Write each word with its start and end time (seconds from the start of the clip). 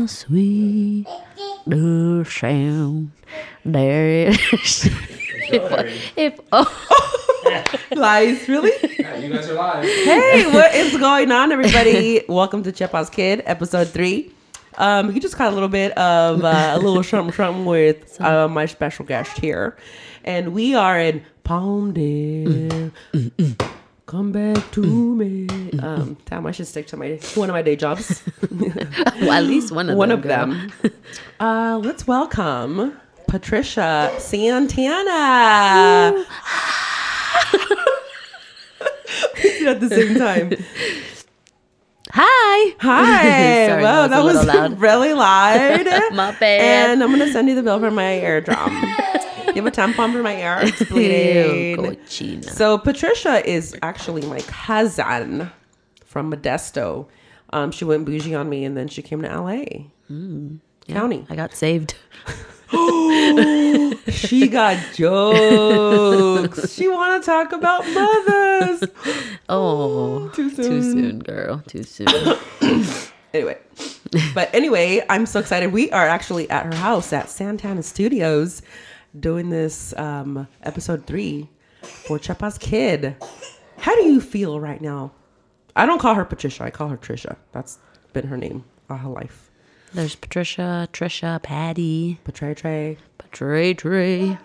how 0.00 0.06
sweet 0.06 1.06
the 1.66 2.24
sound. 2.26 3.10
There 3.66 4.28
it 4.28 4.40
is. 4.52 4.86
if, 5.52 6.16
if 6.16 6.40
oh, 6.52 7.74
Lies, 7.94 8.48
really? 8.48 8.72
Yeah, 8.98 9.16
you 9.18 9.28
guys 9.30 9.50
are 9.50 9.54
live. 9.54 9.84
hey, 9.84 10.50
what 10.54 10.74
is 10.74 10.96
going 10.96 11.30
on, 11.30 11.52
everybody? 11.52 12.24
Welcome 12.30 12.62
to 12.62 12.72
Chepa's 12.72 13.10
Kid, 13.10 13.42
episode 13.44 13.88
three. 13.88 14.32
Um, 14.78 15.12
you 15.14 15.20
just 15.20 15.36
got 15.36 15.52
a 15.52 15.54
little 15.54 15.68
bit 15.68 15.92
of 15.98 16.44
uh, 16.44 16.72
a 16.74 16.78
little 16.78 17.02
something, 17.02 17.34
something 17.34 17.66
with 17.66 18.18
uh, 18.22 18.48
my 18.48 18.64
special 18.64 19.04
guest 19.04 19.36
here, 19.38 19.76
and 20.24 20.54
we 20.54 20.74
are 20.74 20.98
in 20.98 21.22
Palm 21.44 21.92
Palmdale. 21.92 22.90
Come 24.10 24.32
back 24.32 24.72
to 24.72 24.80
me. 25.14 25.46
Um, 25.78 26.16
damn, 26.24 26.44
I 26.44 26.50
should 26.50 26.66
stick 26.66 26.88
to 26.88 26.96
my 26.96 27.20
one 27.36 27.48
of 27.48 27.54
my 27.54 27.62
day 27.62 27.76
jobs. 27.76 28.24
well, 28.50 29.30
at 29.30 29.44
least 29.44 29.70
one 29.70 29.88
of 29.88 29.96
one 29.96 30.08
them. 30.08 30.18
of 30.18 30.24
them. 30.24 30.72
Uh, 31.38 31.80
let's 31.80 32.08
welcome 32.08 32.98
Patricia 33.28 34.12
Santana. 34.18 34.98
At 39.64 39.78
the 39.78 39.88
same 39.88 40.16
time. 40.16 40.54
Hi. 42.10 42.74
Hi. 42.80 43.68
Sorry, 43.68 43.82
wow, 43.84 44.08
that 44.08 44.24
was, 44.24 44.44
loud. 44.44 44.80
really 44.80 45.14
loud. 45.14 45.86
My 46.12 46.32
bad. 46.32 46.90
and 46.90 47.02
I'm 47.04 47.10
gonna 47.12 47.32
send 47.32 47.48
you 47.48 47.54
the 47.54 47.62
bill 47.62 47.78
for 47.78 47.92
my 47.92 48.18
eardrum. 48.18 48.72
you 48.72 49.09
have 49.56 49.66
a 49.66 49.70
tampon 49.70 50.12
for 50.12 50.22
my 50.22 50.36
ear. 50.36 50.58
It's 50.62 50.82
bleeding. 50.90 52.42
So 52.42 52.78
Patricia 52.78 53.46
is 53.48 53.76
actually 53.82 54.22
my 54.26 54.40
cousin 54.42 55.50
from 56.04 56.32
Modesto. 56.32 57.06
Um, 57.52 57.70
she 57.72 57.84
went 57.84 58.04
bougie 58.04 58.34
on 58.34 58.48
me, 58.48 58.64
and 58.64 58.76
then 58.76 58.88
she 58.88 59.02
came 59.02 59.22
to 59.22 59.28
LA 59.28 59.64
County. 60.88 61.26
I 61.28 61.36
got 61.36 61.54
saved. 61.54 61.94
She 64.10 64.48
got 64.48 64.76
jokes. 64.94 66.72
she 66.72 66.88
want 66.88 67.22
to 67.22 67.26
talk 67.26 67.52
about 67.52 67.86
mothers. 67.88 68.84
Oh, 69.48 70.28
Too 70.34 70.48
soon. 70.50 70.64
too 70.64 70.82
soon, 70.82 71.18
girl. 71.20 71.62
Too 71.66 71.82
soon. 71.82 72.06
Anyway, 73.32 73.56
but 74.34 74.52
anyway, 74.52 75.04
I'm 75.08 75.24
so 75.24 75.38
excited. 75.38 75.72
We 75.72 75.88
are 75.92 76.08
actually 76.08 76.50
at 76.50 76.66
her 76.66 76.74
house 76.74 77.12
at 77.12 77.28
Santana 77.30 77.84
Studios 77.84 78.60
doing 79.18 79.50
this 79.50 79.94
um, 79.96 80.46
episode 80.62 81.06
three 81.06 81.48
for 81.82 82.18
Chepa's 82.18 82.58
Kid. 82.58 83.16
How 83.78 83.94
do 83.96 84.02
you 84.04 84.20
feel 84.20 84.60
right 84.60 84.80
now? 84.80 85.12
I 85.76 85.86
don't 85.86 85.98
call 86.00 86.14
her 86.14 86.24
Patricia. 86.24 86.64
I 86.64 86.70
call 86.70 86.88
her 86.88 86.96
Trisha. 86.96 87.36
That's 87.52 87.78
been 88.12 88.26
her 88.26 88.36
name 88.36 88.64
all 88.88 88.98
her 88.98 89.08
life. 89.08 89.50
There's 89.94 90.14
Patricia, 90.14 90.88
Trisha, 90.92 91.42
Patty, 91.42 92.20
Patray 92.24 92.56
Trey, 92.56 92.98
Patray, 93.18 93.76
Trey. 93.76 94.38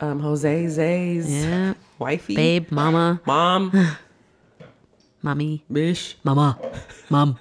um, 0.00 0.20
Jose 0.20 0.68
Zay's 0.68 1.28
Yeah. 1.44 1.74
wifey, 1.98 2.36
Babe, 2.36 2.70
mama, 2.70 3.20
mom, 3.26 3.72
mommy, 5.22 5.64
bish, 5.72 6.16
mama, 6.22 6.58
mom. 7.10 7.38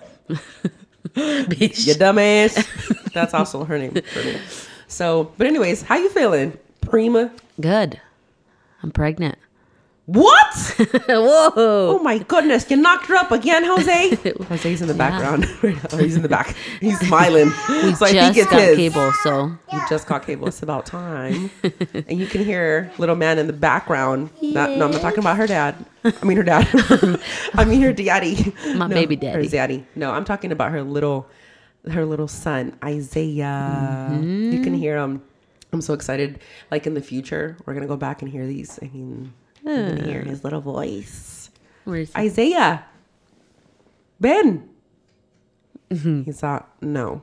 Bitch. 1.16 1.86
you 1.88 1.94
dumbass. 1.96 3.14
That's 3.14 3.34
also 3.36 3.64
her 3.66 3.78
name 3.78 3.92
for 3.92 4.24
me. 4.24 4.38
So, 4.88 5.32
but 5.38 5.48
anyways, 5.48 5.82
how 5.84 5.98
you 5.98 6.10
feeling, 6.10 6.58
Prima? 6.82 7.32
Good. 7.60 8.00
I'm 8.84 8.92
pregnant. 8.92 9.38
What? 10.06 10.54
Whoa. 11.10 11.52
Oh 11.58 12.00
my 12.02 12.20
goodness, 12.20 12.72
you 12.72 12.78
knocked 12.78 13.08
her 13.08 13.16
up 13.16 13.30
again, 13.34 13.66
Jose. 13.66 14.16
Jose's 14.50 14.82
in 14.82 14.88
the 14.88 14.94
background. 14.94 15.46
oh, 15.92 15.98
he's 15.98 16.16
in 16.16 16.22
the 16.22 16.30
back. 16.30 16.56
He's 16.80 16.98
smiling. 17.00 17.50
so 17.50 18.06
I 18.06 18.12
think 18.14 18.36
Just 18.38 18.50
got 18.50 18.62
his. 18.62 18.78
cable, 18.78 19.12
so 19.24 19.52
He 19.70 19.78
just 19.90 20.08
got 20.08 20.26
cable. 20.26 20.48
It's 20.48 20.64
about 20.64 20.86
time. 20.86 21.52
and 21.94 22.18
you 22.18 22.26
can 22.26 22.46
hear 22.46 22.90
little 22.98 23.18
man 23.18 23.38
in 23.38 23.48
the 23.48 23.54
background. 23.54 24.30
Not, 24.42 24.70
no, 24.70 24.86
I'm 24.86 24.92
not 24.92 25.02
talking 25.02 25.20
about 25.20 25.36
her 25.36 25.48
dad. 25.48 25.76
I 26.06 26.26
mean 26.26 26.38
her 26.38 26.44
dad. 26.44 27.20
I 27.56 27.66
mean 27.66 27.82
her 27.82 27.92
daddy. 27.92 28.54
My 28.76 28.88
No, 28.88 28.96
baby 28.96 29.18
Her 29.18 29.22
daddy. 29.42 29.50
daddy. 29.50 29.86
No, 29.96 30.12
I'm 30.12 30.24
talking 30.24 30.54
about 30.54 30.72
her 30.72 30.84
little, 30.84 31.28
her 31.90 32.06
little 32.06 32.28
son 32.28 32.78
Isaiah. 32.84 34.10
You 34.12 34.20
can 34.20 34.66
mm-hmm. 34.66 34.74
hear 34.76 34.98
him. 34.98 35.22
I'm 35.74 35.82
so 35.82 35.94
excited. 35.94 36.40
Like 36.72 36.88
in 36.88 36.94
the 36.94 37.02
future, 37.02 37.58
we're 37.66 37.74
gonna 37.74 37.88
go 37.88 37.98
back 37.98 38.22
and 38.22 38.32
hear 38.32 38.46
these. 38.46 38.80
I 38.82 38.90
mean, 38.94 39.34
gonna 39.64 40.04
hear 40.04 40.22
his 40.22 40.44
little 40.44 40.62
voice. 40.62 41.50
where's? 41.84 42.16
Isaiah. 42.16 42.86
Ben. 44.20 44.70
Mm-hmm. 45.90 46.24
He's 46.24 46.42
not. 46.42 46.70
No. 46.82 47.22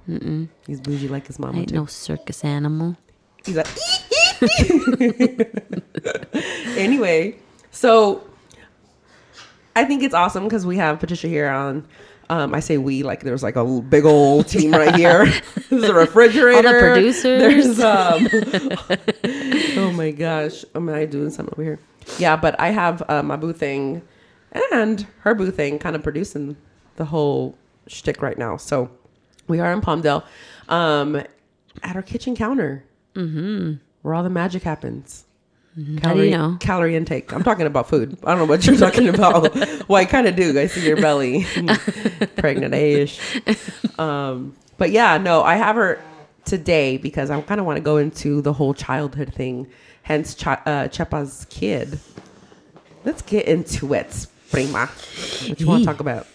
He's 0.67 0.81
bougie 0.81 1.09
like 1.09 1.27
his 1.27 1.39
mama 1.39 1.59
ain't 1.59 1.71
too. 1.71 1.75
no 1.75 1.87
circus 1.87 2.45
animal. 2.45 2.97
He's 3.45 3.57
like. 3.57 3.67
anyway, 6.77 7.37
so 7.71 8.27
I 9.77 9.85
think 9.85 10.03
it's 10.03 10.15
awesome 10.15 10.45
because 10.45 10.67
we 10.67 10.77
have 10.77 11.01
Patricia 11.01 11.29
here 11.29 11.49
on. 11.49 11.87
Um, 12.31 12.55
I 12.55 12.61
say 12.61 12.79
we 12.79 13.03
like 13.03 13.21
there's 13.21 13.43
like 13.43 13.57
a 13.57 13.81
big 13.83 14.05
old 14.05 14.49
team 14.49 14.73
right 14.73 14.95
here. 14.95 15.27
There's 15.69 15.85
a 15.85 15.95
refrigerator. 15.95 16.57
All 16.57 16.75
the 16.75 16.79
producers. 16.79 17.77
There's 17.77 17.81
um. 17.81 18.29
oh 19.85 19.93
my 19.93 20.11
gosh, 20.11 20.65
am 20.75 20.89
I 20.89 21.05
doing 21.05 21.31
something 21.31 21.53
over 21.53 21.63
here? 21.63 21.79
Yeah, 22.19 22.37
but 22.37 22.59
I 22.59 22.69
have 22.71 23.03
uh, 23.09 23.23
my 23.23 23.37
boo 23.37 23.53
thing 23.53 24.03
and 24.73 25.07
her 25.21 25.35
boo 25.35 25.51
thing 25.51 25.79
kind 25.79 25.97
of 25.97 26.03
producing 26.03 26.57
the 26.97 27.05
whole 27.05 27.59
shtick 27.87 28.23
right 28.23 28.39
now. 28.39 28.57
So 28.57 28.91
we 29.49 29.61
are 29.61 29.73
in 29.73 29.81
Palmdale, 29.81 30.25
um, 30.69 31.17
at 31.83 31.97
our 31.97 32.03
kitchen 32.03 32.37
counter, 32.37 32.85
mm-hmm. 33.15 33.75
where 34.03 34.15
all 34.15 34.23
the 34.23 34.31
magic 34.31 34.63
happens. 34.63 35.25
How 36.03 36.15
do 36.15 36.23
you 36.23 36.31
know? 36.31 36.57
Calorie 36.61 36.95
intake. 36.95 37.33
I'm 37.33 37.43
talking 37.43 37.67
about 37.67 37.89
food. 37.89 38.17
I 38.25 38.31
don't 38.31 38.39
know 38.39 38.45
what 38.45 38.65
you're 38.65 38.77
talking 38.77 39.09
about. 39.09 39.55
well, 39.89 39.97
I 40.01 40.05
kind 40.05 40.29
of 40.29 40.37
do. 40.37 40.59
I 40.59 40.67
see 40.67 40.87
your 40.87 40.97
belly, 40.97 41.47
pregnant-ish. 42.37 43.21
Um, 43.99 44.55
but 44.79 44.91
yeah, 44.93 45.19
no, 45.19 45.43
I 45.43 45.57
have 45.57 45.75
her 45.75 46.01
today 46.45 46.97
because 46.97 47.29
I 47.29 47.41
kind 47.41 47.61
of 47.61 47.67
want 47.67 47.79
to 47.79 47.83
go 47.83 47.97
into 47.97 48.41
the 48.41 48.53
whole 48.53 48.73
childhood 48.73 49.35
thing. 49.35 49.67
Hence, 50.03 50.35
Ch- 50.35 50.47
uh, 50.47 50.89
Chepa's 50.89 51.47
kid. 51.51 51.99
Let's 53.05 53.23
get 53.23 53.47
into 53.47 53.95
it, 53.95 54.27
prima. 54.51 54.87
What 55.49 55.61
you 55.61 55.67
want 55.67 55.83
to 55.83 55.87
talk 55.87 56.01
about? 56.01 56.27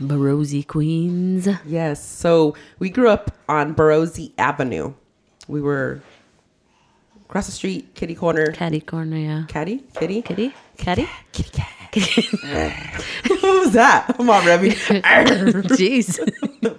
Barosy 0.00 0.66
Queens. 0.66 1.48
Yes. 1.66 2.04
So 2.06 2.54
we 2.78 2.90
grew 2.90 3.08
up 3.08 3.36
on 3.48 3.74
Barosi 3.74 4.32
Avenue. 4.38 4.94
We 5.48 5.60
were 5.60 6.00
across 7.30 7.46
the 7.46 7.52
street, 7.52 7.94
kitty 7.94 8.16
corner. 8.16 8.50
Caddy 8.50 8.80
corner, 8.80 9.16
yeah. 9.16 9.44
Caddy? 9.46 9.84
Kitty? 9.94 10.20
Kitty? 10.20 10.52
Caddy? 10.76 11.08
Kitty 11.30 11.50
cat. 11.50 11.68
what 13.28 13.42
was 13.42 13.72
that? 13.72 14.12
Come 14.16 14.30
on, 14.30 14.44
Remy. 14.44 14.70
Jeez. 15.78 16.18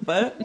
what? 0.05 0.37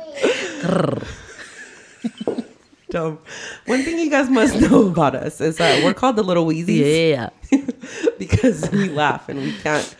Dumb. 2.90 3.18
One 3.66 3.82
thing 3.82 3.98
you 3.98 4.08
guys 4.08 4.30
must 4.30 4.60
know 4.60 4.86
about 4.86 5.16
us 5.16 5.40
is 5.40 5.56
that 5.56 5.82
we're 5.82 5.92
called 5.92 6.14
the 6.14 6.22
Little 6.22 6.46
Weezies 6.46 7.10
Yeah. 7.10 7.30
because 8.16 8.70
we 8.70 8.88
laugh 8.88 9.28
and 9.28 9.40
we 9.40 9.52
can't 9.54 9.96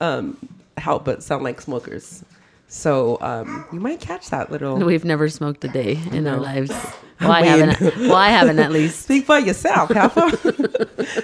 um, 0.00 0.36
help 0.76 1.04
but 1.04 1.24
sound 1.24 1.42
like 1.42 1.60
smokers. 1.60 2.24
So 2.68 3.18
um, 3.20 3.66
you 3.72 3.80
might 3.80 4.00
catch 4.00 4.30
that 4.30 4.52
little. 4.52 4.76
We've 4.76 5.04
never 5.04 5.28
smoked 5.28 5.64
a 5.64 5.68
day 5.68 5.98
in 6.12 6.28
our 6.28 6.38
lives. 6.38 6.70
Well, 7.20 7.32
I 7.32 7.42
mean- 7.42 7.68
haven't. 7.68 7.96
Well, 7.98 8.14
I 8.14 8.28
haven't 8.30 8.58
at 8.58 8.72
least. 8.72 9.02
Speak 9.02 9.26
for 9.26 9.38
yourself, 9.38 9.90
Papa. 9.90 10.38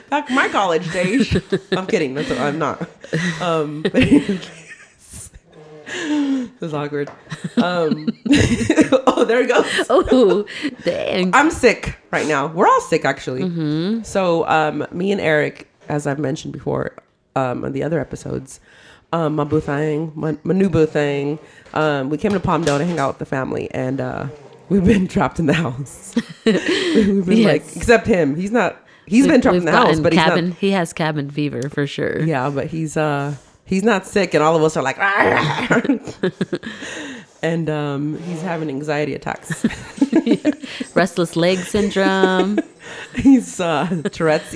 Back 0.10 0.30
my 0.30 0.48
college 0.48 0.90
days. 0.92 1.34
I'm 1.72 1.86
kidding. 1.86 2.14
That's 2.14 2.30
I'm 2.32 2.58
not. 2.58 2.82
Um, 3.40 3.82
but 3.82 3.92
this 5.86 6.60
is 6.60 6.74
awkward. 6.74 7.08
Um, 7.56 8.08
oh, 9.06 9.24
there 9.26 9.40
we 9.40 9.46
go. 9.46 9.62
Oh, 9.88 10.44
dang. 10.84 11.34
I'm 11.34 11.50
sick 11.50 11.96
right 12.10 12.26
now. 12.26 12.48
We're 12.48 12.66
all 12.66 12.80
sick, 12.80 13.04
actually. 13.04 14.02
So, 14.04 14.46
um, 14.48 14.86
me 14.92 15.12
and 15.12 15.20
Eric, 15.20 15.68
as 15.88 16.06
I've 16.06 16.18
mentioned 16.18 16.52
before 16.52 16.94
um, 17.36 17.64
on 17.64 17.72
the 17.72 17.82
other 17.82 18.00
episodes, 18.00 18.60
um, 19.12 19.36
my 19.36 19.44
boo 19.44 19.60
thing, 19.60 20.12
my, 20.14 20.36
my 20.42 20.52
new 20.52 20.68
boo 20.68 20.86
thing, 20.86 21.38
um, 21.74 22.10
we 22.10 22.18
came 22.18 22.32
to 22.32 22.40
Palm 22.40 22.64
Palmdale 22.64 22.78
to 22.78 22.84
hang 22.84 22.98
out 22.98 23.08
with 23.08 23.18
the 23.18 23.24
family, 23.26 23.70
and 23.70 24.00
uh, 24.00 24.26
we've 24.68 24.84
been 24.84 25.08
trapped 25.08 25.38
in 25.38 25.46
the 25.46 25.54
house. 25.54 26.14
we've 26.44 27.26
been 27.26 27.44
like, 27.44 27.76
except 27.76 28.06
him. 28.06 28.36
He's 28.36 28.50
not. 28.50 28.82
He's 29.06 29.26
been 29.26 29.40
trapped 29.40 29.56
in 29.56 29.64
the 29.64 29.72
house, 29.72 30.00
but 30.00 30.12
he's 30.12 30.26
not. 30.26 30.38
He 30.54 30.70
has 30.72 30.92
cabin 30.92 31.30
fever 31.30 31.68
for 31.68 31.86
sure. 31.86 32.22
Yeah, 32.22 32.50
but 32.50 32.66
he's 32.66 32.96
uh 32.96 33.34
he's 33.64 33.82
not 33.82 34.06
sick, 34.06 34.34
and 34.34 34.42
all 34.42 34.56
of 34.56 34.62
us 34.62 34.76
are 34.76 34.82
like, 34.82 34.98
and 37.42 37.70
um, 37.70 38.18
he's 38.22 38.42
having 38.42 38.68
anxiety 38.68 39.14
attacks. 39.14 39.64
Restless 40.94 41.36
leg 41.36 41.58
syndrome. 41.58 42.58
he's 43.14 43.60
uh 43.60 44.02
Tourette's. 44.10 44.54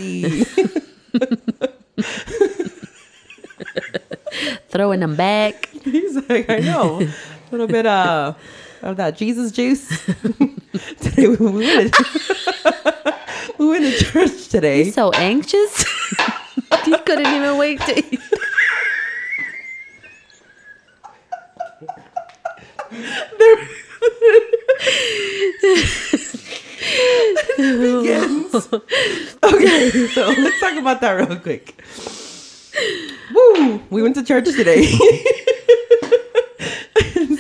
throwing 4.69 5.01
them 5.01 5.17
back. 5.17 5.69
He's 5.85 6.17
like, 6.29 6.49
I 6.49 6.59
know. 6.59 7.01
A 7.01 7.51
little 7.51 7.67
bit 7.67 7.87
uh 7.87 8.35
of 8.83 8.97
that 8.97 9.17
Jesus 9.17 9.53
juice. 9.53 9.89
today 11.01 11.29
we, 11.29 11.37
we 11.37 11.67
went 11.67 11.95
to, 11.95 13.15
we 13.59 13.69
went 13.69 13.85
to 13.85 14.05
church 14.05 14.49
today. 14.49 14.85
He's 14.85 14.95
so 14.95 15.13
anxious. 15.13 15.85
he 16.85 16.97
couldn't 16.99 17.27
even 17.27 17.59
wait 17.59 17.81
to 17.83 17.99
eat. 17.99 18.21
begins. 27.57 28.55
okay, 28.73 29.91
so 30.09 30.29
let's 30.29 30.61
talk 30.61 30.79
about 30.79 31.01
that 31.01 31.13
real 31.13 31.37
quick. 31.37 31.83
Woo! 33.35 33.81
We 33.91 34.03
went 34.03 34.15
to 34.17 34.25
church 34.25 34.47
today. 34.47 34.87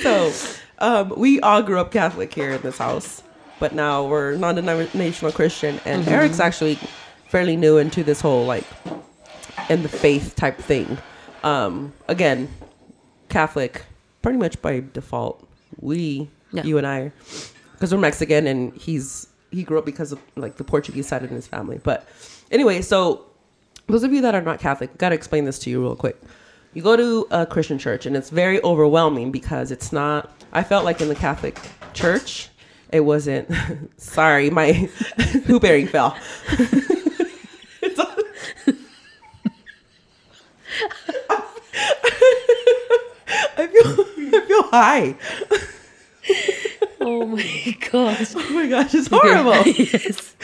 so, 0.03 0.33
um, 0.81 1.12
we 1.17 1.41
all 1.41 1.62
grew 1.62 1.79
up 1.79 1.91
Catholic 1.93 2.32
here 2.32 2.53
in 2.53 2.62
this 2.62 2.79
house, 2.79 3.23
but 3.59 3.75
now 3.75 4.06
we're 4.06 4.37
non-denominational 4.37 5.32
Christian, 5.32 5.81
and 5.85 6.06
Eric's 6.09 6.41
actually 6.41 6.79
fairly 7.29 7.56
new 7.56 7.79
into 7.79 8.03
this 8.03 8.21
whole 8.21 8.44
like 8.47 8.65
in 9.69 9.82
the 9.82 9.88
faith 9.88 10.35
type 10.37 10.59
thing. 10.59 10.99
Um, 11.44 11.93
again, 12.09 12.49
Catholic, 13.29 13.85
pretty 14.23 14.38
much 14.38 14.61
by 14.62 14.82
default. 14.93 15.47
We, 15.81 16.29
Yeah. 16.53 16.65
you 16.65 16.79
and 16.79 16.87
I, 16.87 17.12
because 17.73 17.93
we're 17.94 18.00
Mexican, 18.00 18.47
and 18.47 18.75
he's 18.75 19.27
he 19.50 19.62
grew 19.65 19.79
up 19.79 19.85
because 19.85 20.12
of 20.12 20.21
like 20.37 20.56
the 20.56 20.65
Portuguese 20.65 21.09
side 21.09 21.23
in 21.23 21.31
his 21.31 21.47
family. 21.47 21.81
But 21.82 22.06
anyway, 22.50 22.82
so 22.82 23.25
those 23.87 24.03
of 24.05 24.12
you 24.12 24.21
that 24.23 24.35
are 24.35 24.43
not 24.43 24.61
Catholic, 24.61 24.91
I 24.93 24.97
got 24.97 25.09
to 25.11 25.15
explain 25.15 25.44
this 25.44 25.59
to 25.61 25.71
you 25.71 25.82
real 25.82 25.97
quick. 25.97 26.21
You 26.75 26.82
go 26.82 26.97
to 26.97 27.27
a 27.31 27.47
Christian 27.47 27.79
church, 27.79 28.06
and 28.06 28.17
it's 28.17 28.31
very 28.31 28.62
overwhelming 28.62 29.31
because 29.32 29.71
it's 29.71 29.93
not. 29.93 30.31
I 30.52 30.62
felt 30.62 30.85
like 30.85 31.00
in 31.00 31.08
the 31.08 31.14
Catholic 31.14 31.58
church, 31.93 32.49
it 32.93 33.00
wasn't. 33.00 33.50
sorry, 33.97 34.50
my 34.50 34.73
hoop 35.47 35.64
earring 35.64 35.87
fell. 35.87 36.17
I 43.56 43.67
feel 43.67 44.06
I 44.35 44.44
feel 44.47 44.62
high. 44.70 45.14
Oh 47.00 47.26
my 47.26 47.76
gosh. 47.91 48.35
Oh 48.37 48.50
my 48.50 48.67
gosh, 48.67 48.94
it's 48.94 49.08
horrible. 49.08 49.53
yes. 49.67 50.35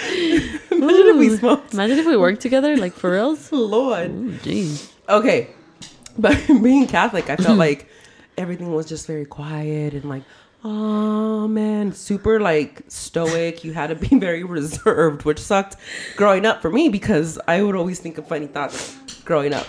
Imagine 0.71 1.07
if 1.09 1.17
we 1.17 1.29
Ooh. 1.29 1.37
smoked. 1.37 1.75
Imagine 1.75 1.99
if 1.99 2.07
we 2.07 2.17
worked 2.17 2.41
together, 2.41 2.77
like 2.77 2.93
for 2.95 3.13
reals. 3.13 3.51
Lord. 3.53 4.11
Jeez. 4.43 4.91
Okay. 5.09 5.49
But 6.19 6.39
being 6.63 6.87
Catholic, 6.87 7.29
I 7.31 7.37
felt 7.37 7.59
like 7.67 7.89
everything 8.37 8.73
was 8.73 8.87
just 8.87 9.07
very 9.07 9.25
quiet 9.25 9.95
and 9.95 10.05
like, 10.05 10.23
oh 10.65 11.47
man, 11.49 11.93
super 11.93 12.41
like 12.41 12.83
stoic. 12.89 13.65
You 13.65 13.73
had 13.73 13.89
to 13.89 13.95
be 13.95 14.19
very 14.19 14.45
reserved, 14.45 15.25
which 15.25 15.39
sucked 15.39 15.77
growing 16.17 16.45
up 16.47 16.63
for 16.63 16.71
me 16.71 16.89
because 16.89 17.39
I 17.49 17.63
would 17.63 17.77
always 17.77 17.99
think 18.01 18.19
of 18.19 18.27
funny 18.29 18.47
thoughts 18.47 18.97
growing 19.25 19.53
up. 19.55 19.67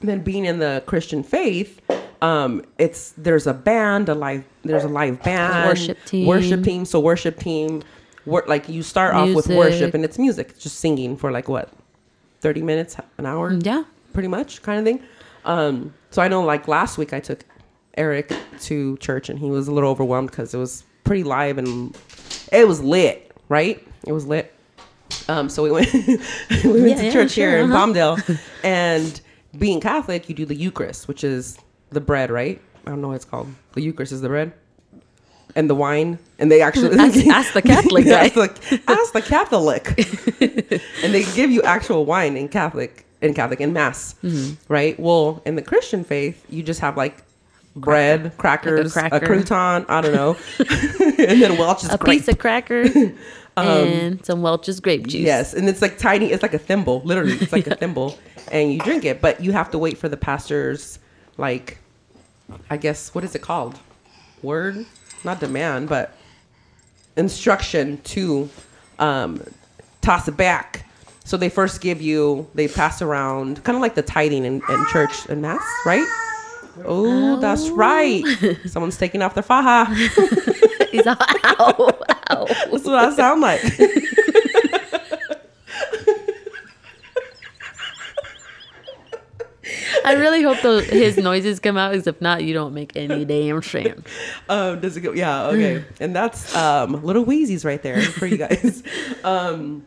And 0.00 0.08
then 0.08 0.20
being 0.20 0.46
in 0.46 0.58
the 0.58 0.82
Christian 0.86 1.22
faith, 1.22 1.80
um, 2.22 2.64
it's 2.78 3.12
there's 3.18 3.46
a 3.46 3.52
band, 3.54 4.08
a 4.08 4.14
live 4.14 4.44
there's 4.62 4.84
a 4.84 4.88
live 4.88 5.22
band, 5.22 5.68
Worship 5.68 5.98
team. 6.06 6.26
worship 6.26 6.64
team. 6.64 6.84
So 6.84 7.00
worship 7.00 7.38
team, 7.38 7.82
work 8.26 8.48
like 8.48 8.68
you 8.68 8.82
start 8.82 9.14
off 9.14 9.34
with 9.34 9.48
worship 9.48 9.92
and 9.94 10.04
it's 10.04 10.18
music, 10.18 10.58
just 10.58 10.78
singing 10.78 11.16
for 11.16 11.30
like 11.30 11.48
what, 11.48 11.70
thirty 12.40 12.62
minutes, 12.62 12.96
an 13.18 13.26
hour 13.26 13.52
Yeah. 13.52 13.84
pretty 14.14 14.28
much 14.28 14.62
kind 14.62 14.78
of 14.78 14.84
thing. 14.84 15.06
Um, 15.44 15.94
so 16.10 16.20
I 16.22 16.28
know 16.28 16.42
like 16.42 16.66
last 16.68 16.96
week 16.98 17.12
I 17.12 17.20
took 17.20 17.44
Eric 17.96 18.32
to 18.60 18.96
church 18.98 19.28
and 19.28 19.38
he 19.38 19.50
was 19.50 19.68
a 19.68 19.72
little 19.72 19.90
overwhelmed 19.90 20.30
because 20.30 20.54
it 20.54 20.58
was 20.58 20.84
pretty 21.04 21.24
live 21.24 21.58
and 21.58 21.96
it 22.52 22.66
was 22.66 22.80
lit, 22.80 23.32
right? 23.48 23.84
It 24.06 24.12
was 24.12 24.26
lit. 24.26 24.52
Um, 25.28 25.48
so 25.48 25.62
we 25.62 25.70
went 25.70 25.92
we 25.94 26.08
went 26.08 26.18
Yeah, 26.88 26.94
to 26.96 27.04
yeah, 27.06 27.12
church 27.12 27.32
sure, 27.32 27.50
here 27.50 27.58
in 27.58 27.70
uh-huh. 27.72 27.86
Palmdale, 27.86 28.38
and 28.64 29.20
being 29.58 29.80
Catholic, 29.80 30.28
you 30.28 30.34
do 30.34 30.46
the 30.46 30.54
Eucharist, 30.54 31.08
which 31.08 31.24
is 31.24 31.58
the 31.90 32.00
bread, 32.00 32.30
right? 32.30 32.60
I 32.86 32.90
don't 32.90 33.00
know 33.00 33.08
what 33.08 33.14
it's 33.16 33.24
called. 33.24 33.48
The 33.72 33.82
Eucharist 33.82 34.12
is 34.12 34.20
the 34.20 34.28
bread. 34.28 34.52
And 35.56 35.68
the 35.68 35.74
wine, 35.74 36.20
and 36.38 36.50
they 36.50 36.62
actually 36.62 36.96
Ask- 36.96 37.26
ask 37.26 37.52
the 37.54 37.62
Catholic 37.62 38.04
guy. 38.04 38.26
ask, 38.26 38.34
the, 38.34 38.80
ask 38.86 39.12
the 39.12 39.20
Catholic, 39.20 39.88
and 41.02 41.12
they 41.12 41.24
give 41.34 41.50
you 41.50 41.60
actual 41.62 42.04
wine 42.04 42.36
in 42.36 42.48
Catholic 42.48 43.04
in 43.20 43.34
Catholic 43.34 43.60
in 43.60 43.72
Mass, 43.72 44.14
Mm-hmm. 44.22 44.72
right? 44.72 44.98
Well, 44.98 45.42
in 45.44 45.56
the 45.56 45.62
Christian 45.62 46.04
faith, 46.04 46.44
you 46.48 46.62
just 46.62 46.78
have 46.80 46.96
like 46.96 47.22
bread, 47.76 48.36
crackers, 48.36 48.96
a, 48.96 49.08
cracker. 49.08 49.26
crouton, 49.26 49.86
I 49.88 50.00
don't 50.00 50.14
know, 50.14 50.36
and 50.58 51.42
then 51.42 51.56
Welch's 51.58 51.88
grape—a 51.88 51.98
grape. 51.98 52.18
piece 52.18 52.28
of 52.28 52.38
cracker 52.38 52.84
and 53.56 54.24
some 54.24 54.42
Welch's 54.42 54.80
grape 54.80 55.06
juice. 55.06 55.20
Yes, 55.20 55.54
and 55.54 55.68
it's 55.68 55.82
like 55.82 55.98
tiny. 55.98 56.32
It's 56.32 56.42
like 56.42 56.54
a 56.54 56.58
thimble, 56.58 57.02
literally. 57.04 57.32
It's 57.32 57.52
like 57.52 57.66
a 57.66 57.76
thimble, 57.76 58.18
and 58.50 58.72
you 58.72 58.78
drink 58.80 59.04
it, 59.04 59.20
but 59.20 59.40
you 59.42 59.52
have 59.52 59.70
to 59.72 59.78
wait 59.78 59.98
for 59.98 60.08
the 60.08 60.16
pastor's, 60.16 60.98
like, 61.36 61.78
I 62.68 62.76
guess 62.76 63.14
what 63.14 63.24
is 63.24 63.34
it 63.34 63.42
called? 63.42 63.78
Word, 64.42 64.86
not 65.24 65.40
demand, 65.40 65.88
but 65.88 66.14
instruction 67.16 67.98
to 68.02 68.48
um, 68.98 69.42
toss 70.00 70.26
it 70.28 70.36
back. 70.36 70.86
So 71.24 71.36
they 71.36 71.48
first 71.50 71.80
give 71.80 72.00
you, 72.00 72.48
they 72.54 72.66
pass 72.66 73.02
around, 73.02 73.62
kind 73.62 73.76
of 73.76 73.82
like 73.82 73.94
the 73.94 74.02
tithing 74.02 74.44
in, 74.44 74.62
in 74.68 74.86
church 74.86 75.28
and 75.28 75.42
mass, 75.42 75.62
right? 75.86 76.06
Oh, 76.84 77.38
that's 77.40 77.68
right. 77.70 78.24
Someone's 78.66 78.96
taking 78.96 79.22
off 79.22 79.34
their 79.34 79.42
faja. 79.42 79.86
He's 80.90 81.06
all, 81.06 81.16
ow, 81.44 81.98
ow. 82.30 82.46
That's 82.46 82.84
what 82.84 82.94
I 82.94 83.14
sound 83.14 83.40
like. 83.40 83.62
I 90.04 90.14
really 90.14 90.42
hope 90.42 90.60
those, 90.62 90.86
his 90.86 91.16
noises 91.16 91.60
come 91.60 91.76
out, 91.76 91.92
because 91.92 92.06
if 92.06 92.20
not, 92.20 92.42
you 92.42 92.54
don't 92.54 92.74
make 92.74 92.96
any 92.96 93.24
damn 93.24 93.62
sense. 93.62 94.08
Um, 94.48 94.80
does 94.80 94.96
it 94.96 95.02
go? 95.02 95.12
Yeah, 95.12 95.46
okay. 95.48 95.84
And 96.00 96.16
that's 96.16 96.54
um 96.56 97.04
little 97.04 97.24
wheezies 97.24 97.64
right 97.64 97.80
there 97.80 98.02
for 98.02 98.26
you 98.26 98.36
guys. 98.36 98.82
um, 99.24 99.86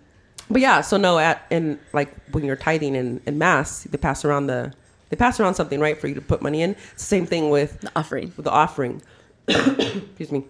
but 0.50 0.62
yeah, 0.62 0.80
so 0.80 0.96
no, 0.96 1.20
at 1.20 1.46
and 1.52 1.80
like 1.92 2.14
when 2.32 2.46
you're 2.46 2.56
tithing 2.56 2.96
in, 2.96 3.22
in 3.26 3.38
mass, 3.38 3.84
they 3.84 3.98
pass 3.98 4.24
around 4.24 4.48
the 4.48 4.74
they 5.14 5.18
pass 5.18 5.40
around 5.40 5.54
something 5.54 5.80
right 5.80 6.02
for 6.02 6.08
you 6.08 6.16
to 6.16 6.22
put 6.22 6.42
money 6.42 6.64
in. 6.64 6.72
It's 6.72 6.94
the 6.94 7.00
same 7.02 7.28
thing 7.28 7.52
with 7.52 7.80
The 7.82 7.92
offering. 7.96 8.34
with 8.36 8.46
the 8.46 8.52
offering. 8.52 9.00
Excuse 9.48 10.32
me. 10.32 10.44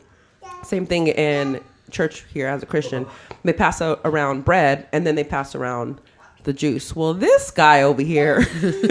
Same 0.64 0.86
thing 0.86 1.08
in 1.08 1.62
church 1.92 2.24
here 2.34 2.48
as 2.48 2.64
a 2.64 2.66
Christian. 2.66 3.06
They 3.44 3.52
pass 3.52 3.82
a, 3.82 4.00
around 4.06 4.46
bread 4.46 4.88
and 4.94 5.06
then 5.06 5.16
they 5.16 5.26
pass 5.26 5.54
around 5.54 6.00
the 6.44 6.54
juice. 6.54 6.96
Well, 6.96 7.14
this 7.14 7.52
guy 7.52 7.82
over 7.82 8.02
here 8.02 8.38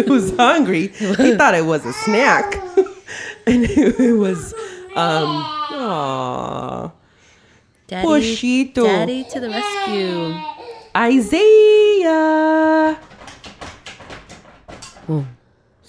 was 0.07 0.37
hungry. 0.37 0.89
He 0.89 1.35
thought 1.37 1.55
it 1.55 1.65
was 1.65 1.87
a 1.87 1.95
snack. 1.95 2.55
and 3.47 3.65
it 3.65 4.13
was 4.19 4.53
um 4.95 5.43
aw, 5.73 6.93
Daddy, 7.87 8.07
Pochito. 8.07 8.85
Daddy 8.85 9.25
to 9.25 9.41
the 9.41 9.49
rescue. 9.49 10.35
Isaiah. 10.95 12.99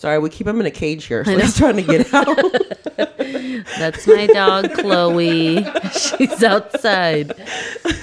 Sorry, 0.03 0.19
we 0.19 0.29
keep 0.29 0.45
him 0.45 0.59
in 0.59 0.65
a 0.65 0.71
cage 0.71 1.05
here, 1.05 1.23
so 1.23 1.37
he's 1.37 1.57
trying 1.57 1.77
to 1.77 1.81
get 1.81 2.13
out. 2.13 2.37
that's 3.77 4.05
my 4.05 4.27
dog, 4.27 4.73
Chloe. 4.73 5.63
She's 5.93 6.43
outside. 6.43 7.33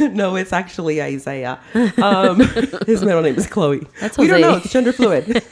no, 0.01 0.35
it's 0.35 0.55
actually 0.55 1.03
Isaiah. 1.03 1.61
Um, 2.03 2.41
his 2.87 3.05
middle 3.05 3.21
name 3.21 3.35
is 3.35 3.47
Chloe. 3.47 3.87
That's 4.01 4.17
we 4.17 4.29
don't 4.29 4.41
know. 4.41 4.57
It's 4.57 4.73
gender 4.73 4.95
fluid. 4.95 5.45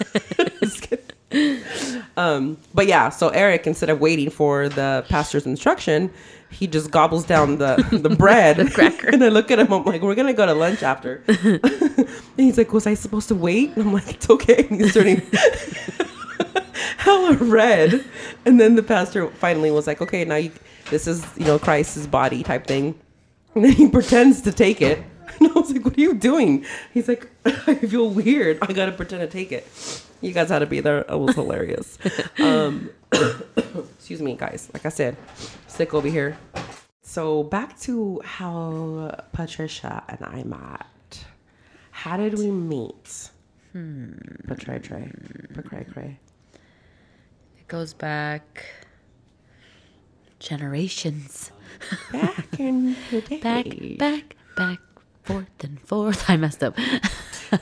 Um, 2.16 2.56
but 2.72 2.86
yeah, 2.86 3.10
so 3.10 3.28
Eric, 3.28 3.66
instead 3.66 3.90
of 3.90 4.00
waiting 4.00 4.30
for 4.30 4.70
the 4.70 5.04
pastor's 5.10 5.44
instruction, 5.44 6.10
he 6.50 6.66
just 6.66 6.90
gobbles 6.90 7.26
down 7.26 7.58
the 7.58 7.76
the 7.92 8.16
bread, 8.16 8.56
the 8.56 8.70
cracker. 8.70 9.08
and 9.08 9.22
I 9.22 9.28
look 9.28 9.50
at 9.50 9.58
him. 9.58 9.70
I'm 9.70 9.84
like, 9.84 10.00
"We're 10.00 10.14
gonna 10.14 10.32
go 10.32 10.46
to 10.46 10.54
lunch 10.54 10.82
after." 10.82 11.22
and 11.26 12.10
he's 12.38 12.56
like, 12.56 12.72
"Was 12.72 12.86
I 12.86 12.94
supposed 12.94 13.28
to 13.28 13.34
wait?" 13.34 13.76
And 13.76 13.84
I'm 13.86 13.92
like, 13.92 14.08
"It's 14.08 14.30
okay." 14.30 14.66
And 14.70 14.80
he's 14.80 14.94
turning 14.94 15.20
hella 16.96 17.36
red. 17.36 18.04
And 18.44 18.60
then 18.60 18.74
the 18.76 18.82
pastor 18.82 19.28
finally 19.28 19.70
was 19.70 19.86
like, 19.86 20.00
"Okay, 20.00 20.24
now 20.24 20.36
you, 20.36 20.52
this 20.90 21.06
is 21.06 21.26
you 21.36 21.44
know 21.44 21.58
Christ's 21.58 22.06
body 22.06 22.42
type 22.42 22.66
thing." 22.66 22.94
And 23.54 23.64
then 23.64 23.72
he 23.72 23.88
pretends 23.98 24.42
to 24.42 24.52
take 24.52 24.80
it. 24.80 25.02
And 25.40 25.50
I 25.50 25.52
was 25.52 25.72
like, 25.72 25.84
what 25.84 25.96
are 25.96 26.00
you 26.00 26.14
doing? 26.14 26.64
He's 26.92 27.08
like, 27.08 27.28
I 27.44 27.74
feel 27.74 28.08
weird. 28.08 28.58
I 28.62 28.72
gotta 28.72 28.92
pretend 28.92 29.20
to 29.22 29.26
take 29.26 29.52
it. 29.52 29.66
You 30.20 30.32
guys 30.32 30.48
had 30.48 30.60
to 30.60 30.66
be 30.66 30.80
there. 30.80 31.00
It 31.00 31.18
was 31.18 31.34
hilarious. 31.34 31.98
um, 32.38 32.90
excuse 33.96 34.20
me, 34.20 34.34
guys. 34.34 34.68
Like 34.72 34.84
I 34.86 34.88
said, 34.88 35.16
sick 35.66 35.94
over 35.94 36.08
here. 36.08 36.38
So 37.02 37.44
back 37.44 37.78
to 37.80 38.20
how 38.24 39.24
Patricia 39.32 40.02
and 40.08 40.24
I 40.24 40.42
met. 40.42 41.24
How 41.90 42.16
did 42.16 42.38
we 42.38 42.50
meet? 42.50 43.30
Hmm. 43.72 44.12
Patray 44.46 44.82
Tray. 44.82 46.18
Patray 47.68 47.74
Cray. 47.74 47.76
It 47.76 47.80
goes 47.80 47.94
back 47.94 48.64
Generations. 50.40 51.52
Back 52.12 52.58
in 52.60 52.96
the 53.10 53.20
day. 53.28 53.38
Back, 53.40 53.66
back, 53.98 54.36
back, 54.56 54.78
forth 55.24 55.64
and 55.64 55.80
forth. 55.80 56.24
I 56.30 56.36
messed 56.36 56.62
up. 56.62 56.76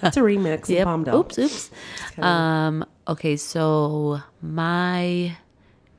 That's 0.00 0.16
a 0.16 0.20
remix. 0.20 0.68
Yep. 0.68 0.86
Palmdale. 0.86 1.14
Oops, 1.14 1.38
oops. 1.38 1.70
Um, 2.18 2.84
okay, 3.08 3.36
so 3.36 4.20
my 4.42 5.36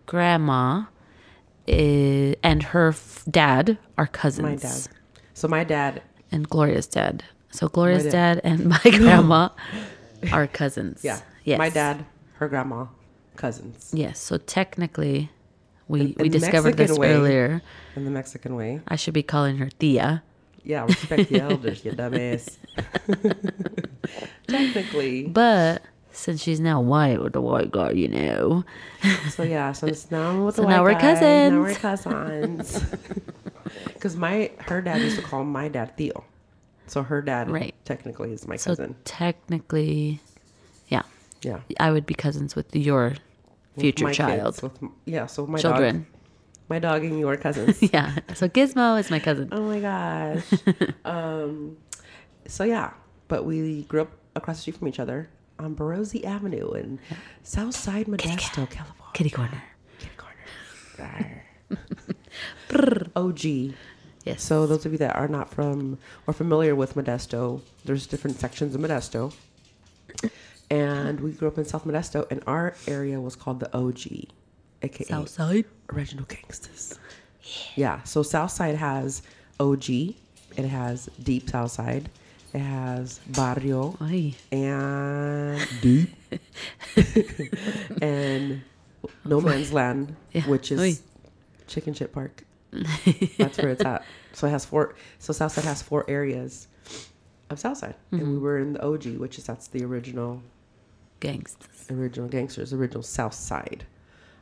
grandma 0.06 0.86
is, 1.68 2.36
and 2.44 2.64
her 2.64 2.90
f- 2.90 3.24
dad 3.30 3.78
are 3.98 4.08
cousins. 4.08 4.44
My 4.44 4.56
dad. 4.56 4.88
So 5.34 5.48
my 5.48 5.64
dad. 5.64 6.02
And 6.32 6.48
Gloria's 6.50 6.88
dad. 6.88 7.24
So 7.52 7.68
Gloria's 7.70 8.04
dad. 8.06 8.12
dad. 8.12 8.42
and 8.44 8.68
my 8.70 8.80
grandma 8.84 9.50
are 10.32 10.48
cousins. 10.48 11.04
Yeah. 11.04 11.22
Yes. 11.44 11.58
My 11.58 11.70
dad, 11.70 12.06
her 12.36 12.48
grandma, 12.50 12.88
cousins. 13.38 13.92
Yes. 13.94 14.20
So 14.20 14.38
technically, 14.38 15.30
we, 15.88 16.02
In- 16.02 16.16
we 16.20 16.30
discovered 16.30 16.76
Mexican 16.78 16.88
this 16.88 16.98
way. 16.98 17.14
earlier. 17.14 17.62
In 17.96 18.04
the 18.06 18.12
Mexican 18.12 18.56
way. 18.56 18.82
I 18.88 18.96
should 18.96 19.14
be 19.14 19.24
calling 19.24 19.58
her 19.58 19.70
Tia. 19.70 20.24
Yeah, 20.64 20.84
respect 20.86 21.30
the 21.30 21.40
elders, 21.40 21.86
you 21.86 21.92
dumbass. 21.94 22.58
Technically. 24.48 25.24
But 25.24 25.82
since 26.12 26.42
she's 26.42 26.60
now 26.60 26.82
white 26.82 27.22
with 27.22 27.34
the 27.34 27.42
white 27.42 27.72
guy, 27.72 27.92
you 27.92 28.08
know. 28.10 28.64
So 29.30 29.44
yeah, 29.44 29.72
so 29.72 29.88
it's 29.92 30.10
now 30.12 30.46
with 30.46 30.56
So 30.56 30.64
the 30.64 30.68
now 30.68 30.84
white 30.84 30.96
we're 30.96 31.00
guy, 31.00 31.50
Now 31.50 31.62
we're 31.62 31.74
cousins. 31.76 32.84
Because 33.94 34.16
my 34.16 34.52
her 34.60 34.82
dad 34.82 35.02
used 35.02 35.18
to 35.18 35.22
call 35.22 35.44
my 35.44 35.68
dad 35.68 35.98
Theo, 35.98 36.24
so 36.86 37.04
her 37.04 37.22
dad 37.22 37.50
Right. 37.50 37.74
technically 37.84 38.32
is 38.32 38.48
my 38.48 38.56
So 38.56 38.72
cousin. 38.72 38.96
technically, 39.06 40.22
yeah, 40.88 41.02
Yeah, 41.42 41.60
I 41.80 41.92
would 41.92 42.06
be 42.06 42.14
cousins 42.14 42.56
with 42.56 42.74
your 42.76 43.16
future 43.82 44.06
my 44.06 44.14
child. 44.14 44.56
kids, 44.56 44.62
with 44.62 44.92
yeah, 45.06 45.26
so 45.26 45.46
my 45.48 45.58
Children. 45.60 45.96
dog, 45.96 46.06
my 46.70 46.80
dog 46.80 47.04
and 47.04 47.20
your 47.20 47.38
cousins. 47.38 47.82
yeah. 47.94 48.16
So 48.34 48.48
Gizmo 48.50 49.00
is 49.00 49.10
my 49.10 49.20
cousin. 49.20 49.50
oh 49.52 49.62
my 49.62 49.80
gosh. 49.80 50.44
um, 51.06 51.78
so 52.48 52.64
yeah, 52.64 52.92
but 53.28 53.46
we 53.46 53.84
grew 53.84 54.02
up 54.02 54.12
across 54.36 54.58
the 54.58 54.62
street 54.62 54.78
from 54.78 54.88
each 54.88 55.00
other 55.00 55.30
on 55.60 55.76
Barosi 55.76 56.24
Avenue 56.24 56.72
in 56.74 57.00
Southside 57.44 58.06
Modesto, 58.08 58.70
California. 58.70 59.14
Kitty 59.14 59.30
corner. 59.30 59.64
Kitty 60.00 60.16
corner. 60.18 61.44
OG. 63.16 63.74
Yes. 64.24 64.44
So 64.44 64.68
those 64.68 64.86
of 64.86 64.92
you 64.92 64.98
that 65.00 65.16
are 65.16 65.28
not 65.28 65.50
from 65.50 65.98
or 66.28 66.34
familiar 66.34 66.76
with 66.76 66.96
Modesto, 66.96 67.62
there's 67.86 68.06
different 68.08 68.40
sections 68.40 68.76
of 68.76 68.82
Modesto. 68.82 69.34
And 70.70 71.20
we 71.22 71.32
grew 71.32 71.48
up 71.48 71.58
in 71.58 71.66
South 71.66 71.86
Modesto, 71.86 72.30
and 72.30 72.44
our 72.46 72.76
area 72.88 73.20
was 73.22 73.36
called 73.36 73.60
the 73.62 73.74
OG, 73.78 74.26
aka 74.82 75.06
Southside. 75.06 75.66
Original 75.94 76.26
Gangsters. 76.26 77.00
Yeah. 77.76 78.04
So 78.04 78.22
Southside 78.24 78.76
has 78.76 79.22
OG, 79.60 79.90
it 79.90 80.66
has 80.66 81.10
Deep 81.24 81.50
Southside, 81.50 82.10
it 82.54 82.60
has 82.60 83.20
Barrio, 83.30 83.96
Ay. 84.02 84.34
and 84.52 85.66
Deep, 85.82 86.10
and 88.02 88.62
No 89.26 89.42
Man's 89.42 89.72
Land, 89.74 90.16
Yeah. 90.34 90.42
which 90.48 90.72
is 90.72 90.80
Oy. 90.80 90.94
Chicken 91.68 91.94
Shit 91.94 92.12
Park. 92.14 92.44
That's 93.38 93.58
where 93.58 93.70
it's 93.70 93.84
at. 93.86 94.04
So 94.34 94.48
it 94.48 94.52
has 94.52 94.66
four. 94.66 94.96
So 95.20 95.34
Southside 95.34 95.64
has 95.66 95.82
four 95.82 96.06
areas 96.10 96.68
of 97.50 97.60
Southside, 97.60 97.96
and 98.12 98.22
Mm-hmm. 98.22 98.32
we 98.34 98.38
were 98.40 98.58
in 98.60 98.74
the 98.74 98.84
OG, 98.86 99.06
which 99.18 99.38
is 99.38 99.46
that's 99.46 99.68
the 99.68 99.84
original, 99.86 100.42
Gangsters. 101.20 101.88
original 101.92 102.28
gangsters, 102.28 102.74
original 102.74 103.04
South 103.04 103.34
Side. 103.34 103.86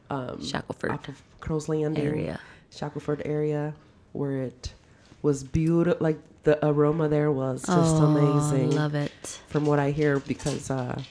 Um, 0.10 0.38
Shackleford 0.38 0.92
off 0.92 1.08
of 1.08 1.22
Crow's 1.40 1.68
Landing 1.70 2.06
area. 2.06 2.40
Shackleford 2.72 3.22
area, 3.26 3.74
where 4.14 4.44
it 4.44 4.74
was 5.22 5.44
beautiful. 5.44 5.98
Like 6.00 6.20
the 6.44 6.64
aroma 6.66 7.10
there 7.10 7.32
was 7.32 7.62
just 7.62 7.96
oh, 7.96 8.06
amazing. 8.06 8.72
love 8.72 8.96
it. 8.96 9.40
From 9.48 9.66
what 9.66 9.80
I 9.80 9.92
hear, 9.92 10.20
because 10.20 10.70
uh, 10.70 11.02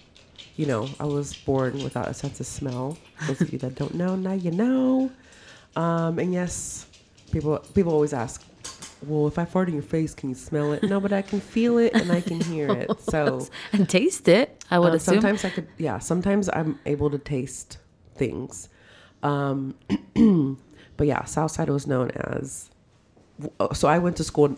you 0.56 0.66
know, 0.66 0.88
I 1.00 1.04
was 1.04 1.35
born 1.35 1.83
without 1.83 2.09
a 2.09 2.14
sense 2.14 2.40
of 2.40 2.47
smell. 2.47 2.97
Those 3.26 3.40
of 3.40 3.52
you 3.52 3.59
that 3.59 3.75
don't 3.75 3.94
know, 3.94 4.16
now 4.16 4.33
you 4.33 4.50
know. 4.50 5.11
Um, 5.76 6.18
and 6.18 6.33
yes, 6.33 6.87
people 7.33 7.59
people 7.75 7.92
always 7.92 8.12
ask, 8.12 8.44
well, 9.06 9.26
if 9.26 9.38
I 9.38 9.44
fart 9.44 9.68
in 9.68 9.75
your 9.75 9.82
face, 9.82 10.14
can 10.14 10.28
you 10.30 10.34
smell 10.34 10.73
it? 10.73 10.82
No, 10.82 11.00
but 11.00 11.12
I 11.12 11.23
can 11.23 11.40
feel 11.40 11.78
it 11.78 11.94
and 11.94 12.11
I 12.11 12.20
can 12.20 12.40
hear 12.40 12.70
it. 12.70 12.90
So 13.00 13.46
And 13.73 13.88
taste 13.88 14.28
it. 14.28 14.64
I 14.70 14.78
would 14.78 14.92
uh, 14.92 14.96
assume. 14.96 15.14
sometimes 15.16 15.44
I 15.44 15.50
could, 15.50 15.68
yeah. 15.78 15.99
Sometimes 15.99 16.49
I'm 16.52 16.78
able 16.87 17.11
to 17.11 17.18
taste 17.18 17.78
things. 18.16 18.68
Um, 19.23 19.75
but 20.96 21.06
yeah, 21.06 21.25
Southside 21.25 21.68
was 21.70 21.87
known 21.87 22.11
as. 22.12 22.70
oh, 23.61 23.73
So 23.73 23.88
I 23.88 23.99
went 23.99 24.16
to 24.18 24.25
school 24.25 24.56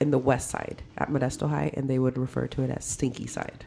in 0.00 0.10
the 0.10 0.18
West 0.18 0.50
Side 0.50 0.82
at 0.98 1.10
Modesto 1.10 1.48
High, 1.48 1.70
and 1.74 1.88
they 1.90 1.98
would 1.98 2.16
refer 2.16 2.46
to 2.48 2.62
it 2.62 2.70
as 2.70 2.84
Stinky 2.84 3.26
Side. 3.26 3.64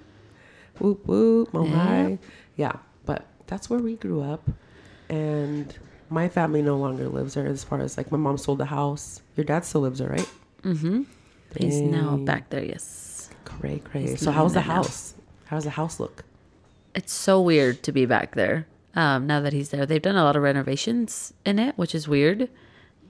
Whoop 0.80 1.06
whoop, 1.06 1.54
Mo 1.54 1.66
Yeah. 1.66 2.18
Yeah, 2.56 2.74
but 3.06 3.26
that's 3.48 3.70
where 3.70 3.80
we 3.80 3.96
grew 3.96 4.22
up, 4.22 4.50
and 5.10 5.76
my 6.14 6.30
family 6.30 6.62
no 6.62 6.78
longer 6.78 7.10
lives 7.10 7.34
there. 7.34 7.48
As 7.48 7.64
far 7.64 7.80
as 7.82 7.98
like 7.98 8.12
my 8.12 8.18
mom 8.18 8.38
sold 8.38 8.60
the 8.60 8.66
house, 8.80 9.22
your 9.36 9.44
dad 9.46 9.66
still 9.66 9.82
lives 9.82 10.00
there, 10.00 10.10
right? 10.10 10.30
mm-hmm. 10.64 11.04
He's 11.58 11.80
now 11.82 12.18
back 12.18 12.50
there. 12.50 12.64
Yes. 12.64 13.30
Cray 13.46 13.80
cray. 13.80 14.02
He's 14.02 14.22
So 14.22 14.32
how's 14.32 14.54
the 14.54 14.60
there 14.62 14.68
now. 14.70 14.76
house? 14.76 15.14
How's 15.46 15.66
the 15.66 15.70
house 15.72 16.00
look? 16.00 16.24
It's 16.96 17.14
so 17.14 17.42
weird 17.42 17.84
to 17.84 17.92
be 17.92 18.06
back 18.06 18.36
there. 18.36 18.66
Um, 18.96 19.26
now 19.28 19.40
that 19.42 19.54
he's 19.54 19.70
there, 19.70 19.86
they've 19.86 20.02
done 20.02 20.16
a 20.16 20.24
lot 20.24 20.36
of 20.36 20.44
renovations 20.44 21.34
in 21.46 21.58
it, 21.60 21.78
which 21.78 21.94
is 21.96 22.08
weird 22.08 22.50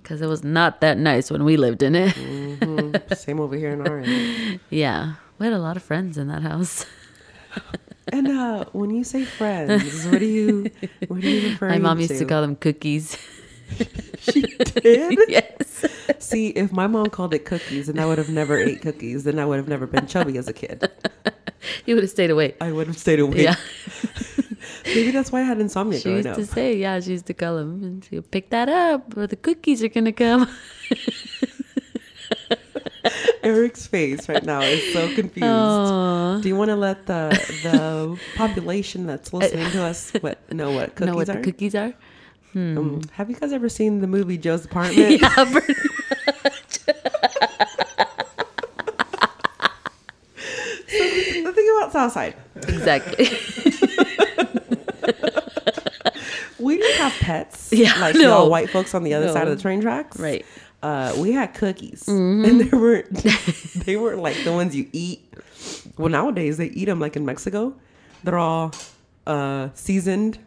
because 0.01 0.21
it 0.21 0.27
was 0.27 0.43
not 0.43 0.81
that 0.81 0.97
nice 0.97 1.29
when 1.31 1.43
we 1.45 1.55
lived 1.57 1.83
in 1.83 1.95
it. 1.95 2.13
Mhm. 2.15 3.15
Same 3.17 3.39
over 3.39 3.55
here 3.55 3.71
in 3.71 3.85
our 3.87 3.99
end. 4.03 4.59
yeah, 4.69 5.15
we 5.39 5.45
had 5.45 5.53
a 5.53 5.59
lot 5.59 5.75
of 5.77 5.83
friends 5.83 6.17
in 6.17 6.27
that 6.27 6.41
house. 6.41 6.85
And 8.11 8.27
uh, 8.27 8.65
when 8.73 8.89
you 8.91 9.03
say 9.03 9.23
friends, 9.25 10.05
what 10.07 10.19
do 10.19 10.25
you 10.25 10.69
what 11.07 11.21
do 11.21 11.29
you 11.29 11.49
refer 11.51 11.69
My 11.69 11.77
mom 11.77 11.99
used 11.99 12.17
to 12.17 12.25
call 12.25 12.41
them 12.41 12.55
cookies. 12.55 13.17
She 14.19 14.41
did. 14.41 15.17
yes. 15.27 15.85
See, 16.19 16.49
if 16.49 16.71
my 16.71 16.85
mom 16.87 17.07
called 17.07 17.33
it 17.33 17.43
cookies, 17.43 17.89
and 17.89 17.99
I 17.99 18.05
would 18.05 18.17
have 18.19 18.29
never 18.29 18.55
ate 18.57 18.81
cookies, 18.81 19.23
then 19.25 19.39
I 19.39 19.45
would 19.45 19.57
have 19.57 19.67
never 19.67 19.87
been 19.87 20.05
chubby 20.05 20.37
as 20.37 20.47
a 20.47 20.53
kid. 20.53 20.89
You 21.85 21.95
would 21.95 22.03
have 22.03 22.11
stayed 22.11 22.29
awake. 22.29 22.55
I 22.61 22.71
would 22.71 22.87
have 22.87 22.97
stayed 22.97 23.19
awake. 23.19 23.41
Yeah. 23.41 23.55
Maybe 24.85 25.11
that's 25.11 25.31
why 25.31 25.39
I 25.41 25.43
had 25.43 25.59
insomnia 25.59 25.99
She 25.99 26.09
used 26.09 26.27
up. 26.27 26.35
to 26.37 26.45
say, 26.45 26.77
yeah, 26.77 26.99
she 26.99 27.11
used 27.11 27.25
to 27.27 27.33
call 27.33 27.55
them 27.57 27.83
and 27.83 28.05
she 28.05 28.15
would 28.15 28.29
pick 28.31 28.49
that 28.51 28.69
up 28.69 29.17
or 29.17 29.27
the 29.27 29.35
cookies 29.37 29.81
are 29.83 29.89
going 29.89 30.05
to 30.05 30.11
come. 30.11 30.47
Eric's 33.43 33.85
face 33.87 34.27
right 34.29 34.43
now 34.43 34.61
is 34.61 34.93
so 34.93 35.07
confused. 35.15 35.45
Oh. 35.45 36.39
Do 36.41 36.47
you 36.47 36.55
want 36.55 36.69
to 36.69 36.75
let 36.75 37.05
the 37.05 37.29
the 37.63 38.17
population 38.35 39.05
that's 39.05 39.33
listening 39.33 39.69
to 39.71 39.83
us 39.83 40.11
what 40.21 40.51
know 40.51 40.71
what 40.71 40.95
cookies 40.95 41.07
know 41.07 41.15
what 41.15 41.29
are? 41.29 41.33
the 41.35 41.41
cookies 41.41 41.75
are? 41.75 41.93
Um, 42.55 43.01
have 43.13 43.29
you 43.31 43.35
guys 43.35 43.51
ever 43.51 43.67
seen 43.67 43.99
the 44.01 44.07
movie 44.07 44.37
Joe's 44.37 44.63
Apartment? 44.69 45.19
yeah, 45.21 45.45
pretty 45.51 45.73
the 51.43 51.51
thing 51.55 51.75
about 51.77 51.91
Southside, 51.91 52.35
exactly. 52.55 53.25
we 56.59 56.77
don't 56.77 56.95
have 56.97 57.11
pets. 57.13 57.71
Yeah, 57.73 57.93
like 57.99 58.15
no. 58.15 58.21
y'all 58.21 58.49
white 58.49 58.69
folks 58.69 58.93
on 58.93 59.03
the 59.03 59.13
other 59.13 59.31
side 59.31 59.47
of 59.47 59.55
the 59.55 59.61
train 59.61 59.81
tracks. 59.81 60.19
right. 60.19 60.45
Uh, 60.83 61.13
we 61.17 61.31
had 61.31 61.53
cookies, 61.55 62.03
Mm-hmm. 62.05 62.45
and 62.45 62.61
they 62.61 62.77
weren't 62.77 63.13
they 63.85 63.95
weren't 63.97 64.21
like 64.21 64.37
the 64.43 64.51
ones 64.51 64.75
you 64.75 64.87
eat. 64.93 65.21
Well, 65.97 66.09
nowadays 66.09 66.57
they 66.57 66.67
eat 66.67 66.85
them 66.85 66.99
like 66.99 67.15
in 67.15 67.25
Mexico. 67.25 67.73
They're 68.23 68.37
all 68.37 68.71
uh, 69.25 69.69
seasoned. 69.73 70.37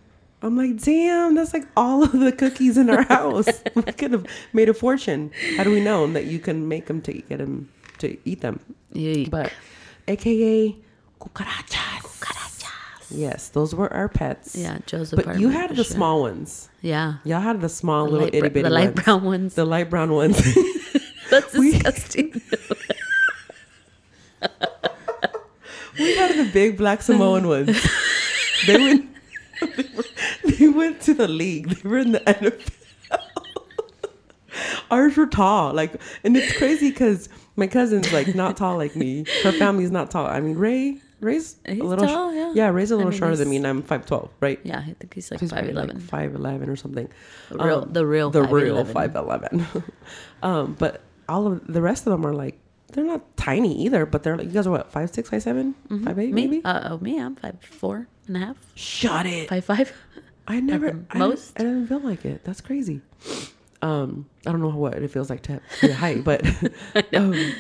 I'm 0.43 0.57
like, 0.57 0.77
damn, 0.83 1.35
that's 1.35 1.53
like 1.55 1.67
all 1.77 2.03
of 2.05 2.13
the 2.13 2.31
cookies 2.31 2.77
in 2.77 2.91
our 2.91 3.03
house. 3.17 3.49
we 3.75 3.83
could 3.83 4.13
have 4.13 4.27
made 4.53 4.69
a 4.69 4.75
fortune 4.75 5.31
had 5.57 5.67
we 5.67 5.81
known 5.81 6.13
that 6.13 6.27
you 6.27 6.39
can 6.39 6.69
make 6.69 6.87
them 6.87 7.01
to 7.03 7.13
get 7.15 7.39
them 7.39 7.69
to 7.99 8.17
eat 8.29 8.43
them. 8.43 8.61
But, 9.31 9.53
AKA 10.07 10.77
cucarachas. 11.21 12.05
Yes, 13.11 13.49
those 13.51 13.75
were 13.75 13.93
our 13.93 14.09
pets. 14.09 14.57
yeah, 14.57 14.79
Joe's 14.87 15.13
But 15.13 15.39
you 15.39 15.49
had 15.49 15.71
the 15.71 15.77
sure. 15.77 15.85
small 15.85 16.23
ones. 16.23 16.69
Yeah. 16.83 17.15
Y'all 17.25 17.41
had 17.41 17.61
the 17.61 17.69
small 17.69 18.07
The 18.07 18.11
little 18.13 18.27
itty 18.29 18.41
bitty 18.41 18.63
the 18.63 18.71
light 18.71 18.95
ones. 18.95 19.05
brown 19.05 19.25
ones. 19.25 19.55
The 19.55 19.65
light 19.65 19.89
brown 19.91 20.13
ones. 20.13 20.43
That's 21.31 21.55
we- 21.55 21.73
disgusting. 21.73 22.41
We 25.99 26.15
had 26.15 26.37
the 26.37 26.51
big 26.53 26.77
black 26.77 27.01
Samoan 27.01 27.49
ones. 27.49 27.83
They 28.67 28.77
went. 28.77 29.09
They, 29.61 29.85
were, 29.97 30.05
they 30.45 30.69
went 30.69 31.01
to 31.03 31.15
the 31.15 31.27
league. 31.27 31.71
They 31.71 31.89
were 31.89 31.97
in 31.99 32.13
the 32.13 32.21
NFL. 32.21 32.73
Ours 34.91 35.17
were 35.17 35.27
tall, 35.27 35.73
like, 35.73 35.99
and 36.23 36.37
it's 36.37 36.53
crazy 36.59 36.91
because 36.91 37.31
my 37.57 37.67
cousin's 37.67 38.13
like 38.13 38.35
not 38.35 38.59
tall 38.59 38.77
like 38.77 38.95
me. 38.95 39.25
Her 39.43 39.53
family's 39.53 39.91
not 39.91 40.11
tall. 40.11 40.27
I 40.27 40.39
mean, 40.41 40.59
Ray, 40.59 41.01
Ray's 41.21 41.57
a 41.65 41.75
He's 41.75 41.83
little. 41.83 42.07
sh- 42.07 42.11
tall, 42.11 42.35
yeah. 42.35 42.53
yeah, 42.55 42.69
Ray's 42.69 42.91
a 42.91 42.95
I 42.95 42.97
little 42.99 43.11
mean, 43.11 43.19
shorter 43.19 43.37
than 43.37 43.49
me, 43.51 43.57
and 43.57 43.67
I'm 43.67 43.83
five 43.83 44.05
twelve, 44.07 44.31
right? 44.41 44.61
Yeah, 44.65 44.79
I 44.79 44.95
think 44.99 45.15
he's 45.15 45.31
like 45.31 45.41
he's 45.41 45.51
five 45.51 45.69
eleven, 45.69 45.97
like 45.97 46.05
five 46.07 46.35
eleven 46.35 46.69
or 46.69 46.77
something. 46.77 47.09
the 47.51 47.57
real, 47.65 47.79
Um, 47.83 47.93
the 47.93 48.07
real, 48.07 48.31
the 48.31 48.43
real 48.43 48.85
5'11". 48.85 49.83
um, 50.43 50.77
but 50.79 51.01
all 51.29 51.47
of 51.47 51.67
the 51.67 51.81
rest 51.83 52.07
of 52.07 52.11
them 52.13 52.27
are 52.27 52.35
like 52.35 52.59
they're 52.93 53.05
not 53.05 53.37
tiny 53.37 53.83
either, 53.85 54.05
but 54.07 54.23
they're 54.23 54.37
like 54.37 54.47
you 54.47 54.53
guys 54.53 54.67
are 54.67 54.71
what 54.71 54.93
five 54.93 55.11
six, 55.11 55.31
five 55.31 55.43
seven, 55.43 55.75
five 56.05 56.19
eight, 56.19 56.33
Me? 56.33 56.47
maybe. 56.47 56.65
Uh, 56.65 56.91
oh, 56.93 56.99
me, 56.99 57.19
I'm 57.21 57.35
five 57.37 57.57
four 57.63 58.09
and 58.29 58.37
a 58.37 58.41
half, 58.41 58.57
Shut 58.75 59.27
it! 59.27 59.49
five 59.49 59.65
five. 59.65 59.93
I 60.49 60.61
never 60.61 61.05
I 61.11 61.19
most? 61.19 61.59
I 61.59 61.65
didn't 61.65 61.87
feel 61.89 62.01
like 62.01 62.25
it. 62.25 62.45
That's 62.45 62.61
crazy. 62.61 63.01
Um, 63.83 64.27
I 64.47 64.53
don't 64.53 64.61
know 64.61 64.69
what 64.69 64.95
it 64.95 65.11
feels 65.11 65.29
like 65.31 65.43
to 65.43 65.61
be 65.81 65.91
a 65.91 65.95
height, 65.95 66.25
but 66.25 66.45
um, 67.15 67.53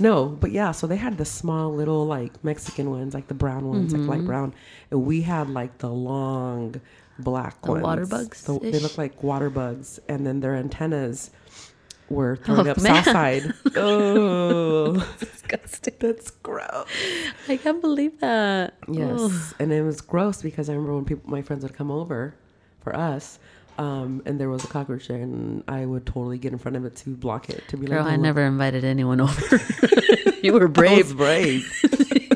no, 0.00 0.26
but 0.26 0.52
yeah. 0.52 0.72
So 0.72 0.86
they 0.86 0.96
had 0.96 1.18
the 1.18 1.24
small 1.24 1.72
little 1.74 2.06
like 2.06 2.42
Mexican 2.44 2.90
ones, 2.90 3.14
like 3.14 3.28
the 3.28 3.34
brown 3.34 3.66
ones, 3.68 3.92
like 3.92 4.00
Mm-hmm. 4.02 4.10
light 4.10 4.24
brown, 4.24 4.54
and 4.90 5.04
we 5.04 5.22
had 5.22 5.48
like 5.50 5.78
the 5.78 5.88
long 5.90 6.80
black 7.18 7.60
The 7.62 7.72
ones. 7.72 7.82
water 7.84 8.06
bugs 8.06 8.42
The- 8.44 8.58
they 8.60 8.78
look 8.78 8.96
like 8.98 9.22
water 9.22 9.50
bugs, 9.50 9.98
and 10.08 10.26
then 10.26 10.40
their 10.40 10.54
antennas 10.54 11.30
were 12.08 12.36
thrown 12.36 12.66
Oh, 12.68 12.70
up 12.70 12.80
man. 12.80 12.94
south 13.04 13.12
side. 13.12 13.54
oh, 13.76 14.94
Disgusting. 15.18 15.94
that's 16.00 16.30
gross. 16.30 16.86
I 17.48 17.56
can't 17.56 17.80
believe 17.80 18.20
that. 18.20 18.74
Yes, 18.88 19.20
Ugh. 19.20 19.54
and 19.58 19.72
it 19.72 19.82
was 19.82 20.00
gross 20.00 20.40
because 20.42 20.68
I 20.68 20.72
remember 20.72 20.94
when 20.94 21.04
people, 21.04 21.28
my 21.30 21.42
friends 21.42 21.62
would 21.64 21.74
come 21.74 21.90
over 21.90 22.34
for 22.80 22.94
us, 22.96 23.38
um, 23.78 24.22
and 24.26 24.38
there 24.40 24.48
was 24.50 24.64
a 24.64 24.66
cockroach 24.68 25.08
there, 25.08 25.18
and 25.22 25.62
I 25.68 25.86
would 25.86 26.04
totally 26.06 26.38
get 26.38 26.52
in 26.52 26.58
front 26.58 26.76
of 26.76 26.84
it 26.84 26.96
to 26.96 27.10
block 27.16 27.48
it 27.50 27.62
to 27.68 27.76
be 27.76 27.86
Girl, 27.86 28.02
like, 28.04 28.12
I 28.12 28.16
"No, 28.16 28.22
never 28.22 28.42
invited 28.42 28.84
anyone 28.84 29.20
over. 29.20 29.60
you 30.42 30.52
were 30.52 30.68
brave. 30.68 31.16
brave. 31.16 31.64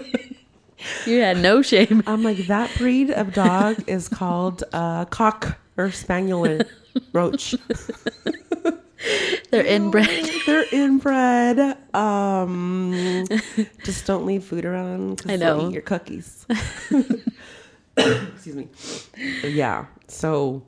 You 1.06 1.20
had 1.20 1.38
no 1.38 1.62
shame. 1.62 2.02
I'm 2.06 2.22
like 2.22 2.46
that 2.46 2.70
breed 2.78 3.10
of 3.10 3.32
dog 3.34 3.82
is 3.88 4.08
called 4.08 4.62
uh, 4.72 5.04
cock 5.06 5.58
or 5.76 5.90
spaniel 5.90 6.60
roach. 7.12 7.56
They're 9.50 9.66
inbred. 9.66 10.30
They're 10.46 10.64
inbred. 10.72 11.76
Um, 11.94 13.26
just 13.84 14.06
don't 14.06 14.26
leave 14.26 14.44
food 14.44 14.64
around. 14.64 15.18
'cause 15.22 15.32
I 15.32 15.36
know. 15.36 15.68
eat 15.68 15.72
your 15.72 15.82
cookies. 15.82 16.46
Excuse 17.96 18.56
me. 18.56 18.68
Yeah. 19.42 19.86
So 20.08 20.62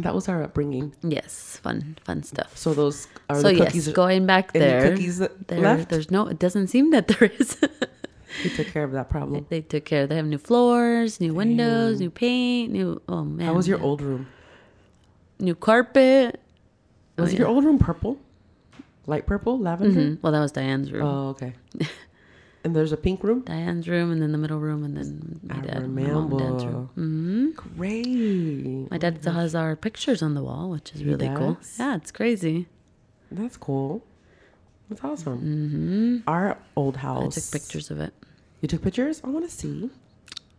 that 0.00 0.14
was 0.14 0.28
our 0.28 0.42
upbringing. 0.42 0.94
Yes, 1.02 1.58
fun, 1.62 1.96
fun 2.04 2.22
stuff. 2.22 2.56
So 2.56 2.74
those 2.74 3.08
are 3.28 3.36
so 3.36 3.42
the 3.48 3.54
yes, 3.54 3.66
cookies. 3.68 3.88
going 3.88 4.26
back 4.26 4.50
any 4.54 4.64
there, 4.64 4.90
cookies 4.90 5.18
that 5.18 5.48
there 5.48 5.60
left? 5.60 5.88
there's 5.90 6.10
no. 6.10 6.26
It 6.28 6.38
doesn't 6.38 6.68
seem 6.68 6.90
that 6.92 7.08
there 7.08 7.30
is. 7.38 7.56
we 8.44 8.50
took 8.50 8.68
care 8.68 8.84
of 8.84 8.92
that 8.92 9.08
problem. 9.10 9.46
they 9.48 9.60
took 9.60 9.84
care. 9.84 10.06
They 10.06 10.16
have 10.16 10.26
new 10.26 10.38
floors, 10.38 11.20
new 11.20 11.34
windows, 11.34 12.00
new 12.00 12.10
paint, 12.10 12.72
new. 12.72 13.00
Oh 13.08 13.24
man, 13.24 13.46
How 13.46 13.54
was 13.54 13.66
your 13.68 13.80
old 13.80 14.00
room? 14.00 14.26
new 15.40 15.54
carpet? 15.54 16.40
Was 17.16 17.34
Oh, 17.34 17.36
your 17.36 17.48
old 17.48 17.64
room 17.64 17.78
purple? 17.78 18.18
Light 19.06 19.26
purple, 19.26 19.58
lavender. 19.58 20.00
Mhm. 20.00 20.22
Well, 20.22 20.32
that 20.32 20.40
was 20.40 20.52
Diane's 20.52 20.92
room. 20.92 21.02
Oh, 21.02 21.28
okay. 21.30 21.54
and 22.64 22.74
there's 22.74 22.92
a 22.92 22.96
pink 22.96 23.22
room. 23.22 23.40
Diane's 23.42 23.88
room, 23.88 24.10
and 24.12 24.20
then 24.20 24.32
the 24.32 24.38
middle 24.38 24.58
room, 24.58 24.84
and 24.84 24.96
then 24.96 25.40
my 25.42 25.56
I 25.56 25.60
dad, 25.60 25.88
my 25.88 26.02
mom, 26.02 26.30
and 26.32 26.38
dad's 26.38 26.64
room. 26.66 26.90
remember. 26.96 27.54
hmm 27.54 27.76
Great. 27.76 28.90
My 28.90 28.98
dad 28.98 29.18
still 29.20 29.32
has 29.34 29.54
our 29.54 29.76
pictures 29.76 30.22
on 30.22 30.34
the 30.34 30.42
wall, 30.42 30.70
which 30.70 30.92
is 30.94 31.00
He 31.00 31.06
really 31.06 31.28
cool. 31.34 31.58
Yeah, 31.78 31.96
it's 31.96 32.10
crazy. 32.10 32.66
That's 33.30 33.56
cool. 33.56 34.04
That's 34.88 35.04
awesome. 35.04 35.38
hmm 35.38 36.16
Our 36.26 36.56
old 36.76 36.96
house. 36.98 37.36
I 37.36 37.40
took 37.40 37.50
pictures 37.62 37.90
of 37.90 38.00
it. 38.00 38.14
You 38.60 38.68
took 38.68 38.82
pictures? 38.82 39.20
I 39.22 39.28
want 39.28 39.48
to 39.48 39.54
see. 39.54 39.90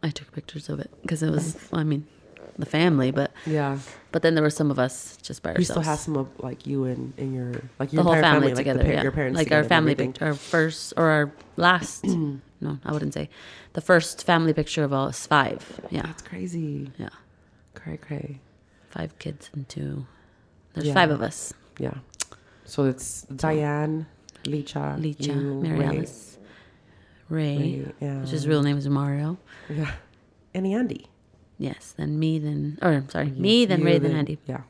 I 0.01 0.09
took 0.11 0.31
pictures 0.31 0.69
of 0.69 0.79
it 0.79 0.89
because 1.01 1.21
it 1.23 1.29
was. 1.29 1.57
Well, 1.71 1.81
I 1.81 1.83
mean, 1.83 2.07
the 2.59 2.65
family, 2.65 3.09
but 3.11 3.31
Yeah. 3.45 3.79
but 4.11 4.21
then 4.21 4.35
there 4.35 4.43
were 4.43 4.49
some 4.49 4.69
of 4.69 4.77
us 4.77 5.17
just 5.21 5.41
by 5.41 5.51
You 5.51 5.55
ourselves. 5.57 5.69
still 5.71 5.81
have 5.81 5.99
some 5.99 6.17
of 6.17 6.27
like 6.39 6.67
you 6.67 6.83
and, 6.85 7.13
and 7.17 7.33
your 7.33 7.53
like 7.79 7.91
your 7.93 7.99
the 7.99 8.03
whole 8.03 8.13
entire 8.13 8.33
family, 8.33 8.47
like, 8.47 8.55
the 8.55 8.59
together. 8.73 8.85
yeah, 8.91 9.01
Your 9.03 9.11
parents 9.11 9.37
like 9.37 9.51
our 9.51 9.63
family 9.63 9.95
picture, 9.95 10.25
our 10.25 10.33
first 10.33 10.93
or 10.97 11.05
our 11.09 11.31
last. 11.57 12.03
no, 12.61 12.77
I 12.85 12.91
wouldn't 12.91 13.13
say 13.13 13.29
the 13.73 13.81
first 13.81 14.25
family 14.25 14.53
picture 14.53 14.83
of 14.83 14.91
us 14.93 15.25
five. 15.25 15.79
Yeah, 15.89 16.03
That's 16.03 16.21
crazy. 16.21 16.91
yeah, 16.97 17.09
Cray 17.75 17.97
cray. 17.97 18.39
five 18.89 19.17
kids 19.19 19.49
and 19.53 19.67
two. 19.69 20.05
There's 20.73 20.87
Yeah. 20.87 20.93
five 20.93 21.11
of 21.11 21.21
us. 21.21 21.53
Yeah. 21.79 21.93
So 22.65 22.85
it's 22.85 23.23
Diane, 23.23 24.05
Licha, 24.43 24.99
Licha, 24.99 25.27
you, 25.27 25.61
Mary 25.61 25.79
Ray, 25.79 25.85
Alice, 25.85 26.37
Ray, 27.29 27.57
Ray, 27.57 27.93
yeah. 27.99 28.21
which 28.21 28.29
his 28.31 28.47
real 28.47 28.61
name 28.63 28.77
is 28.77 28.87
Mario. 28.89 29.37
Yeah. 29.69 29.91
And 30.53 30.65
Andy. 30.67 31.05
Yes, 31.59 31.93
then 31.97 32.17
me, 32.17 32.39
then 32.39 32.79
or 32.81 33.03
sorry, 33.09 33.31
me, 33.31 33.65
then 33.65 33.81
You, 33.81 33.85
Ray, 33.85 33.97
then 33.99 34.15
Andy. 34.15 34.39
Yeah. 34.47 34.61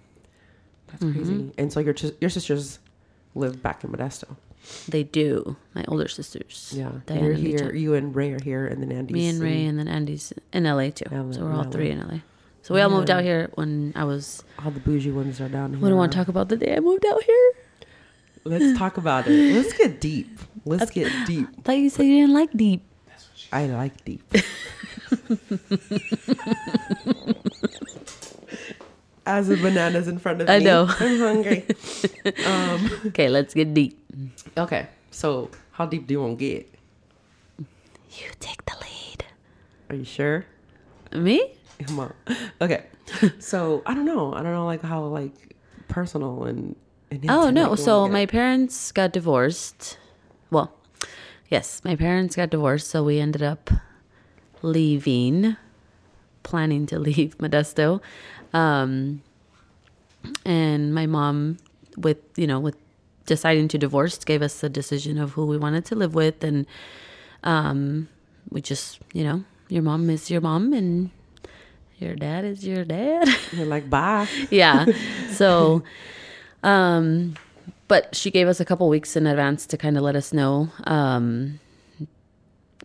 That's 0.88 1.04
Mm-hmm. 1.04 1.14
crazy. 1.14 1.52
And 1.58 1.72
so 1.72 1.80
your 1.80 1.96
your 2.20 2.30
sisters 2.32 2.80
live 3.36 3.62
back 3.62 3.84
in 3.84 3.92
Modesto. 3.92 4.36
They 4.90 5.04
do. 5.04 5.56
My 5.76 5.86
older 5.88 6.08
sisters. 6.10 6.74
Yeah. 6.76 6.92
Diane 7.06 7.24
You're 7.24 7.34
and 7.34 7.40
here. 7.48 7.60
Licha. 7.60 7.80
You 7.80 7.94
and 7.94 8.14
Ray 8.16 8.32
are 8.34 8.42
here, 8.44 8.66
and 8.68 8.82
then 8.84 8.92
Andy's 8.92 9.14
Me 9.14 9.28
and 9.30 9.40
Ray, 9.40 9.62
in- 9.64 9.70
and 9.70 9.80
then 9.80 9.88
Andy's 9.88 10.34
in 10.52 10.64
LA 10.66 10.90
too. 10.90 11.06
LA, 11.12 11.32
so 11.32 11.46
we're 11.46 11.54
all 11.54 11.64
LA. 11.64 11.70
three 11.70 11.92
in 11.92 12.00
LA. 12.00 12.20
So 12.64 12.74
we 12.76 12.82
all 12.82 12.90
moved 12.90 13.10
out 13.10 13.24
here 13.24 13.50
when 13.54 13.94
I 13.96 14.04
was. 14.04 14.44
all 14.64 14.72
the 14.72 14.80
bougie 14.82 15.12
ones 15.12 15.40
are 15.40 15.48
down 15.48 15.74
here. 15.74 15.82
We 15.82 15.90
don't 15.90 15.98
want 15.98 16.12
to 16.12 16.18
talk 16.18 16.28
about 16.28 16.50
the 16.50 16.58
day 16.58 16.76
I 16.76 16.80
moved 16.82 17.06
out 17.06 17.24
here. 17.24 17.52
Let's 18.46 18.78
talk 18.78 18.98
about 18.98 19.28
it. 19.28 19.54
Let's 19.56 19.74
get 19.74 20.02
deep. 20.02 20.40
Let's 20.66 20.90
get 20.92 21.12
deep. 21.28 21.48
I 21.58 21.62
thought 21.62 21.78
you 21.78 21.90
said 21.90 22.06
you 22.06 22.16
didn't 22.22 22.34
like 22.34 22.52
deep. 22.54 22.82
I 23.54 23.66
like 23.68 24.04
deep. 24.06 24.24
As 29.26 29.48
the 29.48 29.58
bananas 29.58 30.08
in 30.08 30.18
front 30.18 30.42
of 30.42 30.50
I 30.50 30.60
me. 30.60 30.66
I 30.66 30.68
know. 30.70 30.88
I'm 31.00 31.20
hungry. 31.20 31.66
um, 32.46 32.90
Okay, 33.08 33.30
let's 33.30 33.54
get 33.54 33.74
deep. 33.74 34.00
okay. 34.58 34.88
So, 35.12 35.50
how 35.72 35.86
deep 35.86 36.08
do 36.08 36.14
you 36.14 36.22
want 36.22 36.40
to 36.40 36.46
get? 36.46 36.70
You 37.60 38.28
take 38.40 38.66
the 38.66 38.74
lead. 38.82 39.26
Are 39.90 39.96
you 39.96 40.04
sure? 40.04 40.46
Me? 41.14 41.54
Come 41.86 42.00
on. 42.00 42.14
Okay. 42.62 42.86
So, 43.40 43.84
I 43.86 43.94
don't 43.94 44.06
know. 44.06 44.34
I 44.34 44.42
don't 44.42 44.54
know, 44.54 44.66
like, 44.66 44.82
how, 44.82 45.04
like, 45.06 45.56
personal 45.88 46.46
and. 46.46 46.76
and 47.12 47.26
Oh 47.30 47.50
no! 47.50 47.76
So 47.76 48.08
my 48.08 48.26
parents 48.26 48.92
got 48.92 49.12
divorced. 49.12 49.98
Well, 50.52 50.74
yes, 51.50 51.82
my 51.84 51.96
parents 51.96 52.36
got 52.36 52.50
divorced, 52.50 52.88
so 52.88 53.04
we 53.04 53.20
ended 53.20 53.44
up 53.44 53.70
leaving, 54.62 55.56
planning 56.44 56.86
to 56.88 57.00
leave 57.08 57.38
Modesto, 57.38 58.02
um, 58.54 59.22
and 60.46 60.94
my 60.94 61.06
mom, 61.06 61.58
with 61.98 62.18
you 62.36 62.48
know, 62.48 62.60
with 62.60 62.76
deciding 63.26 63.68
to 63.70 63.78
divorce, 63.78 64.18
gave 64.24 64.42
us 64.42 64.60
the 64.60 64.70
decision 64.70 65.18
of 65.18 65.32
who 65.34 65.46
we 65.46 65.58
wanted 65.58 65.86
to 65.86 65.96
live 65.96 66.16
with, 66.16 66.44
and 66.44 66.66
um, 67.44 68.10
we 68.50 68.62
just, 68.62 69.00
you 69.14 69.24
know, 69.24 69.44
your 69.70 69.84
mom 69.84 70.10
is 70.10 70.30
your 70.32 70.42
mom, 70.42 70.74
and 70.74 71.12
your 72.00 72.16
dad 72.16 72.46
is 72.46 72.66
your 72.66 72.86
dad. 72.86 73.28
You're 73.52 73.66
like, 73.66 73.90
bye. 73.90 74.28
yeah. 74.50 74.86
So, 75.32 75.84
um, 76.64 77.36
but 77.88 78.14
she 78.16 78.30
gave 78.32 78.48
us 78.48 78.60
a 78.60 78.66
couple 78.66 78.90
weeks 78.90 79.16
in 79.16 79.26
advance 79.26 79.66
to 79.68 79.78
kind 79.78 79.96
of 79.96 80.04
let 80.04 80.16
us 80.16 80.34
know 80.34 80.70
um, 80.86 81.60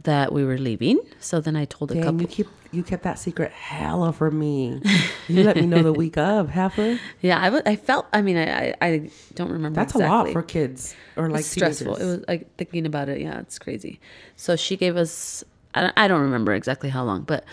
that 0.03 0.33
we 0.33 0.45
were 0.45 0.59
leaving. 0.59 0.99
So 1.21 1.41
then 1.41 1.55
I 1.57 1.65
told 1.65 1.93
a 1.93 1.95
Dang, 1.95 2.03
couple. 2.03 2.21
you 2.23 2.27
keep 2.27 2.49
you 2.73 2.83
kept 2.83 3.05
that 3.05 3.19
secret 3.19 3.53
hella 3.53 4.13
from 4.13 4.39
me. 4.39 4.83
You 5.29 5.45
let 5.45 5.57
me 5.57 5.67
know 5.67 5.83
the 5.83 5.93
week 6.05 6.19
of, 6.19 6.51
heifer. 6.51 6.99
Yeah, 7.21 7.41
I, 7.41 7.45
w- 7.45 7.63
I 7.65 7.77
felt. 7.77 8.07
I 8.13 8.21
mean, 8.21 8.37
I 8.37 8.71
I, 8.71 8.75
I 8.81 9.11
don't 9.35 9.53
remember. 9.53 9.77
That's 9.77 9.95
exactly. 9.95 10.07
a 10.09 10.25
lot 10.25 10.33
for 10.33 10.43
kids 10.43 10.97
or 11.17 11.31
like 11.31 11.41
It's 11.41 11.49
stressful. 11.49 11.95
teenagers. 11.95 12.13
It 12.13 12.19
was 12.19 12.29
like 12.29 12.57
thinking 12.57 12.87
about 12.87 13.09
it. 13.09 13.21
Yeah, 13.21 13.39
it's 13.41 13.59
crazy. 13.59 14.01
So 14.37 14.57
she 14.57 14.77
gave 14.77 14.97
us. 14.97 15.45
I 15.77 15.81
don't, 15.83 15.93
I 15.97 16.09
don't 16.09 16.21
remember 16.21 16.53
exactly 16.55 16.91
how 16.91 17.05
long, 17.05 17.23
but 17.23 17.45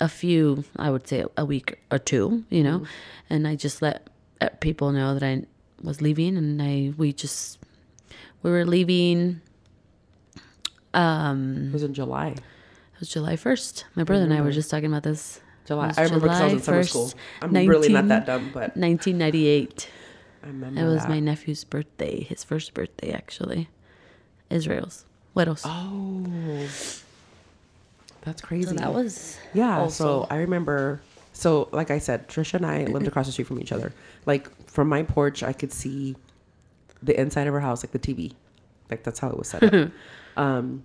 a 0.00 0.08
few. 0.08 0.64
I 0.76 0.90
would 0.90 1.06
say 1.08 1.24
a 1.36 1.44
week 1.44 1.78
or 1.90 1.98
two. 1.98 2.44
You 2.50 2.62
know, 2.62 2.78
mm-hmm. 2.78 3.34
and 3.34 3.48
I 3.48 3.56
just 3.56 3.82
let 3.82 4.08
people 4.60 4.92
know 4.92 5.14
that 5.14 5.24
I 5.24 5.44
was 5.82 6.00
leaving, 6.00 6.36
and 6.36 6.62
I 6.62 6.92
we 6.96 7.12
just 7.12 7.58
we 8.42 8.50
were 8.50 8.64
leaving. 8.64 9.40
Um, 10.94 11.68
It 11.68 11.72
was 11.72 11.82
in 11.82 11.94
July. 11.94 12.28
it 12.28 13.00
was 13.00 13.08
July 13.08 13.36
first. 13.36 13.84
My 13.94 14.04
brother 14.04 14.24
and 14.24 14.32
I 14.34 14.40
were 14.40 14.50
just 14.52 14.70
talking 14.70 14.86
about 14.86 15.02
this. 15.04 15.40
July. 15.66 15.92
I 15.96 16.02
remember 16.02 16.26
because 16.26 16.40
I 16.40 16.44
was 16.44 16.52
in 16.54 16.62
summer 16.62 16.82
school. 16.84 17.12
I'm 17.42 17.52
really 17.52 17.88
not 17.92 18.08
that 18.08 18.26
dumb, 18.26 18.50
but 18.52 18.76
1998. 18.76 19.88
I 20.42 20.46
remember 20.48 20.80
It 20.80 20.84
was 20.84 21.02
that. 21.02 21.08
my 21.08 21.20
nephew's 21.20 21.64
birthday, 21.64 22.22
his 22.24 22.42
first 22.42 22.74
birthday 22.74 23.12
actually. 23.12 23.68
Israel's. 24.48 25.04
What 25.34 25.46
else? 25.46 25.62
Oh, 25.64 26.24
that's 28.22 28.42
crazy. 28.42 28.68
so 28.68 28.74
that 28.74 28.92
was 28.92 29.38
yeah. 29.54 29.78
also- 29.78 30.24
So 30.24 30.26
I 30.30 30.36
remember. 30.38 31.00
So 31.32 31.68
like 31.72 31.90
I 31.90 31.98
said, 31.98 32.28
Trisha 32.28 32.54
and 32.54 32.66
I 32.66 32.84
lived 32.84 33.06
across 33.06 33.26
the 33.26 33.32
street 33.32 33.46
from 33.46 33.60
each 33.60 33.72
other. 33.72 33.92
Like 34.26 34.50
from 34.68 34.88
my 34.88 35.02
porch, 35.04 35.42
I 35.42 35.52
could 35.52 35.72
see 35.72 36.16
the 37.02 37.18
inside 37.18 37.46
of 37.46 37.54
her 37.54 37.60
house, 37.60 37.82
like 37.84 37.92
the 37.92 37.98
TV. 37.98 38.32
Like 38.90 39.02
that's 39.04 39.18
how 39.18 39.28
it 39.28 39.38
was 39.38 39.48
set 39.48 39.62
up. 39.62 39.90
um, 40.36 40.82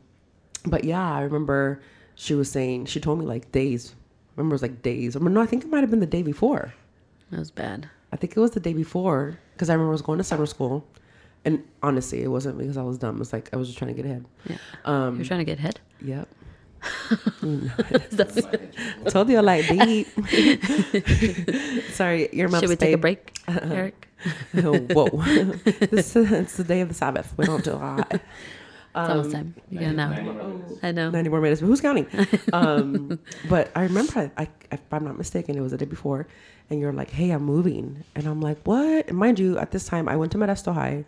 but 0.66 0.84
yeah, 0.84 1.14
I 1.14 1.22
remember 1.22 1.82
she 2.16 2.34
was 2.34 2.50
saying 2.52 2.86
she 2.86 3.00
told 3.00 3.20
me 3.20 3.26
like 3.26 3.52
days. 3.52 3.94
I 3.94 4.42
remember 4.42 4.54
it 4.54 4.56
was 4.56 4.62
like 4.62 4.82
days. 4.82 5.16
I 5.16 5.20
mean, 5.20 5.34
no, 5.34 5.42
I 5.42 5.46
think 5.46 5.64
it 5.64 5.70
might 5.70 5.82
have 5.82 5.90
been 5.90 6.00
the 6.00 6.06
day 6.06 6.22
before. 6.24 6.74
That 7.32 7.40
was 7.40 7.52
bad. 7.52 7.90
I 8.12 8.18
think 8.18 8.36
it 8.36 8.40
was 8.40 8.52
the 8.52 8.60
day 8.60 8.74
before 8.74 9.40
because 9.54 9.70
I 9.70 9.74
remember 9.74 9.92
I 9.92 9.94
was 9.94 10.02
going 10.02 10.18
to 10.20 10.24
summer 10.24 10.46
school, 10.46 10.86
and 11.44 11.64
honestly, 11.84 12.22
it 12.24 12.28
wasn't 12.28 12.58
because 12.58 12.78
I 12.78 12.84
was 12.84 12.98
dumb. 12.98 13.16
It 13.16 13.20
was 13.20 13.34
like 13.34 13.50
I 13.54 13.58
was 13.58 13.68
just 13.68 13.78
trying 13.78 13.96
to 13.96 14.02
get 14.02 14.06
ahead. 14.06 14.26
Yeah. 14.50 14.58
Um, 14.86 15.18
You're 15.18 15.26
trying 15.26 15.40
to 15.40 15.46
get 15.46 15.60
ahead. 15.60 15.80
Yep. 16.02 16.28
Told 19.10 19.30
you 19.30 19.38
I 19.38 19.42
like 19.42 19.68
deep. 19.68 20.08
Sorry, 21.92 22.30
your 22.32 22.50
mom. 22.50 22.62
Should 22.62 22.70
we 22.70 22.76
take 22.76 22.94
a 22.94 22.98
break, 22.98 23.38
Eric? 23.48 24.05
Whoa! 24.54 25.08
this, 25.92 26.16
it's 26.16 26.58
the 26.58 26.64
day 26.64 26.82
of 26.82 26.90
the 26.90 26.94
Sabbath. 26.96 27.34
We 27.38 27.46
don't 27.46 27.64
do 27.64 27.72
that. 27.72 28.22
It's 28.98 29.10
almost 29.10 29.32
time. 29.32 29.54
You're 29.70 29.92
gonna 29.92 30.16
know. 30.16 30.62
I 30.82 30.94
know. 30.94 31.10
90 31.10 31.30
more 31.30 31.42
minutes, 31.42 31.60
but 31.60 31.68
who's 31.68 31.82
counting? 31.82 32.08
Um, 32.54 33.20
but 33.50 33.70
I 33.76 33.84
remember, 33.84 34.32
I, 34.38 34.44
I, 34.44 34.48
if 34.72 34.80
I'm 34.90 35.04
not 35.04 35.18
mistaken, 35.18 35.58
it 35.58 35.60
was 35.60 35.72
the 35.74 35.78
day 35.78 35.86
before, 35.86 36.28
and 36.70 36.80
you're 36.80 36.94
like, 36.94 37.10
hey, 37.10 37.32
I'm 37.32 37.44
moving. 37.44 38.06
And 38.16 38.26
I'm 38.26 38.40
like, 38.40 38.58
what? 38.64 39.10
And 39.10 39.18
mind 39.18 39.38
you, 39.38 39.58
at 39.58 39.72
this 39.72 39.86
time, 39.86 40.08
I 40.08 40.16
went 40.16 40.32
to 40.32 40.38
Modesto 40.38 40.74
High. 40.74 41.04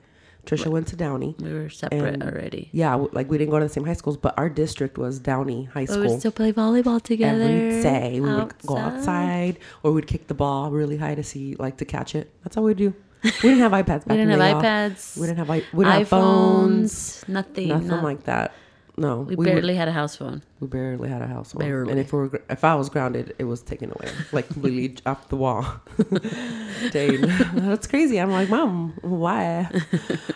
Trisha 0.47 0.67
went 0.67 0.88
to 0.88 0.95
Downey. 0.95 1.36
We 1.39 1.53
were 1.53 1.69
separate 1.69 2.13
And- 2.15 2.23
already. 2.23 2.69
Yeah, 2.71 2.95
like 3.12 3.29
we 3.29 3.38
didn't 3.38 3.51
go 3.51 3.60
to 3.60 3.65
the 3.65 3.73
same 3.73 3.86
high 3.86 3.93
schools, 3.93 4.17
but 4.17 4.33
our 4.38 4.49
district 4.49 4.97
was 4.97 5.19
Downey 5.19 5.65
High 5.65 5.86
But 5.86 5.99
we'd 5.99 6.19
still 6.19 6.31
play 6.31 6.51
volleyball 6.53 7.01
together. 7.01 7.43
Every 7.43 7.81
day 7.81 8.19
we 8.19 8.29
would 8.33 8.53
go 8.65 8.77
outside 8.77 9.60
or 9.83 9.91
we'd 9.91 10.07
kick 10.07 10.27
the 10.27 10.33
ball 10.33 10.71
really 10.71 10.97
high 10.97 11.15
to 11.15 11.23
see, 11.23 11.55
like 11.60 11.77
to 11.77 11.86
catch 11.86 12.15
it. 12.15 12.31
That's 12.43 12.57
all 12.57 12.63
we 12.63 12.73
do. 12.73 12.93
We 13.23 13.31
didn't 13.31 13.60
have 13.60 13.71
iPads 13.83 13.86
back 14.05 14.07
We 14.10 14.17
didn't 14.17 14.29
have 14.29 14.39
the 14.39 14.45
day, 14.45 14.51
y'all. 14.51 14.62
iPads. 14.62 15.17
We 15.17 15.27
didn't 15.27 15.39
have 15.39 15.49
i- 15.49 15.63
we 15.73 15.83
didn't 15.86 15.97
have 15.99 16.07
phones. 16.07 16.93
iPhones. 17.23 17.29
Nothing. 17.29 17.67
Nothing 17.69 17.88
no. 17.88 18.01
like 18.01 18.23
that. 18.25 18.53
No, 18.99 19.19
we, 19.21 19.36
would- 19.36 19.45
barely 19.45 19.75
had 19.75 19.88
a 19.88 19.91
house 19.91 20.15
phone. 20.15 20.41
We 20.60 20.67
barely 20.67 21.07
had 21.07 21.21
a 21.21 21.27
house 21.27 21.51
phone. 21.53 21.60
Barely. 21.60 21.91
And 21.91 21.99
if 21.99 22.12
we 22.12 22.19
were, 22.19 22.41
if 22.49 22.63
I 22.63 22.73
was 22.75 22.89
grounded, 22.89 23.36
it 23.38 23.43
was 23.43 23.62
taken 23.62 23.91
away, 23.91 24.12
like 24.31 24.47
completely 24.47 24.95
off 25.05 25.29
the 25.29 25.36
wall. 25.36 25.63
Dang, 26.91 27.21
that's 27.53 27.86
crazy. 27.88 28.19
I'm 28.19 28.31
like, 28.31 28.49
mom, 28.49 28.93
why? 29.01 29.69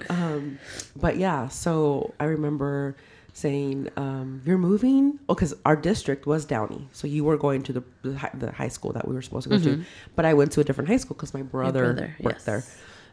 um, 0.09 0.59
but 0.95 1.17
yeah, 1.17 1.47
so 1.47 2.13
I 2.19 2.25
remember 2.25 2.95
saying, 3.33 3.89
um, 3.97 4.41
"You're 4.45 4.57
moving." 4.57 5.17
Oh, 5.29 5.33
because 5.35 5.53
our 5.65 5.75
district 5.75 6.25
was 6.27 6.45
Downey, 6.45 6.87
so 6.91 7.07
you 7.07 7.23
were 7.23 7.37
going 7.37 7.63
to 7.63 7.73
the 7.73 7.83
the 8.03 8.17
high, 8.17 8.31
the 8.33 8.51
high 8.51 8.67
school 8.67 8.91
that 8.93 9.07
we 9.07 9.13
were 9.15 9.21
supposed 9.21 9.49
to 9.49 9.57
go 9.57 9.63
to. 9.63 9.83
But 10.15 10.25
I 10.25 10.33
went 10.33 10.51
to 10.53 10.61
a 10.61 10.63
different 10.63 10.89
high 10.89 10.97
school 10.97 11.15
because 11.15 11.33
my 11.33 11.41
brother, 11.41 11.85
Mm-hmm. 11.85 11.95
brother, 11.97 12.15
worked 12.21 12.35
yes. 12.37 12.45
there, 12.45 12.63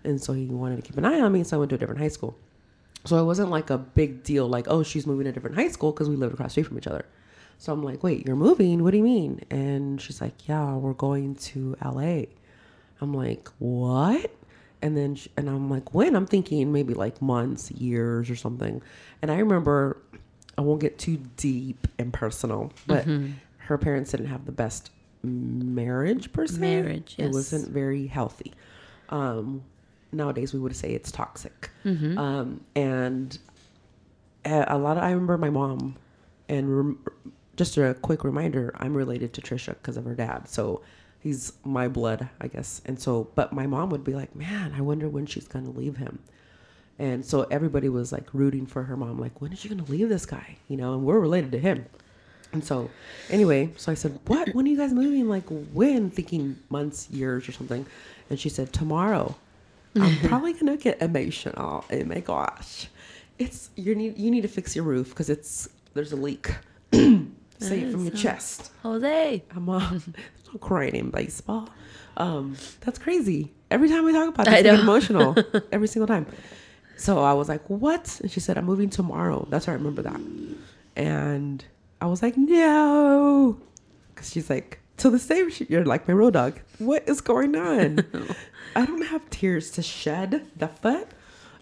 and 0.04 0.20
so 0.20 0.32
he 0.32 0.46
wanted 0.46 0.76
to 0.76 0.82
keep 0.82 0.96
an 0.98 1.04
eye 1.04 1.20
on 1.20 1.32
me. 1.32 1.44
So 1.44 1.56
I 1.56 1.58
went 1.58 1.70
to 1.70 1.76
a 1.76 1.78
different 1.78 2.00
high 2.00 2.08
school. 2.08 2.36
So 3.08 3.18
it 3.20 3.24
wasn't 3.24 3.50
like 3.50 3.70
a 3.70 3.78
big 3.78 4.22
deal, 4.22 4.46
like, 4.48 4.66
oh, 4.68 4.82
she's 4.82 5.06
moving 5.06 5.24
to 5.24 5.30
a 5.30 5.32
different 5.32 5.56
high 5.56 5.68
school 5.68 5.92
because 5.92 6.08
we 6.08 6.16
lived 6.16 6.34
across 6.34 6.48
the 6.48 6.50
street 6.62 6.66
from 6.66 6.78
each 6.78 6.86
other. 6.86 7.04
So 7.58 7.72
I'm 7.72 7.82
like, 7.82 8.02
wait, 8.02 8.26
you're 8.26 8.36
moving? 8.36 8.84
What 8.84 8.92
do 8.92 8.98
you 8.98 9.02
mean? 9.02 9.44
And 9.50 10.00
she's 10.00 10.20
like, 10.20 10.46
yeah, 10.48 10.74
we're 10.74 10.92
going 10.92 11.34
to 11.36 11.74
LA. 11.84 12.22
I'm 13.00 13.12
like, 13.14 13.48
what? 13.58 14.30
And 14.82 14.96
then, 14.96 15.16
sh 15.16 15.26
and 15.36 15.48
I'm 15.48 15.68
like, 15.68 15.92
when? 15.94 16.14
I'm 16.14 16.26
thinking 16.26 16.72
maybe 16.72 16.94
like 16.94 17.20
months, 17.20 17.70
years, 17.72 18.30
or 18.30 18.36
something. 18.36 18.80
And 19.22 19.30
I 19.32 19.38
remember, 19.38 20.00
I 20.56 20.60
won't 20.60 20.80
get 20.80 20.98
too 20.98 21.16
deep 21.36 21.88
and 21.98 22.12
personal, 22.12 22.72
but 22.86 23.06
Mm-hmm. 23.06 23.32
her 23.58 23.78
parents 23.78 24.10
didn't 24.12 24.26
have 24.26 24.44
the 24.44 24.52
best 24.52 24.90
marriage 25.24 26.32
per 26.32 26.46
se. 26.46 26.58
Marriage, 26.60 27.16
It 27.18 27.30
wasn't 27.32 27.68
very 27.70 28.06
healthy. 28.06 28.52
Um, 29.08 29.62
nowadays 30.12 30.52
we 30.52 30.60
would 30.60 30.74
say 30.74 30.90
it's 30.92 31.10
toxic. 31.10 31.70
Mm-hmm. 31.84 32.18
Um, 32.18 32.60
and 32.74 33.38
a 34.44 34.64
a 34.68 34.78
lot 34.78 34.96
of, 34.96 35.02
I 35.02 35.10
remember 35.10 35.38
my 35.38 35.50
mom 35.50 35.96
and 36.48 36.76
rem- 36.76 37.04
just 37.56 37.76
a 37.76 37.94
quick 37.94 38.24
reminder, 38.24 38.72
I'm 38.76 38.94
related 38.94 39.32
to 39.34 39.40
Trisha 39.40 39.74
because 39.74 39.96
of 39.96 40.04
her 40.04 40.14
dad. 40.14 40.48
So 40.48 40.82
he's 41.20 41.52
my 41.64 41.88
blood, 41.88 42.28
I 42.40 42.46
guess. 42.46 42.80
And 42.86 43.00
so, 43.00 43.28
but 43.34 43.52
my 43.52 43.66
mom 43.66 43.90
would 43.90 44.04
be 44.04 44.14
like, 44.14 44.34
man, 44.34 44.72
I 44.76 44.80
wonder 44.80 45.08
when 45.08 45.26
she's 45.26 45.48
going 45.48 45.64
to 45.64 45.78
leave 45.78 45.96
him. 45.96 46.20
And 46.98 47.24
so 47.24 47.42
everybody 47.50 47.88
was 47.88 48.10
like 48.12 48.32
rooting 48.32 48.66
for 48.66 48.84
her 48.84 48.96
mom, 48.96 49.20
like, 49.20 49.40
when 49.40 49.52
is 49.52 49.58
she 49.60 49.68
going 49.68 49.84
to 49.84 49.90
leave 49.90 50.08
this 50.08 50.26
guy? 50.26 50.56
You 50.68 50.76
know, 50.76 50.94
and 50.94 51.04
we're 51.04 51.20
related 51.20 51.52
to 51.52 51.58
him. 51.58 51.86
And 52.52 52.64
so, 52.64 52.90
anyway, 53.30 53.70
so 53.76 53.92
I 53.92 53.94
said, 53.94 54.18
What? 54.26 54.54
When 54.54 54.66
are 54.66 54.68
you 54.70 54.76
guys 54.76 54.92
moving? 54.92 55.28
Like, 55.28 55.44
when? 55.48 56.10
Thinking 56.10 56.58
months, 56.70 57.08
years, 57.10 57.48
or 57.48 57.52
something. 57.52 57.84
And 58.30 58.40
she 58.40 58.48
said, 58.48 58.72
Tomorrow. 58.72 59.36
I'm 60.02 60.16
probably 60.28 60.52
going 60.52 60.66
to 60.66 60.76
get 60.76 61.00
emotional. 61.02 61.84
Oh 61.90 62.04
my 62.04 62.20
gosh. 62.20 62.88
It's, 63.38 63.70
you 63.76 63.94
need, 63.94 64.18
you 64.18 64.30
need 64.30 64.42
to 64.42 64.48
fix 64.48 64.74
your 64.74 64.84
roof 64.84 65.10
because 65.10 65.30
it's, 65.30 65.68
there's 65.94 66.12
a 66.12 66.16
leak. 66.16 66.54
Say 66.92 67.80
it 67.80 67.90
from 67.90 68.04
your 68.04 68.14
chest. 68.14 68.70
Jose. 68.82 69.42
I'm 69.54 69.68
uh, 69.68 69.78
there's 69.90 70.06
no 70.52 70.58
crying 70.60 70.94
in 70.94 71.10
baseball. 71.10 71.68
Um, 72.16 72.56
that's 72.80 72.98
crazy. 72.98 73.52
Every 73.70 73.88
time 73.88 74.04
we 74.04 74.12
talk 74.12 74.28
about 74.28 74.46
this, 74.46 74.54
I 74.54 74.58
I 74.58 74.62
get 74.62 74.80
emotional. 74.80 75.36
every 75.72 75.88
single 75.88 76.06
time. 76.06 76.26
So 76.96 77.22
I 77.22 77.32
was 77.32 77.48
like, 77.48 77.68
"What?" 77.68 78.20
And 78.20 78.30
she 78.30 78.40
said, 78.40 78.58
"I'm 78.58 78.64
moving 78.64 78.90
tomorrow." 78.90 79.46
That's 79.50 79.66
how 79.66 79.72
I 79.72 79.76
remember 79.76 80.02
that. 80.02 80.20
And 80.96 81.64
I 82.00 82.06
was 82.06 82.22
like, 82.22 82.36
"No," 82.36 83.60
because 84.14 84.30
she's 84.30 84.48
like, 84.50 84.80
"To 84.98 85.10
this 85.10 85.26
day, 85.26 85.48
she- 85.50 85.66
you're 85.68 85.84
like 85.84 86.06
my 86.08 86.14
road 86.14 86.34
dog. 86.34 86.58
What 86.78 87.08
is 87.08 87.20
going 87.20 87.54
on? 87.56 88.04
I 88.76 88.84
don't 88.86 89.06
have 89.06 89.28
tears 89.30 89.70
to 89.72 89.82
shed. 89.82 90.46
The 90.56 90.68
fuck." 90.68 91.08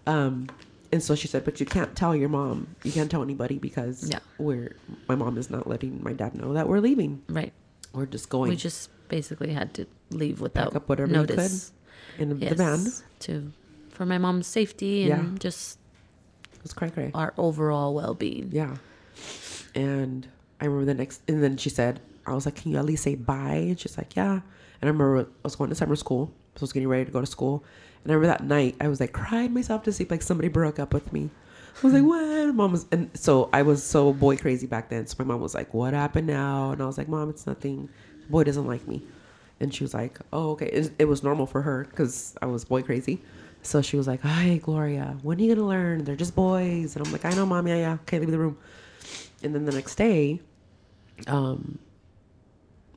Um, 0.05 0.47
and 0.91 1.01
so 1.03 1.15
she 1.15 1.27
said, 1.27 1.43
"But 1.45 1.59
you 1.59 1.65
can't 1.65 1.95
tell 1.95 2.15
your 2.15 2.29
mom. 2.29 2.67
You 2.83 2.91
can't 2.91 3.09
tell 3.11 3.21
anybody 3.23 3.57
because 3.59 4.09
Yeah. 4.09 4.19
we're 4.37 4.75
my 5.07 5.15
mom 5.15 5.37
is 5.37 5.49
not 5.49 5.67
letting 5.67 6.01
my 6.03 6.13
dad 6.13 6.33
know 6.35 6.53
that 6.53 6.67
we're 6.69 6.79
leaving. 6.79 7.21
Right. 7.29 7.53
We're 7.93 8.05
just 8.05 8.29
going 8.29 8.49
We 8.49 8.55
just 8.55 8.89
basically 9.09 9.53
had 9.53 9.73
to 9.75 9.85
leave 10.11 10.39
without 10.41 10.75
up 10.75 10.87
whatever 10.89 11.11
notice. 11.11 11.71
in 12.19 12.29
the 12.29 12.35
van. 12.35 12.85
to 13.19 13.51
for 13.89 14.05
my 14.05 14.17
mom's 14.17 14.47
safety 14.47 15.09
and 15.09 15.33
Yeah. 15.33 15.37
just 15.39 15.79
was 16.63 16.73
cray 16.73 16.89
cray. 16.89 17.11
our 17.13 17.33
overall 17.37 17.93
well-being. 17.93 18.49
Yeah. 18.51 18.75
And 19.75 20.27
I 20.61 20.65
remember 20.65 20.85
the 20.85 20.93
next, 20.97 21.21
and 21.27 21.43
then 21.43 21.57
she 21.57 21.69
said, 21.69 21.99
I 22.27 22.33
was 22.33 22.45
like, 22.45 22.55
can 22.55 22.71
you 22.71 22.77
at 22.77 22.85
least 22.85 23.03
say 23.03 23.15
bye? 23.15 23.65
And 23.69 23.79
she's 23.79 23.97
like, 23.97 24.15
yeah. 24.15 24.33
And 24.33 24.41
I 24.83 24.87
remember 24.87 25.21
I 25.21 25.25
was 25.43 25.55
going 25.55 25.69
to 25.69 25.75
summer 25.75 25.95
school. 25.95 26.33
So 26.55 26.61
I 26.61 26.63
was 26.63 26.73
getting 26.73 26.89
ready 26.89 27.05
to 27.05 27.11
go 27.11 27.21
to 27.21 27.27
school. 27.27 27.63
And 28.03 28.11
I 28.11 28.15
remember 28.15 28.37
that 28.37 28.43
night, 28.43 28.75
I 28.79 28.87
was 28.87 28.99
like, 28.99 29.13
cried 29.13 29.51
myself 29.51 29.83
to 29.83 29.91
sleep 29.91 30.11
like 30.11 30.21
somebody 30.21 30.49
broke 30.49 30.79
up 30.79 30.93
with 30.93 31.11
me. 31.13 31.29
I 31.77 31.85
was 31.85 31.93
like, 31.93 32.03
what? 32.03 32.55
Mom 32.55 32.71
was, 32.71 32.87
and 32.91 33.09
so 33.13 33.49
I 33.53 33.61
was 33.61 33.83
so 33.83 34.11
boy 34.11 34.37
crazy 34.37 34.65
back 34.65 34.89
then. 34.89 35.05
So 35.05 35.15
my 35.19 35.25
mom 35.25 35.41
was 35.41 35.53
like, 35.53 35.73
what 35.73 35.93
happened 35.93 36.25
now? 36.25 36.71
And 36.71 36.81
I 36.81 36.85
was 36.85 36.97
like, 36.97 37.07
mom, 37.07 37.29
it's 37.29 37.45
nothing. 37.45 37.89
Boy 38.29 38.43
doesn't 38.43 38.65
like 38.65 38.87
me. 38.87 39.03
And 39.59 39.73
she 39.73 39.83
was 39.83 39.93
like, 39.93 40.19
oh, 40.33 40.51
okay. 40.51 40.67
It, 40.67 40.91
it 40.99 41.05
was 41.05 41.23
normal 41.23 41.45
for 41.45 41.61
her 41.61 41.85
because 41.89 42.35
I 42.41 42.47
was 42.47 42.65
boy 42.65 42.81
crazy. 42.81 43.21
So 43.61 43.81
she 43.81 43.97
was 43.97 44.07
like, 44.07 44.21
hi, 44.21 44.57
Gloria, 44.57 45.17
when 45.21 45.37
are 45.37 45.41
you 45.41 45.47
going 45.47 45.59
to 45.59 45.65
learn? 45.65 46.03
They're 46.03 46.15
just 46.15 46.35
boys. 46.35 46.95
And 46.95 47.05
I'm 47.05 47.11
like, 47.11 47.25
I 47.25 47.31
know, 47.31 47.45
mom. 47.45 47.67
Yeah, 47.67 47.75
yeah. 47.75 47.93
Okay, 48.03 48.19
leave 48.19 48.31
the 48.31 48.39
room. 48.39 48.57
And 49.43 49.53
then 49.53 49.65
the 49.65 49.71
next 49.71 49.95
day, 49.95 50.39
um, 51.27 51.77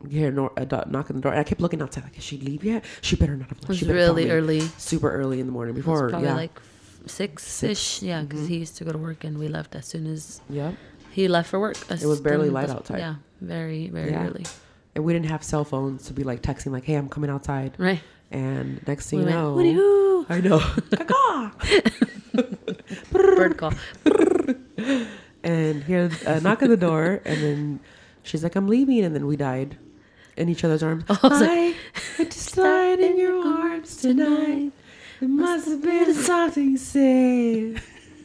hear 0.09 0.31
nor- 0.31 0.53
a 0.57 0.65
do- 0.65 0.83
knock 0.89 1.11
on 1.11 1.17
the 1.17 1.23
door. 1.23 1.33
And 1.33 1.41
I 1.41 1.45
kept 1.45 1.61
looking 1.61 1.83
outside, 1.83 2.05
like, 2.05 2.17
is 2.17 2.25
she 2.25 2.39
leave 2.39 2.65
yet? 2.65 2.85
She 3.03 3.17
better 3.17 3.37
not 3.37 3.49
have 3.49 3.59
It 3.59 3.63
left. 3.63 3.69
was 3.69 3.79
She 3.79 3.85
better 3.85 3.99
really 3.99 4.31
early. 4.31 4.61
Super 4.79 5.11
early 5.11 5.41
in 5.41 5.47
the 5.47 5.53
morning 5.53 5.75
before. 5.75 6.09
probably 6.09 6.29
yeah. 6.29 6.35
like 6.35 6.59
six 7.07 7.63
ish. 7.63 8.03
Yeah, 8.03 8.23
because 8.23 8.41
mm-hmm. 8.41 8.49
he 8.49 8.57
used 8.59 8.77
to 8.79 8.85
go 8.85 8.93
to 8.93 8.99
work 8.99 9.25
and 9.25 9.39
we 9.39 9.49
left 9.49 9.75
as 9.75 9.87
soon 9.87 10.07
as 10.07 10.41
Yep. 10.51 10.75
he 11.11 11.29
left 11.29 11.49
for 11.51 11.59
work. 11.61 11.77
It 11.91 12.05
was 12.07 12.21
barely 12.21 12.51
light 12.51 12.69
was- 12.69 12.77
outside. 12.77 12.99
Yeah, 12.99 13.15
very 13.41 13.89
very 13.89 14.11
Yeah. 14.11 14.27
early. 14.27 14.45
And 14.95 15.05
we 15.05 15.13
didn't 15.13 15.31
have 15.31 15.43
cell 15.45 15.65
phones 15.65 16.07
to 16.07 16.13
be 16.13 16.25
like 16.25 16.43
texting, 16.43 16.73
like, 16.73 16.85
hey, 16.85 16.95
I'm 16.97 17.09
coming 17.09 17.31
outside. 17.31 17.75
Right. 17.79 18.01
And 18.33 18.81
next 18.87 19.09
thing 19.11 19.21
We 19.21 19.25
you 19.27 19.31
went, 19.31 19.39
know, 19.41 19.55
"Hooty-hoo." 19.55 20.27
I 20.29 20.41
know. 20.41 20.61
Bird 23.13 23.57
call. 23.57 23.73
and 25.43 25.83
hear 25.85 26.11
a 26.27 26.37
uh, 26.37 26.41
knock 26.41 26.63
on 26.63 26.69
the 26.71 26.77
door, 26.77 27.21
and 27.25 27.43
then 27.43 27.81
she's 28.23 28.43
like, 28.43 28.55
"I'm 28.57 28.69
leaving," 28.69 29.05
and 29.05 29.15
then 29.15 29.27
we 29.27 29.37
died 29.37 29.79
in 30.41 30.49
each 30.49 30.65
other's 30.65 30.83
arms. 30.83 31.05
I 31.09 31.13
was 31.29 31.41
like, 31.41 31.51
I 31.51 31.75
had 32.19 32.31
to 32.31 32.39
slide 32.39 32.99
in 33.01 33.19
your 33.19 33.37
arms 33.47 33.97
tonight. 33.97 34.73
It 35.21 35.29
must 35.29 35.69
have 35.69 35.83
been 35.83 36.15
something 36.15 36.77
safe. 36.79 37.87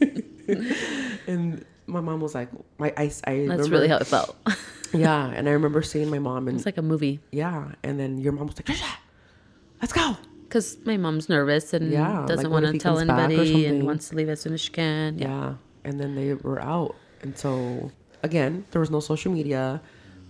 and 1.26 1.64
my 1.86 2.00
mom 2.00 2.20
was 2.20 2.34
like, 2.34 2.48
"My 2.78 2.92
I, 2.96 3.02
I 3.02 3.06
That's 3.06 3.22
remember- 3.26 3.70
really 3.70 3.88
how 3.88 3.98
it 3.98 4.06
felt. 4.06 4.36
yeah." 4.92 5.28
And 5.28 5.48
I 5.48 5.52
remember 5.52 5.82
seeing 5.82 6.10
my 6.10 6.18
mom, 6.18 6.48
and 6.48 6.56
it's 6.56 6.66
like 6.66 6.78
a 6.78 6.82
movie. 6.82 7.20
yeah, 7.32 7.72
and 7.82 7.98
then 8.00 8.18
your 8.18 8.32
mom 8.32 8.46
was 8.46 8.56
like, 8.56 8.66
"Trisha, 8.66 8.96
let's 9.80 9.92
go." 9.92 10.16
Because 10.44 10.78
my 10.86 10.96
mom's 10.96 11.28
nervous 11.28 11.74
and 11.74 11.90
Yeah, 11.90 12.24
doesn't 12.26 12.50
what 12.50 12.62
want 12.62 12.74
to 12.74 12.78
tell 12.78 12.96
comes 12.96 13.08
back 13.08 13.18
or 13.18 13.22
anybody 13.24 13.66
and 13.66 13.84
wants 13.84 14.08
to 14.10 14.16
leave 14.16 14.28
as 14.28 14.40
soon 14.40 14.54
as 14.54 14.60
she 14.60 14.70
can. 14.70 15.18
Yeah. 15.18 15.26
Yeah. 15.28 15.54
And 15.84 15.98
then 16.00 16.14
they 16.14 16.34
were 16.34 16.60
out. 16.62 16.94
And 17.22 17.36
so 17.36 17.90
again, 18.22 18.64
there 18.70 18.80
was 18.80 18.90
no 18.90 19.00
social 19.00 19.32
media. 19.32 19.82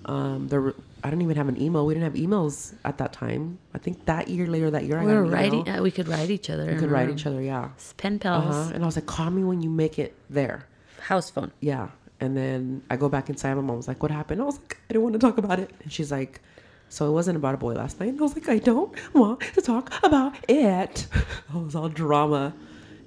Um, 0.06 0.48
there 0.48 0.62
were, 0.62 0.74
I 1.04 1.10
don't 1.10 1.22
even 1.22 1.36
have 1.36 1.48
an 1.48 1.60
email. 1.60 1.86
We 1.86 1.94
didn't 1.94 2.04
have 2.04 2.14
emails 2.20 2.74
at 2.84 2.98
that 2.98 3.12
time. 3.12 3.58
I 3.74 3.78
think 3.78 4.04
that 4.06 4.28
year 4.28 4.46
later 4.46 4.70
that 4.70 4.84
year 4.84 4.98
I 4.98 5.04
We 5.04 5.12
got 5.12 5.18
were 5.18 5.24
writing. 5.26 5.68
uh, 5.68 5.82
we 5.82 5.90
could 5.90 6.08
write 6.08 6.30
each 6.30 6.50
other. 6.50 6.66
We 6.72 6.78
could 6.78 6.90
write 6.90 7.10
each 7.10 7.26
other, 7.26 7.40
yeah. 7.40 7.68
Pen 7.96 8.18
pals. 8.18 8.54
Uh-huh. 8.54 8.70
And 8.74 8.82
I 8.82 8.86
was 8.86 8.96
like, 8.96 9.06
call 9.06 9.30
me 9.30 9.44
when 9.44 9.60
you 9.62 9.70
make 9.70 9.98
it 9.98 10.14
there. 10.30 10.66
House 11.00 11.30
phone. 11.30 11.52
Yeah. 11.60 11.88
And 12.18 12.36
then 12.36 12.82
I 12.90 12.96
go 12.96 13.08
back 13.08 13.28
inside. 13.28 13.54
My 13.54 13.60
mom 13.60 13.76
was 13.76 13.86
like, 13.88 14.02
"What 14.02 14.10
happened?" 14.10 14.40
I 14.40 14.44
was 14.46 14.58
like, 14.58 14.78
"I 14.88 14.94
don't 14.94 15.02
want 15.02 15.12
to 15.12 15.18
talk 15.18 15.36
about 15.36 15.60
it." 15.60 15.70
And 15.82 15.92
she's 15.92 16.10
like, 16.10 16.40
"So 16.88 17.06
it 17.06 17.12
wasn't 17.12 17.36
about 17.36 17.54
a 17.54 17.58
boy 17.58 17.74
last 17.74 18.00
night?" 18.00 18.08
And 18.08 18.18
I 18.18 18.22
was 18.22 18.34
like, 18.34 18.48
"I 18.48 18.58
don't 18.58 18.90
want 19.14 19.40
to 19.42 19.60
talk 19.60 19.92
about 20.02 20.34
it." 20.48 21.06
I 21.54 21.58
was 21.58 21.74
all 21.76 21.90
drama. 21.90 22.54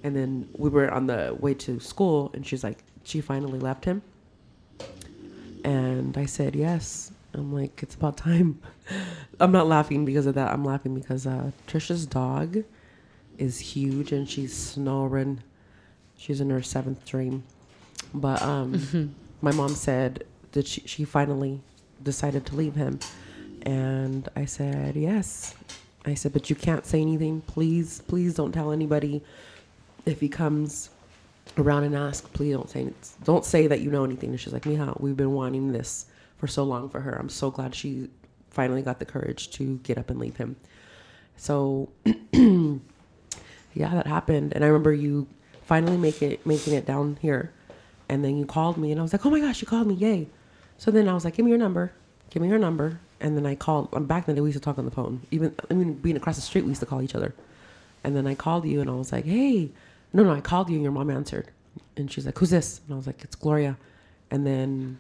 And 0.04 0.16
then 0.16 0.48
we 0.56 0.70
were 0.70 0.90
on 0.92 1.08
the 1.08 1.36
way 1.40 1.56
to 1.56 1.80
school, 1.80 2.30
and 2.36 2.46
she's 2.46 2.64
like, 2.64 2.84
"She 3.04 3.20
finally 3.20 3.58
left 3.58 3.84
him." 3.84 4.04
And 5.64 6.16
I 6.18 6.26
said, 6.26 6.56
"Yes." 6.56 7.12
I'm 7.34 7.54
like, 7.54 7.82
"It's 7.84 7.96
about 7.96 8.18
time." 8.18 8.60
I'm 9.40 9.52
not 9.52 9.68
laughing 9.68 10.06
because 10.06 10.26
of 10.26 10.36
that. 10.36 10.52
I'm 10.52 10.66
laughing 10.66 10.96
because 10.96 11.28
uh, 11.28 11.52
Trisha's 11.68 12.06
dog 12.06 12.64
is 13.38 13.60
huge, 13.60 14.12
and 14.12 14.30
she's 14.30 14.56
snoring. 14.56 15.42
She's 16.18 16.42
in 16.42 16.50
her 16.50 16.62
seventh 16.62 17.06
dream. 17.06 17.44
But 18.14 18.42
um, 18.42 19.16
my 19.42 19.52
mom 19.52 19.70
said 19.70 20.26
that 20.52 20.68
she, 20.68 20.82
she 20.86 21.06
finally 21.06 21.62
decided 22.04 22.46
to 22.48 22.56
leave 22.56 22.76
him. 22.76 23.00
And 23.64 24.28
I 24.36 24.46
said, 24.46 24.96
yes. 24.96 25.54
I 26.06 26.14
said, 26.14 26.34
but 26.34 26.50
you 26.50 26.56
can't 26.56 26.86
say 26.86 27.02
anything. 27.02 27.42
Please, 27.42 28.02
please 28.08 28.34
don't 28.34 28.52
tell 28.52 28.72
anybody. 28.72 29.22
If 30.06 30.20
he 30.22 30.30
comes 30.30 30.90
around 31.58 31.84
and 31.84 31.96
asks, 31.96 32.28
please 32.30 32.54
don't 32.54 32.70
say 32.70 32.90
don't 33.24 33.46
say 33.46 33.68
that 33.68 33.82
you 33.82 33.92
know 33.92 34.04
anything. 34.04 34.32
And 34.32 34.40
she's 34.40 34.54
like, 34.54 34.64
Mija, 34.64 35.00
we've 35.00 35.18
been 35.18 35.34
wanting 35.34 35.72
this 35.72 36.06
for 36.40 36.48
so 36.48 36.64
long 36.64 36.90
for 36.90 37.02
her. 37.02 37.12
I'm 37.12 37.30
so 37.30 37.52
glad 37.52 37.76
she 37.76 38.10
finally 38.50 38.82
got 38.82 39.00
the 39.00 39.06
courage 39.06 39.52
to 39.52 39.78
get 39.84 39.98
up 39.98 40.10
and 40.10 40.20
leave 40.20 40.38
him. 40.38 40.56
So 41.38 41.90
yeah, 42.34 42.80
that 43.94 44.08
happened. 44.08 44.54
And 44.54 44.64
I 44.64 44.68
remember 44.68 44.94
you 44.94 45.28
finally 45.64 45.98
make 45.98 46.22
it 46.22 46.46
making 46.46 46.74
it 46.74 46.86
down 46.86 47.18
here 47.22 47.54
and 48.08 48.26
then 48.26 48.38
you 48.38 48.46
called 48.46 48.78
me 48.78 48.92
and 48.92 49.00
I 49.00 49.04
was 49.04 49.14
like, 49.14 49.26
Oh 49.26 49.30
my 49.30 49.40
gosh, 49.40 49.62
you 49.62 49.68
called 49.68 49.88
me, 49.88 49.94
yay. 49.94 50.28
So 50.78 50.90
then 50.92 51.08
I 51.08 51.14
was 51.14 51.26
like, 51.26 51.36
Give 51.36 51.46
me 51.46 51.52
your 51.52 51.60
number. 51.60 51.92
Give 52.32 52.42
me 52.42 52.50
your 52.50 52.58
number. 52.58 53.00
And 53.22 53.36
then 53.38 53.46
I 53.46 53.56
called 53.56 53.90
I'm 53.94 54.06
back 54.06 54.26
then 54.26 54.36
we 54.42 54.50
used 54.50 54.58
to 54.58 54.64
talk 54.64 54.78
on 54.78 54.86
the 54.86 54.92
phone. 54.92 55.22
Even 55.32 55.54
I 55.70 55.74
mean 55.74 55.94
being 55.94 56.18
across 56.18 56.38
the 56.38 56.42
street 56.42 56.64
we 56.64 56.70
used 56.70 56.82
to 56.82 56.86
call 56.86 57.02
each 57.02 57.16
other. 57.16 57.36
And 58.04 58.16
then 58.16 58.26
I 58.28 58.36
called 58.36 58.66
you 58.66 58.82
and 58.82 58.90
I 58.90 58.94
was 58.94 59.12
like, 59.12 59.26
Hey 59.26 59.70
no 60.14 60.24
no, 60.24 60.32
I 60.32 60.42
called 60.42 60.70
you 60.70 60.76
and 60.76 60.84
your 60.84 60.94
mom 60.94 61.10
answered. 61.10 61.52
And 61.98 62.12
she's 62.12 62.26
like, 62.26 62.38
Who's 62.38 62.50
this? 62.50 62.82
And 62.86 62.94
I 62.94 62.98
was 62.98 63.08
like, 63.08 63.24
It's 63.24 63.36
Gloria. 63.36 63.78
And 64.32 64.46
then 64.46 64.98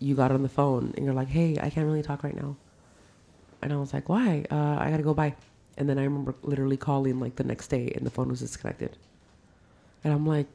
you 0.00 0.14
got 0.14 0.30
on 0.32 0.42
the 0.42 0.48
phone 0.48 0.92
and 0.96 1.04
you're 1.04 1.14
like, 1.14 1.28
Hey, 1.28 1.56
I 1.60 1.70
can't 1.70 1.86
really 1.86 2.02
talk 2.02 2.22
right 2.22 2.36
now. 2.36 2.56
And 3.62 3.72
I 3.72 3.76
was 3.76 3.92
like, 3.92 4.08
Why? 4.08 4.44
Uh, 4.50 4.76
I 4.78 4.90
gotta 4.90 5.02
go 5.02 5.14
by. 5.14 5.34
And 5.76 5.88
then 5.88 5.98
I 5.98 6.04
remember 6.04 6.34
literally 6.42 6.76
calling 6.76 7.20
like 7.20 7.36
the 7.36 7.44
next 7.44 7.68
day 7.68 7.92
and 7.94 8.04
the 8.04 8.10
phone 8.10 8.28
was 8.28 8.40
disconnected. 8.40 8.96
And 10.04 10.12
I'm 10.12 10.26
like, 10.26 10.48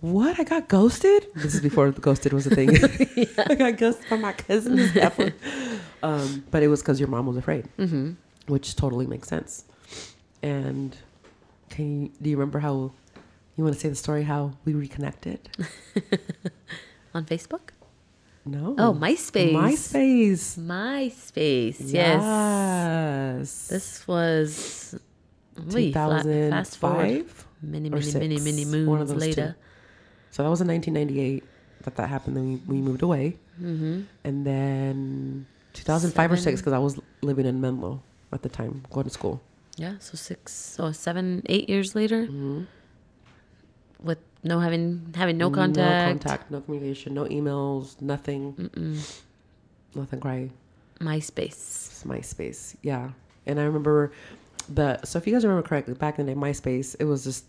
what? 0.00 0.38
I 0.38 0.44
got 0.44 0.68
ghosted? 0.68 1.26
This 1.34 1.54
is 1.56 1.60
before 1.60 1.90
the 1.90 2.00
ghosted 2.00 2.32
was 2.32 2.46
a 2.46 2.54
thing. 2.54 2.70
I 3.48 3.54
got 3.56 3.76
ghosted 3.76 4.08
by 4.08 4.16
my 4.16 4.32
cousin. 4.32 4.78
um, 6.04 6.44
but 6.52 6.62
it 6.62 6.68
was 6.68 6.80
because 6.82 7.00
your 7.00 7.08
mom 7.08 7.26
was 7.26 7.36
afraid, 7.36 7.66
Mm-hmm. 7.78 8.12
which 8.46 8.76
totally 8.76 9.06
makes 9.08 9.26
sense. 9.28 9.64
And 10.42 10.96
can 11.70 12.02
you, 12.02 12.10
do 12.22 12.30
you 12.30 12.36
remember 12.36 12.60
how 12.60 12.92
you 13.56 13.64
want 13.64 13.74
to 13.74 13.80
say 13.80 13.88
the 13.88 13.96
story 13.96 14.22
how 14.22 14.52
we 14.64 14.74
reconnected? 14.74 15.48
On 17.14 17.24
Facebook? 17.24 17.70
No. 18.50 18.74
Oh, 18.78 18.92
MySpace. 18.94 19.52
MySpace. 19.52 20.58
MySpace. 20.58 21.76
Yes. 21.80 22.22
Yes. 22.22 23.68
This 23.68 24.06
was 24.08 24.94
wait, 25.72 25.92
fast 25.94 26.78
forward 26.78 27.06
2005. 27.28 27.46
many, 27.62 27.88
or 27.88 27.98
many, 28.00 28.12
many, 28.18 28.36
six. 28.38 28.44
many 28.44 28.64
moons 28.64 29.12
later. 29.14 29.56
So 30.30 30.42
that 30.42 30.48
was 30.50 30.60
in 30.60 30.68
1998 30.68 31.44
that 31.84 31.96
that 31.96 32.08
happened. 32.08 32.36
Then 32.36 32.62
we, 32.66 32.76
we 32.76 32.80
moved 32.82 33.02
away. 33.02 33.36
Mm-hmm. 33.60 34.02
And 34.24 34.46
then 34.46 35.46
2005 35.74 36.32
or. 36.32 36.36
6 36.36 36.60
because 36.60 36.72
I 36.72 36.78
was 36.78 36.98
living 37.22 37.46
in 37.46 37.60
Menlo 37.60 38.02
at 38.32 38.42
the 38.42 38.48
time, 38.48 38.84
going 38.90 39.04
to 39.04 39.10
school. 39.10 39.40
Yeah, 39.76 39.94
so 40.00 40.16
six, 40.16 40.76
oh, 40.80 40.90
seven, 40.90 41.42
eight 41.46 41.68
years 41.68 41.94
later, 41.94 42.26
Mm-hmm. 42.26 42.62
with 44.02 44.18
no 44.42 44.60
having 44.60 45.12
having 45.14 45.36
no 45.38 45.50
contact. 45.50 46.06
No 46.06 46.12
contact, 46.12 46.50
no 46.50 46.60
communication, 46.60 47.14
no 47.14 47.24
emails, 47.24 48.00
nothing. 48.00 48.54
Mm-mm. 48.54 49.20
Nothing 49.94 50.20
cry. 50.20 50.50
MySpace. 51.00 51.46
It's 51.46 52.04
MySpace. 52.04 52.76
Yeah. 52.82 53.10
And 53.46 53.58
I 53.58 53.64
remember 53.64 54.12
the, 54.68 55.00
so 55.04 55.18
if 55.18 55.26
you 55.26 55.32
guys 55.32 55.44
remember 55.44 55.66
correctly, 55.66 55.94
back 55.94 56.18
in 56.18 56.26
the 56.26 56.34
day, 56.34 56.38
MySpace, 56.38 56.96
it 56.98 57.04
was 57.04 57.24
just 57.24 57.44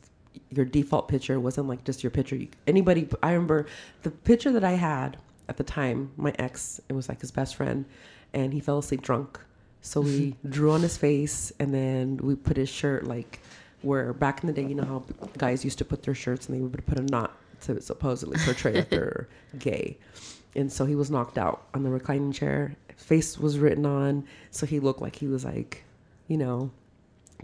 your 0.49 0.65
default 0.65 1.07
picture. 1.07 1.33
It 1.33 1.39
wasn't 1.39 1.67
like 1.67 1.83
just 1.83 2.03
your 2.03 2.11
picture. 2.11 2.39
Anybody, 2.67 3.07
I 3.21 3.33
remember 3.33 3.65
the 4.03 4.11
picture 4.11 4.51
that 4.51 4.63
I 4.63 4.71
had 4.71 5.17
at 5.47 5.57
the 5.57 5.63
time, 5.63 6.11
my 6.15 6.33
ex, 6.39 6.79
it 6.89 6.93
was 6.93 7.09
like 7.09 7.21
his 7.21 7.31
best 7.31 7.55
friend, 7.55 7.85
and 8.33 8.53
he 8.53 8.59
fell 8.59 8.77
asleep 8.77 9.01
drunk. 9.01 9.39
So 9.81 10.01
we 10.01 10.35
drew 10.49 10.71
on 10.71 10.81
his 10.81 10.97
face 10.97 11.51
and 11.59 11.73
then 11.73 12.17
we 12.17 12.35
put 12.35 12.57
his 12.57 12.69
shirt 12.69 13.05
like 13.05 13.39
where 13.81 14.13
back 14.13 14.41
in 14.41 14.47
the 14.47 14.53
day, 14.53 14.67
you 14.67 14.75
know 14.75 14.85
how 14.85 15.03
guys 15.37 15.63
used 15.63 15.77
to 15.77 15.85
put 15.85 16.03
their 16.03 16.15
shirts 16.15 16.47
and 16.47 16.57
they 16.57 16.61
would 16.61 16.85
put 16.85 16.99
a 16.99 17.03
knot 17.03 17.37
to 17.61 17.81
supposedly 17.81 18.37
portray 18.39 18.73
that 18.73 18.89
they're 18.89 19.27
gay. 19.57 19.97
And 20.55 20.71
so 20.71 20.85
he 20.85 20.95
was 20.95 21.11
knocked 21.11 21.37
out 21.37 21.67
on 21.73 21.83
the 21.83 21.89
reclining 21.89 22.31
chair. 22.31 22.75
Face 22.97 23.37
was 23.37 23.59
written 23.59 23.85
on, 23.85 24.25
so 24.51 24.65
he 24.65 24.79
looked 24.79 25.01
like 25.01 25.15
he 25.15 25.27
was 25.27 25.45
like, 25.45 25.83
you 26.27 26.37
know, 26.37 26.71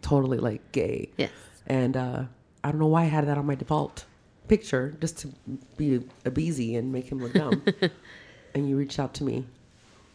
totally 0.01 0.37
like 0.37 0.71
gay. 0.71 1.09
Yes. 1.17 1.31
And 1.67 1.95
uh, 1.95 2.23
I 2.63 2.71
don't 2.71 2.79
know 2.79 2.87
why 2.87 3.03
I 3.03 3.05
had 3.05 3.27
that 3.27 3.37
on 3.37 3.45
my 3.45 3.55
default 3.55 4.05
picture 4.47 4.95
just 4.99 5.17
to 5.19 5.29
be 5.77 6.03
a 6.23 6.31
beezy 6.31 6.75
and 6.75 6.91
make 6.91 7.11
him 7.11 7.19
look 7.19 7.33
dumb. 7.33 7.63
and 8.53 8.69
you 8.69 8.77
reached 8.77 8.99
out 8.99 9.13
to 9.15 9.23
me 9.23 9.45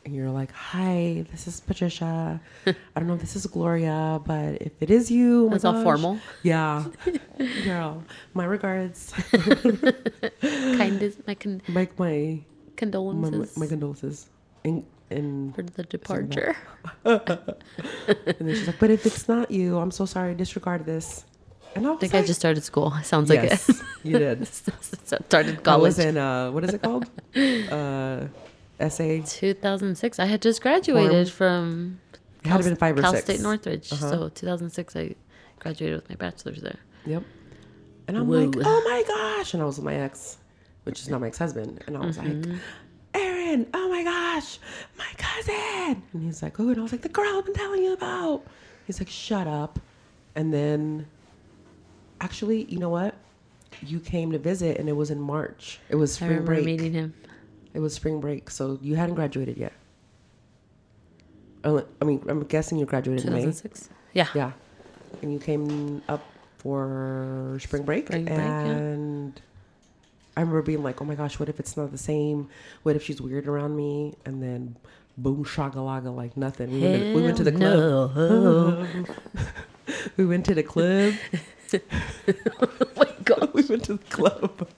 and 0.05 0.15
you're 0.15 0.31
like, 0.31 0.53
"Hi, 0.53 1.25
this 1.31 1.47
is 1.47 1.61
Patricia. 1.61 2.41
I 2.67 2.75
don't 2.97 3.07
know 3.07 3.15
if 3.15 3.21
this 3.21 3.37
is 3.37 3.47
Gloria, 3.47 4.21
but 4.25 4.61
if 4.63 4.73
it 4.81 4.91
is 4.91 5.11
you, 5.11 5.47
oh 5.47 5.49
my 5.49 5.53
That's 5.55 5.65
all 5.65 5.83
formal. 5.83 6.19
Yeah, 6.43 6.85
girl. 7.65 8.03
My 8.35 8.45
regards. 8.45 9.13
kind 10.41 11.03
of 11.03 11.27
my 11.27 11.35
con- 11.35 11.63
Make 11.69 11.99
my 11.99 12.09
my, 12.09 12.45
condolences 12.77 13.57
my 13.57 13.67
condolences. 13.67 14.29
And 14.65 14.85
and 15.11 15.55
for 15.55 15.63
the 15.63 15.85
departure. 15.85 16.57
and 17.05 17.21
then 18.39 18.49
she's 18.49 18.67
like, 18.67 18.79
"But 18.79 18.91
if 18.91 19.05
it's 19.07 19.29
not 19.29 19.51
you, 19.51 19.79
I'm 19.79 19.91
so 19.91 20.07
sorry. 20.07 20.35
Disregard 20.35 20.87
this." 20.87 21.25
And 21.77 21.87
I 21.87 21.93
I 21.93 21.97
think 21.97 22.13
like, 22.15 22.25
I 22.25 22.27
just 22.27 22.41
started 22.41 22.65
school. 22.65 22.93
Sounds 23.05 23.31
like 23.31 23.45
it. 23.45 23.69
you 24.03 24.19
did. 24.19 24.47
started 24.49 25.59
I 25.59 25.63
college. 25.63 25.83
was 25.83 25.99
in 26.01 26.17
uh, 26.17 26.51
what 26.51 26.65
is 26.65 26.75
it 26.75 26.83
called? 26.83 27.07
Uh, 27.37 28.27
essay. 28.81 29.23
2006. 29.27 30.19
I 30.19 30.25
had 30.27 30.43
just 30.43 30.63
graduated 30.63 31.31
from 31.31 32.01
It 32.45 32.49
had 32.49 32.65
been 32.65 32.77
five 32.77 32.99
or 32.99 33.03
Cal 33.03 33.13
six. 33.13 33.25
State 33.25 33.41
Northridge. 33.41 33.93
Uh-huh. 33.93 34.11
So 34.11 34.29
2006, 34.31 34.97
I 34.97 35.15
graduated 35.59 35.97
with 36.01 36.09
my 36.09 36.17
bachelor's 36.17 36.61
there. 36.63 36.79
Yep. 37.07 37.23
And 38.09 38.17
I'm 38.17 38.27
Whoa. 38.29 38.45
like, 38.45 38.57
oh 38.67 38.83
my 38.89 39.05
gosh. 39.07 39.55
And 39.55 39.63
I 39.63 39.67
was 39.67 39.77
with 39.77 39.85
my 39.85 39.95
ex, 39.95 40.39
which 40.85 41.01
is 41.01 41.09
not 41.09 41.21
my 41.21 41.29
ex 41.29 41.39
husband. 41.39 41.83
And 41.87 41.97
I 41.97 42.01
was 42.01 42.17
Mm-hmm. 42.19 42.51
like, 42.53 42.61
Aaron, 43.15 43.67
oh 43.75 43.89
my 43.89 44.05
gosh, 44.05 44.59
my 44.97 45.05
cousin. 45.19 46.01
And 46.13 46.23
he's 46.23 46.43
like, 46.43 46.59
oh, 46.61 46.69
and 46.69 46.79
I 46.79 46.83
was 46.83 46.93
like, 46.93 47.03
the 47.03 47.09
girl 47.09 47.39
I've 47.39 47.45
been 47.45 47.55
telling 47.55 47.83
you 47.83 47.93
about. 47.93 48.45
He's 48.87 49.01
like, 49.01 49.09
shut 49.09 49.47
up. 49.49 49.79
And 50.37 50.55
then, 50.55 51.07
actually, 52.21 52.65
you 52.65 52.79
know 52.79 52.89
what? 52.89 53.15
You 53.85 53.99
came 53.99 54.31
to 54.33 54.39
visit, 54.39 54.79
and 54.79 54.89
it 54.89 54.93
was 54.93 55.11
in 55.11 55.21
March. 55.21 55.81
It 55.89 55.97
was 55.97 56.13
I 56.13 56.15
spring 56.17 56.31
remember 56.31 56.55
break. 56.55 56.65
meeting 56.67 56.93
him. 56.93 57.15
It 57.75 57.81
was 57.81 57.95
spring 57.95 58.21
break, 58.21 58.51
so 58.51 58.79
you 58.83 58.97
hadn't 58.97 59.15
graduated 59.15 59.57
yet. 59.57 59.73
I 61.63 62.05
mean, 62.05 62.25
I'm 62.29 62.45
guessing 62.45 62.79
you 62.79 62.87
graduated 62.87 63.27
in 63.27 63.33
May. 63.33 63.41
2006. 63.41 63.91
Yeah. 64.13 64.29
Yeah. 64.35 64.53
And 65.23 65.33
you 65.33 65.39
came 65.39 66.03
up 66.09 66.25
for 66.59 67.59
spring 67.61 67.83
break. 67.83 68.07
Spring 68.07 68.25
break, 68.25 68.39
yeah. 68.39 68.65
and 68.65 69.41
I 70.37 70.41
remember 70.41 70.63
being 70.63 70.83
like, 70.83 71.03
oh 71.03 71.05
my 71.05 71.15
gosh, 71.15 71.39
what 71.39 71.49
if 71.49 71.61
it's 71.61 71.77
not 71.77 71.91
the 71.91 71.99
same? 71.99 72.49
What 72.83 72.97
if 72.97 73.05
she's 73.05 73.21
weird 73.21 73.47
around 73.47 73.77
me? 73.77 74.15
And 74.25 74.43
then 74.43 74.77
boom, 75.19 75.45
shagalaga, 75.45 76.15
like 76.15 76.37
nothing. 76.37 76.71
We, 76.73 76.81
went 76.81 77.03
to, 77.03 77.15
we 77.15 77.23
went 77.23 77.37
to 77.37 77.45
the 77.45 77.53
club. 77.53 78.17
No. 78.17 78.87
We 80.17 80.25
went 80.25 80.47
to 80.47 80.55
the 80.55 80.63
club. 80.63 81.15
we 83.55 83.63
went 83.63 83.85
to 83.85 83.95
the 83.95 84.05
club. 84.11 84.69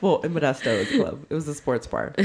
Well, 0.00 0.20
in 0.22 0.32
Modesto, 0.34 0.66
it 0.66 0.78
was 0.78 0.92
a 0.92 1.02
club. 1.02 1.26
It 1.30 1.34
was 1.34 1.48
a 1.48 1.54
sports 1.54 1.86
bar. 1.86 2.14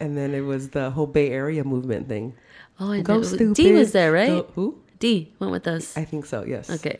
and 0.00 0.16
then 0.16 0.34
it 0.34 0.40
was 0.42 0.70
the 0.70 0.90
whole 0.90 1.06
Bay 1.06 1.30
Area 1.30 1.64
movement 1.64 2.08
thing. 2.08 2.34
Oh, 2.80 2.90
I 2.92 3.00
Go 3.02 3.22
stupid. 3.22 3.54
D 3.54 3.72
was 3.72 3.92
there, 3.92 4.10
right? 4.12 4.28
Go- 4.28 4.50
who? 4.54 4.78
D 4.98 5.32
went 5.38 5.52
with 5.52 5.66
us. 5.68 5.96
I 5.96 6.04
think 6.04 6.26
so, 6.26 6.44
yes. 6.44 6.70
Okay. 6.70 6.98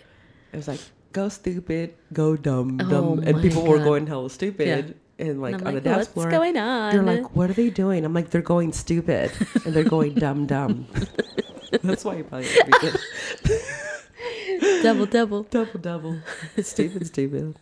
It 0.52 0.56
was 0.56 0.68
like 0.68 0.80
go 1.12 1.28
stupid, 1.28 1.94
go 2.12 2.36
dumb, 2.36 2.78
Oh 2.80 2.88
dumb, 2.90 3.18
and 3.20 3.40
people 3.40 3.66
were 3.66 3.78
God. 3.78 3.84
going 3.84 4.06
hella 4.06 4.30
stupid, 4.30 4.94
Yeah. 5.18 5.26
and 5.26 5.40
like 5.42 5.54
And 5.54 5.66
on 5.66 5.74
like, 5.74 5.82
the 5.82 5.88
dance 5.90 5.98
"What's 6.08 6.12
floor. 6.12 6.30
going 6.30 6.56
on?" 6.56 6.92
They're 6.92 7.02
like, 7.02 7.34
"What 7.34 7.50
are 7.50 7.54
they 7.54 7.70
doing?" 7.70 8.04
I'm 8.04 8.12
like, 8.14 8.30
"They're 8.30 8.42
going 8.42 8.72
stupid, 8.72 9.30
and 9.64 9.74
they're 9.74 9.84
going 9.84 10.14
dumb, 10.14 10.46
dumb." 10.46 10.86
That's 11.82 12.04
why 12.04 12.16
you 12.16 12.24
probably. 12.24 12.48
Double, 14.84 15.06
double. 15.06 15.42
Double 15.44 15.80
double. 15.80 16.18
stupid, 16.62 17.06
stupid. 17.06 17.56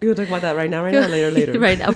You 0.00 0.08
want 0.08 0.16
to 0.16 0.22
talk 0.24 0.28
about 0.28 0.42
that 0.42 0.56
right 0.56 0.70
now, 0.70 0.82
right 0.84 0.92
now, 0.94 1.06
later, 1.06 1.30
later. 1.30 1.58
right 1.58 1.78
now. 1.78 1.92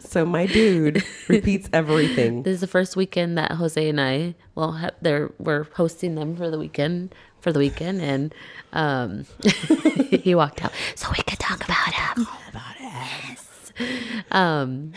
So 0.00 0.24
my 0.24 0.46
dude 0.46 1.04
repeats 1.28 1.68
everything. 1.72 2.42
This 2.42 2.54
is 2.54 2.60
the 2.60 2.66
first 2.66 2.96
weekend 2.96 3.36
that 3.38 3.52
Jose 3.52 3.88
and 3.88 4.00
I, 4.00 4.34
well, 4.54 4.72
ha- 4.72 4.90
they're 5.02 5.30
we're 5.38 5.64
hosting 5.74 6.14
them 6.14 6.36
for 6.36 6.50
the 6.50 6.58
weekend 6.58 7.14
for 7.40 7.52
the 7.52 7.58
weekend, 7.58 8.00
and 8.00 8.34
um, 8.72 9.26
he 10.10 10.34
walked 10.34 10.64
out 10.64 10.72
so 10.94 11.08
we 11.10 11.22
could 11.22 11.38
talk 11.38 11.62
about 11.64 11.92
him. 11.92 12.26
about 12.48 12.74
it. 12.80 14.24
Um, 14.30 14.92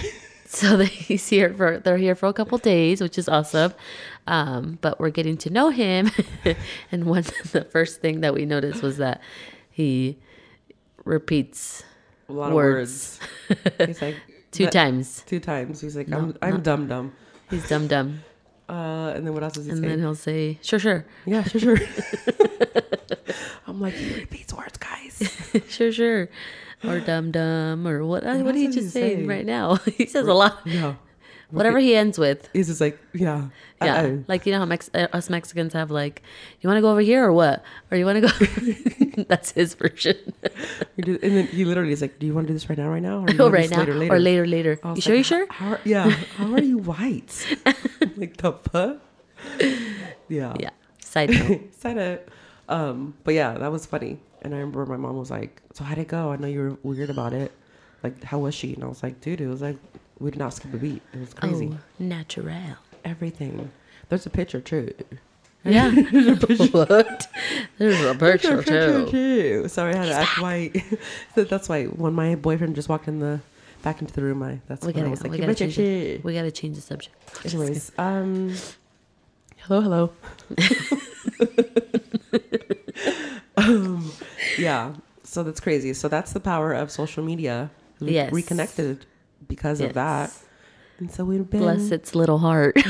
so 0.48 0.78
they, 0.82 0.86
he's 0.86 1.28
here 1.28 1.54
for 1.54 1.80
they're 1.80 1.98
here 1.98 2.16
for 2.16 2.28
a 2.28 2.34
couple 2.34 2.58
days, 2.58 3.02
which 3.02 3.18
is 3.18 3.28
awesome. 3.30 3.74
Um, 4.26 4.78
but 4.82 5.00
we're 5.00 5.10
getting 5.12 5.38
to 5.38 5.50
know 5.50 5.70
him, 5.70 6.10
and 6.92 7.06
one 7.06 7.24
the 7.52 7.66
first 7.72 8.02
thing 8.02 8.22
that 8.22 8.34
we 8.34 8.46
noticed 8.46 8.82
was 8.82 8.98
that 8.98 9.22
he 9.70 10.18
repeats 11.06 11.84
A 12.30 12.34
lot 12.34 12.52
words, 12.52 13.20
of 13.50 13.58
words. 13.58 13.78
He's 13.88 14.02
like 14.02 14.16
two 14.52 14.66
that- 14.66 14.74
times. 14.74 15.24
Two 15.26 15.40
times. 15.40 15.80
He's 15.82 15.96
like, 15.96 16.12
I'm 16.12 16.36
I'm 16.42 16.62
dumb 16.62 16.88
dumb. 16.88 17.14
He's 17.50 17.68
dumb 17.70 17.88
dumb, 17.88 18.20
Uh, 18.68 19.14
and 19.16 19.26
then 19.26 19.34
what 19.34 19.44
else 19.44 19.54
does 19.54 19.66
he 19.66 19.72
and 19.72 19.80
say? 19.80 19.88
then 19.88 20.00
he'll 20.00 20.16
say, 20.16 20.60
"Sure, 20.62 20.80
sure." 20.80 21.06
yeah, 21.26 21.44
sure, 21.44 21.62
sure. 21.62 21.78
I'm 23.66 23.80
like, 23.80 23.94
he 23.94 24.20
repeats 24.20 24.54
words, 24.54 24.78
guys. 24.78 25.24
sure, 25.70 25.92
sure. 25.92 26.30
Or 26.84 27.00
dum 27.00 27.32
dum, 27.32 27.88
or 27.88 28.06
what? 28.06 28.24
what 28.24 28.34
else 28.36 28.44
did 28.44 28.56
he 28.56 28.68
just 28.68 28.92
say 28.92 29.18
say? 29.18 29.26
right 29.26 29.46
now? 29.46 29.76
he 29.98 30.06
says 30.06 30.28
a 30.28 30.34
lot. 30.34 30.60
Yeah. 30.66 30.96
Whatever 31.50 31.80
he 31.80 31.96
ends 31.96 32.20
with. 32.20 32.50
He's 32.52 32.68
just 32.68 32.82
like, 32.82 33.00
yeah. 33.14 33.48
Yeah. 33.82 34.02
Uh-oh. 34.02 34.24
Like, 34.28 34.46
you 34.46 34.52
know 34.52 34.60
how 34.60 34.66
Mex- 34.66 34.90
uh, 34.94 35.08
us 35.14 35.30
Mexicans 35.30 35.72
have, 35.72 35.90
like, 35.90 36.22
you 36.60 36.68
want 36.68 36.76
to 36.78 36.82
go 36.82 36.92
over 36.92 37.00
here 37.00 37.24
or 37.24 37.32
what? 37.32 37.64
Or 37.90 37.98
you 37.98 38.06
want 38.06 38.22
to 38.22 38.28
go. 39.16 39.24
That's 39.30 39.52
his 39.54 39.74
version. 39.74 40.18
And 40.98 41.18
then 41.22 41.48
he 41.48 41.64
literally 41.64 41.94
is 41.94 42.02
like, 42.02 42.20
do 42.20 42.26
you 42.28 42.34
want 42.34 42.48
to 42.48 42.50
do 42.50 42.54
this 42.54 42.68
right 42.70 42.78
now, 42.78 42.90
right 42.90 43.02
now? 43.02 43.20
Or, 43.24 43.28
oh, 43.40 43.50
right 43.50 43.70
now. 43.72 43.84
Or 43.84 44.20
later, 44.20 44.46
later. 44.46 44.78
I 44.84 44.94
You 44.96 45.02
sure, 45.02 45.14
like, 45.14 45.18
you 45.20 45.24
sure? 45.24 45.48
How, 45.50 45.70
how- 45.70 45.80
yeah. 45.86 46.10
How 46.36 46.52
are 46.52 46.62
you 46.62 46.80
white? 46.80 47.58
like 48.18 48.36
the 48.38 48.52
fuck? 48.52 48.98
Yeah. 50.28 50.54
Yeah. 50.60 50.72
Side 51.00 51.30
note. 51.30 51.74
Side 51.80 51.96
note. 51.96 52.28
Um, 52.68 53.14
but 53.24 53.34
yeah, 53.34 53.54
that 53.58 53.72
was 53.72 53.86
funny. 53.86 54.20
And 54.42 54.54
I 54.54 54.58
remember 54.58 54.86
my 54.86 54.98
mom 54.98 55.18
was 55.18 55.32
like, 55.32 55.62
"So 55.74 55.84
how'd 55.84 55.98
it 55.98 56.08
go? 56.08 56.32
I 56.32 56.38
know 56.38 56.48
you 56.48 56.60
were 56.60 56.78
weird 56.84 57.10
about 57.10 57.34
it. 57.34 57.52
Like, 58.04 58.24
how 58.24 58.40
was 58.40 58.56
she?" 58.56 58.74
And 58.74 58.84
I 58.84 58.88
was 58.88 59.04
like, 59.04 59.22
"Dude, 59.22 59.42
it 59.42 59.48
was 59.48 59.62
like 59.62 59.78
we 60.20 60.32
did 60.32 60.40
not 60.40 60.54
skip 60.54 60.74
a 60.74 60.78
beat. 60.78 61.02
It 61.14 61.20
was 61.20 61.34
crazy. 61.34 61.72
Oh, 61.74 61.78
natural. 62.00 62.78
Everything. 63.06 63.72
There's 64.10 64.26
a 64.26 64.30
picture 64.30 64.62
too. 64.62 64.94
Yeah. 65.64 65.90
there's 66.12 66.60
a 66.62 66.68
what? 66.68 67.28
There's 67.78 68.02
a 68.06 68.16
picture, 68.16 68.64
too. 68.64 69.08
too. 69.10 69.68
Sorry, 69.68 69.94
I 69.94 69.98
had 69.98 70.06
to 70.06 70.14
act 70.14 70.42
white. 70.42 70.84
so 71.36 71.44
that's 71.44 71.68
why 71.68 71.86
when 71.86 72.14
my 72.14 72.36
boyfriend 72.36 72.76
just 72.76 72.90
walked 72.90 73.08
in 73.08 73.20
the 73.20 73.40
back 73.84 74.02
into 74.02 74.14
the 74.14 74.22
room, 74.22 74.42
I 74.44 74.60
that's 74.68 74.86
We 74.86 74.94
when 74.94 74.96
I 74.96 75.00
gotta, 75.02 75.12
was 75.12 75.24
like, 75.24 75.32
we, 75.32 75.38
gotta 75.40 75.56
change 75.56 75.76
the, 75.76 75.84
shit." 75.84 76.24
we 76.24 76.34
gotta 76.34 76.52
change 76.52 76.76
the 76.76 76.82
subject. 76.82 77.16
Anyways, 77.46 77.92
um, 77.98 78.56
hello, 79.58 79.82
hello. 79.82 80.12
um, 83.58 84.12
yeah. 84.58 84.94
So 85.24 85.44
that's 85.44 85.60
crazy. 85.60 85.94
So 85.94 86.08
that's 86.08 86.32
the 86.34 86.40
power 86.40 86.72
of 86.74 86.90
social 86.92 87.24
media. 87.24 87.70
We 88.00 88.12
Yes. 88.14 88.32
reconnected 88.32 89.06
because 89.48 89.80
Yes. 89.82 89.90
of 89.90 89.94
that, 89.96 90.32
and 91.00 91.12
so 91.12 91.26
we've 91.26 91.50
been. 91.50 91.62
Bless 91.62 91.92
its 91.92 92.16
little 92.16 92.38
heart. 92.38 92.78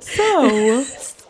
So 0.00 0.84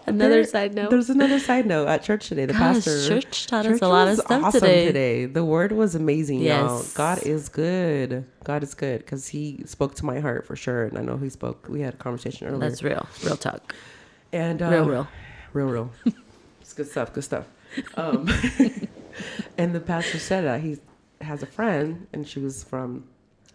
Another 0.06 0.34
there- 0.34 0.44
side 0.44 0.74
note. 0.74 0.90
There's 0.90 1.08
another 1.08 1.38
side 1.38 1.64
note 1.66 1.88
at 1.88 2.02
church 2.02 2.28
today. 2.28 2.44
The 2.44 2.52
Gosh, 2.52 2.84
pastor 2.84 3.08
church 3.08 3.46
taught 3.46 3.64
us 3.64 3.72
church 3.72 3.82
a 3.82 3.88
lot 3.88 4.08
of 4.08 4.18
stuff 4.18 4.44
awesome 4.44 4.60
today. 4.60 5.24
The 5.24 5.44
word 5.44 5.72
was 5.72 5.94
amazing. 5.94 6.40
Y'all. 6.40 6.78
Yes. 6.78 6.92
God 6.92 7.22
is 7.22 7.48
good. 7.48 8.26
God 8.44 8.62
is 8.62 8.74
good 8.74 8.98
because 9.00 9.28
He 9.28 9.62
spoke 9.64 9.94
to 9.96 10.04
my 10.04 10.20
heart 10.20 10.46
for 10.46 10.56
sure, 10.56 10.84
and 10.84 10.98
I 10.98 11.02
know 11.02 11.16
He 11.16 11.30
spoke. 11.30 11.68
We 11.70 11.80
had 11.80 11.94
a 11.94 11.96
conversation 11.96 12.46
earlier. 12.48 12.60
That's 12.68 12.82
real. 12.82 13.06
Real 13.24 13.36
talk. 13.38 13.74
And 14.34 14.60
uh, 14.60 14.68
Real, 14.68 14.84
real. 14.88 15.08
real, 15.52 15.66
real. 15.66 15.90
it's 16.60 16.72
good 16.74 16.88
stuff. 16.88 17.12
Good 17.12 17.24
stuff. 17.24 17.46
Um, 17.96 18.28
and 19.58 19.74
the 19.74 19.80
pastor 19.80 20.18
said 20.18 20.44
that 20.44 20.60
he 20.60 20.78
has 21.20 21.42
a 21.42 21.46
friend, 21.46 22.06
and 22.12 22.26
she 22.28 22.40
was 22.40 22.64
from 22.64 23.04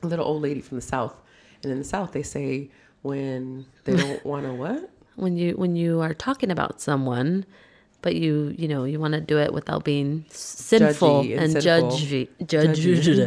a 0.01 0.07
little 0.07 0.25
old 0.25 0.41
lady 0.41 0.61
from 0.61 0.77
the 0.77 0.81
south. 0.81 1.15
And 1.61 1.71
in 1.71 1.77
the 1.77 1.83
south, 1.83 2.13
they 2.13 2.23
say 2.23 2.69
when 3.01 3.65
they 3.83 3.95
don't 3.95 4.25
want 4.31 4.45
to 4.45 4.53
what 4.53 4.89
when 5.15 5.37
you 5.37 5.53
when 5.53 5.75
you 5.75 6.01
are 6.01 6.13
talking 6.13 6.49
about 6.51 6.81
someone 6.81 7.45
but 8.01 8.15
you 8.15 8.53
you 8.57 8.67
know 8.67 8.83
you 8.85 8.99
want 8.99 9.13
to 9.13 9.21
do 9.21 9.37
it 9.37 9.53
without 9.53 9.83
being 9.83 10.25
sinful 10.29 11.23
Judgy 11.23 11.33
and 11.33 11.55
and, 11.55 11.63
sinful. 11.63 11.91
judgy 11.91 12.27
judge 12.47 12.79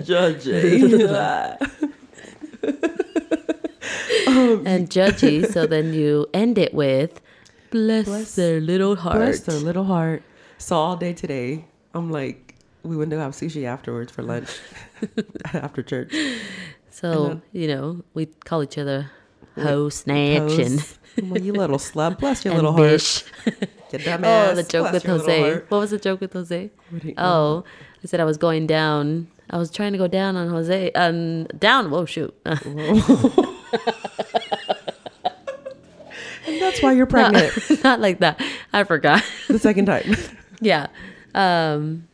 judging. 0.07 0.93
and 4.67 4.88
judgy 4.91 5.53
so 5.53 5.67
then 5.67 5.93
you 5.93 6.27
end 6.33 6.59
it 6.59 6.75
with 6.75 7.21
bless, 7.72 8.04
Bless- 8.06 8.35
their 8.37 8.61
little 8.61 8.94
heart 8.94 9.16
Bless 9.16 9.40
their 9.40 9.58
little 9.58 9.85
heart. 9.85 10.22
So 10.58 10.76
all 10.76 10.96
day 10.96 11.12
today, 11.12 11.64
I'm 11.94 12.11
like, 12.12 12.54
we 12.85 12.96
went 12.96 13.11
to 13.11 13.18
have 13.18 13.32
sushi 13.32 13.64
afterwards 13.64 14.12
for 14.12 14.22
lunch. 14.22 14.48
After 15.52 15.82
church. 15.82 16.14
so 16.90 17.26
then- 17.28 17.42
you 17.52 17.66
know 17.66 18.04
we 18.14 18.26
call 18.26 18.62
each 18.62 18.78
other 18.78 19.11
ho 19.58 19.88
snatch 19.88 20.52
and, 20.58 20.78
Pose. 20.78 20.98
You 21.44 21.52
little 21.52 21.78
slut, 21.78 22.18
bless 22.18 22.44
your 22.44 22.54
little 22.58 22.72
heart. 22.72 22.90
bish. 22.90 23.24
You 23.46 23.98
dumbass. 23.98 24.22
oh 24.52 24.54
the 24.54 24.62
joke 24.62 24.90
bless 24.90 25.04
with 25.04 25.04
jose. 25.04 25.54
what 25.68 25.78
was 25.78 25.90
the 25.90 25.98
joke 25.98 26.20
with 26.20 26.32
jose? 26.32 26.70
Oh 27.18 27.64
i 28.02 28.06
said 28.06 28.20
i 28.20 28.24
was 28.24 28.37
going 28.38 28.66
down. 28.66 29.28
I 29.50 29.58
was 29.58 29.70
trying 29.70 29.92
to 29.92 29.98
go 29.98 30.06
down 30.06 30.37
on 30.37 30.48
jose 30.48 30.90
um 30.92 31.44
down. 31.58 31.90
Whoa 31.90 32.04
shoot 32.06 32.32
And 36.53 36.61
that's 36.62 36.83
why 36.83 36.93
you're 36.93 37.07
pregnant 37.07 37.53
not, 37.71 37.85
not 37.85 38.01
like 38.01 38.19
that 38.21 38.41
i 38.73 38.85
forgot 38.85 39.23
the 39.49 39.59
second 39.59 39.87
time. 39.87 40.17
Yeah. 40.61 40.87
Um 41.35 42.07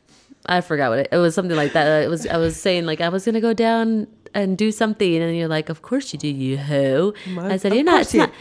I 0.46 0.62
forgot 0.62 0.88
what 0.90 0.98
it, 1.00 1.08
it 1.12 1.18
was 1.18 1.34
something 1.34 1.56
like 1.56 1.72
that. 1.74 2.02
It 2.04 2.08
was 2.08 2.26
I 2.26 2.38
was 2.38 2.56
saying 2.60 2.86
like 2.86 3.00
I 3.02 3.08
was 3.10 3.24
gonna 3.26 3.40
go 3.42 3.52
down 3.52 4.06
and 4.34 4.56
do 4.56 4.70
something 4.72 5.16
and 5.22 5.36
you're 5.36 5.48
like, 5.48 5.68
Of 5.68 5.82
course 5.82 6.12
you 6.12 6.18
do, 6.18 6.28
you 6.28 6.56
hoe. 6.56 7.12
My- 7.26 7.52
I 7.52 7.56
said, 7.58 7.74
You're 7.74 7.84
not 7.84 7.96
course 7.96 8.06
it's 8.06 8.14
you- 8.14 8.20
not 8.20 8.32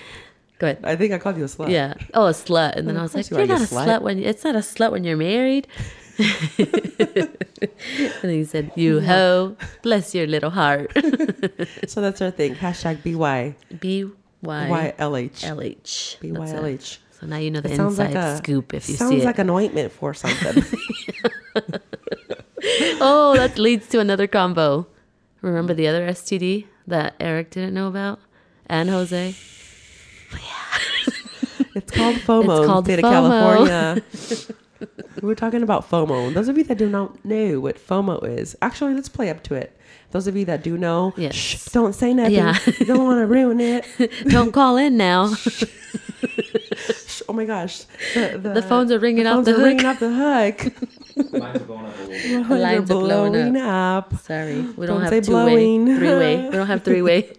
Go 0.60 0.68
ahead. 0.68 0.80
I 0.84 0.96
think 0.96 1.14
I 1.14 1.20
called 1.20 1.38
you 1.38 1.44
a 1.44 1.48
slut. 1.48 1.70
Yeah. 1.70 1.94
Oh, 2.16 2.26
a 2.26 2.32
slut. 2.32 2.74
And 2.76 2.88
then 2.88 2.96
Well, 2.96 3.02
I 3.02 3.04
was 3.04 3.14
like, 3.14 3.30
course 3.30 3.32
you 3.32 3.38
are, 3.38 3.40
You're 3.46 3.56
you 3.58 3.60
not 3.60 3.72
a 3.72 3.76
slut." 3.76 3.86
slut 3.86 4.02
when 4.02 4.18
it's 4.24 4.44
not 4.44 4.56
a 4.56 4.60
slut 4.60 4.92
when 4.92 5.04
you're 5.04 5.18
married. 5.18 5.68
and 6.58 7.30
then 8.22 8.30
he 8.32 8.44
said, 8.44 8.72
You 8.76 9.02
hoe, 9.02 9.56
bless 9.84 10.16
your 10.16 10.26
little 10.28 10.50
heart. 10.50 10.92
So 11.88 12.02
that's 12.02 12.22
our 12.22 12.32
thing. 12.32 12.56
Hashtag 12.56 13.04
BY. 13.04 13.56
B 13.80 14.06
Y 14.42 14.94
YLH. 15.00 15.44
L 15.44 15.62
H. 15.62 16.18
BYLH. 16.22 16.98
So 17.20 17.26
now 17.26 17.38
you 17.38 17.50
know 17.50 17.62
the 17.62 17.72
It 17.72 17.78
sounds 17.78 17.98
inside 18.00 18.14
like 18.14 18.24
a 18.24 18.38
scoop 18.38 18.74
if 18.74 18.88
you 18.88 18.96
sounds 18.96 19.10
see 19.12 19.22
it. 19.22 19.26
like 19.26 19.40
an 19.40 19.50
ointment 19.50 19.92
for 19.92 20.14
something. 20.14 20.64
Oh, 23.00 23.34
that 23.38 23.58
leads 23.58 23.88
to 23.90 24.00
another 24.00 24.28
combo. 24.28 24.88
Remember 25.42 25.74
the 25.74 25.88
other 25.88 26.08
STD 26.08 26.66
that 26.88 27.14
Eric 27.20 27.52
didn't 27.52 27.74
know 27.74 27.88
about? 27.88 28.20
And 28.68 28.90
Jose? 28.90 29.36
Yeah. 30.34 31.60
It's 31.76 31.92
called 31.92 32.16
FOMO 32.28 32.58
It's 32.60 32.68
called 32.68 32.90
in 32.90 32.96
the 32.96 33.02
state 33.02 33.06
FOMO. 33.06 33.62
of 33.62 33.68
California. 33.70 34.04
We're 35.22 35.36
talking 35.36 35.64
about 35.64 35.90
FOMO. 35.90 36.34
Those 36.34 36.48
of 36.50 36.58
you 36.58 36.64
that 36.66 36.78
do 36.78 36.90
not 36.90 37.24
know 37.24 37.60
what 37.62 37.78
FOMO 37.78 38.28
is, 38.28 38.56
actually, 38.62 38.94
let's 38.94 39.08
play 39.10 39.30
up 39.30 39.42
to 39.44 39.54
it. 39.56 39.80
Those 40.12 40.28
of 40.28 40.36
you 40.38 40.46
that 40.46 40.64
do 40.64 40.78
know, 40.78 41.14
Yes. 41.18 41.36
shh, 41.36 41.66
don't 41.72 41.94
say 41.94 42.14
nothing. 42.14 42.34
Yeah. 42.36 42.58
You 42.80 42.86
don't 42.86 43.04
want 43.06 43.20
to 43.20 43.28
ruin 43.28 43.60
it. 43.60 43.86
Don't 44.30 44.52
call 44.54 44.78
in 44.78 44.98
now. 44.98 45.34
Oh 47.30 47.34
my 47.34 47.44
gosh, 47.46 47.80
the, 48.14 48.40
the, 48.42 48.54
The 48.54 48.62
phones 48.62 48.90
are 48.90 49.00
ringing 49.00 49.28
off 49.28 49.36
phones 49.44 49.46
the 49.48 49.52
are 49.52 49.56
hook. 49.56 49.66
ringing 49.66 49.86
off 49.86 50.00
the 50.00 50.10
hook. 50.14 51.34
Mine's 51.34 51.62
going 51.64 51.86
up 51.86 51.98
a 52.00 52.04
little 52.04 52.08
bit. 52.08 52.34
Lines 52.36 52.50
Lines 52.50 52.64
are 52.90 52.94
are 52.94 53.00
blowing 53.02 53.32
blowing 53.34 53.58
up. 53.58 54.14
Sorry, 54.20 54.62
we 54.62 54.86
Don't 54.88 55.02
don't, 55.02 55.10
say 55.10 55.16
have 55.16 55.26
two 55.26 55.36
way, 55.36 55.44
blowing. 55.56 55.98
three 55.98 56.08
way. 56.16 56.46
We 56.46 56.52
don't 56.52 56.68
have 56.68 56.84
three 56.84 57.02
way. 57.02 57.34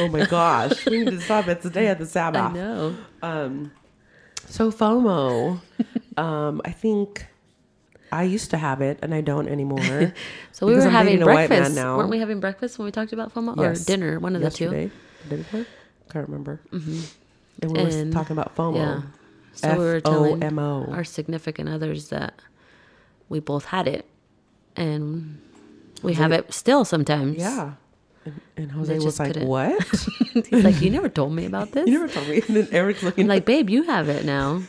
Oh 0.00 0.08
my 0.08 0.26
gosh, 0.26 0.84
we 0.84 0.98
need 1.04 1.12
to 1.12 1.20
stop 1.20 1.48
it 1.48 1.62
today 1.62 1.86
at 1.86 1.98
the 1.98 2.04
Sabbath. 2.04 2.42
I 2.42 2.44
Sabbath. 2.48 2.56
know. 2.56 2.96
Um, 3.22 3.72
so 4.46 4.70
FOMO, 4.70 5.60
um, 6.18 6.60
I 6.64 6.70
think 6.72 7.26
I 8.12 8.24
used 8.24 8.50
to 8.50 8.56
have 8.58 8.80
it 8.80 8.98
and 9.02 9.14
I 9.14 9.20
don't 9.20 9.48
anymore. 9.48 10.12
So 10.52 10.66
we 10.66 10.74
were 10.74 10.82
I'm 10.82 10.90
having 10.90 11.22
a 11.22 11.26
white 11.26 11.48
man 11.48 11.60
breakfast. 11.60 11.76
now. 11.76 11.96
Weren't 11.96 12.10
we 12.10 12.18
having 12.18 12.40
breakfast 12.40 12.78
when 12.78 12.84
we 12.84 12.92
talked 12.92 13.12
about 13.12 13.32
FOMO 13.34 13.56
Yes. 13.56 13.82
or 13.82 13.84
dinner? 13.86 14.18
One 14.20 14.36
of 14.36 14.42
the 14.42 14.50
two. 14.50 14.64
Yesterday, 14.64 14.90
the 15.28 15.36
day? 15.38 15.64
Can't 16.12 16.28
remember. 16.28 16.60
Mm-hmm. 16.72 17.00
And 17.62 17.72
we 17.72 17.82
were 17.82 18.10
talking 18.12 18.32
about 18.36 18.54
FOMO. 18.56 18.76
Yeah. 18.76 19.02
So 19.54 19.72
we 19.78 19.84
were 19.84 20.00
telling 20.00 20.42
F-O-M-O. 20.42 20.92
our 20.92 21.04
significant 21.04 21.68
others 21.68 22.08
that 22.10 22.34
we 23.28 23.40
both 23.40 23.66
had 23.66 23.86
it, 23.88 24.06
and 24.76 25.40
we 26.02 26.14
have 26.14 26.32
it 26.32 26.52
still 26.52 26.84
sometimes. 26.84 27.36
Yeah. 27.38 27.72
And, 28.24 28.40
and 28.56 28.72
Jose 28.72 28.98
was 28.98 29.18
like, 29.18 29.32
couldn't- 29.34 29.48
what? 29.48 29.82
He's 30.50 30.64
like, 30.64 30.80
you 30.82 30.90
never 30.98 31.08
told 31.08 31.32
me 31.32 31.46
about 31.46 31.72
this. 31.72 31.86
you 31.86 31.94
never 31.98 32.08
told 32.08 32.28
me. 32.28 32.42
And 32.46 32.56
then 32.56 32.68
Eric's 32.70 33.02
looking 33.02 33.26
like, 33.28 33.44
babe, 33.46 33.70
you 33.70 33.84
have 33.84 34.08
it 34.10 34.24
now, 34.26 34.62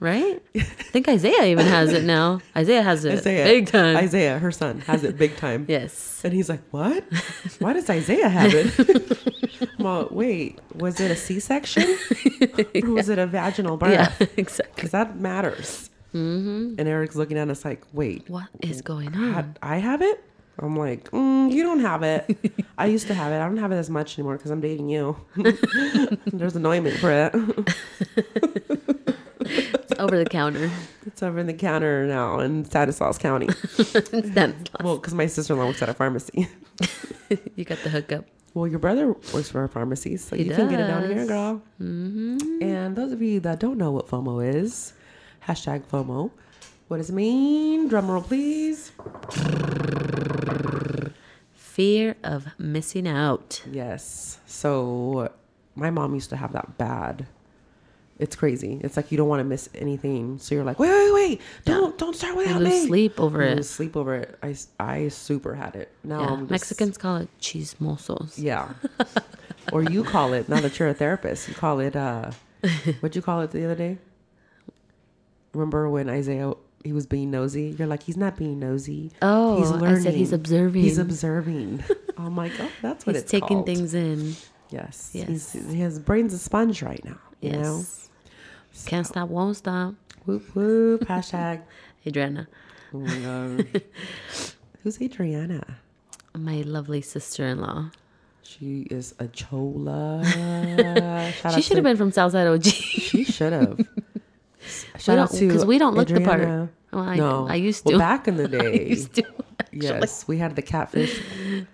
right? 0.00 0.42
I 0.56 0.60
think 0.60 1.08
Isaiah 1.08 1.44
even 1.44 1.66
has 1.66 1.92
it 1.92 2.04
now. 2.04 2.40
Isaiah 2.56 2.82
has 2.82 3.04
it 3.04 3.18
Isaiah, 3.18 3.44
big 3.44 3.66
time. 3.66 3.96
Isaiah, 3.96 4.38
her 4.38 4.50
son, 4.50 4.80
has 4.80 5.04
it 5.04 5.16
big 5.18 5.36
time. 5.36 5.66
Yes. 5.68 6.22
And 6.24 6.32
he's 6.32 6.48
like, 6.48 6.62
what? 6.70 7.04
Why 7.58 7.74
does 7.74 7.88
Isaiah 7.88 8.28
have 8.28 8.52
it? 8.54 9.18
I'm 9.78 10.08
wait, 10.14 10.58
was 10.74 10.98
it 11.00 11.10
a 11.10 11.16
C-section? 11.16 11.96
Or 12.82 12.90
was 12.92 13.08
it 13.10 13.18
a 13.18 13.26
vaginal 13.26 13.76
birth? 13.76 13.92
Yeah, 13.92 14.26
exactly. 14.36 14.72
Because 14.74 14.90
that 14.92 15.18
matters. 15.18 15.90
Mm-hmm. 16.14 16.76
And 16.78 16.88
Eric's 16.88 17.14
looking 17.14 17.38
at 17.38 17.48
us 17.50 17.64
like, 17.64 17.82
wait, 17.92 18.28
What 18.28 18.48
is 18.62 18.80
going 18.80 19.14
on? 19.14 19.56
I 19.62 19.76
have 19.76 20.00
it? 20.02 20.24
I'm 20.58 20.76
like, 20.76 21.10
mm, 21.10 21.50
you 21.52 21.62
don't 21.62 21.80
have 21.80 22.02
it. 22.02 22.36
I 22.76 22.86
used 22.86 23.06
to 23.06 23.14
have 23.14 23.32
it. 23.32 23.36
I 23.36 23.46
don't 23.46 23.56
have 23.58 23.72
it 23.72 23.76
as 23.76 23.88
much 23.88 24.18
anymore 24.18 24.36
because 24.36 24.50
I'm 24.50 24.60
dating 24.60 24.88
you. 24.90 25.16
There's 26.26 26.56
an 26.56 26.66
ointment 26.66 26.98
for 26.98 27.10
it. 27.10 27.34
Over 30.00 30.18
the 30.18 30.24
counter. 30.28 30.70
It's 31.06 31.22
over 31.22 31.42
the 31.42 31.54
counter 31.54 32.06
now 32.06 32.40
in 32.40 32.64
Stanislaus 32.64 33.16
County. 33.18 33.46
That's- 34.12 34.54
Well, 34.82 34.96
because 34.96 35.14
my 35.14 35.26
sister-in-law 35.26 35.66
works 35.66 35.80
at 35.82 35.88
a 35.88 35.94
pharmacy. 35.94 36.46
you 37.56 37.64
got 37.64 37.78
the 37.82 37.88
hookup. 37.90 38.26
Well, 38.54 38.66
your 38.66 38.78
brother 38.80 39.08
works 39.32 39.48
for 39.50 39.64
a 39.64 39.68
pharmacy, 39.68 40.16
so 40.18 40.36
He 40.36 40.44
you 40.44 40.54
can 40.54 40.68
get 40.68 40.80
it 40.80 40.86
down 40.88 41.04
here, 41.08 41.26
girl. 41.26 41.62
Mm-hmm. 41.80 42.62
And 42.62 42.96
those 42.96 43.12
of 43.12 43.22
you 43.22 43.40
that 43.40 43.60
don't 43.60 43.78
know 43.78 43.92
what 43.92 44.08
FOMO 44.08 44.44
is, 44.54 44.92
hashtag 45.46 45.84
FOMO. 45.84 46.30
What 46.88 46.96
does 46.98 47.08
it 47.10 47.14
mean? 47.14 47.88
Drum 47.88 48.10
roll, 48.10 48.22
please. 48.22 48.92
Fear 51.54 52.16
of 52.24 52.48
missing 52.58 53.06
out. 53.08 53.62
Yes. 53.70 54.38
So 54.46 55.30
my 55.76 55.90
mom 55.90 56.14
used 56.14 56.30
to 56.30 56.36
have 56.36 56.52
that 56.52 56.76
bad. 56.76 57.26
It's 58.20 58.36
crazy. 58.36 58.80
It's 58.84 58.96
like 58.96 59.10
you 59.10 59.16
don't 59.16 59.28
want 59.28 59.40
to 59.40 59.44
miss 59.44 59.68
anything. 59.74 60.38
So 60.38 60.54
you're 60.54 60.62
like, 60.64 60.78
wait, 60.78 60.90
wait, 60.90 61.12
wait, 61.14 61.40
don't, 61.64 61.96
don't 61.98 62.14
start 62.14 62.34
You 62.34 62.38
without 62.42 62.60
lose 62.62 62.82
me. 62.82 62.86
sleep 62.86 63.20
over 63.20 63.42
You 63.42 63.48
it. 63.56 63.62
sleep 63.64 63.96
over 63.96 64.14
it. 64.14 64.38
I, 64.42 64.54
I 64.78 65.08
super 65.08 65.54
had 65.54 65.74
it. 65.74 65.90
Now 66.04 66.20
Yeah. 66.20 66.26
I'm 66.28 66.40
just- 66.40 66.50
Mexicans 66.50 66.98
call 66.98 67.16
it 67.16 67.28
chismosos. 67.40 68.34
Yeah. 68.36 68.68
or 69.72 69.82
you 69.82 70.04
call 70.04 70.32
it, 70.34 70.48
now 70.48 70.60
that 70.60 70.78
you're 70.78 70.88
a 70.88 70.94
therapist, 70.94 71.48
you 71.48 71.54
call 71.54 71.80
it, 71.80 71.96
uh, 71.96 72.30
what'd 73.00 73.16
you 73.16 73.22
call 73.22 73.40
it 73.40 73.50
the 73.52 73.64
other 73.64 73.74
day? 73.74 73.98
Remember 75.54 75.88
when 75.90 76.08
Isaiah, 76.08 76.52
he 76.84 76.92
was 76.92 77.06
being 77.06 77.30
nosy? 77.30 77.74
You're 77.78 77.88
like, 77.88 78.02
he's 78.02 78.16
not 78.16 78.36
being 78.36 78.58
nosy. 78.60 79.10
Oh, 79.22 79.82
I 79.84 79.98
said 79.98 80.14
he's 80.14 80.32
observing. 80.32 80.82
He's 80.82 80.98
observing. 80.98 81.82
I'm 82.18 82.36
like, 82.36 82.52
oh, 82.60 82.70
that's 82.82 83.06
what 83.06 83.16
He's 83.16 83.22
it's 83.22 83.30
taking 83.30 83.48
called. 83.58 83.66
things 83.66 83.94
in. 83.94 84.36
Yes. 84.70 85.10
Yes. 85.14 85.28
He's, 85.28 85.52
his 85.72 85.98
brain's 85.98 86.32
a 86.34 86.38
sponge 86.38 86.82
right 86.82 87.04
now. 87.04 87.18
You 87.40 87.52
know? 87.52 87.82
Yes. 88.72 88.84
Can't 88.86 89.06
stop, 89.06 89.28
won't 89.28 89.56
stop. 89.56 89.94
Whoop, 90.26 90.42
whoop. 90.54 91.00
Hashtag. 91.02 91.62
Adriana, 92.06 92.48
Oh 92.94 92.98
my 92.98 93.18
God. 93.18 93.82
Who's 94.82 95.00
Adriana? 95.00 95.78
my 96.36 96.62
lovely 96.62 97.00
sister-in-law. 97.02 97.90
She 98.42 98.82
is 98.90 99.14
a 99.18 99.28
chola. 99.28 100.22
Shout 101.42 101.54
She 101.54 101.62
should 101.62 101.76
have 101.76 101.84
been 101.84 101.96
from 101.96 102.10
Southside 102.12 102.46
OG. 102.46 102.64
She 102.64 103.24
should 103.24 103.52
have. 103.52 103.78
Shout 104.98 105.18
out 105.18 105.30
to 105.32 105.46
because 105.46 105.64
we 105.66 105.78
don't 105.78 105.94
look 105.94 106.08
the 106.08 106.20
part. 106.20 106.40
Adriana. 106.40 106.68
Well, 106.92 107.02
I, 107.04 107.16
no, 107.16 107.46
I 107.48 107.54
used 107.56 107.84
Well, 107.84 107.92
to. 107.92 107.98
back 107.98 108.26
in 108.28 108.36
the 108.36 108.44
I 108.44 108.46
day, 108.46 108.88
used 108.88 109.14
to. 109.14 109.24
Actually. 109.60 109.78
yes, 109.86 110.26
we 110.26 110.38
had 110.38 110.56
the 110.56 110.62
catfish 110.62 111.20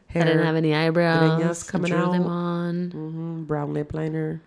hair. 0.09 0.23
I 0.23 0.27
didn't 0.27 0.45
have 0.45 0.57
any 0.57 0.75
eyebrows. 0.75 1.41
greñas 1.41 1.67
coming 1.69 1.91
drew 1.93 2.01
them 2.13 2.23
out. 2.23 2.29
on. 2.29 2.91
hmm 2.91 3.45
brown 3.45 3.73
lip 3.73 3.95
liner. 3.95 4.43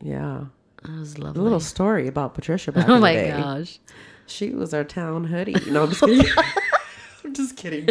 Yeah, 0.00 0.44
Was 0.86 1.14
a 1.16 1.20
lovely. 1.22 1.42
little 1.42 1.60
story 1.60 2.06
about 2.06 2.34
Patricia 2.34 2.72
back 2.72 2.88
oh 2.88 2.94
in 2.94 3.00
the 3.00 3.00
my 3.00 3.14
day. 3.14 3.30
gosh. 3.30 3.78
She 4.26 4.50
was 4.50 4.74
our 4.74 4.84
town 4.84 5.24
hoodie. 5.24 5.54
No, 5.70 5.84
I'm 5.84 5.88
just 5.90 6.00
kidding. 6.02 6.26
I'm 7.24 7.34
just 7.34 7.56
kidding. 7.56 7.88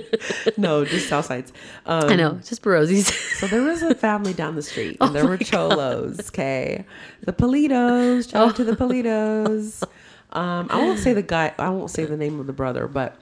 No, 0.55 0.85
just 0.85 1.09
Southsides. 1.09 1.51
Um, 1.85 2.05
I 2.09 2.15
know, 2.15 2.33
just 2.43 2.61
Barozzi's. 2.63 3.13
So 3.39 3.47
there 3.47 3.61
was 3.61 3.81
a 3.83 3.93
family 3.93 4.33
down 4.33 4.55
the 4.55 4.61
street, 4.61 4.97
and 5.01 5.09
Oh 5.09 5.13
there 5.13 5.27
were 5.27 5.37
cholos. 5.37 6.19
Okay, 6.29 6.85
the 7.21 7.33
Politos. 7.33 8.31
Shout 8.31 8.49
out 8.49 8.55
to 8.55 8.63
the 8.63 8.71
Oh. 8.71 8.75
Politos. 8.75 9.83
Um, 10.31 10.67
I 10.71 10.77
won't 10.79 10.99
say 10.99 11.13
the 11.13 11.21
guy. 11.21 11.53
I 11.59 11.69
won't 11.69 11.91
say 11.91 12.05
the 12.05 12.17
name 12.17 12.39
of 12.39 12.47
the 12.47 12.53
brother, 12.53 12.87
but 12.87 13.15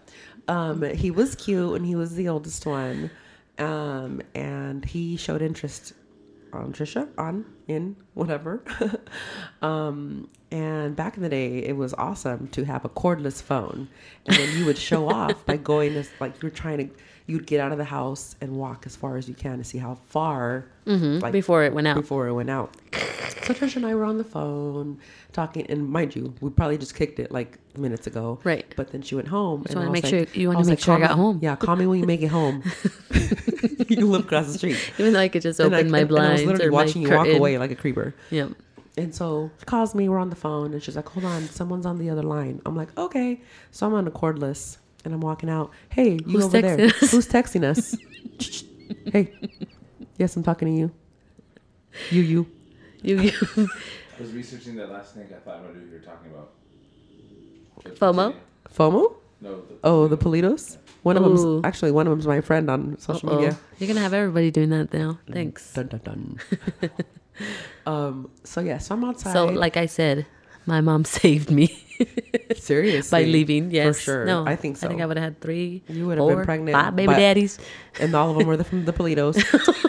um, 0.47 0.82
he 0.84 1.11
was 1.11 1.36
cute, 1.36 1.74
and 1.76 1.86
he 1.86 1.95
was 1.95 2.16
the 2.16 2.30
oldest 2.30 2.66
one. 2.66 3.09
Um, 3.57 4.22
and 4.34 4.84
he 4.86 5.16
showed 5.18 5.41
interest 5.41 5.93
on 6.58 6.74
Trisha, 6.74 7.08
on 7.18 7.45
in 7.68 7.95
whatever. 8.14 8.64
um, 9.62 10.30
and 10.51 10.95
back 10.95 11.18
in 11.18 11.24
the 11.24 11.30
day, 11.30 11.60
it 11.60 11.76
was 11.76 11.93
awesome 11.95 12.47
to 12.49 12.64
have 12.64 12.86
a 12.86 12.89
cordless 12.89 13.41
phone, 13.41 13.88
and 14.28 14.36
then 14.38 14.58
you 14.58 14.66
would 14.66 14.78
show 14.78 15.10
off 15.20 15.45
by 15.45 15.58
going 15.58 15.95
as 15.95 16.10
like 16.20 16.34
you 16.41 16.47
were 16.47 16.56
trying 16.56 16.78
to. 16.89 16.89
You'd 17.28 17.47
get 17.47 17.60
out 17.60 17.72
of 17.72 17.80
the 17.80 17.84
house 17.86 18.36
and 18.39 18.51
walk 18.56 18.86
as 18.86 18.95
far 18.95 19.18
as 19.18 19.28
you 19.28 19.34
can 19.34 19.58
to 19.58 19.64
see 19.64 19.80
how 19.80 19.95
far 19.95 20.66
like, 20.86 21.32
before 21.34 21.64
it 21.64 21.74
went 21.74 21.88
out. 21.88 21.95
before 21.95 22.28
it 22.28 22.34
went 22.34 22.51
out. 22.51 22.76
So 22.93 23.51
Trisha 23.56 23.78
and 23.78 23.86
I 23.88 23.95
were 23.95 24.03
on 24.03 24.20
the 24.20 24.24
phone 24.24 24.99
talking, 25.34 25.66
and 25.68 25.89
mind 25.89 26.16
you, 26.16 26.36
we 26.39 26.51
probably 26.51 26.78
just 26.78 26.93
kicked 26.93 27.18
it 27.20 27.32
like 27.32 27.58
minutes 27.80 28.06
ago. 28.06 28.39
Right. 28.43 28.72
But 28.76 28.91
then 28.91 29.01
she 29.01 29.16
went 29.16 29.28
home. 29.28 29.64
Just 29.64 29.74
and 29.74 29.84
I 29.86 29.89
was 29.89 30.03
make 30.03 30.06
sure- 30.06 30.26
you 30.39 30.49
wanna 30.49 30.60
was 30.60 30.70
make 30.70 30.80
sure 30.80 30.93
I 30.93 30.99
got 30.99 31.18
me- 31.18 31.24
home." 31.24 31.39
Yeah, 31.41 31.56
call 31.56 31.76
me 31.76 31.88
when 31.88 31.99
you 31.99 32.06
make 32.06 32.22
it 32.22 32.28
home. 32.28 32.62
you 33.89 34.05
live 34.07 34.25
across 34.25 34.47
the 34.47 34.53
street. 34.57 34.77
Even 34.97 35.13
though 35.13 35.19
I 35.19 35.27
could 35.27 35.41
just 35.41 35.59
And 35.59 35.73
open 35.73 35.88
I, 35.88 35.89
my 35.89 35.99
and- 35.99 36.09
and 36.11 36.19
I 36.19 36.31
was 36.33 36.43
literally 36.43 36.69
watching 36.69 37.03
my 37.03 37.09
you 37.09 37.15
walk 37.15 37.27
away 37.27 37.57
like 37.57 37.71
a 37.71 37.75
creeper. 37.75 38.13
Yep. 38.31 38.51
And 38.97 39.13
so 39.13 39.51
she 39.59 39.65
calls 39.65 39.93
me, 39.93 40.07
we're 40.07 40.19
on 40.19 40.29
the 40.29 40.36
phone, 40.38 40.73
and 40.73 40.81
she's 40.81 40.95
like, 40.95 41.09
Hold 41.09 41.25
on, 41.25 41.43
someone's 41.49 41.86
on 41.86 41.97
the 41.97 42.09
other 42.09 42.23
line. 42.23 42.61
I'm 42.65 42.75
like, 42.75 42.97
Okay. 42.97 43.41
So 43.71 43.86
I'm 43.88 43.93
on 43.93 44.07
a 44.07 44.11
cordless 44.11 44.77
and 45.03 45.13
I'm 45.13 45.19
walking 45.21 45.49
out. 45.49 45.71
Hey, 45.89 46.11
you 46.13 46.19
Who's 46.39 46.45
over 46.45 46.61
there. 46.61 46.86
us? 46.88 47.11
Who's 47.11 47.27
texting 47.27 47.63
us? 47.63 47.95
hey. 49.11 49.33
Yes, 50.17 50.36
I'm 50.38 50.43
talking 50.43 50.67
to 50.69 50.73
you. 50.73 50.91
You, 52.09 52.21
you. 52.21 52.47
You, 53.01 53.19
you 53.21 53.31
I 54.17 54.21
was 54.21 54.31
researching 54.31 54.75
that 54.77 54.89
last 54.89 55.13
thing. 55.13 55.27
I 55.29 55.39
thought 55.39 55.57
I 55.59 55.61
knew 55.73 55.79
who 55.79 55.86
you 55.88 55.91
were 55.91 55.99
talking 55.99 56.31
about. 56.31 56.51
FOMO? 57.99 58.33
FOMO? 58.73 59.13
No. 59.41 59.55
The, 59.61 59.73
Oh, 59.83 60.07
the 60.07 60.17
Politos? 60.17 60.77
One 61.06 61.18
of 61.18 61.24
Ooh. 61.24 61.38
them's 61.62 61.66
actually 61.66 61.91
one 61.91 62.08
of 62.08 62.12
them's 62.12 62.26
my 62.26 62.41
friend 62.41 62.68
on 62.68 62.97
social 62.97 63.30
Uh-oh. 63.30 63.36
media. 63.36 63.58
You're 63.78 63.88
gonna 63.88 63.99
have 64.01 64.14
everybody 64.14 64.49
doing 64.49 64.72
that 64.72 64.91
now. 64.91 65.20
Thanks. 65.32 65.72
Dun 65.74 65.86
dun 65.88 66.01
dun. 66.03 66.39
um. 67.86 68.32
So 68.43 68.62
yeah, 68.62 68.80
so 68.80 68.95
I'm 68.95 69.03
outside. 69.03 69.34
So, 69.34 69.45
like 69.45 69.78
I 69.78 69.86
said, 69.86 70.26
my 70.66 70.82
mom 70.82 71.06
saved 71.20 71.51
me 71.51 71.68
seriously 72.56 73.12
by 73.12 73.24
leaving. 73.30 73.70
Yes, 73.70 73.97
for 73.97 74.01
sure. 74.01 74.26
No, 74.26 74.45
I 74.47 74.56
think 74.56 74.78
so. 74.78 74.88
I 74.88 74.89
think 74.89 75.01
I 75.01 75.06
would 75.06 75.18
have 75.18 75.24
had 75.24 75.41
three. 75.41 75.84
You 75.88 76.08
would 76.08 76.18
have 76.18 76.28
been 76.28 76.43
pregnant, 76.43 76.74
Five 76.76 76.95
baby 76.95 77.14
but- 77.14 77.20
daddies. 77.20 77.60
and 77.99 78.16
all 78.16 78.32
of 78.32 78.38
them 78.38 78.47
were 78.47 78.58
the, 78.58 78.64
from 78.64 78.86
the 78.86 78.93
Politos. 78.93 79.38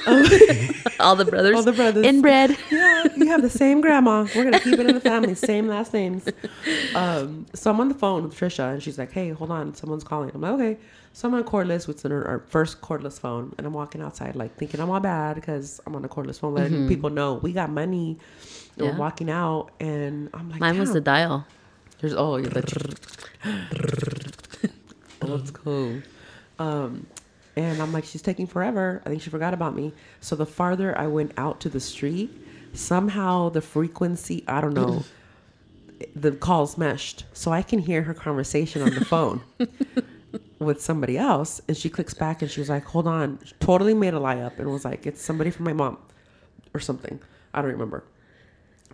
All 1.00 1.16
the 1.16 1.24
brothers. 1.24 1.54
All 1.56 1.62
the 1.62 1.72
brothers. 1.72 2.06
Inbred. 2.06 2.56
yeah, 2.70 3.04
you 3.16 3.26
have 3.26 3.42
the 3.42 3.50
same 3.50 3.80
grandma. 3.80 4.26
We're 4.34 4.44
gonna 4.44 4.60
keep 4.60 4.78
it 4.78 4.86
in 4.86 4.94
the 4.94 5.00
family, 5.00 5.34
same 5.34 5.66
last 5.66 5.92
names. 5.92 6.28
Um, 6.94 7.46
so 7.54 7.70
I'm 7.70 7.80
on 7.80 7.88
the 7.88 7.94
phone 7.94 8.22
with 8.24 8.34
Trisha, 8.38 8.72
and 8.74 8.82
she's 8.82 8.98
like, 8.98 9.12
"Hey, 9.12 9.30
hold 9.30 9.50
on, 9.50 9.74
someone's 9.74 10.04
calling." 10.04 10.30
I'm 10.34 10.40
like, 10.40 10.52
"Okay." 10.52 10.78
So 11.16 11.26
I'm 11.26 11.34
on 11.34 11.44
cordless, 11.44 11.88
which 11.88 11.96
is 11.96 12.04
our, 12.04 12.44
first 12.48 12.82
cordless 12.82 13.18
phone, 13.18 13.54
and 13.56 13.66
I'm 13.66 13.72
walking 13.72 14.02
outside, 14.02 14.36
like 14.36 14.54
thinking 14.58 14.80
I'm 14.80 14.90
all 14.90 15.00
bad 15.00 15.36
because 15.36 15.80
I'm 15.86 15.96
on 15.96 16.04
a 16.04 16.10
cordless 16.10 16.38
phone, 16.38 16.52
letting 16.52 16.86
people 16.88 17.08
know 17.08 17.36
we 17.36 17.54
got 17.54 17.70
money. 17.70 18.18
Yeah. 18.76 18.90
We're 18.90 18.98
walking 18.98 19.30
out, 19.30 19.70
and 19.80 20.28
I'm 20.34 20.50
like, 20.50 20.60
Mine 20.60 20.78
was 20.78 20.92
the 20.92 21.00
dial. 21.00 21.46
There's 22.02 22.12
oh, 22.12 22.36
yeah, 22.36 22.50
the 22.50 22.98
oh, 25.22 25.36
that's 25.38 25.50
cool. 25.52 26.02
Um, 26.58 27.06
and 27.56 27.80
I'm 27.80 27.94
like, 27.94 28.04
she's 28.04 28.20
taking 28.20 28.46
forever. 28.46 29.00
I 29.06 29.08
think 29.08 29.22
she 29.22 29.30
forgot 29.30 29.54
about 29.54 29.74
me. 29.74 29.94
So 30.20 30.36
the 30.36 30.44
farther 30.44 30.98
I 30.98 31.06
went 31.06 31.32
out 31.38 31.60
to 31.60 31.70
the 31.70 31.80
street, 31.80 32.30
somehow 32.74 33.48
the 33.48 33.62
frequency, 33.62 34.44
I 34.46 34.60
don't 34.60 34.74
know, 34.74 35.02
the 36.14 36.32
calls 36.32 36.76
meshed, 36.76 37.24
so 37.32 37.52
I 37.52 37.62
can 37.62 37.78
hear 37.78 38.02
her 38.02 38.12
conversation 38.12 38.82
on 38.82 38.90
the 38.90 39.02
phone 39.06 39.40
with 40.58 40.80
somebody 40.82 41.18
else. 41.18 41.60
And 41.68 41.76
she 41.76 41.88
clicks 41.90 42.14
back, 42.14 42.42
and 42.42 42.50
she 42.50 42.60
was 42.60 42.68
like, 42.68 42.84
"Hold 42.86 43.06
on," 43.06 43.38
She 43.44 43.54
totally 43.60 43.94
made 43.94 44.14
a 44.14 44.20
lie 44.20 44.38
up, 44.40 44.58
and 44.58 44.70
was 44.70 44.84
like, 44.84 45.06
"It's 45.06 45.22
somebody 45.22 45.50
from 45.50 45.64
my 45.64 45.72
mom, 45.72 45.98
or 46.74 46.80
something." 46.80 47.20
I 47.54 47.62
don't 47.62 47.70
remember. 47.72 48.04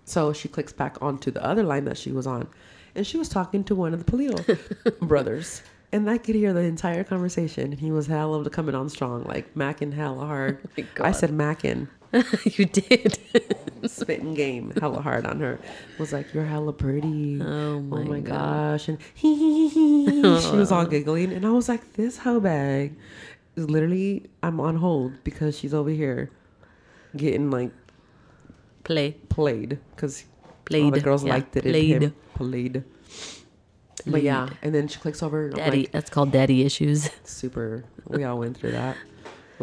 So 0.05 0.33
she 0.33 0.49
clicks 0.49 0.73
back 0.73 0.97
onto 1.01 1.31
the 1.31 1.45
other 1.45 1.63
line 1.63 1.85
that 1.85 1.99
she 1.99 2.13
was 2.13 2.27
on, 2.27 2.49
and 2.95 3.07
she 3.07 3.19
was 3.19 3.29
talking 3.29 3.65
to 3.65 3.75
one 3.75 3.95
of 3.95 4.05
the 4.05 4.11
Polito 4.11 4.99
brothers. 5.07 5.63
And 5.95 6.09
I 6.09 6.17
could 6.17 6.35
hear 6.35 6.55
the 6.55 6.61
entire 6.61 7.05
conversation. 7.05 7.71
He 7.71 7.93
was 7.93 8.07
hella 8.07 8.49
coming 8.49 8.75
on 8.75 8.89
strong, 8.89 9.25
like 9.25 9.55
macking 9.55 9.93
hella 9.93 10.27
hard. 10.27 10.59
Oh 10.79 10.85
my 10.99 11.09
I 11.09 11.13
said 11.13 11.31
macking, 11.31 11.89
you 12.45 12.65
did. 12.67 13.19
spitting 13.87 14.35
game 14.35 14.73
hella 14.81 15.01
hard 15.01 15.27
on 15.27 15.41
her. 15.41 15.59
Was 15.99 16.13
like, 16.13 16.33
You're 16.35 16.45
hella 16.45 16.73
pretty. 16.73 17.41
Oh, 17.43 17.77
oh 17.77 17.81
my 18.05 18.21
gosh. 18.21 18.89
And 18.89 18.99
he, 19.15 19.35
he, 19.35 19.69
he, 19.69 20.05
he. 20.07 20.23
she 20.41 20.57
was 20.57 20.71
all 20.71 20.85
giggling. 20.87 21.33
And 21.33 21.47
I 21.47 21.51
was 21.51 21.69
like, 21.69 21.95
This 21.95 22.19
hoe 22.19 22.41
bag 22.41 22.95
is 23.57 23.69
literally 23.69 24.31
I'm 24.43 24.61
on 24.61 24.77
hold 24.77 25.13
because 25.25 25.59
she's 25.59 25.75
over 25.75 25.91
here 25.91 26.31
getting 27.17 27.51
like 27.51 27.71
Play. 28.85 29.13
played 29.29 29.79
because 29.95 30.25
all 30.75 30.91
the 30.91 31.01
girls 31.01 31.25
Yeah, 31.25 31.35
liked 31.35 31.57
it. 31.57 31.65
in 31.67 31.73
Played. 31.73 32.03
him. 32.03 32.15
Played. 32.35 32.85
But 34.07 34.23
yeah, 34.23 34.49
and 34.63 34.75
then 34.75 34.89
she 34.89 34.99
clicks 34.99 35.23
over. 35.23 35.51
Daddy. 35.51 35.83
like, 35.83 35.93
That's 35.93 36.11
called 36.11 36.33
daddy 36.33 36.63
issues. 36.65 37.09
super. 37.25 37.85
We 38.09 38.25
all 38.25 38.39
went 38.39 38.57
through 38.57 38.73
that. 38.73 38.97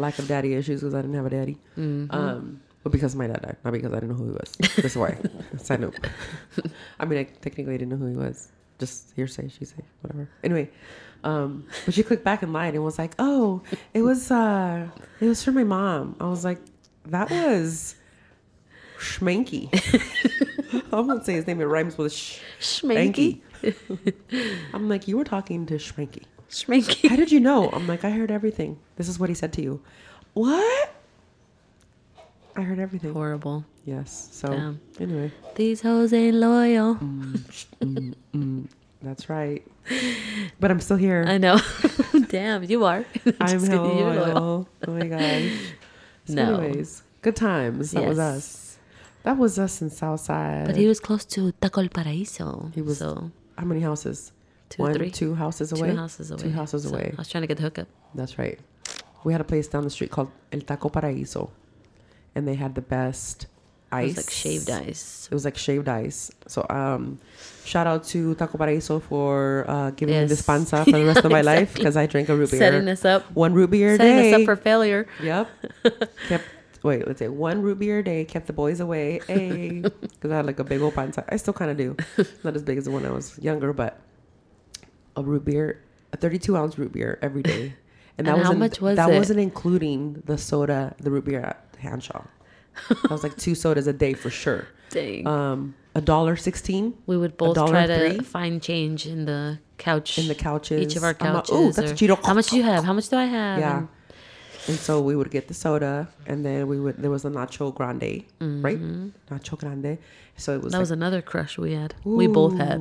Lack 0.00 0.18
of 0.18 0.26
daddy 0.28 0.54
issues 0.54 0.80
because 0.80 0.94
I 0.94 1.02
didn't 1.02 1.16
have 1.16 1.26
a 1.26 1.30
daddy. 1.30 1.58
Mm-hmm. 1.78 2.14
Um, 2.14 2.60
but 2.82 2.92
because 2.92 3.14
my 3.14 3.26
dad 3.26 3.42
died, 3.42 3.56
not 3.64 3.72
because 3.72 3.92
I 3.92 3.96
didn't 4.00 4.10
know 4.10 4.14
who 4.16 4.26
he 4.26 4.32
was. 4.32 4.56
That's 4.76 4.96
why. 4.96 5.18
Side 5.58 5.80
note. 5.80 5.98
I 6.98 7.04
mean, 7.04 7.18
I 7.18 7.24
technically 7.24 7.76
didn't 7.76 7.90
know 7.90 7.96
who 7.96 8.06
he 8.06 8.16
was. 8.16 8.48
Just 8.78 9.12
hearsay, 9.14 9.48
she 9.48 9.66
say, 9.66 9.84
whatever. 10.00 10.30
Anyway, 10.42 10.70
um, 11.22 11.66
but 11.84 11.92
she 11.92 12.02
clicked 12.02 12.24
back 12.24 12.42
and 12.42 12.52
lied 12.52 12.74
and 12.74 12.82
was 12.82 12.98
like, 12.98 13.14
"Oh, 13.18 13.62
it 13.92 14.00
was 14.00 14.30
uh, 14.30 14.88
it 15.20 15.26
was 15.26 15.44
for 15.44 15.52
my 15.52 15.64
mom." 15.64 16.16
I 16.18 16.24
was 16.24 16.44
like, 16.44 16.60
"That 17.04 17.30
was 17.30 17.96
Schmanky." 18.98 19.68
I'm 20.92 21.06
gonna 21.06 21.22
say 21.22 21.34
his 21.34 21.46
name. 21.46 21.60
It 21.60 21.64
rhymes 21.64 21.98
with 21.98 22.12
sh- 22.14 22.40
Schmanky. 22.60 23.42
I'm 24.72 24.88
like, 24.88 25.06
"You 25.06 25.18
were 25.18 25.24
talking 25.24 25.66
to 25.66 25.74
Schmanky." 25.74 26.24
Schmanky. 26.50 27.08
How 27.08 27.16
did 27.16 27.30
you 27.32 27.40
know? 27.40 27.70
I'm 27.70 27.86
like, 27.86 28.04
I 28.04 28.10
heard 28.10 28.30
everything. 28.30 28.78
This 28.96 29.08
is 29.08 29.18
what 29.18 29.28
he 29.28 29.34
said 29.34 29.52
to 29.54 29.62
you. 29.62 29.80
What? 30.34 30.92
I 32.56 32.62
heard 32.62 32.78
everything. 32.78 33.12
Horrible. 33.12 33.64
Yes. 33.84 34.28
So 34.32 34.48
Damn. 34.48 34.80
anyway, 34.98 35.32
These 35.54 35.80
hoes 35.82 36.12
ain't 36.12 36.36
loyal. 36.36 36.96
Mm. 36.96 38.66
that's 39.02 39.28
right. 39.28 39.64
But 40.58 40.70
I'm 40.70 40.80
still 40.80 40.96
here. 40.96 41.24
I 41.26 41.38
know. 41.38 41.58
Damn, 42.28 42.64
you 42.64 42.84
are. 42.84 43.04
I'm 43.40 43.64
you're 43.64 43.76
loyal. 43.78 44.68
Oh 44.86 44.90
my 44.90 45.06
gosh. 45.06 45.50
So 46.26 46.34
No. 46.34 46.56
anyways, 46.60 47.02
good 47.22 47.36
times. 47.36 47.92
That 47.92 48.04
was 48.06 48.18
us. 48.18 48.78
That 49.22 49.36
was 49.38 49.58
us 49.58 49.82
in 49.82 49.90
Southside. 49.90 50.66
But 50.66 50.76
he 50.76 50.86
was 50.86 50.98
close 51.00 51.24
to 51.26 51.52
Taco 51.52 51.80
El 51.82 51.88
Paraíso. 51.88 52.72
He 52.74 52.82
was- 52.82 52.98
so 52.98 53.30
How 53.56 53.64
many 53.64 53.80
houses? 53.80 54.32
Two, 54.70 54.82
One, 54.82 54.94
three, 54.94 55.10
two 55.10 55.34
houses 55.34 55.72
away. 55.72 55.90
two 55.90 55.96
houses 55.96 56.30
away. 56.30 56.42
Two 56.42 56.50
houses 56.52 56.82
So 56.84 56.90
away. 56.90 57.12
I 57.12 57.20
was 57.20 57.28
trying 57.28 57.42
to 57.42 57.46
get 57.48 57.58
the 57.58 57.64
hookup. 57.64 57.88
That's 58.14 58.38
right. 58.38 58.58
We 59.24 59.32
had 59.32 59.40
a 59.42 59.44
place 59.44 59.68
down 59.68 59.84
the 59.84 59.90
street 59.90 60.10
called 60.10 60.30
El 60.50 60.60
Taco 60.62 60.88
Paraíso, 60.88 61.50
and 62.34 62.48
they 62.48 62.54
had 62.54 62.74
the 62.74 62.80
best 62.80 63.42
It 63.44 63.48
ice. 63.92 64.06
was 64.08 64.16
like 64.24 64.30
shaved 64.30 64.70
ice. 64.70 65.28
It 65.30 65.34
was 65.34 65.44
like 65.44 65.58
shaved 65.58 65.88
ice. 65.88 66.30
So 66.46 66.64
um, 66.70 67.18
shout 67.66 67.86
out 67.86 68.04
to 68.14 68.34
Taco 68.36 68.56
Paraíso 68.56 69.02
for 69.02 69.66
uh, 69.68 69.90
giving 69.90 70.14
me 70.18 70.24
this 70.26 70.40
panza 70.42 70.84
for 70.88 70.92
the 70.92 71.04
rest 71.04 71.24
of 71.24 71.30
my 71.30 71.42
life 71.42 71.74
because 71.74 71.96
I 71.98 72.06
drank 72.06 72.28
a 72.30 72.36
root 72.36 72.50
beer. 72.50 72.60
Setting 72.60 72.88
us 72.88 73.04
up. 73.04 73.30
one 73.34 73.52
root 73.52 73.70
beer 73.70 73.96
Setting 73.98 74.16
day. 74.16 74.32
us 74.32 74.40
up 74.40 74.44
for 74.46 74.56
failure. 74.56 75.06
Yep. 75.22 75.50
kept 76.28 76.44
wait, 76.82 77.06
let's 77.06 77.18
say 77.18 77.28
one 77.28 77.60
root 77.60 77.78
beer 77.78 77.98
a 77.98 78.02
day 78.04 78.24
kept 78.24 78.46
the 78.46 78.54
boys 78.54 78.80
away. 78.80 79.20
Hey, 79.26 79.80
because 80.00 80.30
I 80.30 80.36
had 80.36 80.46
like 80.46 80.60
a 80.60 80.64
big 80.64 80.80
old 80.80 80.94
panza. 80.94 81.24
I 81.28 81.36
still 81.36 81.52
kind 81.52 81.70
of 81.70 81.76
do. 81.76 81.96
Not 82.44 82.54
as 82.56 82.62
big 82.62 82.78
as 82.78 82.88
when 82.88 83.04
I 83.04 83.10
was 83.10 83.38
younger, 83.38 83.74
but 83.74 83.98
a 85.16 85.22
root 85.22 85.44
beer, 85.44 85.82
a 86.12 86.16
32 86.16 86.56
ounce 86.56 86.78
root 86.78 86.92
beer 86.92 87.18
every 87.22 87.42
day. 87.42 87.74
And 88.18 88.26
that 88.26 88.34
And 88.34 88.42
how 88.42 88.48
wasn't 88.50 88.58
much 88.60 88.80
was 88.82 88.96
that 88.96 89.08
it? 89.10 89.16
wasn't 89.16 89.40
including 89.40 90.22
the 90.26 90.36
soda, 90.36 90.94
the 91.00 91.10
root 91.10 91.24
beer 91.24 91.40
at 91.40 91.64
Hanshaw. 91.82 92.26
that 92.90 93.10
was 93.10 93.22
like 93.22 93.34
two 93.38 93.54
sodas 93.54 93.86
a 93.86 93.94
day 93.94 94.12
for 94.12 94.28
sure. 94.28 94.68
Dang. 94.90 95.26
Um, 95.26 95.74
a 95.94 96.02
dollar 96.02 96.36
sixteen 96.36 96.94
we 97.06 97.16
would 97.16 97.38
both 97.38 97.56
try 97.56 97.86
to 97.86 97.98
three? 98.16 98.18
find 98.24 98.60
change 98.62 99.06
in 99.06 99.24
the 99.24 99.58
couch. 99.78 100.18
in 100.18 100.28
the 100.28 100.34
couches. 100.34 100.82
Each 100.82 100.96
of 100.96 101.04
our 101.04 101.14
couches. 101.14 101.54
"Ooh, 101.56 101.72
that's 101.72 101.92
a 101.92 101.94
Cheeto." 101.94 102.22
How 102.22 102.34
much 102.34 102.48
do 102.50 102.56
you 102.58 102.62
have? 102.62 102.84
How 102.84 102.92
much 102.92 103.08
do 103.08 103.16
I 103.16 103.24
have? 103.24 103.58
Yeah. 103.58 103.78
And 103.78 103.88
And 104.66 104.76
so 104.76 105.00
we 105.00 105.16
would 105.16 105.30
get 105.30 105.48
the 105.48 105.54
soda, 105.54 106.08
and 106.26 106.44
then 106.44 106.66
we 106.66 106.78
would. 106.78 106.96
There 106.98 107.10
was 107.10 107.24
a 107.24 107.30
nacho 107.30 107.74
grande, 107.74 108.24
right? 108.40 108.78
Nacho 109.30 109.58
grande. 109.58 109.98
So 110.36 110.54
it 110.54 110.62
was. 110.62 110.64
Mm-hmm. 110.64 110.70
that 110.70 110.76
like, 110.76 110.80
was 110.80 110.90
another 110.90 111.22
crush 111.22 111.58
we 111.58 111.72
had. 111.72 111.94
We 112.04 112.26
both 112.26 112.56
had. 112.56 112.80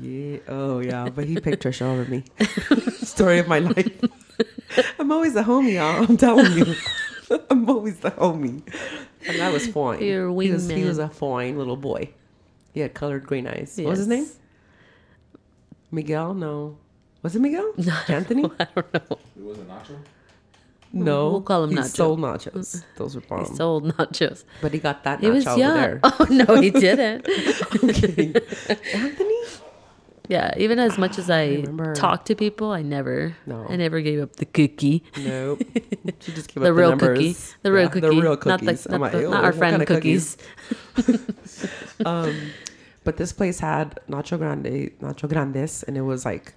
Yeah. 0.00 0.38
Oh 0.48 0.80
yeah, 0.80 1.08
but 1.08 1.24
he 1.24 1.40
picked 1.40 1.62
Trisha 1.62 1.82
over 1.82 2.04
me. 2.04 2.24
Story 3.04 3.38
of 3.38 3.48
my 3.48 3.58
life. 3.60 3.90
I'm 4.98 5.10
always 5.10 5.34
the 5.34 5.42
homie, 5.42 5.74
y'all. 5.74 6.04
I'm 6.04 6.16
telling 6.16 6.52
you. 6.52 6.74
I'm 7.50 7.68
always 7.68 7.98
the 8.00 8.10
homie. 8.10 8.62
And 9.26 9.38
that 9.38 9.52
was 9.52 9.66
fine. 9.66 10.02
You're 10.02 10.28
a 10.28 10.42
he 10.42 10.52
was, 10.52 10.68
he 10.68 10.84
was 10.84 10.98
a 10.98 11.08
fine 11.08 11.56
little 11.56 11.76
boy. 11.76 12.10
He 12.72 12.80
had 12.80 12.92
colored 12.92 13.24
green 13.24 13.46
eyes. 13.46 13.74
What 13.76 13.90
was 13.90 14.00
his 14.00 14.08
name? 14.08 14.26
Miguel? 15.90 16.34
No. 16.34 16.76
Was 17.22 17.36
it 17.36 17.40
Miguel? 17.40 17.72
Anthony? 18.08 18.44
I 18.58 18.66
don't 18.74 18.92
know. 18.92 19.18
It 19.36 19.42
wasn't 19.42 19.68
Nacho? 19.68 19.96
No. 20.94 21.30
We'll 21.30 21.40
call 21.42 21.64
him 21.64 21.70
he 21.70 21.76
Nacho. 21.76 21.84
sold 21.96 22.20
nachos. 22.20 22.84
Those 22.96 23.14
were 23.16 23.20
He 23.20 23.26
bomb. 23.28 23.46
sold 23.56 23.84
nachos. 23.96 24.44
but 24.62 24.72
he 24.72 24.78
got 24.78 25.02
that 25.04 25.20
He 25.20 25.26
nacho 25.26 25.34
was 25.34 25.56
young. 25.58 25.74
there. 25.76 26.00
Oh 26.04 26.26
no, 26.30 26.60
he 26.60 26.70
didn't. 26.84 27.26
Anthony? 28.94 29.34
yeah, 30.28 30.54
even 30.56 30.78
as 30.78 30.96
much 30.96 31.18
as 31.18 31.28
I, 31.28 31.46
remember. 31.66 31.94
talk 31.94 32.24
to 32.26 32.34
people, 32.34 32.70
I 32.70 32.80
never, 32.82 33.36
No. 33.44 33.66
I 33.68 33.76
never 33.76 34.00
gave 34.00 34.20
up 34.22 34.36
the 34.36 34.46
cookie. 34.46 35.02
Nope. 35.18 35.60
She 36.20 36.32
just 36.32 36.48
gave 36.54 36.62
The 36.62 36.70
up 36.70 36.76
real 36.76 36.96
the 36.96 37.08
cookie. 37.08 37.36
The 37.62 37.72
real 37.72 37.82
Yeah, 37.82 37.88
cookie. 37.88 38.00
The 38.00 38.08
real 38.10 38.22
Not 38.22 38.40
the, 38.40 38.66
cookies. 38.66 38.88
not, 38.88 39.00
like, 39.00 39.12
the- 39.12 39.28
not 39.28 39.44
our 39.44 39.52
friend 39.52 39.82
of 39.82 39.88
cookies. 39.88 40.36
um, 42.06 42.34
but 43.04 43.16
this 43.16 43.32
place 43.32 43.60
had 43.60 43.98
nacho 44.08 44.38
grande, 44.38 44.92
nacho 45.00 45.28
grandes, 45.28 45.82
and 45.82 45.96
it 45.96 46.02
was 46.02 46.24
like 46.24 46.54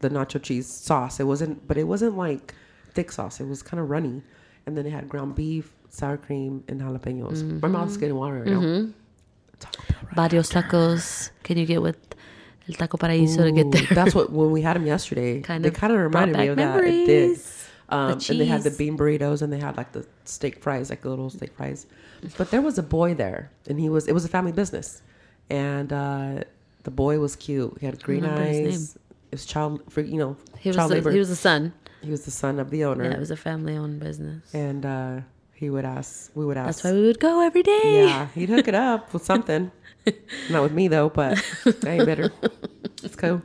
the 0.00 0.08
nacho 0.08 0.42
cheese 0.42 0.66
sauce. 0.68 1.20
It 1.20 1.24
wasn't, 1.24 1.66
but 1.68 1.76
it 1.76 1.84
wasn't 1.84 2.16
like 2.16 2.54
thick 2.94 3.10
sauce. 3.12 3.40
It 3.40 3.48
was 3.48 3.62
kind 3.62 3.80
of 3.80 3.90
runny, 3.90 4.22
and 4.66 4.76
then 4.76 4.86
it 4.86 4.90
had 4.92 5.08
ground 5.08 5.34
beef, 5.34 5.72
sour 5.88 6.16
cream, 6.16 6.62
and 6.68 6.80
jalapenos. 6.80 7.60
My 7.62 7.68
mouth's 7.68 7.96
getting 7.96 8.16
water 8.16 8.40
right 8.40 8.46
now. 8.46 8.60
Bell, 8.60 8.92
right? 10.02 10.30
Varios 10.30 10.50
tacos. 10.52 11.30
Can 11.42 11.56
you 11.58 11.66
get 11.66 11.82
with 11.82 11.96
El 12.68 12.74
Taco 12.74 12.96
Paraíso 12.96 13.42
to 13.44 13.52
get 13.52 13.66
Ooh, 13.66 13.70
there? 13.70 13.86
That's 13.94 14.14
what 14.14 14.30
when 14.38 14.50
we 14.50 14.62
had 14.62 14.74
them 14.76 14.86
yesterday. 14.86 15.40
Kind 15.40 15.64
they 15.64 15.68
of 15.68 15.74
kind 15.74 15.92
of 15.92 15.98
reminded 15.98 16.36
me 16.36 16.48
of 16.48 16.56
that. 16.56 16.84
It 16.84 17.06
did. 17.06 17.38
Um, 17.88 18.18
The 18.18 18.26
and 18.32 18.40
they 18.40 18.46
had 18.46 18.62
the 18.62 18.70
bean 18.70 18.96
burritos 18.96 19.42
and 19.42 19.52
they 19.52 19.58
had 19.58 19.76
like 19.76 19.92
the 19.92 20.06
steak 20.24 20.62
fries, 20.62 20.88
like 20.88 21.02
the 21.02 21.10
little 21.10 21.28
steak 21.28 21.52
fries. 21.54 21.86
But 22.38 22.50
there 22.50 22.62
was 22.62 22.78
a 22.78 22.82
boy 22.82 23.14
there, 23.14 23.50
and 23.68 23.78
he 23.78 23.88
was. 23.88 24.06
It 24.08 24.12
was 24.14 24.24
a 24.24 24.28
family 24.28 24.52
business, 24.52 25.02
and 25.50 25.92
uh, 25.92 26.44
the 26.84 26.90
boy 26.90 27.18
was 27.18 27.36
cute. 27.36 27.76
He 27.80 27.86
had 27.86 28.02
green 28.02 28.24
eyes. 28.24 28.96
It 29.30 29.36
was 29.36 29.44
child 29.44 29.82
for 29.90 30.00
you 30.02 30.18
know 30.18 30.36
He 30.58 30.68
was 30.70 30.76
child 30.76 30.90
the, 30.90 30.94
labor. 30.96 31.10
he 31.10 31.18
was 31.18 31.28
the 31.28 31.36
son. 31.36 31.72
He 32.02 32.10
was 32.10 32.22
the 32.24 32.30
son 32.30 32.58
of 32.58 32.70
the 32.70 32.84
owner, 32.84 33.04
Yeah, 33.04 33.12
it 33.12 33.18
was 33.20 33.30
a 33.30 33.36
family-owned 33.36 34.00
business. 34.00 34.52
and 34.54 34.84
uh, 34.84 35.20
he 35.54 35.70
would 35.70 35.84
ask. 35.84 36.30
We 36.34 36.44
would 36.44 36.56
ask. 36.56 36.66
That's 36.82 36.84
why 36.84 36.92
we 36.92 37.02
would 37.06 37.20
go 37.20 37.40
every 37.40 37.62
day. 37.62 38.04
Yeah, 38.06 38.26
he'd 38.34 38.48
hook 38.48 38.66
it 38.68 38.74
up 38.74 39.12
with 39.12 39.24
something. 39.24 39.70
Not 40.50 40.62
with 40.64 40.72
me 40.72 40.88
though, 40.88 41.08
but 41.10 41.38
I 41.84 41.90
ain't 41.90 42.06
better. 42.06 42.32
It's 43.02 43.14
cool. 43.16 43.40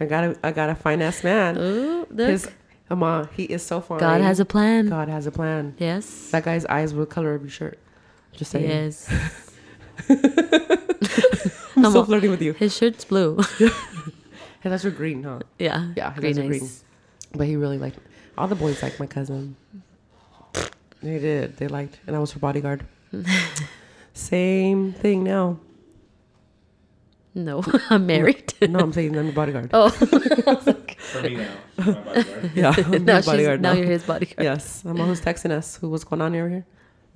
I 0.00 0.04
got 0.06 0.24
a 0.24 0.38
I 0.42 0.50
got 0.52 0.68
a 0.70 0.74
fine 0.74 1.00
ass 1.00 1.24
man. 1.24 1.56
Ooh, 1.56 2.06
look. 2.10 2.28
His 2.28 2.50
Ama, 2.90 3.30
he 3.34 3.44
is 3.44 3.64
so 3.64 3.80
fine. 3.80 3.98
God 4.00 4.20
has 4.20 4.38
a 4.40 4.44
plan. 4.44 4.88
God 4.88 5.08
has 5.08 5.26
a 5.26 5.30
plan. 5.32 5.74
Yes. 5.78 6.30
That 6.32 6.44
guy's 6.44 6.66
eyes 6.66 6.92
were 6.92 7.06
the 7.06 7.10
color 7.10 7.34
of 7.34 7.40
your 7.42 7.50
shirt. 7.50 7.78
Just 8.32 8.50
saying. 8.50 8.68
Yes. 8.68 9.08
I'm 11.76 11.82
Come 11.82 11.92
so 11.92 12.04
flirting 12.04 12.30
with 12.30 12.42
you. 12.42 12.52
His 12.52 12.76
shirt's 12.76 13.04
blue. 13.04 13.40
Hey, 14.60 14.70
that's 14.70 14.82
your 14.82 14.92
green, 14.94 15.22
huh? 15.22 15.40
yeah. 15.58 15.92
Yeah, 15.94 16.14
his 16.14 16.20
Green 16.20 16.38
eyes 16.38 16.38
are 16.38 16.48
green. 16.48 16.70
Eyes. 17.34 17.38
But 17.38 17.46
he 17.46 17.56
really 17.56 17.78
liked 17.78 17.98
all 18.36 18.48
the 18.48 18.54
boys 18.54 18.82
liked 18.82 18.98
my 19.00 19.06
cousin. 19.06 19.56
They 21.02 21.18
did. 21.18 21.56
They 21.58 21.68
liked 21.68 22.00
and 22.06 22.16
I 22.16 22.18
was 22.18 22.32
her 22.32 22.40
bodyguard. 22.40 22.86
Same 24.14 24.92
thing 24.92 25.24
now. 25.24 25.58
No, 27.34 27.64
I'm 27.90 28.06
married. 28.06 28.54
No, 28.62 28.78
I'm 28.78 28.92
saying 28.92 29.16
I'm 29.16 29.26
the 29.26 29.32
bodyguard. 29.32 29.70
oh, 29.72 29.88
For 30.98 31.22
me 31.22 31.36
now. 31.36 31.54
My 31.78 31.92
bodyguard. 31.92 32.50
Yeah, 32.54 32.74
I'm 32.76 33.04
now, 33.04 33.16
she's, 33.16 33.26
bodyguard 33.26 33.60
now 33.60 33.72
now. 33.72 33.78
you're 33.78 33.88
his 33.90 34.04
bodyguard. 34.04 34.44
Yes, 34.44 34.84
I'm 34.86 34.96
who's 34.96 35.20
texting 35.20 35.50
us. 35.50 35.76
Who 35.76 35.90
what's 35.90 36.04
going 36.04 36.22
on 36.22 36.34
over 36.36 36.48
here? 36.48 36.64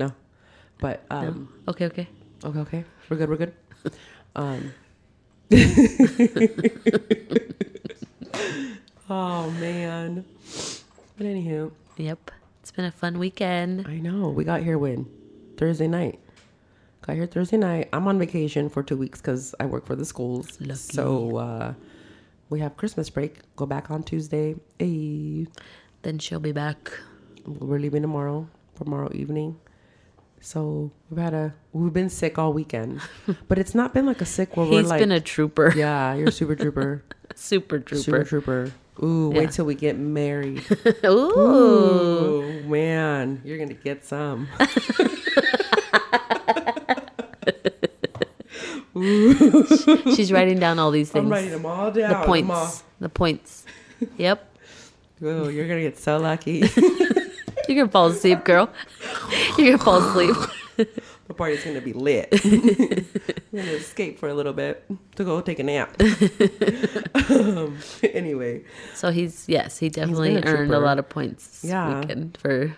No, 0.01 0.13
but 0.81 1.05
um, 1.11 1.49
Okay, 1.69 1.87
okay. 1.87 2.09
okay, 2.45 2.59
okay, 2.59 2.85
we're 3.09 3.17
good, 3.17 3.31
we're 3.31 3.37
good. 3.37 3.55
Um, 4.35 4.75
oh 9.11 9.51
man, 9.53 10.25
but 11.17 11.27
anywho, 11.27 11.71
Yep. 11.97 12.31
It's 12.61 12.71
been 12.71 12.85
a 12.85 12.91
fun 12.93 13.19
weekend. 13.19 13.87
I 13.89 13.97
know 13.99 14.29
we 14.29 14.45
got 14.45 14.63
here 14.63 14.79
when 14.79 15.07
Thursday 15.57 15.89
night. 15.89 16.19
Got 17.03 17.17
here 17.17 17.27
Thursday 17.27 17.57
night. 17.57 17.89
I'm 17.93 18.07
on 18.07 18.19
vacation 18.19 18.69
for 18.69 18.83
two 18.83 18.97
weeks 18.97 19.21
because 19.21 19.55
I 19.59 19.65
work 19.67 19.87
for 19.87 19.97
the 19.97 20.05
schools. 20.05 20.61
Lucky. 20.61 20.75
So 20.75 21.37
uh, 21.39 21.75
we 22.51 22.61
have 22.61 22.77
Christmas 22.77 23.09
break. 23.09 23.39
Go 23.57 23.65
back 23.67 23.91
on 23.91 24.03
Tuesday. 24.03 24.55
Hey. 24.79 25.47
Then 26.03 26.19
she'll 26.19 26.41
be 26.41 26.53
back. 26.53 26.93
We're 27.47 27.79
leaving 27.79 28.03
tomorrow, 28.03 28.47
tomorrow 28.77 29.11
evening. 29.15 29.57
So 30.41 30.93
we've 31.11 31.19
had 31.19 31.35
a 31.35 31.55
we've 31.73 31.93
been 31.93 32.11
sick 32.11 32.39
all 32.39 32.53
weekend, 32.53 33.01
but 33.49 33.59
it's 33.59 33.75
not 33.75 33.93
been 33.95 34.07
like 34.07 34.21
a 34.21 34.27
sick 34.27 34.57
where 34.57 34.67
we're 34.67 34.81
He's 34.83 34.89
like, 34.91 35.01
been 35.01 35.11
a 35.11 35.21
trooper. 35.21 35.73
yeah, 35.75 36.15
you're 36.15 36.29
a 36.29 36.33
super 36.33 36.55
trooper. 36.55 37.03
Super 37.35 37.79
trooper. 37.79 38.03
Super 38.03 38.25
trooper. 38.25 38.73
Ooh, 39.03 39.31
Yeah. 39.33 39.41
wait 39.41 39.51
till 39.53 39.65
we 39.65 39.75
get 39.75 39.97
married. 39.99 40.65
Ooh. 41.05 41.39
Ooh, 41.39 42.63
man, 42.65 43.41
you're 43.45 43.59
gonna 43.59 43.75
get 43.75 44.05
some. 44.05 44.49
She's 50.17 50.33
writing 50.33 50.59
down 50.59 50.79
all 50.79 50.91
these 50.91 51.11
things. 51.11 51.25
I'm 51.25 51.31
writing 51.31 51.51
them 51.51 51.67
all 51.67 51.91
down. 51.91 52.11
the 52.21 52.27
points. 52.27 52.85
The 53.01 53.09
points. 53.09 53.65
Yep. 54.17 54.45
Ooh, 55.23 55.51
you're 55.51 55.69
gonna 55.69 55.81
get 55.83 55.99
so 55.99 56.19
lucky. 56.19 56.65
You're 57.69 57.77
gonna 57.77 57.89
fall 57.89 58.07
asleep, 58.09 58.45
girl. 58.45 58.71
You're 59.57 59.77
gonna 59.77 59.85
fall 59.85 59.99
asleep. 59.99 60.37
The 61.29 61.35
party's 61.35 61.63
gonna 61.65 61.81
be 61.81 61.93
lit. 61.93 62.29
I'm 62.45 63.05
gonna 63.55 63.73
escape 63.73 64.19
for 64.19 64.29
a 64.29 64.35
little 64.35 64.53
bit 64.53 64.85
to 65.17 65.25
go 65.25 65.41
take 65.41 65.59
a 65.59 65.63
nap. 65.63 65.95
um, 67.31 67.79
anyway, 68.03 68.65
So 68.95 69.11
he's 69.11 69.49
yes, 69.49 69.79
he 69.79 69.89
definitely 69.89 70.37
a 70.37 70.43
earned 70.45 70.73
a 70.75 70.81
lot 70.81 70.99
of 70.99 71.09
points 71.09 71.61
this 71.63 71.71
Yeah. 71.71 72.01
weekend 72.01 72.39
for 72.41 72.75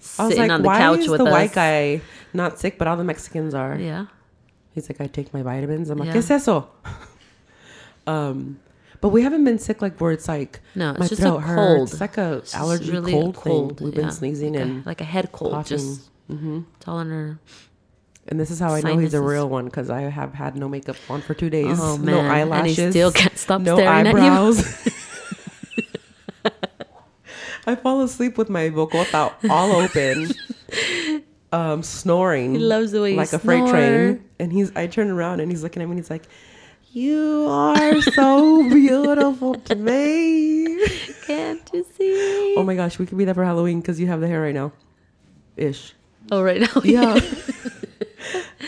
sitting 0.00 0.38
like, 0.38 0.50
on 0.50 0.62
the 0.62 0.66
why 0.66 0.78
couch 0.78 1.00
is 1.00 1.08
with 1.08 1.18
the 1.18 1.26
us. 1.26 1.32
white 1.32 1.52
guy 1.52 2.00
not 2.34 2.58
sick, 2.58 2.78
but 2.78 2.88
all 2.88 2.96
the 2.96 3.04
Mexicans 3.04 3.54
are? 3.54 3.76
Yeah. 3.76 4.06
He's 4.74 4.88
like, 4.88 5.00
I 5.00 5.06
take 5.06 5.32
my 5.34 5.42
vitamins. 5.42 5.90
I'm 5.90 5.98
like, 5.98 6.06
Yeah. 6.08 6.14
¿qué 6.14 6.18
es 6.18 6.30
eso? 6.30 6.68
um, 8.06 8.58
but 9.00 9.08
we 9.10 9.22
haven't 9.22 9.44
been 9.44 9.58
sick 9.58 9.82
like 9.82 10.00
where 10.00 10.12
it's 10.12 10.28
like 10.28 10.60
No, 10.74 10.90
it's 10.90 11.00
my 11.00 11.06
just 11.08 11.20
a 11.22 11.24
throat 11.24 11.38
hurts. 11.40 11.56
cold. 11.76 11.90
It's 11.90 12.00
like 12.00 12.18
a 12.18 12.42
allergy 12.54 12.90
really 12.90 13.12
cold, 13.12 13.36
cold. 13.36 13.80
We've 13.80 13.94
been 13.94 14.10
sneezing 14.10 14.54
like 14.54 14.62
and 14.62 14.84
a, 14.84 14.88
like 14.88 15.00
a 15.00 15.04
head 15.04 15.30
cold, 15.32 15.52
coughing. 15.52 15.76
just 15.78 16.10
hmm 16.28 16.60
telling 16.80 17.10
her. 17.10 17.38
And 18.28 18.38
this 18.38 18.50
is 18.50 18.60
how 18.60 18.72
I 18.72 18.80
know 18.80 18.98
he's 18.98 19.14
a 19.14 19.20
real 19.20 19.48
one 19.48 19.64
because 19.64 19.90
I 19.90 20.02
have 20.02 20.32
had 20.32 20.56
no 20.56 20.68
makeup 20.68 20.96
on 21.08 21.22
for 21.22 21.34
two 21.34 21.50
days. 21.50 21.78
Oh 21.80 21.96
no 22.00 22.20
eyelashes. 22.20 22.78
and 22.78 22.86
he 22.86 22.90
still 22.92 23.12
can't 23.12 23.36
stop 23.36 23.60
no 23.60 23.76
staring 23.76 24.06
eyebrows. 24.06 24.64
I 27.66 27.74
fall 27.76 28.02
asleep 28.02 28.38
with 28.38 28.48
my 28.48 28.70
vocota 28.70 29.32
all 29.50 29.72
open, 29.72 30.32
um, 31.52 31.82
snoring. 31.82 32.54
He 32.54 32.58
loves 32.60 32.92
the 32.92 33.02
way 33.02 33.12
you 33.12 33.16
like 33.16 33.32
a 33.32 33.38
freight 33.38 33.68
train. 33.68 34.24
And 34.38 34.52
he's, 34.52 34.74
I 34.74 34.86
turn 34.86 35.10
around 35.10 35.40
and 35.40 35.50
he's 35.50 35.62
looking 35.62 35.82
at 35.82 35.86
me 35.86 35.92
and 35.92 35.98
he's 35.98 36.10
like, 36.10 36.24
"You 36.92 37.46
are 37.48 38.00
so 38.02 38.68
beautiful 38.68 39.54
to 39.54 39.74
me." 39.76 40.86
Can't 41.26 41.70
you 41.72 41.86
see? 41.96 42.54
Oh 42.56 42.64
my 42.64 42.74
gosh, 42.74 42.98
we 42.98 43.06
could 43.06 43.18
be 43.18 43.24
there 43.24 43.34
for 43.34 43.44
Halloween 43.44 43.80
because 43.80 44.00
you 44.00 44.08
have 44.08 44.20
the 44.20 44.28
hair 44.28 44.42
right 44.42 44.54
now, 44.54 44.72
ish. 45.56 45.94
Oh, 46.30 46.42
right 46.42 46.60
now. 46.60 46.80
Yeah. 46.84 47.20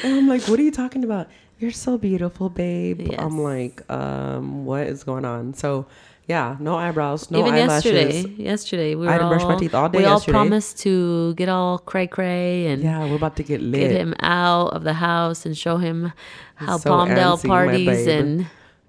And 0.02 0.14
I'm 0.18 0.28
like, 0.28 0.42
what 0.48 0.58
are 0.58 0.62
you 0.62 0.70
talking 0.72 1.04
about? 1.04 1.28
You're 1.58 1.70
so 1.70 1.96
beautiful, 1.98 2.48
babe. 2.50 3.00
Yes. 3.02 3.14
I'm 3.18 3.38
like, 3.40 3.88
um, 3.90 4.64
what 4.64 4.86
is 4.86 5.04
going 5.04 5.24
on? 5.24 5.54
So, 5.54 5.86
yeah, 6.26 6.56
no 6.58 6.74
eyebrows, 6.76 7.30
no 7.30 7.38
Even 7.40 7.54
eyelashes. 7.54 7.92
yesterday, 7.92 8.42
yesterday 8.42 8.94
we 8.94 9.06
were 9.06 9.10
I 9.12 9.18
didn't 9.18 9.26
all, 9.26 9.30
brush 9.38 9.44
my 9.44 9.56
teeth 9.56 9.74
all 9.74 9.88
day 9.88 9.98
We 9.98 10.04
all 10.04 10.14
yesterday. 10.14 10.32
promised 10.32 10.78
to 10.80 11.34
get 11.34 11.48
all 11.48 11.78
cray 11.78 12.06
cray 12.06 12.66
and 12.68 12.82
Yeah, 12.82 13.06
we're 13.08 13.16
about 13.16 13.36
to 13.36 13.42
get 13.42 13.60
lit. 13.60 13.80
get 13.80 13.90
him 13.92 14.14
out 14.20 14.68
of 14.74 14.84
the 14.84 14.94
house 14.94 15.44
and 15.46 15.56
show 15.56 15.76
him 15.76 16.12
how 16.56 16.78
so 16.78 16.90
Palmdale 16.90 17.36
antsy, 17.38 17.46
parties 17.46 18.06
and 18.06 18.46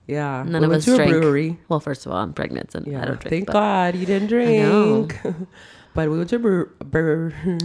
yeah, 0.07 0.43
none 0.47 0.61
we 0.61 0.67
of 0.67 0.71
us 0.73 0.85
to 0.85 0.93
a 1.01 1.07
brewery. 1.07 1.59
Well, 1.67 1.79
first 1.81 2.05
of 2.05 2.11
all, 2.13 2.17
I'm 2.19 2.33
pregnant 2.33 2.73
and 2.73 2.87
Yeah, 2.87 3.01
I 3.01 3.05
don't 3.05 3.19
drink. 3.19 3.29
thank 3.47 3.47
God 3.51 3.95
you 3.95 4.05
didn't 4.05 4.29
know. 4.31 5.05
drink. 5.07 5.19
but 5.93 6.09
we 6.09 6.17
went 6.17 6.29
to 6.29 6.37
a 6.37 6.39
brew- 6.39 6.71
brew- 6.85 7.31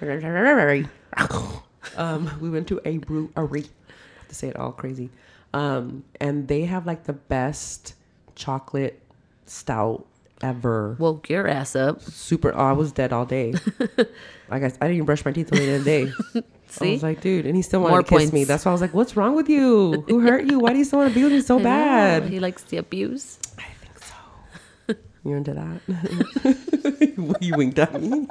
um, 1.96 2.30
we 2.40 2.50
went 2.50 2.68
to 2.68 2.80
a 2.84 2.98
brewery. 2.98 3.30
I 3.36 3.92
have 4.18 4.28
to 4.28 4.34
say 4.34 4.48
it 4.48 4.56
all 4.56 4.72
crazy. 4.72 5.10
Um, 5.54 6.04
and 6.20 6.48
they 6.48 6.62
have 6.62 6.86
like 6.86 7.04
the 7.04 7.12
best 7.12 7.94
chocolate 8.34 9.00
stout 9.46 10.06
ever. 10.42 10.96
Woke 10.98 11.28
your 11.28 11.46
ass 11.46 11.76
up. 11.76 12.02
Super. 12.02 12.52
Oh, 12.54 12.58
I 12.58 12.72
was 12.72 12.92
dead 12.92 13.12
all 13.12 13.24
day. 13.26 13.54
I 14.50 14.58
guess 14.58 14.76
I 14.80 14.86
didn't 14.86 14.96
even 14.96 15.06
brush 15.06 15.24
my 15.24 15.32
teeth 15.32 15.50
till 15.50 15.58
the 15.58 15.64
end 15.64 15.76
of 15.76 15.84
the 15.84 15.90
day. 16.06 16.12
I 16.40 16.70
See? 16.72 16.92
was 16.92 17.02
like, 17.02 17.20
dude, 17.20 17.44
and 17.44 17.54
he 17.54 17.60
still 17.60 17.80
wanted 17.80 17.92
More 17.92 18.02
to 18.02 18.08
kiss 18.18 18.32
me. 18.32 18.44
That's 18.44 18.64
why 18.64 18.70
I 18.70 18.72
was 18.72 18.80
like, 18.80 18.94
what's 18.94 19.14
wrong 19.14 19.36
with 19.36 19.48
you? 19.48 20.04
Who 20.08 20.20
hurt 20.20 20.46
you? 20.46 20.58
Why 20.58 20.72
do 20.72 20.78
you 20.78 20.84
still 20.84 21.00
want 21.00 21.12
to 21.12 21.14
be 21.14 21.22
with 21.22 21.32
me 21.32 21.40
so 21.42 21.56
I 21.58 21.58
know, 21.58 21.64
bad? 21.64 22.22
He 22.24 22.40
likes 22.40 22.62
the 22.62 22.78
abuse. 22.78 23.38
I 23.58 23.62
think 23.62 23.98
so. 23.98 24.94
You're 25.22 25.36
into 25.36 25.52
that? 25.52 27.38
you 27.42 27.54
winked 27.56 27.78
at 27.78 28.00
me. 28.00 28.26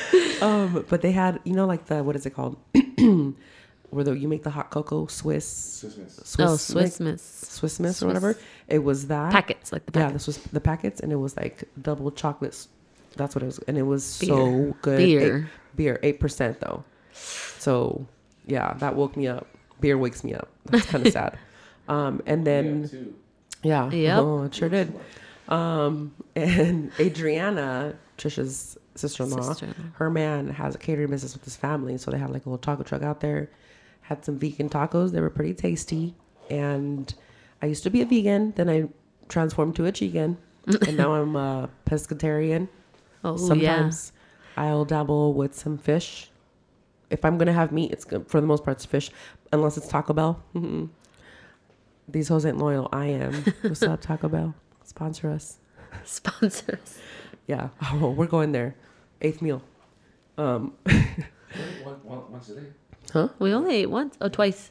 um, 0.42 0.84
but 0.88 1.02
they 1.02 1.12
had, 1.12 1.40
you 1.44 1.54
know, 1.54 1.66
like 1.66 1.86
the 1.86 2.02
what 2.02 2.16
is 2.16 2.26
it 2.26 2.30
called? 2.30 2.56
Where 3.90 4.04
the, 4.04 4.12
you 4.12 4.28
make 4.28 4.42
the 4.42 4.50
hot 4.50 4.70
cocoa 4.70 5.06
Swiss, 5.06 5.48
Swiss 5.80 5.96
Miss. 5.96 6.16
Swiss 6.16 6.40
oh, 6.40 6.56
Swiss 6.56 7.00
Miss, 7.00 7.00
Miss 7.00 7.22
Swiss 7.22 7.80
Miss 7.80 7.96
Swiss- 7.96 8.02
or 8.02 8.06
whatever. 8.06 8.36
It 8.66 8.80
was 8.80 9.06
that 9.06 9.32
packets, 9.32 9.72
like 9.72 9.86
the 9.86 9.98
Yeah, 9.98 10.10
this 10.10 10.26
was 10.26 10.36
the 10.38 10.60
packets, 10.60 11.00
and 11.00 11.10
it 11.10 11.16
was 11.16 11.36
like 11.36 11.64
double 11.80 12.10
chocolates. 12.10 12.68
That's 13.16 13.34
what 13.34 13.42
it 13.42 13.46
was, 13.46 13.58
and 13.60 13.78
it 13.78 13.84
was 13.84 14.04
so 14.04 14.76
good. 14.82 14.98
Beer. 14.98 15.38
Eight- 15.38 15.44
beer, 15.76 15.98
eight 16.02 16.20
percent 16.20 16.60
though. 16.60 16.84
So, 17.12 18.06
yeah, 18.46 18.74
that 18.74 18.94
woke 18.94 19.16
me 19.16 19.26
up. 19.26 19.46
Beer 19.80 19.96
wakes 19.96 20.22
me 20.22 20.34
up. 20.34 20.48
That's 20.66 20.86
kind 20.86 21.06
of 21.06 21.12
sad. 21.14 21.38
Um, 21.88 22.20
and 22.26 22.46
then 22.46 23.14
yeah, 23.62 23.90
yeah. 23.90 24.16
Yep. 24.16 24.18
Oh, 24.18 24.42
it 24.44 24.54
sure 24.54 24.68
did. 24.68 24.92
Um, 25.48 26.14
and 26.36 26.92
Adriana, 27.00 27.96
Trisha's 28.18 28.76
sister-in-law, 28.98 29.40
Sister-in-law. 29.42 29.90
her 29.94 30.10
man 30.10 30.48
has 30.50 30.74
a 30.74 30.78
catering 30.78 31.10
business 31.10 31.34
with 31.34 31.44
his 31.44 31.56
family, 31.56 31.96
so 31.98 32.10
they 32.10 32.18
had 32.18 32.30
like 32.30 32.44
a 32.46 32.48
little 32.48 32.58
taco 32.58 32.82
truck 32.82 33.02
out 33.02 33.20
there. 33.20 33.50
Had 34.02 34.24
some 34.24 34.38
vegan 34.38 34.68
tacos. 34.68 35.12
They 35.12 35.20
were 35.20 35.30
pretty 35.30 35.54
tasty. 35.54 36.14
And 36.50 37.12
I 37.62 37.66
used 37.66 37.82
to 37.84 37.90
be 37.90 38.00
a 38.02 38.06
vegan, 38.06 38.52
then 38.56 38.68
I 38.70 38.88
transformed 39.28 39.76
to 39.76 39.86
a 39.86 39.92
vegan, 39.92 40.38
and 40.66 40.96
now 40.96 41.12
I'm 41.14 41.36
a 41.36 41.68
pescatarian. 41.86 42.68
Oh, 43.24 43.32
yeah. 43.32 43.48
Sometimes 43.48 44.12
I'll 44.56 44.84
dabble 44.84 45.34
with 45.34 45.52
some 45.52 45.76
fish. 45.76 46.30
If 47.10 47.24
I'm 47.24 47.36
gonna 47.36 47.52
have 47.52 47.72
meat, 47.72 47.90
it's 47.90 48.04
good, 48.04 48.28
for 48.28 48.40
the 48.40 48.46
most 48.46 48.62
part 48.64 48.76
it's 48.76 48.86
fish, 48.86 49.10
unless 49.52 49.76
it's 49.76 49.88
Taco 49.88 50.12
Bell. 50.12 50.40
Mhm. 50.54 50.90
These 52.08 52.28
hoes 52.28 52.46
ain't 52.46 52.58
loyal. 52.58 52.88
I 52.92 53.06
am. 53.06 53.32
What's 53.62 53.82
up, 53.82 54.00
Taco 54.02 54.28
Bell? 54.28 54.54
Sponsor 54.84 55.30
us. 55.30 55.58
Sponsors. 56.04 56.98
Yeah. 57.48 57.70
Oh, 57.92 58.10
we're 58.10 58.26
going 58.26 58.52
there. 58.52 58.76
Eighth 59.20 59.42
meal. 59.42 59.62
Um, 60.36 60.74
One, 61.82 61.94
one, 62.04 62.30
once 62.32 62.48
a 62.50 62.54
day. 62.56 62.66
huh? 63.12 63.28
We 63.38 63.52
only 63.52 63.74
ate 63.76 63.90
once. 63.90 64.16
Oh, 64.20 64.28
twice. 64.28 64.70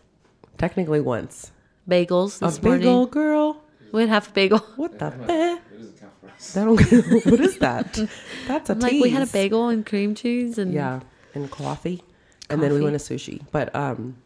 Technically 0.58 1.02
once. 1.02 1.52
Bagels 1.90 2.42
A 2.42 2.46
this 2.46 2.58
big 2.60 2.66
morning. 2.66 2.88
old 2.88 3.12
girl. 3.12 3.62
We 3.92 4.02
had 4.02 4.10
half 4.10 4.30
a 4.30 4.32
bagel. 4.32 4.60
What 4.76 5.00
the 5.00 5.06
I'm 5.06 5.20
not-? 5.22 5.30
It 5.30 5.62
doesn't 5.78 6.00
count 6.00 6.14
for 6.22 6.30
us. 6.30 6.54
That 6.54 6.66
don't. 6.66 7.26
what 7.32 7.40
is 7.40 7.58
that? 7.60 7.94
That's 8.48 8.70
a 8.70 8.74
I'm 8.74 8.80
like, 8.80 8.92
we 8.94 9.10
had 9.10 9.24
a 9.24 9.32
bagel 9.32 9.70
and 9.70 9.86
cream 9.86 10.14
cheese 10.16 10.58
and 10.58 10.74
Yeah, 10.74 11.00
and 11.34 11.50
coffee, 11.50 12.04
and 12.50 12.62
then 12.62 12.74
we 12.74 12.82
went 12.82 13.00
to 13.00 13.14
sushi. 13.14 13.42
But 13.52 13.74
um, 13.76 14.18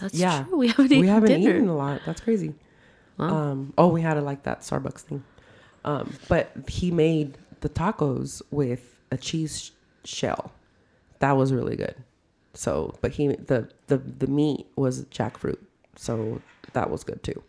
that's 0.00 0.14
yeah, 0.14 0.44
true. 0.44 0.58
We 0.58 0.68
haven't 0.68 0.86
eaten 0.86 1.00
we 1.00 1.06
haven't 1.08 1.28
dinner. 1.28 1.50
eaten 1.56 1.68
a 1.68 1.76
lot. 1.76 2.00
That's 2.06 2.20
crazy. 2.20 2.54
Wow. 3.18 3.28
Um, 3.28 3.72
oh, 3.76 3.88
we 3.88 4.00
had 4.00 4.16
a 4.16 4.20
like 4.22 4.44
that 4.44 4.60
Starbucks 4.60 5.00
thing. 5.00 5.24
Um, 5.84 6.12
but 6.28 6.52
he 6.68 6.90
made 6.92 7.36
the 7.60 7.68
tacos 7.68 8.40
with 8.52 8.97
a 9.10 9.16
cheese 9.16 9.72
shell. 10.04 10.52
That 11.20 11.32
was 11.36 11.52
really 11.52 11.76
good. 11.76 11.94
So, 12.54 12.94
but 13.00 13.12
he 13.12 13.28
the 13.28 13.68
the 13.86 13.98
the 13.98 14.26
meat 14.26 14.66
was 14.76 15.04
jackfruit, 15.06 15.58
so 15.96 16.40
that 16.72 16.90
was 16.90 17.04
good 17.04 17.22
too. 17.22 17.42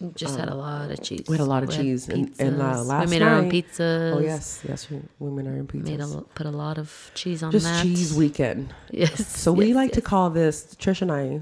We 0.00 0.10
just 0.14 0.36
had 0.38 0.48
a 0.48 0.54
lot 0.54 0.90
of 0.90 1.00
cheese. 1.02 1.20
um, 1.20 1.24
we 1.28 1.36
had 1.38 1.44
a 1.44 1.48
lot 1.48 1.62
of 1.62 1.70
had 1.72 1.80
cheese, 1.80 2.08
and- 2.08 2.34
and, 2.40 2.60
uh, 2.60 2.82
last 2.82 3.04
we 3.06 3.10
made 3.18 3.22
our 3.22 3.36
own 3.36 3.50
pizzas. 3.50 4.14
Oh 4.16 4.18
yes, 4.18 4.60
yes, 4.68 4.90
we- 4.90 5.00
women 5.20 5.46
are 5.46 5.56
in 5.56 5.66
pizzas. 5.68 5.84
Made 5.84 6.00
a, 6.00 6.22
put 6.34 6.46
a 6.46 6.50
lot 6.50 6.76
of 6.76 7.10
cheese 7.14 7.42
on 7.42 7.52
Just 7.52 7.66
that. 7.66 7.82
cheese 7.82 8.12
weekend. 8.12 8.74
Yes. 8.90 9.26
So 9.28 9.52
we 9.52 9.66
yes, 9.66 9.76
like 9.76 9.92
to 9.92 10.00
call 10.00 10.30
this 10.30 10.74
Trish 10.78 11.02
and 11.02 11.12
I. 11.12 11.40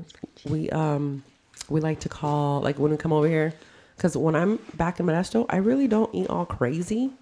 We 0.49 0.69
um 0.71 1.25
we 1.69 1.81
like 1.81 2.01
to 2.01 2.09
call 2.09 2.61
like 2.61 2.79
when 2.79 2.91
we 2.91 2.97
come 2.99 3.13
over 3.13 3.27
here 3.29 3.55
because 3.97 4.17
when 4.17 4.35
I'm 4.37 4.59
back 4.75 5.01
in 5.01 5.07
Modesto, 5.07 5.47
I 5.49 5.57
really 5.57 5.89
don't 5.89 6.15
eat 6.15 6.29
all 6.29 6.45
crazy. 6.47 7.13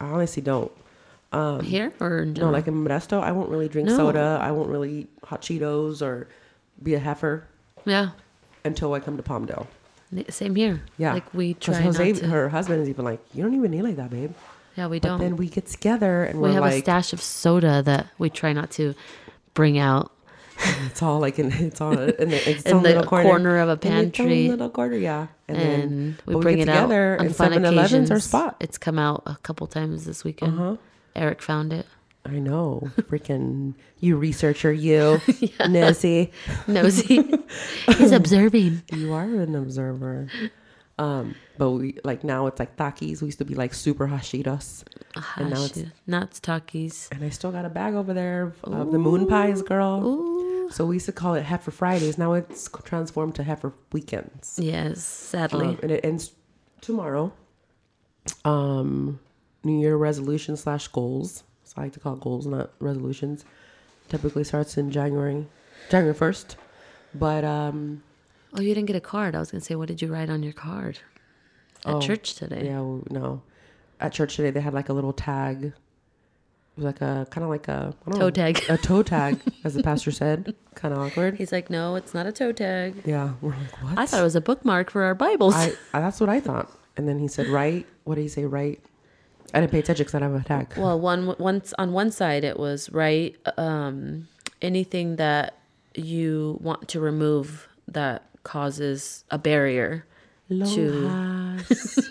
I 0.00 0.06
honestly 0.06 0.42
don't. 0.42 0.70
Here 1.62 1.92
or 2.00 2.24
No, 2.24 2.50
like 2.50 2.66
in 2.66 2.74
Modesto, 2.84 3.22
I 3.22 3.32
won't 3.32 3.48
really 3.50 3.68
drink 3.68 3.88
No. 3.88 3.96
soda. 3.96 4.38
I 4.40 4.50
won't 4.52 4.68
really 4.68 4.92
eat 5.00 5.08
hot 5.24 5.42
Cheetos 5.42 6.00
or 6.02 6.28
be 6.82 6.94
a 6.94 6.98
heifer 6.98 7.44
yeah. 7.84 8.10
until 8.64 8.92
I 8.94 9.00
come 9.00 9.16
to 9.16 9.22
Palmdale. 9.22 9.66
N- 10.16 10.24
Same 10.30 10.54
here. 10.54 10.82
Yeah, 10.98 11.14
Like 11.14 11.32
we 11.34 11.54
'Cause 11.54 11.74
try 11.76 11.80
Jose, 11.80 12.12
not 12.12 12.20
to. 12.20 12.26
her 12.28 12.48
husband 12.48 12.82
is 12.82 12.88
even 12.88 13.04
like, 13.04 13.20
you 13.34 13.42
don't 13.42 13.54
even 13.54 13.70
need 13.70 13.82
like 13.82 13.96
that, 13.96 14.10
babe. 14.10 14.32
yeah, 14.76 14.86
we 14.86 15.00
But 15.00 15.08
don't. 15.08 15.20
then 15.20 15.36
we 15.36 15.48
get 15.48 15.66
together 15.66 16.24
and 16.24 16.40
we 16.40 16.48
we're 16.48 16.54
have 16.54 16.62
a 16.62 16.66
like, 16.66 16.84
stash 16.84 17.12
of 17.12 17.20
soda 17.20 17.82
that 17.82 18.06
we 18.18 18.30
try 18.30 18.52
not 18.52 18.70
to 18.72 18.94
bring 19.54 19.78
out. 19.78 20.12
it's 20.86 21.02
all 21.02 21.18
like 21.20 21.38
in 21.38 21.52
it's 21.52 21.80
all 21.82 21.92
in 21.98 22.30
the, 22.30 22.50
its 22.50 22.62
In 22.62 22.76
own 22.76 22.82
the 22.82 22.88
little 22.90 23.04
corner, 23.04 23.28
corner 23.28 23.58
of 23.58 23.68
a 23.68 23.72
In 23.72 23.76
its 23.78 23.86
own 23.86 23.92
pantry. 24.12 24.48
little 24.48 24.70
corner, 24.70 24.96
yeah. 24.96 25.26
And, 25.48 25.58
then 25.58 26.18
we 26.24 26.36
bring 26.36 26.56
get 26.56 26.68
it 26.68 26.70
out 26.70 26.82
together 26.82 27.16
on 27.20 27.26
and 27.26 27.36
fun 27.36 27.52
7-Eleven's 27.52 27.78
occasions. 27.92 28.10
our 28.10 28.20
spot. 28.20 28.56
It's 28.60 28.78
come 28.78 28.98
out 28.98 29.22
a 29.26 29.36
couple 29.42 29.66
times 29.66 30.06
this 30.06 30.24
weekend. 30.24 30.54
Uh-huh. 30.58 30.76
Eric 31.16 31.42
found 31.42 31.72
it. 31.72 31.86
I 32.24 32.38
know, 32.40 32.90
freaking 33.02 33.74
you 34.00 34.16
researcher, 34.16 34.72
you 34.72 35.20
Nessie. 35.68 36.32
Nosy. 36.66 37.22
He's 37.98 38.10
observing. 38.12 38.82
You 38.92 39.12
are 39.12 39.22
an 39.22 39.54
observer. 39.54 40.26
Um, 40.98 41.36
but 41.56 41.70
we 41.70 41.98
like 42.02 42.24
now 42.24 42.46
it's 42.48 42.58
like 42.58 42.76
Takis. 42.76 43.20
We 43.20 43.26
used 43.28 43.38
to 43.38 43.44
be 43.44 43.54
like 43.54 43.74
super 43.74 44.08
hashiras. 44.08 44.82
And 45.36 45.50
now 45.50 45.62
it's- 45.64 45.76
Hashi- 45.78 45.92
nuts, 46.08 46.40
Takis. 46.40 47.12
And 47.12 47.22
I 47.22 47.28
still 47.28 47.52
got 47.52 47.64
a 47.64 47.68
bag 47.68 47.94
over 47.94 48.12
there 48.12 48.42
of, 48.64 48.64
of 48.74 48.90
the 48.92 48.98
moon 48.98 49.28
pies, 49.28 49.62
girl. 49.62 50.04
Ooh. 50.04 50.68
So 50.72 50.84
we 50.84 50.96
used 50.96 51.06
to 51.06 51.12
call 51.12 51.34
it 51.34 51.44
Heifer 51.44 51.70
Fridays. 51.70 52.18
Now 52.18 52.32
it's 52.32 52.68
transformed 52.82 53.36
to 53.36 53.44
Heifer 53.44 53.72
Weekends. 53.92 54.58
Yes, 54.60 55.04
sadly. 55.04 55.66
Um, 55.66 55.78
and 55.82 55.92
it 55.92 56.04
ends 56.04 56.32
tomorrow. 56.80 57.32
Um, 58.44 59.20
New 59.66 59.78
Year 59.80 59.96
resolution 59.96 60.56
slash 60.56 60.88
goals. 60.88 61.42
So 61.64 61.74
I 61.76 61.82
like 61.82 61.92
to 61.94 62.00
call 62.00 62.14
it 62.14 62.20
goals, 62.20 62.46
not 62.46 62.70
resolutions. 62.78 63.44
Typically 64.08 64.44
starts 64.44 64.78
in 64.78 64.90
January, 64.90 65.46
January 65.90 66.14
first. 66.14 66.56
But 67.14 67.44
um, 67.44 68.02
oh, 68.54 68.60
you 68.60 68.72
didn't 68.74 68.86
get 68.86 68.96
a 68.96 69.00
card. 69.00 69.34
I 69.34 69.40
was 69.40 69.50
gonna 69.50 69.60
say, 69.60 69.74
what 69.74 69.88
did 69.88 70.00
you 70.00 70.08
write 70.12 70.30
on 70.30 70.42
your 70.44 70.52
card 70.52 71.00
at 71.84 71.94
Oh, 71.96 72.00
church 72.00 72.34
today? 72.34 72.62
yeah, 72.66 72.80
well, 72.80 73.02
no. 73.10 73.42
At 73.98 74.12
church 74.12 74.36
today, 74.36 74.50
they 74.50 74.60
had 74.60 74.74
like 74.74 74.88
a 74.88 74.92
little 74.92 75.12
tag. 75.12 75.64
It 75.64 75.72
was 76.76 76.84
like 76.84 77.00
a 77.00 77.26
kind 77.30 77.42
of 77.42 77.48
like 77.50 77.66
a 77.68 77.94
Toe 78.12 78.18
know, 78.18 78.30
tag. 78.30 78.62
a 78.68 78.76
toe 78.76 79.02
tag, 79.14 79.40
as 79.64 79.74
the 79.74 79.82
pastor 79.82 80.10
said. 80.12 80.54
Kind 80.74 80.92
of 80.94 81.00
awkward. 81.00 81.36
He's 81.38 81.50
like, 81.50 81.70
no, 81.70 81.96
it's 81.96 82.12
not 82.14 82.26
a 82.26 82.32
toe 82.32 82.52
tag. 82.52 83.02
Yeah, 83.06 83.32
we're 83.40 83.50
like, 83.56 83.82
what? 83.82 83.98
I 83.98 84.04
thought 84.06 84.20
it 84.20 84.24
was 84.24 84.36
a 84.36 84.40
bookmark 84.42 84.90
for 84.90 85.02
our 85.02 85.14
Bibles. 85.14 85.54
I, 85.56 85.72
I 85.94 86.00
that's 86.00 86.20
what 86.20 86.28
I 86.28 86.38
thought. 86.38 86.70
And 86.96 87.08
then 87.08 87.18
he 87.18 87.26
said, 87.28 87.48
"Right." 87.48 87.86
What 88.04 88.14
did 88.16 88.22
he 88.22 88.28
say? 88.28 88.44
Right. 88.44 88.78
I 89.54 89.60
didn't 89.60 89.72
pay 89.72 89.78
attention 89.78 90.04
because 90.04 90.14
I 90.14 90.18
didn't 90.20 90.32
have 90.34 90.44
a 90.44 90.48
tag. 90.48 90.72
well, 90.76 90.98
one 90.98 91.34
once 91.38 91.72
on 91.78 91.92
one 91.92 92.10
side 92.10 92.44
it 92.44 92.58
was 92.58 92.90
right. 92.92 93.36
Um, 93.56 94.28
anything 94.62 95.16
that 95.16 95.58
you 95.94 96.58
want 96.60 96.88
to 96.88 97.00
remove 97.00 97.68
that 97.88 98.22
causes 98.42 99.24
a 99.30 99.38
barrier 99.38 100.04
to 100.48 100.54
Longas. 101.70 102.10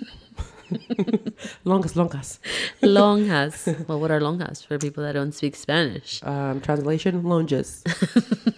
longas, 1.63 1.95
longas. 1.95 2.39
longas. 2.81 3.69
well, 3.87 3.99
what 3.99 4.11
are 4.11 4.19
longas 4.19 4.65
for 4.65 4.77
people 4.79 5.03
that 5.03 5.13
don't 5.13 5.31
speak 5.33 5.55
Spanish? 5.55 6.21
Um, 6.23 6.59
translation: 6.61 7.23
longes. 7.23 7.83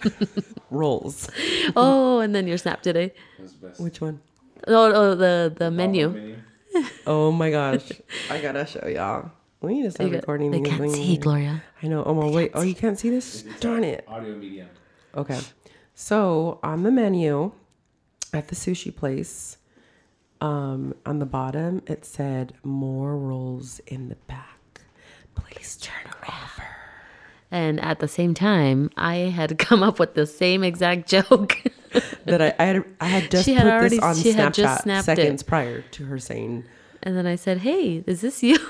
Rolls. 0.70 1.30
Oh, 1.76 2.20
and 2.20 2.34
then 2.34 2.46
your 2.46 2.58
snap 2.58 2.82
today. 2.82 3.12
That's 3.38 3.52
the 3.52 3.68
best. 3.68 3.80
Which 3.80 4.00
one? 4.00 4.20
Oh, 4.66 4.92
oh 4.92 5.14
the 5.14 5.52
the 5.54 5.70
menu. 5.70 6.10
Menu. 6.10 6.36
Oh 7.06 7.32
my 7.32 7.50
gosh! 7.50 7.90
I 8.30 8.40
gotta 8.40 8.66
show 8.66 8.86
y'all. 8.86 9.30
We 9.60 9.74
need 9.74 9.82
to 9.84 9.90
start 9.90 10.10
recording. 10.12 10.50
they 10.52 10.60
can't 10.60 10.80
things. 10.80 10.94
see, 10.94 11.16
Gloria. 11.16 11.62
I 11.82 11.88
know. 11.88 12.04
Oh 12.04 12.14
my 12.14 12.28
wait. 12.30 12.52
Oh, 12.54 12.62
you 12.62 12.74
can't 12.74 12.98
see 12.98 13.10
this? 13.10 13.42
Darn 13.60 13.82
it. 13.84 14.04
Audio 14.06 14.36
medium. 14.36 14.68
Okay. 15.16 15.40
So 15.94 16.60
on 16.62 16.84
the 16.84 16.92
menu 16.92 17.50
at 18.32 18.48
the 18.48 18.54
sushi 18.54 18.94
place, 18.94 19.56
um, 20.40 20.94
on 21.04 21.18
the 21.18 21.26
bottom 21.26 21.82
it 21.86 22.04
said 22.04 22.54
more 22.62 23.16
rolls 23.16 23.80
in 23.86 24.08
the 24.08 24.14
back. 24.14 24.80
Please 25.34 25.76
turn 25.76 26.12
over. 26.22 26.68
And 27.50 27.80
at 27.80 27.98
the 27.98 28.08
same 28.08 28.34
time, 28.34 28.90
I 28.96 29.16
had 29.16 29.58
come 29.66 29.82
up 29.82 29.98
with 29.98 30.14
the 30.14 30.26
same 30.26 30.62
exact 30.62 31.08
joke. 31.08 31.62
That 32.26 32.42
I, 32.42 32.54
I 32.58 32.64
had 32.64 32.84
I 33.00 33.06
had 33.06 33.30
just 33.30 33.44
She 33.46 33.54
had 33.54 33.62
put 33.64 33.72
already- 33.72 33.96
this 33.96 34.04
on 34.04 34.14
Snapchat 34.14 34.82
snapped 34.82 35.08
it. 35.08 35.16
seconds 35.16 35.42
prior 35.42 35.80
to 35.82 36.04
her 36.06 36.18
saying, 36.18 36.64
and 37.02 37.16
then 37.16 37.26
I 37.26 37.36
said, 37.36 37.58
"Hey, 37.58 38.04
is 38.06 38.20
this 38.20 38.42
you?" 38.42 38.58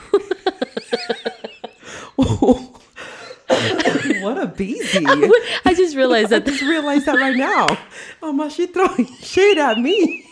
"What 4.20 4.38
a 4.38 4.46
beezy!" 4.56 5.04
I 5.06 5.30
I 5.64 5.74
just 5.74 5.96
realized 5.96 6.30
that 6.30 6.42
I 6.42 6.50
just 6.50 6.62
realized 6.62 7.06
that 7.06 7.16
right 7.16 7.36
now. 7.36 7.66
Oh 8.22 8.32
my, 8.32 8.48
she 8.48 8.66
throwing 8.66 9.06
shade 9.20 9.58
at 9.58 9.78
me. 9.78 10.24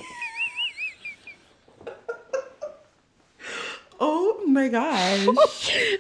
Oh 3.99 4.43
my 4.47 4.69
gosh. 4.69 5.27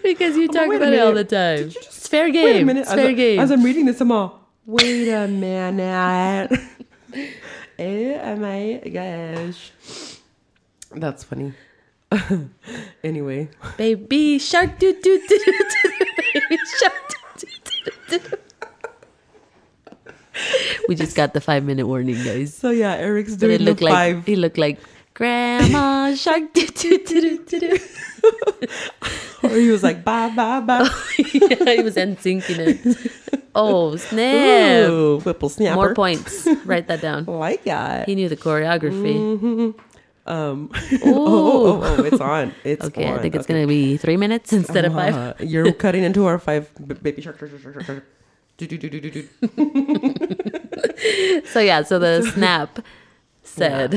because 0.02 0.36
you 0.36 0.48
oh, 0.50 0.52
talk 0.52 0.68
wait 0.68 0.76
a 0.76 0.82
about 0.82 0.92
it 0.92 1.00
all 1.00 1.12
the 1.14 1.24
time. 1.24 1.70
Just- 1.70 1.86
It's 1.88 2.08
fair 2.08 2.30
game. 2.30 2.44
Wait 2.44 2.62
a 2.62 2.64
minute. 2.64 2.80
It's 2.82 2.90
as, 2.90 3.00
fair 3.00 3.12
game. 3.14 3.40
as 3.40 3.50
I'm 3.50 3.62
reading 3.62 3.86
this, 3.86 4.00
I'm 4.00 4.12
all, 4.12 4.46
wait 4.66 5.08
a 5.10 5.26
minute. 5.26 6.52
Oh 7.78 8.36
my 8.36 8.80
gosh. 8.92 9.72
That's 10.92 11.24
funny. 11.24 11.52
anyway, 13.04 13.48
Baby 13.76 14.38
shark 14.38 14.78
doo 14.78 14.92
doo 14.92 15.20
doo 15.26 15.38
doo 15.44 15.52
doo. 15.52 15.90
Baby 16.16 16.58
shark 16.78 17.02
doo 17.38 17.48
doo 17.64 17.90
doo 18.08 18.18
doo. 18.18 18.36
We 20.88 20.94
just 20.94 21.16
got 21.16 21.34
the 21.34 21.40
five 21.40 21.64
minute 21.64 21.86
warning, 21.86 22.22
guys. 22.22 22.54
so 22.54 22.70
yeah, 22.70 22.94
Eric's 22.94 23.34
doing 23.36 23.64
the 23.64 23.74
like 23.74 23.92
five. 23.92 24.26
he 24.26 24.36
looked 24.36 24.58
like 24.58 24.78
Grandma 25.14 26.14
Shark. 26.14 26.52
doo 26.52 26.66
doo 26.66 26.98
doo 27.04 27.44
doo 27.44 27.58
doo. 27.58 27.78
or 29.42 29.50
he 29.50 29.70
was 29.70 29.82
like, 29.82 30.04
bye, 30.04 30.30
bye, 30.36 30.60
bye. 30.60 30.88
yeah, 31.18 31.74
he 31.74 31.82
was 31.82 31.96
syncing 31.96 32.44
it. 32.60 33.32
Oh 33.56 33.96
snap! 33.96 34.90
Ooh, 34.90 35.20
whipple 35.20 35.48
snapper. 35.48 35.74
More 35.76 35.94
points. 35.94 36.46
Write 36.64 36.86
that 36.88 37.00
down. 37.00 37.24
Like 37.46 37.64
that. 37.64 38.06
He 38.08 38.14
knew 38.14 38.28
the 38.28 38.36
choreography. 38.36 39.74
Um, 40.26 40.70
Ooh. 40.92 40.98
oh, 41.04 41.82
oh, 41.82 41.96
oh, 41.98 42.02
it's 42.04 42.20
on. 42.20 42.52
It's 42.64 42.84
Okay, 42.88 43.06
on. 43.06 43.18
I 43.18 43.22
think 43.22 43.34
it's 43.34 43.46
gonna 43.46 43.66
be 43.66 43.96
three 43.96 44.16
minutes 44.16 44.52
instead 44.52 44.84
of 44.84 44.92
five. 44.92 45.14
Uh, 45.14 45.34
you're 45.40 45.72
cutting 45.72 46.02
into 46.04 46.26
our 46.26 46.38
five 46.38 46.68
baby 47.02 47.22
shark. 47.22 47.38
shark, 47.38 47.50
shark, 47.62 47.84
shark. 47.84 48.04
So 51.46 51.60
yeah, 51.60 51.82
so 51.82 51.98
the 51.98 52.22
snap 52.34 52.80
said 53.42 53.94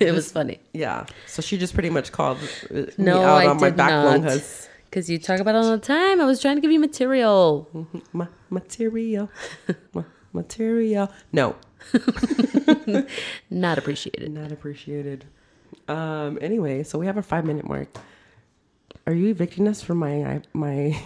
it 0.00 0.12
was 0.14 0.32
funny. 0.32 0.60
Yeah. 0.72 1.06
So 1.26 1.42
she 1.42 1.58
just 1.58 1.74
pretty 1.74 1.90
much 1.90 2.10
called 2.12 2.38
uh, 2.70 2.74
me 2.74 2.86
No, 2.98 3.22
out 3.22 3.36
I 3.42 3.46
on 3.46 3.60
my 3.60 3.70
back. 3.70 4.40
Longas. 4.86 4.90
Because 4.90 5.10
you 5.10 5.18
talk 5.18 5.40
about 5.40 5.54
it 5.54 5.58
all 5.58 5.70
the 5.70 5.78
time. 5.78 6.20
I 6.20 6.24
was 6.24 6.40
trying 6.40 6.56
to 6.56 6.60
give 6.60 6.70
you 6.70 6.80
material. 6.80 7.68
Ma- 8.12 8.28
material. 8.50 9.28
Ma- 9.92 10.04
material. 10.32 11.10
No, 11.32 11.56
Not 13.50 13.78
appreciated. 13.78 14.32
not 14.32 14.52
appreciated. 14.52 15.24
Um. 15.88 16.38
Anyway, 16.40 16.82
so 16.82 16.98
we 16.98 17.06
have 17.06 17.16
a 17.16 17.22
five 17.22 17.44
minute 17.44 17.66
mark. 17.68 17.88
Are 19.06 19.12
you 19.14 19.28
evicting 19.28 19.68
us 19.68 19.82
from 19.82 19.98
my 19.98 20.42
my 20.52 20.96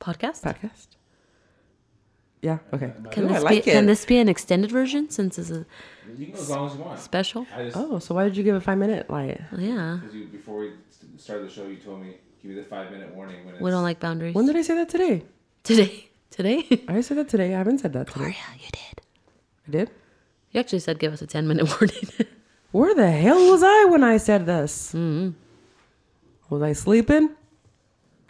Podcast? 0.00 0.42
podcast? 0.42 0.86
Yeah. 2.42 2.58
Okay. 2.72 2.92
Can 3.10 3.24
Ooh, 3.24 3.28
this 3.28 3.36
I 3.36 3.40
like 3.40 3.64
be 3.64 3.70
it. 3.70 3.74
can 3.74 3.86
this 3.86 4.04
be 4.06 4.18
an 4.18 4.28
extended 4.28 4.70
version 4.70 5.10
since 5.10 5.38
it's 5.38 5.50
a 5.50 5.66
You 6.16 6.26
can 6.26 6.34
go 6.34 6.40
as 6.40 6.48
long 6.50 6.66
as 6.70 6.74
you 6.76 6.82
want. 6.82 6.98
special? 7.00 7.46
I 7.54 7.64
just 7.64 7.76
Oh, 7.76 7.98
so 7.98 8.14
why 8.14 8.24
did 8.24 8.36
you 8.36 8.42
give 8.44 8.54
a 8.56 8.60
five 8.62 8.78
minute 8.78 9.10
like? 9.10 9.38
Yeah. 9.58 9.98
because 10.00 10.14
you 10.14 10.26
before 10.26 10.58
we 10.60 10.70
st- 11.20 11.24
started 11.24 11.48
the 11.48 11.52
show, 11.52 11.66
you 11.66 11.76
told 11.76 12.00
me 12.02 12.14
give 12.42 12.50
me 12.50 12.56
the 12.56 12.64
five 12.64 12.90
minute 12.90 13.14
warning 13.14 13.44
when 13.44 13.54
it's. 13.54 13.62
We 13.62 13.70
don't 13.70 13.82
like 13.82 14.00
boundaries. 14.00 14.34
When 14.34 14.46
did 14.46 14.56
I 14.56 14.62
say 14.62 14.74
that 14.76 14.88
today? 14.88 15.24
Today. 15.62 16.06
Today? 16.30 16.84
I 16.86 17.00
said 17.00 17.16
that 17.18 17.28
today. 17.28 17.52
I 17.54 17.58
haven't 17.58 17.78
said 17.78 17.92
that 17.92 18.06
today. 18.06 18.36
yeah, 18.38 18.54
you 18.54 18.68
did. 18.72 19.02
I 19.66 19.70
did. 19.72 19.90
You 20.52 20.60
actually 20.60 20.78
said 20.78 21.00
give 21.00 21.12
us 21.12 21.20
a 21.22 21.26
10 21.26 21.48
minute 21.48 21.66
warning. 21.80 22.28
Where 22.70 22.94
the 22.94 23.10
hell 23.10 23.50
was 23.50 23.64
I 23.64 23.86
when 23.86 24.04
I 24.04 24.16
said 24.16 24.46
this? 24.46 24.92
mm 24.94 25.34
Was 26.48 26.62
I 26.62 26.72
sleeping? 26.72 27.30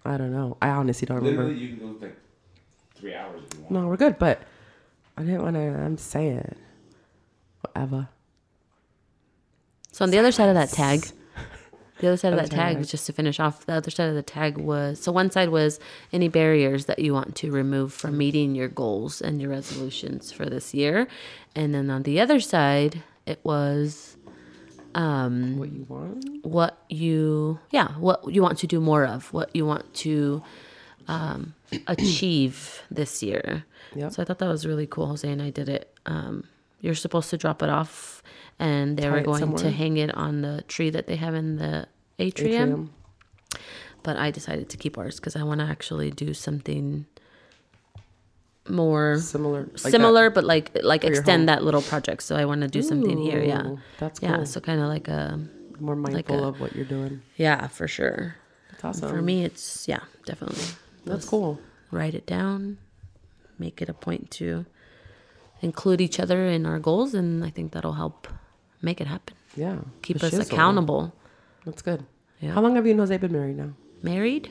I 0.05 0.17
don't 0.17 0.33
know. 0.33 0.57
I 0.63 0.71
honestly 0.71 1.05
don't 1.05 1.19
remember. 1.19 1.43
Literally, 1.45 1.61
you 1.63 1.77
can 1.77 1.93
go 1.93 1.99
like 2.01 2.17
three 2.95 3.15
hours 3.15 3.43
if 3.51 3.59
you 3.59 3.61
want. 3.65 3.71
No, 3.73 3.87
we're 3.87 3.99
good, 3.99 4.19
but 4.19 4.43
I 5.19 5.23
didn't 5.23 5.43
want 5.43 5.57
to. 5.57 5.61
I'm 5.61 5.99
saying 5.99 6.57
whatever. 7.61 8.09
So 9.93 10.05
on 10.05 10.11
the 10.11 10.19
other 10.19 10.33
side 10.33 10.49
of 10.49 10.55
that 10.55 10.71
tag, 10.71 11.07
the 12.01 12.09
other 12.09 12.17
side 12.17 12.33
of 12.33 12.39
that 12.39 12.51
tag, 12.51 12.87
just 12.87 13.07
to 13.07 13.13
finish 13.13 13.39
off, 13.41 13.67
the 13.67 13.75
other 13.75 13.91
side 13.91 14.09
of 14.09 14.15
the 14.15 14.23
tag 14.23 14.59
was 14.59 15.01
so 15.01 15.13
one 15.13 15.31
side 15.31 15.51
was 15.51 15.79
any 16.13 16.29
barriers 16.29 16.87
that 16.87 16.99
you 16.99 17.13
want 17.13 17.35
to 17.37 17.51
remove 17.51 17.93
from 17.93 18.17
meeting 18.17 18.55
your 18.55 18.69
goals 18.69 19.21
and 19.21 19.41
your 19.41 19.51
resolutions 19.51 20.33
for 20.33 20.47
this 20.47 20.73
year, 20.75 21.07
and 21.55 21.75
then 21.75 21.91
on 21.91 22.03
the 22.05 22.21
other 22.21 22.41
side 22.41 23.03
it 23.27 23.39
was 23.45 24.17
um, 24.95 25.57
What 25.59 25.71
you 25.73 25.87
want? 25.89 26.45
what 26.45 26.79
you 26.89 27.59
yeah 27.71 27.89
what 27.93 28.33
you 28.33 28.43
want 28.43 28.59
to 28.59 28.67
do 28.67 28.81
more 28.81 29.05
of, 29.07 29.33
what 29.33 29.55
you 29.55 29.65
want 29.67 29.93
to 29.95 30.43
um, 31.09 31.55
achieve 31.87 32.83
this 32.91 33.23
year. 33.23 33.65
Yep. 33.95 34.13
So 34.13 34.23
I 34.23 34.25
thought 34.25 34.39
that 34.39 34.49
was 34.49 34.67
really 34.67 34.87
cool. 34.87 35.07
Jose 35.07 35.29
and 35.29 35.43
I 35.43 35.51
did 35.51 35.69
it. 35.69 35.93
Um, 36.07 36.45
you're 36.81 36.95
supposed 36.95 37.31
to 37.31 37.37
drop 37.37 37.63
it 37.63 37.69
off, 37.69 38.20
and 38.61 38.97
they 38.97 39.03
Tie 39.05 39.11
were 39.11 39.21
going 39.23 39.57
to 39.57 39.71
hang 39.71 39.97
it 39.97 40.15
on 40.15 40.43
the 40.43 40.63
tree 40.69 40.91
that 40.91 41.07
they 41.09 41.17
have 41.17 41.35
in 41.35 41.57
the 41.57 41.89
atrium. 42.19 42.55
Atrium. 42.63 42.91
But 44.03 44.17
I 44.17 44.31
decided 44.31 44.69
to 44.71 44.77
keep 44.77 44.97
ours 44.97 45.17
because 45.19 45.35
I 45.37 45.43
want 45.43 45.61
to 45.61 45.67
actually 45.67 46.11
do 46.11 46.33
something 46.33 47.05
more 48.69 49.19
Similar. 49.19 49.63
like 49.63 49.73
that. 49.73 49.91
similar, 49.91 50.31
but 50.31 50.45
like 50.45 50.71
like 50.83 51.05
extend 51.05 51.49
that 51.49 51.65
little 51.65 51.83
project. 51.83 52.23
So 52.23 52.37
I 52.37 52.45
want 52.45 52.61
to 52.63 52.69
do 52.69 52.83
something 52.83 53.19
here. 53.19 53.43
Yeah, 53.43 53.77
That's 53.99 54.21
cool. 54.21 54.29
yeah. 54.29 54.45
So 54.45 54.61
kind 54.61 54.81
of 54.81 54.87
like 54.89 55.09
a 55.09 55.41
More 55.81 55.97
mindful 55.97 56.15
like 56.17 56.31
a- 56.31 56.47
of 56.49 56.61
what 56.61 56.75
you're 56.77 56.85
doing. 56.85 57.23
yeah 57.37 57.67
for 57.69 57.89
sure. 57.89 58.37
That's 58.71 58.85
awesome. 58.85 59.11
For 59.11 59.23
me, 59.23 59.45
it's 59.45 59.89
yeah 59.89 60.01
definitely. 60.25 60.65
that's 61.05 61.29
cool. 61.29 61.59
write 61.91 62.15
it 62.15 62.27
down, 62.27 62.79
make 63.59 63.83
it 63.83 63.89
a 63.89 63.95
point 63.95 64.31
to 64.33 64.65
include 65.61 66.01
each 66.01 66.19
other 66.21 66.47
in 66.47 66.65
our 66.65 66.79
goals, 66.79 67.13
and 67.15 67.45
I 67.45 67.51
think 67.51 67.73
that'll 67.73 67.95
help 67.95 68.29
make 68.83 69.01
it 69.01 69.07
happen. 69.07 69.37
Yeah. 69.57 69.79
keep 70.03 70.23
us 70.23 70.33
shizzle. 70.33 70.53
accountable. 70.53 71.13
That's 71.65 71.83
good. 71.83 72.05
Yeah. 72.41 72.53
How 72.53 72.61
long 72.61 72.77
have 72.77 72.87
you 72.87 72.93
and 72.93 73.01
Jose 73.01 73.17
been 73.17 73.33
married 73.33 73.57
now? 73.57 73.73
Married? 74.03 74.51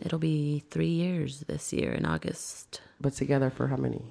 It'll 0.00 0.18
be 0.18 0.64
three 0.70 0.88
years 0.88 1.40
this 1.46 1.72
year 1.72 1.92
in 1.92 2.04
August. 2.04 2.80
But 3.00 3.12
together 3.14 3.50
for 3.50 3.68
how 3.68 3.76
many? 3.76 4.02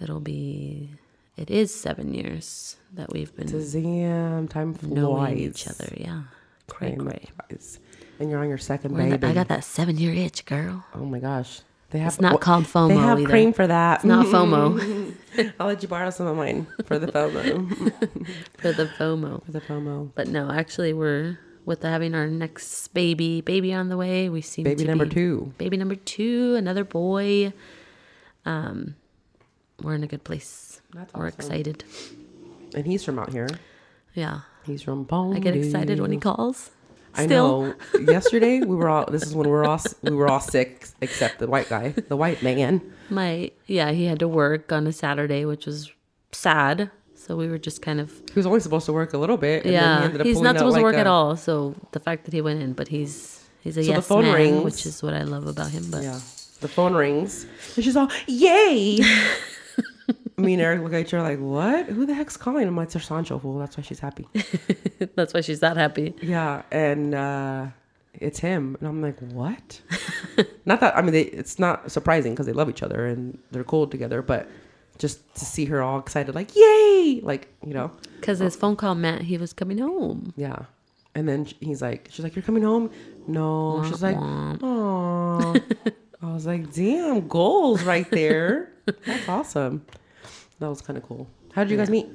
It'll 0.00 0.20
be. 0.20 0.90
It 1.36 1.50
is 1.50 1.74
seven 1.74 2.14
years 2.14 2.76
that 2.92 3.12
we've 3.12 3.34
been 3.34 3.46
Damn, 3.46 4.46
time 4.48 4.74
flies. 4.74 4.92
knowing 4.92 5.38
each 5.38 5.66
other. 5.66 5.88
Yeah. 5.96 6.22
Cray. 6.68 6.96
And 8.20 8.30
you're 8.30 8.40
on 8.40 8.48
your 8.48 8.58
2nd 8.58 8.90
We're 8.90 9.10
baby. 9.10 9.26
I 9.26 9.34
got 9.34 9.48
that 9.48 9.64
seven 9.64 9.98
year 9.98 10.14
itch, 10.14 10.44
girl. 10.44 10.84
Oh 10.94 11.04
my 11.04 11.18
gosh. 11.18 11.60
They 11.94 12.00
have 12.00 12.14
It's 12.14 12.20
not 12.20 12.32
what- 12.32 12.40
called 12.40 12.64
FOMO 12.64 12.88
They 12.88 12.96
have 12.96 13.20
either. 13.20 13.28
cream 13.28 13.52
for 13.52 13.68
that. 13.68 13.98
It's 13.98 14.04
not 14.04 14.26
FOMO. 14.26 15.14
I'll 15.60 15.68
let 15.68 15.80
you 15.80 15.86
borrow 15.86 16.10
some 16.10 16.26
of 16.26 16.36
mine 16.36 16.66
for 16.86 16.98
the 16.98 17.06
FOMO. 17.06 17.68
for 18.58 18.72
the 18.72 18.86
FOMO. 18.86 19.44
for 19.44 19.52
the 19.52 19.60
FOMO. 19.60 20.10
But 20.16 20.26
no, 20.26 20.50
actually, 20.50 20.92
we're 20.92 21.38
with 21.64 21.82
having 21.82 22.16
our 22.16 22.26
next 22.26 22.88
baby, 22.94 23.42
baby 23.42 23.72
on 23.72 23.90
the 23.90 23.96
way. 23.96 24.28
We 24.28 24.40
seem 24.40 24.64
Baby 24.64 24.84
number 24.86 25.04
be- 25.06 25.14
two. 25.14 25.52
Baby 25.56 25.76
number 25.76 25.94
two, 25.94 26.56
another 26.56 26.82
boy. 26.82 27.52
Um, 28.44 28.96
we're 29.80 29.94
in 29.94 30.02
a 30.02 30.08
good 30.08 30.24
place. 30.24 30.80
That's 30.94 31.14
We're 31.14 31.28
awesome. 31.28 31.38
excited. 31.38 31.84
And 32.74 32.86
he's 32.86 33.04
from 33.04 33.20
out 33.20 33.30
here. 33.30 33.48
Yeah, 34.14 34.40
He's 34.64 34.82
from 34.82 35.04
Bone. 35.04 35.36
I 35.36 35.38
get 35.38 35.54
excited 35.54 36.00
when 36.00 36.10
he 36.10 36.18
calls. 36.18 36.72
I 37.16 37.26
know. 37.26 37.74
Yesterday 38.00 38.60
we 38.60 38.74
were 38.76 38.88
all. 38.88 39.06
This 39.10 39.22
is 39.22 39.34
when 39.34 39.46
we 39.46 39.52
were 39.52 39.64
all 39.64 39.80
we 40.02 40.10
were 40.10 40.28
all 40.28 40.40
sick 40.40 40.86
except 41.00 41.38
the 41.38 41.46
white 41.46 41.68
guy, 41.68 41.90
the 41.90 42.16
white 42.16 42.42
man. 42.42 42.80
My 43.10 43.50
yeah, 43.66 43.92
he 43.92 44.06
had 44.06 44.18
to 44.20 44.28
work 44.28 44.72
on 44.72 44.86
a 44.86 44.92
Saturday, 44.92 45.44
which 45.44 45.66
was 45.66 45.90
sad. 46.32 46.90
So 47.14 47.36
we 47.36 47.48
were 47.48 47.58
just 47.58 47.80
kind 47.80 48.00
of 48.00 48.10
He 48.32 48.38
was 48.38 48.46
only 48.46 48.60
supposed 48.60 48.84
to 48.86 48.92
work 48.92 49.14
a 49.14 49.18
little 49.18 49.36
bit. 49.38 49.64
And 49.64 49.72
then 49.74 49.82
he 49.82 49.86
yeah. 50.00 50.04
ended 50.04 50.20
up 50.20 50.26
He's 50.26 50.40
not 50.40 50.58
supposed 50.58 50.76
to 50.76 50.82
like 50.82 50.92
work 50.92 50.96
at 51.00 51.06
all. 51.06 51.36
So 51.36 51.74
the 51.92 52.00
fact 52.00 52.24
that 52.26 52.34
he 52.34 52.40
went 52.42 52.60
in, 52.62 52.72
but 52.74 52.88
he's 52.88 53.42
he's 53.62 53.76
a 53.78 53.82
So 53.82 53.86
the 53.92 53.96
yes 53.96 54.06
phone 54.08 54.24
man, 54.24 54.34
rings. 54.34 54.64
which 54.64 54.84
is 54.86 55.02
what 55.02 55.14
I 55.14 55.22
love 55.22 55.46
about 55.46 55.70
him. 55.70 55.84
But 55.90 56.02
Yeah. 56.02 56.20
The 56.60 56.68
phone 56.68 56.94
rings. 56.94 57.46
And 57.76 57.84
she's 57.84 57.96
all, 57.96 58.08
yay. 58.26 58.98
Me 60.36 60.54
and 60.54 60.62
Eric 60.62 60.82
look 60.82 60.92
at 60.92 61.00
each 61.00 61.14
other 61.14 61.22
like, 61.22 61.38
what? 61.38 61.86
Who 61.86 62.06
the 62.06 62.14
heck's 62.14 62.36
calling? 62.36 62.66
I'm 62.66 62.76
like, 62.76 62.86
it's 62.86 62.94
her 62.94 63.00
Sancho 63.00 63.38
fool. 63.38 63.58
That's 63.58 63.76
why 63.76 63.82
she's 63.82 64.00
happy. 64.00 64.26
that's 65.14 65.32
why 65.32 65.40
she's 65.42 65.60
that 65.60 65.76
happy. 65.76 66.14
Yeah. 66.20 66.62
And 66.72 67.14
uh, 67.14 67.66
it's 68.14 68.40
him. 68.40 68.76
And 68.80 68.88
I'm 68.88 69.00
like, 69.00 69.18
what? 69.20 69.80
not 70.66 70.80
that, 70.80 70.96
I 70.96 71.02
mean, 71.02 71.12
they, 71.12 71.22
it's 71.22 71.58
not 71.58 71.90
surprising 71.90 72.32
because 72.32 72.46
they 72.46 72.52
love 72.52 72.68
each 72.68 72.82
other 72.82 73.06
and 73.06 73.38
they're 73.52 73.64
cool 73.64 73.86
together, 73.86 74.22
but 74.22 74.48
just 74.98 75.34
to 75.36 75.44
see 75.44 75.64
her 75.66 75.82
all 75.82 75.98
excited, 76.00 76.34
like, 76.34 76.54
yay. 76.56 77.20
Like, 77.22 77.48
you 77.64 77.74
know, 77.74 77.90
Because 78.20 78.40
his 78.40 78.56
phone 78.56 78.76
call 78.76 78.94
meant 78.96 79.22
he 79.22 79.38
was 79.38 79.52
coming 79.52 79.78
home. 79.78 80.32
yeah. 80.36 80.64
And 81.16 81.28
then 81.28 81.46
he's 81.60 81.80
like, 81.80 82.08
she's 82.10 82.24
like, 82.24 82.34
you're 82.34 82.42
coming 82.42 82.64
home? 82.64 82.90
No. 83.28 83.84
She's 83.88 84.02
like, 84.02 84.16
oh. 84.18 85.54
I 86.24 86.32
was 86.32 86.46
like, 86.46 86.72
damn, 86.72 87.28
goals 87.28 87.82
right 87.82 88.10
there. 88.10 88.70
That's 89.06 89.28
awesome. 89.28 89.84
That 90.58 90.68
was 90.68 90.80
kind 90.80 90.96
of 90.96 91.02
cool. 91.04 91.28
How 91.52 91.64
did 91.64 91.70
you 91.70 91.76
guys 91.76 91.90
meet? 91.90 92.08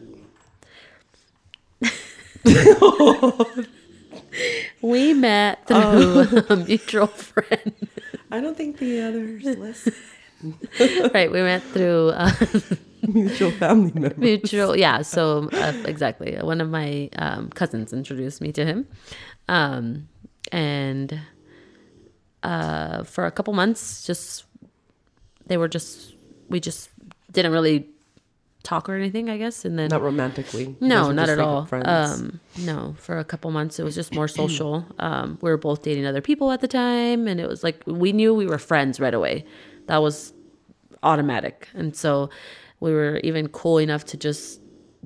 We 4.82 5.14
met 5.14 5.60
Oh. 5.70 6.24
through 6.26 6.43
a 6.49 6.55
mutual 6.55 7.07
friend. 7.07 7.74
I 8.32 8.39
don't 8.39 8.55
think 8.55 8.78
the 8.78 9.01
others 9.01 9.43
listen. 9.43 9.93
right, 11.14 11.30
we 11.32 11.41
met 11.41 11.62
through 11.64 12.10
uh, 12.16 12.32
Mutual 13.07 13.51
family 13.51 13.91
member. 13.93 14.16
mutual. 14.18 14.76
Yeah, 14.78 15.01
so 15.01 15.49
uh, 15.51 15.74
exactly. 15.86 16.38
One 16.38 16.62
of 16.62 16.70
my 16.70 17.10
um, 17.18 17.49
cousins 17.49 17.91
introduced 17.91 18.39
me 18.39 18.51
to 18.53 18.66
him, 18.66 18.88
um, 19.49 20.07
and 20.51 21.20
uh, 22.43 23.03
for 23.03 23.25
a 23.25 23.31
couple 23.31 23.53
months, 23.53 24.05
just 24.05 24.45
they 25.45 25.57
were 25.57 25.67
just 25.67 26.13
we 26.49 26.59
just 26.59 26.89
didn't 27.31 27.51
really 27.51 27.87
talk 28.63 28.89
or 28.89 28.95
anything, 28.95 29.29
I 29.29 29.37
guess, 29.37 29.65
and 29.65 29.79
then 29.79 29.89
Not 29.89 30.01
romantically. 30.01 30.75
No, 30.81 31.11
not 31.11 31.29
at 31.29 31.39
all. 31.39 31.67
Um, 31.71 32.39
no, 32.59 32.95
for 32.99 33.17
a 33.17 33.23
couple 33.23 33.49
months 33.51 33.79
it 33.79 33.83
was 33.83 33.95
just 33.95 34.13
more 34.13 34.27
social. 34.27 34.85
Um, 34.99 35.37
we 35.41 35.49
were 35.49 35.57
both 35.57 35.81
dating 35.81 36.05
other 36.05 36.21
people 36.21 36.51
at 36.51 36.59
the 36.59 36.67
time, 36.67 37.27
and 37.27 37.39
it 37.39 37.47
was 37.47 37.63
like 37.63 37.81
we 37.85 38.11
knew 38.11 38.33
we 38.33 38.45
were 38.45 38.57
friends 38.57 38.99
right 38.99 39.13
away. 39.13 39.45
That 39.87 40.01
was 40.01 40.33
automatic, 41.03 41.69
and 41.73 41.95
so 41.95 42.29
we 42.79 42.91
were 42.91 43.19
even 43.23 43.47
cool 43.47 43.77
enough 43.77 44.03
to 44.05 44.17
just 44.17 44.59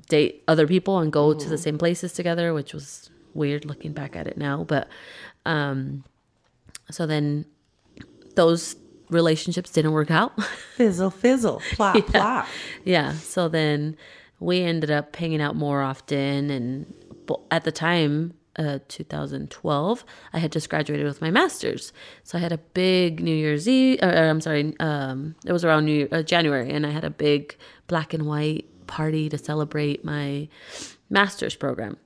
date 0.08 0.42
other 0.48 0.66
people 0.66 0.98
and 0.98 1.12
go 1.12 1.32
to 1.32 1.48
the 1.48 1.58
same 1.58 1.78
places 1.78 2.12
together, 2.12 2.52
which 2.52 2.74
was 2.74 3.08
weird 3.34 3.64
looking 3.64 3.92
back 3.92 4.16
at 4.16 4.26
it 4.26 4.36
now. 4.36 4.64
But 4.64 4.88
um, 5.46 6.04
so 6.90 7.06
then 7.06 7.46
those 8.34 8.76
relationships 9.10 9.70
didn't 9.70 9.92
work 9.92 10.10
out. 10.10 10.40
fizzle, 10.76 11.10
fizzle, 11.10 11.62
plop, 11.72 12.06
plop. 12.06 12.46
Yeah. 12.84 13.12
So 13.12 13.48
then 13.48 13.96
we 14.40 14.60
ended 14.60 14.90
up 14.90 15.14
hanging 15.16 15.40
out 15.40 15.56
more 15.56 15.82
often. 15.82 16.50
And 16.50 16.94
at 17.50 17.64
the 17.64 17.72
time, 17.72 18.34
uh, 18.56 18.78
2012, 18.88 20.04
I 20.32 20.38
had 20.38 20.52
just 20.52 20.68
graduated 20.68 21.06
with 21.06 21.20
my 21.20 21.30
master's. 21.30 21.92
So 22.22 22.38
I 22.38 22.40
had 22.40 22.52
a 22.52 22.58
big 22.58 23.20
New 23.20 23.34
Year's 23.34 23.68
Eve. 23.68 24.00
Or, 24.02 24.08
or 24.08 24.28
I'm 24.28 24.40
sorry. 24.40 24.74
Um, 24.80 25.34
it 25.44 25.52
was 25.52 25.64
around 25.64 25.86
New 25.86 25.92
Year, 25.92 26.08
uh, 26.12 26.22
January, 26.22 26.70
and 26.70 26.86
I 26.86 26.90
had 26.90 27.04
a 27.04 27.10
big 27.10 27.56
black 27.86 28.14
and 28.14 28.26
white 28.26 28.66
party 28.86 29.28
to 29.28 29.38
celebrate 29.38 30.04
my 30.04 30.48
master's 31.08 31.54
program 31.54 31.96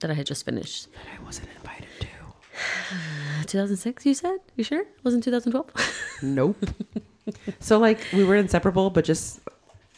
that 0.00 0.10
I 0.10 0.14
had 0.14 0.26
just 0.26 0.44
finished. 0.44 0.90
That 0.92 1.20
I 1.20 1.24
wasn't 1.24 1.48
invited 1.56 1.88
to. 2.00 2.06
Uh, 3.42 3.46
2006, 3.46 4.06
you 4.06 4.14
said? 4.14 4.38
You 4.56 4.64
sure? 4.64 4.84
Wasn't 5.04 5.24
2012? 5.24 5.70
Nope. 6.22 6.56
so 7.60 7.78
like 7.78 7.98
we 8.12 8.24
were 8.24 8.36
inseparable, 8.36 8.90
but 8.90 9.04
just 9.04 9.40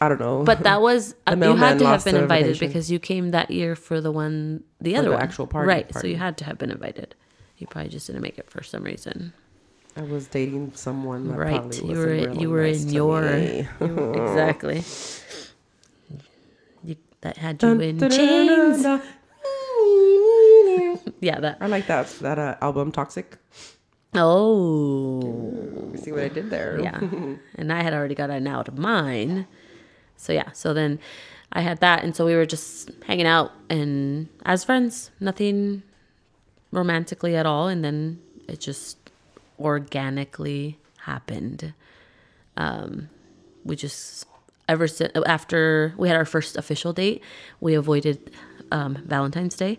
I 0.00 0.08
don't 0.08 0.20
know. 0.20 0.42
But 0.44 0.62
that 0.64 0.80
was 0.82 1.14
The 1.26 1.32
you 1.32 1.36
mailman 1.36 1.58
had 1.60 1.78
to 1.78 1.84
have 1.84 1.92
lost 1.94 2.04
been 2.06 2.14
the 2.16 2.22
invited 2.22 2.46
invitation. 2.48 2.68
because 2.68 2.90
you 2.90 2.98
came 2.98 3.30
that 3.32 3.50
year 3.50 3.76
for 3.76 4.00
the 4.00 4.10
one, 4.12 4.62
the 4.80 4.96
other 4.96 5.08
the 5.08 5.14
one, 5.14 5.22
actual 5.22 5.46
party- 5.46 5.68
right? 5.68 5.86
So 5.88 5.92
party. 5.94 6.10
you 6.10 6.16
had 6.16 6.36
to 6.38 6.44
have 6.44 6.58
been 6.58 6.70
invited. 6.70 7.14
You 7.58 7.66
probably 7.66 7.90
just 7.90 8.06
didn't 8.08 8.22
make 8.22 8.38
it 8.38 8.50
for 8.50 8.62
some 8.62 8.82
reason. 8.82 9.32
I 9.96 10.02
was 10.02 10.26
dating 10.26 10.72
someone 10.74 11.28
that 11.28 11.38
right? 11.38 11.54
probably 11.60 11.76
You 11.78 11.84
wasn't 11.86 11.98
were 11.98 12.06
really 12.12 12.40
you 12.40 12.50
were 12.50 12.62
nice 12.64 12.82
in 12.82 12.88
to 12.88 12.94
your 12.94 13.22
me. 13.22 13.68
exactly. 13.80 14.82
You, 16.82 16.96
that 17.20 17.36
had 17.36 17.62
you 17.62 17.80
in 17.80 18.00
chains. 18.10 18.82
Yeah, 21.24 21.40
that. 21.40 21.56
I 21.60 21.68
like 21.68 21.86
that 21.86 22.08
that 22.20 22.38
uh, 22.38 22.56
album 22.60 22.92
Toxic. 22.92 23.38
Oh, 24.14 25.90
see 25.96 26.12
what 26.12 26.22
I 26.22 26.28
did 26.28 26.50
there? 26.50 26.78
yeah. 26.80 27.00
and 27.56 27.72
I 27.72 27.82
had 27.82 27.94
already 27.94 28.14
gotten 28.14 28.46
out 28.46 28.68
of 28.68 28.76
mine. 28.76 29.46
So 30.16 30.32
yeah, 30.34 30.52
so 30.52 30.74
then 30.74 31.00
I 31.50 31.62
had 31.62 31.80
that 31.80 32.04
and 32.04 32.14
so 32.14 32.26
we 32.26 32.34
were 32.34 32.44
just 32.46 32.90
hanging 33.06 33.26
out 33.26 33.52
and 33.70 34.28
as 34.44 34.64
friends, 34.64 35.10
nothing 35.18 35.82
romantically 36.72 37.34
at 37.36 37.46
all 37.46 37.68
and 37.68 37.82
then 37.82 38.20
it 38.46 38.60
just 38.60 38.98
organically 39.58 40.78
happened. 40.98 41.72
Um 42.58 43.08
we 43.64 43.76
just 43.76 44.26
ever 44.68 44.86
since 44.86 45.10
after 45.26 45.94
we 45.96 46.08
had 46.08 46.16
our 46.16 46.26
first 46.26 46.56
official 46.56 46.92
date, 46.92 47.22
we 47.60 47.74
avoided 47.74 48.30
um 48.70 49.02
Valentine's 49.06 49.56
Day 49.56 49.78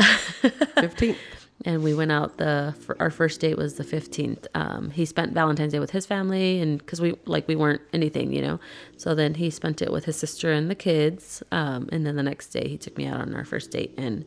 Fifteenth. 0.00 1.18
and 1.64 1.82
we 1.82 1.94
went 1.94 2.10
out 2.10 2.36
the 2.38 2.74
our 2.98 3.10
first 3.10 3.40
date 3.40 3.56
was 3.56 3.74
the 3.74 3.84
15th 3.84 4.46
um, 4.54 4.90
he 4.90 5.04
spent 5.04 5.32
valentine's 5.32 5.72
day 5.72 5.78
with 5.78 5.90
his 5.92 6.04
family 6.04 6.60
and 6.60 6.78
because 6.78 7.00
we 7.00 7.14
like 7.26 7.46
we 7.46 7.56
weren't 7.56 7.80
anything 7.92 8.32
you 8.32 8.42
know? 8.42 8.60
So 8.96 9.14
then 9.14 9.34
he 9.34 9.50
spent 9.50 9.80
it 9.80 9.92
with 9.92 10.04
his 10.04 10.16
sister 10.16 10.52
and 10.52 10.70
the 10.70 10.74
kids 10.74 11.42
um, 11.52 11.88
and 11.92 12.04
then 12.06 12.16
the 12.16 12.22
next 12.22 12.48
day 12.48 12.68
he 12.68 12.76
took 12.76 12.96
me 12.96 13.06
out 13.06 13.20
on 13.20 13.34
our 13.34 13.44
first 13.44 13.70
date 13.70 13.94
and 13.96 14.24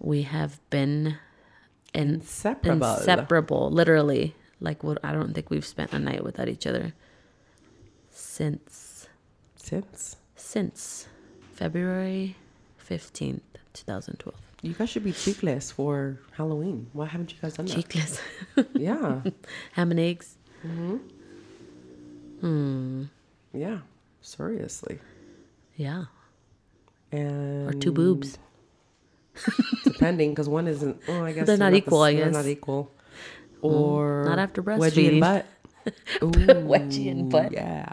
we 0.00 0.22
have 0.22 0.60
been 0.70 1.16
in, 1.94 2.14
Inseparable. 2.14 2.96
inseparable 2.96 3.70
literally. 3.70 4.34
Like 4.60 4.82
what 4.82 4.98
i 5.04 5.12
don't 5.12 5.34
think 5.34 5.50
we've 5.50 5.66
spent 5.66 5.92
a 5.92 5.98
night 5.98 6.22
without 6.24 6.48
each 6.48 6.66
other 6.66 6.94
since. 8.10 9.08
Since? 9.56 10.16
Since 10.36 11.08
february 11.54 12.36
15th 12.88 13.40
2012 13.72 14.43
you 14.64 14.72
guys 14.74 14.88
should 14.90 15.04
be 15.04 15.12
cheekless 15.12 15.72
for 15.72 16.18
Halloween. 16.32 16.88
Why 16.92 17.06
haven't 17.06 17.30
you 17.32 17.38
guys 17.40 17.54
done 17.54 17.66
that? 17.66 17.76
cheekless 17.76 18.18
Yeah, 18.74 19.20
ham 19.72 19.90
and 19.90 20.00
eggs 20.00 20.36
Hmm. 22.40 23.04
yeah. 23.52 23.78
Seriously. 24.22 24.98
yeah 25.76 26.04
And 27.12 27.68
or 27.68 27.72
two 27.78 27.92
boobs 27.92 28.38
depending 29.84 30.30
because 30.30 30.48
one 30.48 30.66
isn't. 30.66 31.00
Oh, 31.08 31.22
I 31.24 31.32
guess 31.32 31.46
They're 31.46 31.56
not 31.56 31.72
the 31.72 31.78
equal, 31.78 32.02
I 32.02 32.12
guess 32.14 32.22
they're. 32.32 32.42
Not 32.42 32.46
equal. 32.46 32.90
Or 33.60 34.24
not 34.26 34.38
after 34.38 34.62
wedgie 34.62 35.08
and 35.08 35.20
butt. 35.20 35.46
Ooh, 36.22 36.30
Wedgie 36.64 37.10
and 37.10 37.30
butt. 37.30 37.52
Yeah. 37.52 37.92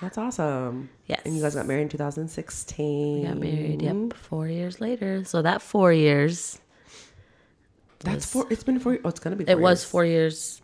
That's 0.00 0.16
awesome. 0.16 0.88
Yes. 1.06 1.20
And 1.24 1.36
you 1.36 1.42
guys 1.42 1.54
got 1.54 1.66
married 1.66 1.82
in 1.82 1.88
2016. 1.90 3.20
We 3.22 3.26
got 3.28 3.36
married. 3.36 3.82
Yep, 3.82 4.14
four 4.14 4.48
years 4.48 4.80
later. 4.80 5.24
So 5.24 5.42
that 5.42 5.60
four 5.62 5.92
years. 5.92 6.58
That's 8.00 8.14
was- 8.16 8.26
four. 8.26 8.46
It's 8.50 8.64
been 8.64 8.78
four. 8.80 8.98
Oh, 9.04 9.08
it's 9.08 9.20
gonna 9.20 9.36
be. 9.36 9.44
Four 9.44 9.52
It 9.52 9.60
was 9.60 9.84
four 9.84 10.04
years. 10.04 10.62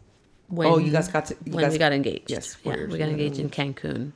When 0.48 0.68
Oh, 0.68 0.78
you 0.78 0.90
guys 0.92 1.08
got 1.08 1.26
to- 1.26 1.36
you 1.44 1.52
when 1.52 1.64
guys- 1.64 1.72
we 1.72 1.78
got 1.78 1.92
engaged. 1.92 2.30
Yes, 2.30 2.54
four 2.54 2.72
yeah, 2.72 2.78
years 2.78 2.92
we 2.92 2.98
got 2.98 3.08
engaged 3.08 3.38
in 3.38 3.50
Cancun. 3.50 4.12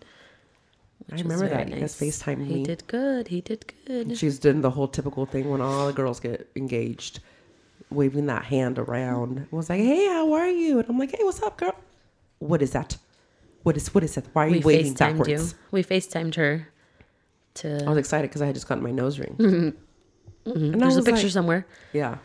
I 1.13 1.17
remember 1.17 1.49
that. 1.49 1.69
You 1.69 1.75
guys 1.81 2.01
nice. 2.01 2.23
FaceTimed 2.23 2.47
He 2.47 2.55
me. 2.55 2.63
did 2.63 2.87
good. 2.87 3.29
He 3.29 3.41
did 3.41 3.73
good. 3.87 4.17
She's 4.17 4.39
doing 4.39 4.61
the 4.61 4.71
whole 4.71 4.87
typical 4.87 5.27
thing 5.27 5.51
when 5.51 5.61
all 5.61 5.89
the 5.89 5.93
girls 5.93 6.21
get 6.21 6.49
engaged, 6.55 7.19
waving 7.91 8.27
that 8.27 8.45
hand 8.45 8.79
around. 8.79 9.39
And 9.39 9.53
was 9.53 9.69
like, 9.69 9.81
"Hey, 9.81 10.07
how 10.07 10.33
are 10.35 10.49
you?" 10.49 10.79
And 10.79 10.89
I'm 10.89 10.99
like, 10.99 11.11
"Hey, 11.11 11.25
what's 11.25 11.43
up, 11.43 11.57
girl? 11.59 11.75
What 12.39 12.63
is 12.63 12.71
that? 12.71 12.97
What 13.63 13.77
is 13.77 13.93
what 13.95 14.03
is 14.05 14.15
that? 14.15 14.27
Why 14.33 14.47
are 14.47 14.51
We 14.51 14.59
you 14.59 14.65
FaceTimed 14.65 14.99
backwards?" 14.99 15.29
you. 15.53 15.59
We 15.71 15.83
FaceTimed 15.85 16.35
her 16.37 16.69
To 17.55 17.85
I 17.85 17.89
was 17.89 17.99
excited 17.99 18.31
because 18.31 18.43
I 18.43 18.47
had 18.47 18.55
just 18.55 18.69
gotten 18.69 18.83
my 18.85 18.91
nose 18.93 19.19
ring. 19.19 19.37
Mhm. 20.47 20.55
And 20.73 20.77
I 20.77 20.79
There's 20.79 20.97
a 20.97 21.03
picture 21.03 21.25
like- 21.25 21.33
somewhere. 21.33 21.67
Yeah. 21.93 22.17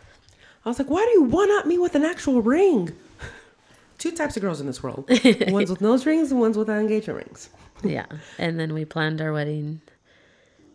I 0.64 0.68
was 0.70 0.78
like, 0.78 0.88
why 0.88 1.04
do 1.04 1.10
you 1.10 1.22
one 1.24 1.50
up 1.52 1.66
me 1.66 1.78
with 1.78 1.94
an 1.94 2.02
actual 2.02 2.40
ring? 2.40 2.90
Two 3.98 4.10
types 4.10 4.36
of 4.36 4.42
girls 4.42 4.58
in 4.60 4.66
this 4.66 4.82
world 4.82 5.08
ones 5.48 5.68
with 5.70 5.80
nose 5.82 6.06
rings 6.06 6.30
and 6.32 6.40
ones 6.40 6.56
with 6.56 6.70
engagement 6.70 7.18
rings. 7.26 7.50
yeah. 7.84 8.06
And 8.38 8.58
then 8.58 8.72
we 8.72 8.84
planned 8.86 9.20
our 9.20 9.32
wedding 9.34 9.82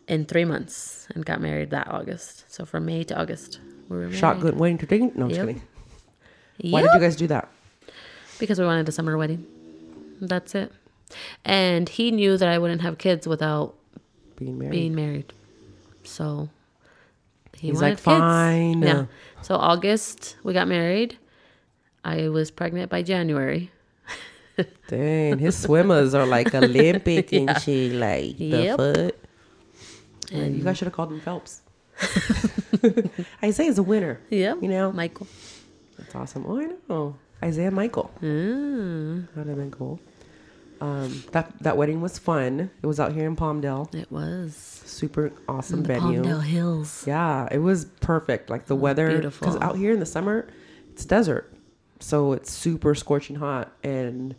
in 0.08 0.26
three 0.26 0.46
months 0.46 1.08
and 1.16 1.26
got 1.26 1.42
married 1.42 1.72
that 1.72 1.88
August. 1.90 2.46
So 2.54 2.64
from 2.64 2.86
May 2.86 3.04
to 3.06 3.20
August, 3.20 3.60
we 3.90 3.98
were 3.98 4.04
married. 4.04 4.18
Shotgun 4.20 4.58
wedding 4.58 4.78
to 4.78 4.86
ding. 4.86 5.12
No, 5.16 5.24
I'm 5.26 5.30
just 5.30 5.40
Yep. 5.40 5.48
kidding. 5.48 6.72
Why 6.72 6.82
Yep. 6.82 6.92
did 6.92 6.96
you 7.02 7.02
guys 7.08 7.16
do 7.16 7.28
that? 7.28 7.50
Because 8.40 8.60
we 8.60 8.66
wanted 8.66 8.88
a 8.88 8.92
summer 8.92 9.18
wedding. 9.18 9.46
That's 10.22 10.56
it. 10.56 10.72
And 11.44 11.90
he 11.90 12.12
knew 12.12 12.38
that 12.38 12.48
I 12.48 12.58
wouldn't 12.58 12.82
have 12.82 12.98
kids 12.98 13.28
without 13.28 13.76
Being 14.38 14.58
married. 14.58 14.72
being 14.72 14.96
married. 14.96 15.34
So 16.04 16.50
he 17.58 17.68
He's 17.68 17.76
wanted 17.76 17.90
like, 17.90 17.98
kids. 17.98 18.06
"Fine." 18.06 18.82
Yeah. 18.82 19.06
So 19.42 19.56
August 19.56 20.38
we 20.44 20.54
got 20.54 20.68
married. 20.68 21.18
I 22.06 22.30
was 22.30 22.50
pregnant 22.50 22.90
by 22.90 23.04
January. 23.04 23.72
Dang, 24.88 25.38
his 25.40 25.58
swimmers 25.58 26.14
are 26.14 26.26
like 26.26 26.54
Olympic 26.56 27.32
and 27.34 27.50
Yeah. 27.50 27.58
shit. 27.60 27.94
Like 27.94 28.38
the 28.38 28.46
Yep. 28.46 28.78
foot. 28.78 29.16
And 30.32 30.56
you 30.56 30.64
guys 30.64 30.78
should 30.78 30.86
have 30.88 30.94
called 30.96 31.12
him 31.12 31.20
Phelps. 31.20 31.62
Isaiah's 33.44 33.78
a 33.78 33.84
winner. 33.84 34.20
yeah, 34.30 34.56
You 34.62 34.70
know, 34.70 34.92
Michael. 34.92 35.28
that's 35.98 36.16
awesome. 36.16 36.46
Oh, 36.48 36.60
I 36.60 36.70
know. 36.90 37.16
Isaiah 37.44 37.70
Michael. 37.72 38.12
Mm, 38.22 39.28
That'd 39.36 39.50
have 39.50 39.58
been 39.58 39.72
cool. 39.72 40.00
Um, 40.82 41.24
that 41.32 41.54
that 41.62 41.78
wedding 41.78 42.02
was 42.02 42.18
fun. 42.18 42.72
It 42.82 42.88
was 42.88 43.00
out 43.00 43.14
here 43.14 43.28
in 43.28 43.36
Palmdale. 43.36 43.94
it 43.94 44.12
was 44.12 44.56
Super 44.86 45.32
awesome 45.48 45.78
in 45.80 45.84
the 45.84 45.88
venue. 45.88 46.24
Palmdale 46.24 46.44
Hills. 46.44 47.04
Yeah, 47.08 47.48
it 47.52 47.60
was 47.60 47.86
perfect. 48.02 48.50
Like 48.50 48.66
the 48.66 48.76
weather, 48.76 49.22
because 49.22 49.56
out 49.58 49.78
here 49.78 49.94
in 49.94 50.00
the 50.00 50.06
summer, 50.06 50.48
it's 50.92 51.06
desert, 51.06 51.54
so 52.00 52.34
it's 52.34 52.52
super 52.52 52.96
scorching 52.96 53.36
hot. 53.36 53.72
And 53.84 54.36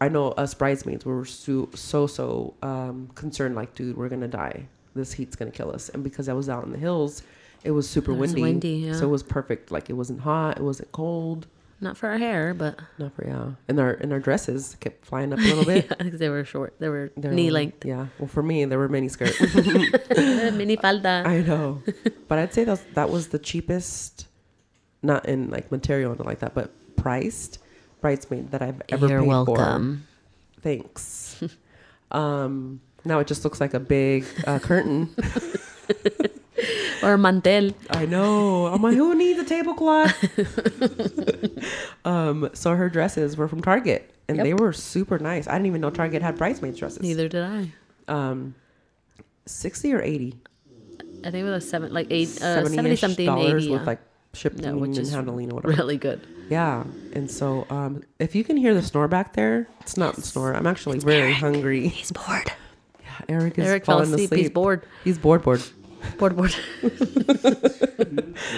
I 0.00 0.08
know 0.08 0.28
us 0.32 0.54
bridesmaids 0.54 1.04
were 1.04 1.24
so 1.24 1.68
so 1.74 2.06
so 2.06 2.54
um, 2.62 3.10
concerned. 3.14 3.56
Like, 3.56 3.74
dude, 3.74 3.96
we're 3.96 4.08
gonna 4.08 4.28
die. 4.28 4.66
This 4.94 5.12
heat's 5.12 5.36
gonna 5.36 5.50
kill 5.50 5.72
us. 5.72 5.88
And 5.88 6.02
because 6.04 6.28
I 6.28 6.32
was 6.32 6.48
out 6.48 6.64
in 6.64 6.72
the 6.72 6.78
hills, 6.78 7.22
it 7.64 7.72
was 7.72 7.88
super 7.88 8.12
It 8.12 8.16
was 8.16 8.30
windy. 8.34 8.42
windy, 8.42 8.68
yeah. 8.86 8.92
So 8.94 9.06
it 9.06 9.10
was 9.10 9.22
perfect. 9.22 9.70
Like 9.70 9.90
it 9.90 9.94
wasn't 9.94 10.20
hot. 10.20 10.56
It 10.58 10.62
wasn't 10.62 10.92
cold. 10.92 11.46
Not 11.82 11.96
for 11.96 12.08
our 12.10 12.18
hair, 12.18 12.52
but 12.52 12.78
Not 12.98 13.14
for 13.14 13.26
yeah. 13.26 13.52
And 13.68 13.80
our 13.80 13.92
and 13.92 14.12
our 14.12 14.20
dresses 14.20 14.76
kept 14.80 15.06
flying 15.06 15.32
up 15.32 15.38
a 15.38 15.42
little 15.42 15.64
bit. 15.74 15.86
yeah, 16.00 16.10
they 16.12 16.28
were 16.28 16.44
short. 16.44 16.74
They 16.78 16.88
were 16.90 17.10
They're- 17.16 17.32
knee 17.32 17.50
length. 17.50 17.84
Yeah. 17.86 18.08
Well, 18.18 18.28
for 18.28 18.42
me, 18.42 18.64
they 18.66 18.76
were 18.76 18.88
mini 18.88 19.08
skirt. 19.08 19.32
Mini 20.54 20.76
falda. 20.76 21.22
I 21.26 21.40
know, 21.40 21.82
but 22.28 22.38
I'd 22.38 22.52
say 22.52 22.64
that 22.64 22.80
that 22.94 23.08
was 23.08 23.28
the 23.28 23.38
cheapest, 23.38 24.26
not 25.02 25.24
in 25.26 25.48
like 25.50 25.70
material 25.72 26.12
and 26.12 26.20
like 26.24 26.40
that, 26.40 26.54
but 26.54 26.70
priced 26.96 27.58
bridesmaid 28.02 28.50
that 28.52 28.60
I've 28.62 28.82
ever 28.90 29.08
You're 29.08 29.20
paid 29.20 29.28
welcome. 29.28 30.04
for. 30.54 30.60
Thanks. 30.62 31.42
um, 32.10 32.80
now 33.04 33.18
it 33.20 33.26
just 33.26 33.44
looks 33.44 33.60
like 33.60 33.72
a 33.72 33.80
big 33.80 34.24
uh, 34.46 34.58
curtain. 34.58 35.08
Or 37.02 37.16
mantel. 37.16 37.72
I 37.90 38.06
know. 38.06 38.66
I'm 38.66 38.82
like, 38.82 38.94
who 38.94 39.14
needs 39.14 39.38
a 39.40 39.44
tablecloth? 39.44 40.14
um, 42.04 42.50
so 42.52 42.74
her 42.74 42.88
dresses 42.88 43.36
were 43.36 43.48
from 43.48 43.62
Target, 43.62 44.10
and 44.28 44.36
Yep. 44.38 44.44
they 44.44 44.54
were 44.54 44.72
super 44.72 45.18
nice. 45.18 45.46
I 45.48 45.52
didn't 45.52 45.66
even 45.66 45.80
know 45.80 45.90
Target 45.90 46.22
had 46.22 46.36
bridesmaids 46.36 46.78
dresses. 46.78 47.00
Neither 47.02 47.28
did 47.28 47.42
I. 47.44 47.72
Um, 48.08 48.54
sixty 49.46 49.92
or 49.92 50.02
eighty. 50.02 50.34
I 51.24 51.30
think 51.30 51.46
it 51.46 51.50
was 51.50 51.64
a 51.64 51.66
seven, 51.66 51.92
like 51.92 52.06
eight, 52.10 52.28
uh, 52.40 52.64
70 52.66 52.96
something, 52.96 53.26
dollars 53.26 53.64
80. 53.64 53.72
with 53.72 53.80
yeah. 53.82 53.86
like 53.86 54.00
shipping 54.32 54.62
No, 54.62 54.76
which 54.78 54.88
and 54.90 54.98
is 55.00 55.12
handling 55.12 55.52
or 55.52 55.56
whatever. 55.56 55.74
really 55.74 55.98
good. 55.98 56.26
Yeah, 56.48 56.84
and 57.12 57.30
so 57.30 57.66
um, 57.68 58.02
if 58.18 58.34
you 58.34 58.42
can 58.42 58.56
hear 58.56 58.72
the 58.74 58.82
snore 58.82 59.06
back 59.06 59.34
there, 59.34 59.68
it's 59.80 59.96
not 59.98 60.16
the 60.16 60.22
snore. 60.22 60.54
I'm 60.54 60.66
actually 60.66 60.98
very 60.98 61.32
hungry. 61.34 61.88
He's 61.88 62.10
bored. 62.10 62.50
Yeah, 63.02 63.10
Eric 63.36 63.58
is 63.58 63.66
Eric 63.66 63.84
fell 63.84 63.96
falling 63.98 64.12
asleep. 64.12 64.26
asleep. 64.28 64.40
He's 64.40 64.50
bored. 64.50 64.86
He's 65.04 65.18
bored, 65.18 65.42
bored. 65.42 65.62
Bored, 66.18 66.36
bored. 66.36 66.54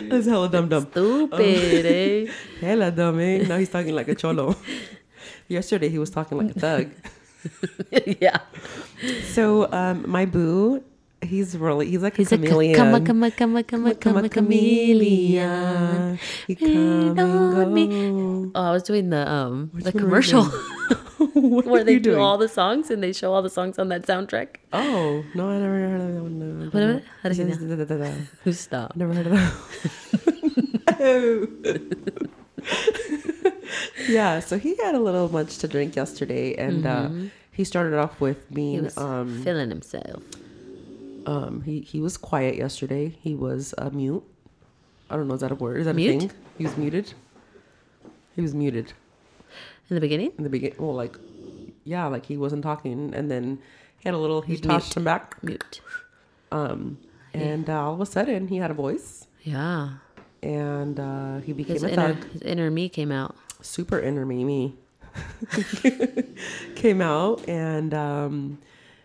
That's 0.09 0.27
hella 0.31 0.49
dumb, 0.49 0.69
dumb. 0.69 0.87
Stupid, 0.91 1.87
eh? 1.87 2.27
Hella 2.61 2.91
dumb, 2.91 3.21
eh? 3.21 3.47
Now 3.47 3.59
he's 3.59 3.69
talking 3.69 3.95
like 3.95 4.09
a 4.09 4.15
cholo. 4.15 4.57
Yesterday 5.49 5.89
he 5.89 5.99
was 5.99 6.11
talking 6.11 6.39
like 6.39 6.51
a 6.57 6.59
thug. 6.59 6.91
yeah. 8.21 8.39
So 9.35 9.71
um, 9.73 10.05
my 10.09 10.25
boo, 10.25 10.83
he's 11.21 11.57
really 11.57 11.89
he's 11.91 12.03
like 12.03 12.15
a 12.15 12.23
He's 12.23 12.33
a 12.33 12.39
chameleon. 12.39 12.77
come, 12.77 13.05
come, 13.05 13.31
come, 13.31 13.63
come, 13.63 13.95
come, 13.95 13.95
come, 13.97 14.29
chameleon. 14.29 16.19
He 16.47 16.55
come 16.55 17.19
and 17.19 17.75
me. 17.75 17.87
go. 17.89 18.51
Oh, 18.55 18.63
I 18.63 18.71
was 18.71 18.83
doing 18.85 19.11
the 19.11 19.29
um 19.31 19.71
Which 19.73 19.85
the 19.85 19.91
one 19.93 19.95
were 19.95 20.01
you 20.01 20.07
commercial 20.07 20.45
where 21.71 21.85
they 21.85 21.99
do 21.99 22.19
all 22.21 22.37
the 22.39 22.49
songs 22.49 22.91
and 22.91 23.03
they 23.03 23.13
show 23.13 23.33
all 23.33 23.43
the 23.43 23.51
songs 23.51 23.79
on 23.79 23.89
that 23.89 24.03
soundtrack. 24.07 24.57
Oh 24.73 25.25
no, 25.35 25.49
I 25.51 25.59
never 25.59 25.75
heard 25.79 26.01
of 26.01 26.15
that 26.15 26.23
one. 26.23 26.39
No. 26.39 26.65
What, 26.71 26.95
what? 26.95 27.03
How 27.23 27.29
does 27.29 27.39
he 27.39 27.45
This 27.45 27.61
know? 27.61 27.73
is- 27.73 27.79
da- 27.79 27.85
da- 27.85 27.97
da- 27.97 28.11
da. 28.11 28.15
Who 28.45 28.53
stop? 28.53 28.97
Never 28.97 29.15
heard 29.15 29.27
of 29.27 29.33
that. 29.33 29.53
oh. 31.01 31.49
yeah, 34.09 34.41
so 34.41 34.59
he 34.59 34.77
had 34.77 34.95
a 34.95 35.01
little 35.01 35.29
much 35.31 35.59
to 35.59 35.69
drink 35.69 35.97
yesterday, 35.97 36.55
and 36.55 36.87
uh, 36.87 37.09
he 37.51 37.65
started 37.65 37.95
off 37.95 38.21
with 38.21 38.39
Mm-hmm. 38.51 38.55
He 38.55 38.55
being 38.55 38.85
was 38.85 38.97
um, 38.99 39.43
feeling 39.43 39.69
himself. 39.71 40.23
um 41.27 41.63
he 41.63 41.81
he 41.81 42.01
was 42.01 42.17
quiet 42.17 42.57
yesterday. 42.57 43.17
He 43.21 43.35
was 43.35 43.75
uh, 43.79 43.91
mute. 43.91 44.23
I 45.11 45.17
don't 45.17 45.29
know. 45.29 45.35
Is 45.35 45.41
that 45.41 45.53
a 45.53 45.55
word? 45.55 45.81
Is 45.81 45.87
that 45.87 45.95
Mute? 45.95 46.17
a 46.17 46.19
thing? 46.21 46.31
He 46.59 46.65
was 46.65 46.77
muted. 46.77 47.15
He 48.35 48.41
was 48.43 48.55
muted 48.55 48.93
In 49.93 49.95
the 49.97 50.01
beginning? 50.01 50.33
in 50.39 50.45
the 50.45 50.49
beginning. 50.51 50.77
Well, 50.79 50.95
like 50.95 51.17
yeah, 51.85 52.07
like 52.07 52.25
he 52.25 52.37
wasn't 52.39 52.63
talking, 52.63 53.13
and 53.15 53.31
then 53.31 53.59
he 53.99 54.09
had 54.09 54.15
a 54.15 54.19
little. 54.19 54.41
He 54.41 54.53
He's 54.53 54.61
tossed 54.63 54.87
mute. 54.89 54.97
him 54.97 55.05
back, 55.05 55.37
Mute. 55.43 55.81
um, 56.51 56.97
and 57.35 57.69
uh, 57.69 57.85
all 57.85 57.93
of 57.95 58.01
a 58.01 58.07
sudden 58.07 58.49
he 58.49 58.57
had 58.57 58.71
a 58.71 58.75
voice, 58.75 59.27
Yeah. 59.43 59.91
and 60.43 60.99
uh, 60.99 61.41
he 61.41 61.53
became 61.53 61.75
His 61.75 61.83
a 61.85 61.91
inner, 61.93 62.15
thug. 62.15 62.25
his 62.33 62.43
inner 62.43 62.71
me 62.71 62.89
came 62.89 63.13
out. 63.13 63.37
super 63.61 64.01
inner 64.01 64.25
me 64.25 64.75
came 66.75 67.01
out 67.03 67.47
and 67.49 67.93
um, 67.95 68.59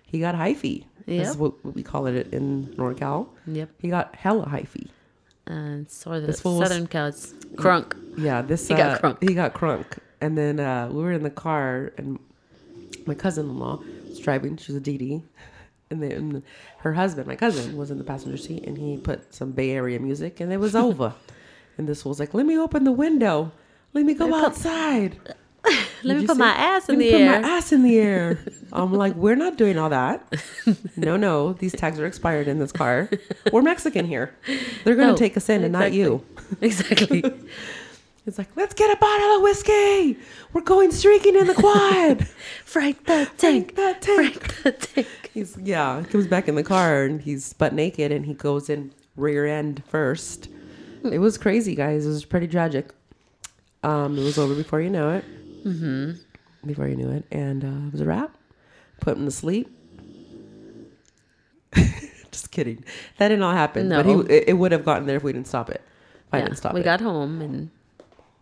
he 0.06 0.20
got 0.20 0.36
hyphy. 0.36 0.86
Yep. 1.06 1.36
what 1.38 1.66
what 1.66 1.74
we 1.76 1.84
call 1.84 2.06
it 2.08 2.34
in 2.34 2.68
NorCal. 2.78 3.28
Yep. 3.48 3.70
He 3.82 3.90
got 3.90 4.16
hella 4.16 4.46
hyphy. 4.46 4.88
And 5.46 5.90
so 5.90 6.20
the 6.20 6.28
This 6.28 6.44
was- 6.44 6.60
Southern 6.68 6.88
cows. 6.88 7.34
Crunk. 7.56 7.94
Yeah, 8.18 8.42
this 8.42 8.68
He 8.68 8.76
got 8.76 9.04
uh, 9.04 9.14
crunk. 9.14 9.24
He 9.30 9.34
got 9.34 9.54
crunk. 9.54 9.86
And 10.22 10.38
then 10.38 10.60
uh, 10.60 10.90
we 10.92 11.02
were 11.04 11.12
in 11.12 11.24
the 11.24 11.30
car, 11.30 11.94
and 11.98 12.18
my 13.06 13.14
cousin-in-law 13.14 13.82
was 14.10 14.20
driving. 14.20 14.58
She 14.58 14.72
was 14.72 14.82
a 14.82 14.84
DD, 14.84 15.22
and 15.92 16.02
then 16.02 16.44
her 16.80 16.94
husband, 16.94 17.28
my 17.28 17.36
cousin, 17.36 17.78
was 17.78 17.92
in 17.92 17.98
the 17.98 18.04
passenger 18.04 18.38
seat, 18.38 18.64
and 18.66 18.78
he 18.78 18.98
put 18.98 19.34
some 19.34 19.52
Bay 19.52 19.72
Area 19.72 20.00
music, 20.00 20.40
and 20.40 20.52
it 20.52 20.58
was 20.58 20.76
over. 20.88 21.14
and 21.78 21.88
this 21.88 22.04
was 22.04 22.20
like, 22.20 22.34
"Let 22.34 22.46
me 22.46 22.58
open 22.58 22.84
the 22.84 22.92
window. 22.92 23.52
Let 23.94 24.06
me 24.06 24.14
go 24.14 24.28
put- 24.28 24.44
outside." 24.44 25.18
Let 26.04 26.18
me 26.18 26.26
put 26.26 26.38
say? 26.38 26.40
my 26.48 26.52
ass 26.52 26.88
in 26.88 26.96
Let 26.96 27.00
me 27.00 27.06
the 27.08 27.12
put 27.12 27.22
air. 27.22 27.42
my 27.42 27.48
ass 27.50 27.72
in 27.74 27.84
the 27.84 27.98
air. 28.00 28.40
I'm 28.72 28.94
like, 28.94 29.16
we're 29.16 29.36
not 29.36 29.58
doing 29.58 29.78
all 29.78 29.90
that. 29.90 30.24
No, 30.96 31.18
no, 31.18 31.54
these 31.54 31.74
tags 31.74 32.00
are 32.00 32.06
expired 32.06 32.48
in 32.48 32.58
this 32.60 32.72
car. 32.72 33.10
We're 33.52 33.64
Mexican 33.64 34.06
here. 34.06 34.34
They're 34.86 34.96
gonna 34.96 35.08
No, 35.12 35.16
take 35.18 35.36
us 35.36 35.50
in, 35.50 35.64
and 35.66 35.74
not 35.74 35.92
you. 35.92 36.24
exactly. 36.62 37.22
It's 38.28 38.38
like, 38.38 38.50
let's 38.58 38.74
get 38.74 38.92
a 38.92 39.00
bottle 39.00 39.38
of 39.38 39.42
whiskey. 39.42 40.18
We're 40.54 40.62
going 40.62 40.92
streaking 40.92 41.36
in 41.38 41.48
the 41.48 41.54
quad. 41.54 42.28
Frank 42.66 43.06
the 43.06 43.30
tank. 43.38 43.76
that 43.76 44.02
tank. 44.02 44.52
Frank 44.52 44.64
the 44.64 44.72
tank. 44.74 45.32
he's 45.34 45.58
yeah, 45.64 46.02
he 46.02 46.06
comes 46.08 46.28
back 46.28 46.48
in 46.50 46.56
the 46.56 46.64
car 46.64 47.04
and 47.06 47.22
he's 47.22 47.54
butt 47.54 47.74
naked 47.74 48.12
and 48.12 48.26
he 48.26 48.34
goes 48.34 48.70
in 48.70 48.94
rear 49.16 49.46
end 49.46 49.82
first. 49.88 50.50
It 51.10 51.20
was 51.20 51.38
crazy, 51.38 51.74
guys. 51.74 52.06
It 52.06 52.10
was 52.10 52.26
pretty 52.26 52.48
tragic. 52.48 52.92
Um, 53.84 54.18
it 54.18 54.24
was 54.24 54.38
over 54.38 54.54
before 54.56 54.82
you 54.82 54.90
know 54.90 55.10
it. 55.12 55.24
Mm-hmm. 55.66 56.68
Before 56.68 56.88
you 56.88 56.98
knew 56.98 57.10
it, 57.12 57.24
and 57.32 57.64
uh, 57.64 57.88
it 57.88 57.92
was 57.94 58.02
a 58.02 58.06
wrap. 58.06 58.36
put 59.00 59.16
him 59.18 59.24
to 59.24 59.32
sleep. 59.32 59.70
Just 62.32 62.52
kidding. 62.52 62.84
That 63.20 63.30
did 63.30 63.40
not 63.40 63.52
all 63.52 63.54
happen. 63.56 63.88
But 63.90 64.06
No. 64.06 64.22
he 64.24 64.34
it, 64.34 64.44
it 64.50 64.54
would 64.54 64.72
have 64.72 64.84
gotten 64.84 65.06
there 65.08 65.16
if 65.18 65.24
we 65.24 65.32
didn't 65.32 65.48
stop 65.48 65.70
it. 65.70 65.82
If 66.28 66.34
I 66.34 66.38
Yeah, 66.40 66.44
didn't 66.46 66.58
stop 66.58 66.74
we 66.74 66.82
it. 66.82 66.84
got 66.84 67.00
home 67.02 67.42
and 67.42 67.70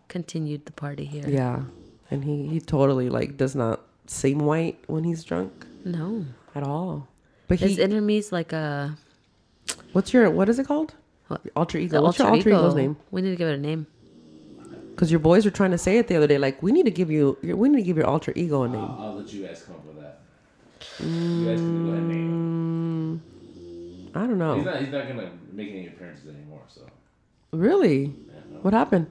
continued 0.08 0.66
the 0.66 0.72
party 0.74 1.06
here. 1.06 1.24
yeah. 1.28 1.64
And 2.12 2.24
he, 2.24 2.47
he 2.47 2.60
totally 2.62 3.10
like 3.10 3.36
does 3.38 3.56
not 3.56 3.82
seem 4.08 4.39
white 4.39 4.78
when 4.88 5.03
he's 5.03 5.24
drunk 5.24 5.66
No, 5.84 6.26
at 6.53 6.62
all. 6.64 7.08
But 7.47 7.60
his 7.60 7.78
he, 7.78 7.82
inner 7.82 7.99
me's 8.01 8.32
like 8.32 8.53
a 8.53 8.95
what's 9.93 10.14
your 10.14 10.30
what 10.30 10.47
is 10.49 10.60
it 10.60 10.68
called? 10.68 10.93
What? 11.28 11.41
Alter 11.56 11.80
ego. 11.80 11.97
the 11.97 12.03
What's 12.03 12.20
alter, 12.20 12.30
your 12.30 12.36
alter 12.38 12.49
ego. 12.49 12.60
ego's 12.60 12.76
name? 12.76 12.97
We 13.10 13.22
need 13.22 13.32
to 13.32 13.36
give 13.36 13.47
it 13.49 13.56
a 13.56 13.58
name. 13.58 13.88
Because 14.91 15.10
your 15.12 15.20
boys 15.20 15.43
were 15.45 15.51
trying 15.51 15.72
to 15.72 15.78
say 15.80 15.97
it 15.97 16.08
the 16.08 16.16
other 16.16 16.28
day. 16.28 16.38
Like 16.38 16.62
we 16.62 16.72
need 16.72 16.86
to 16.86 16.91
give 16.91 17.10
you 17.10 17.38
we 17.43 17.68
need 17.70 17.78
to 17.78 17.84
give 17.84 17.97
your 17.97 18.06
alter 18.06 18.32
ego 18.36 18.64
a 18.64 18.68
name. 18.70 18.80
I'll, 18.80 18.97
I'll 19.01 19.16
let 19.16 19.34
you 19.34 19.45
guys 19.47 19.64
come 19.64 19.76
up 19.76 19.86
with 19.86 19.99
that. 20.01 20.20
You 20.99 21.45
guys 21.47 21.60
can 21.60 21.86
go 21.86 21.91
ahead 21.91 22.03
and 22.03 22.10
name. 22.10 23.22
Mm, 24.14 24.18
I 24.18 24.28
don't 24.28 24.38
know. 24.38 24.56
He's 24.58 24.66
not. 24.66 24.80
He's 24.82 24.91
not 24.91 25.08
gonna 25.08 25.32
make 25.51 25.70
any 25.72 25.88
appearances 25.88 26.28
anymore. 26.28 26.62
So. 26.68 26.82
Really? 27.51 28.03
Yeah, 28.06 28.39
no. 28.51 28.60
What 28.60 28.74
happened? 28.74 29.08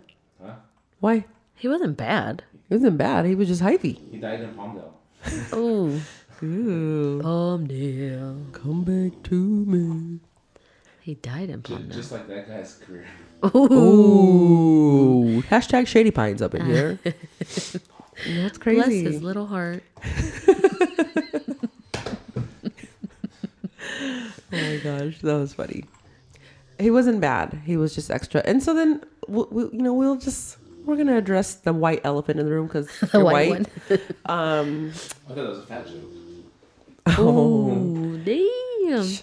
Huh? 1.04 1.08
Why? 1.20 1.24
He 1.56 1.68
wasn't 1.68 1.96
bad. 1.96 2.42
He 2.68 2.74
wasn't 2.74 2.96
bad. 2.98 3.26
He 3.26 3.34
was 3.34 3.48
just 3.48 3.62
hyphy. 3.62 3.98
He 4.10 4.16
died 4.18 4.40
in 4.40 4.54
Palmdale. 4.54 4.90
Oh, 5.52 6.00
Ooh. 6.42 7.20
Palmdale. 7.22 8.52
Come 8.52 8.84
back 8.84 9.22
to 9.24 9.34
me. 9.34 10.20
He 11.00 11.14
died 11.14 11.50
in 11.50 11.62
Just, 11.62 11.80
Palmdale. 11.82 11.92
just 11.92 12.12
like 12.12 12.26
that 12.28 12.48
guy's 12.48 12.74
career. 12.76 13.06
Ooh. 13.54 15.42
Hashtag 15.50 15.86
Shady 15.86 16.10
Pines 16.10 16.40
up 16.40 16.54
in 16.54 16.64
here. 16.72 16.98
That's 17.04 18.58
crazy. 18.58 18.76
Bless 18.76 18.86
crazy. 18.88 19.04
his 19.04 19.22
little 19.22 19.46
heart. 19.46 19.82
Oh 24.52 24.56
my 24.56 24.76
gosh, 24.84 25.18
that 25.22 25.34
was 25.34 25.52
funny. 25.52 25.84
He 26.78 26.88
wasn't 26.90 27.20
bad. 27.20 27.60
He 27.64 27.76
was 27.76 27.92
just 27.94 28.08
extra. 28.08 28.40
And 28.44 28.62
so 28.62 28.72
then, 28.72 29.02
we, 29.26 29.42
we, 29.50 29.62
you 29.64 29.82
know, 29.82 29.92
we'll 29.92 30.14
just 30.16 30.58
we're 30.84 30.96
gonna 30.96 31.16
address 31.16 31.54
the 31.54 31.72
white 31.72 32.00
elephant 32.04 32.38
in 32.40 32.46
the 32.46 32.52
room 32.52 32.66
because 32.66 32.86
The 33.00 33.08
you're 33.14 33.24
white 33.24 33.50
white. 33.90 34.00
Um, 34.26 34.90
I 34.90 34.92
thought 34.92 35.34
that 35.36 35.48
was 35.48 35.58
a 35.58 35.62
fat 35.66 35.86
joke. 35.86 36.00
Oh, 37.18 38.16
damn. 38.24 38.44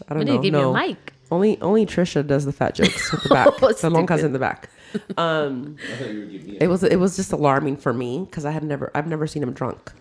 I 0.07 0.14
don't 0.14 0.20
we 0.20 0.26
need 0.26 0.32
know. 0.32 0.38
to 0.38 0.41
give 0.43 0.53
No. 0.53 0.59
you 0.62 0.70
a 0.70 0.74
mic. 0.88 1.14
only 1.32 1.59
only 1.62 1.86
Trisha 1.86 2.26
does 2.26 2.45
the 2.45 2.51
fat 2.53 2.76
jokes 2.76 3.12
with 3.12 3.24
the 3.24 3.30
back. 3.30 3.47
Oh, 3.62 3.72
the 3.74 3.89
long 3.89 4.05
cousin 4.05 4.28
in 4.28 4.34
the 4.34 4.39
back. 4.39 4.70
Um, 5.18 5.78
I 5.91 5.95
thought 5.95 6.09
you 6.12 6.20
would 6.20 6.32
give 6.32 6.45
me. 6.45 6.57
it 6.59 6.68
was 6.68 6.84
it 6.84 6.97
was 6.97 7.16
just 7.16 7.32
alarming 7.32 7.78
for 7.78 7.93
me 7.93 8.20
because 8.30 8.45
I 8.45 8.51
had 8.51 8.64
never 8.64 8.91
I've 8.93 9.07
never 9.07 9.26
seen 9.28 9.41
him 9.41 9.53
drunk. 9.53 9.91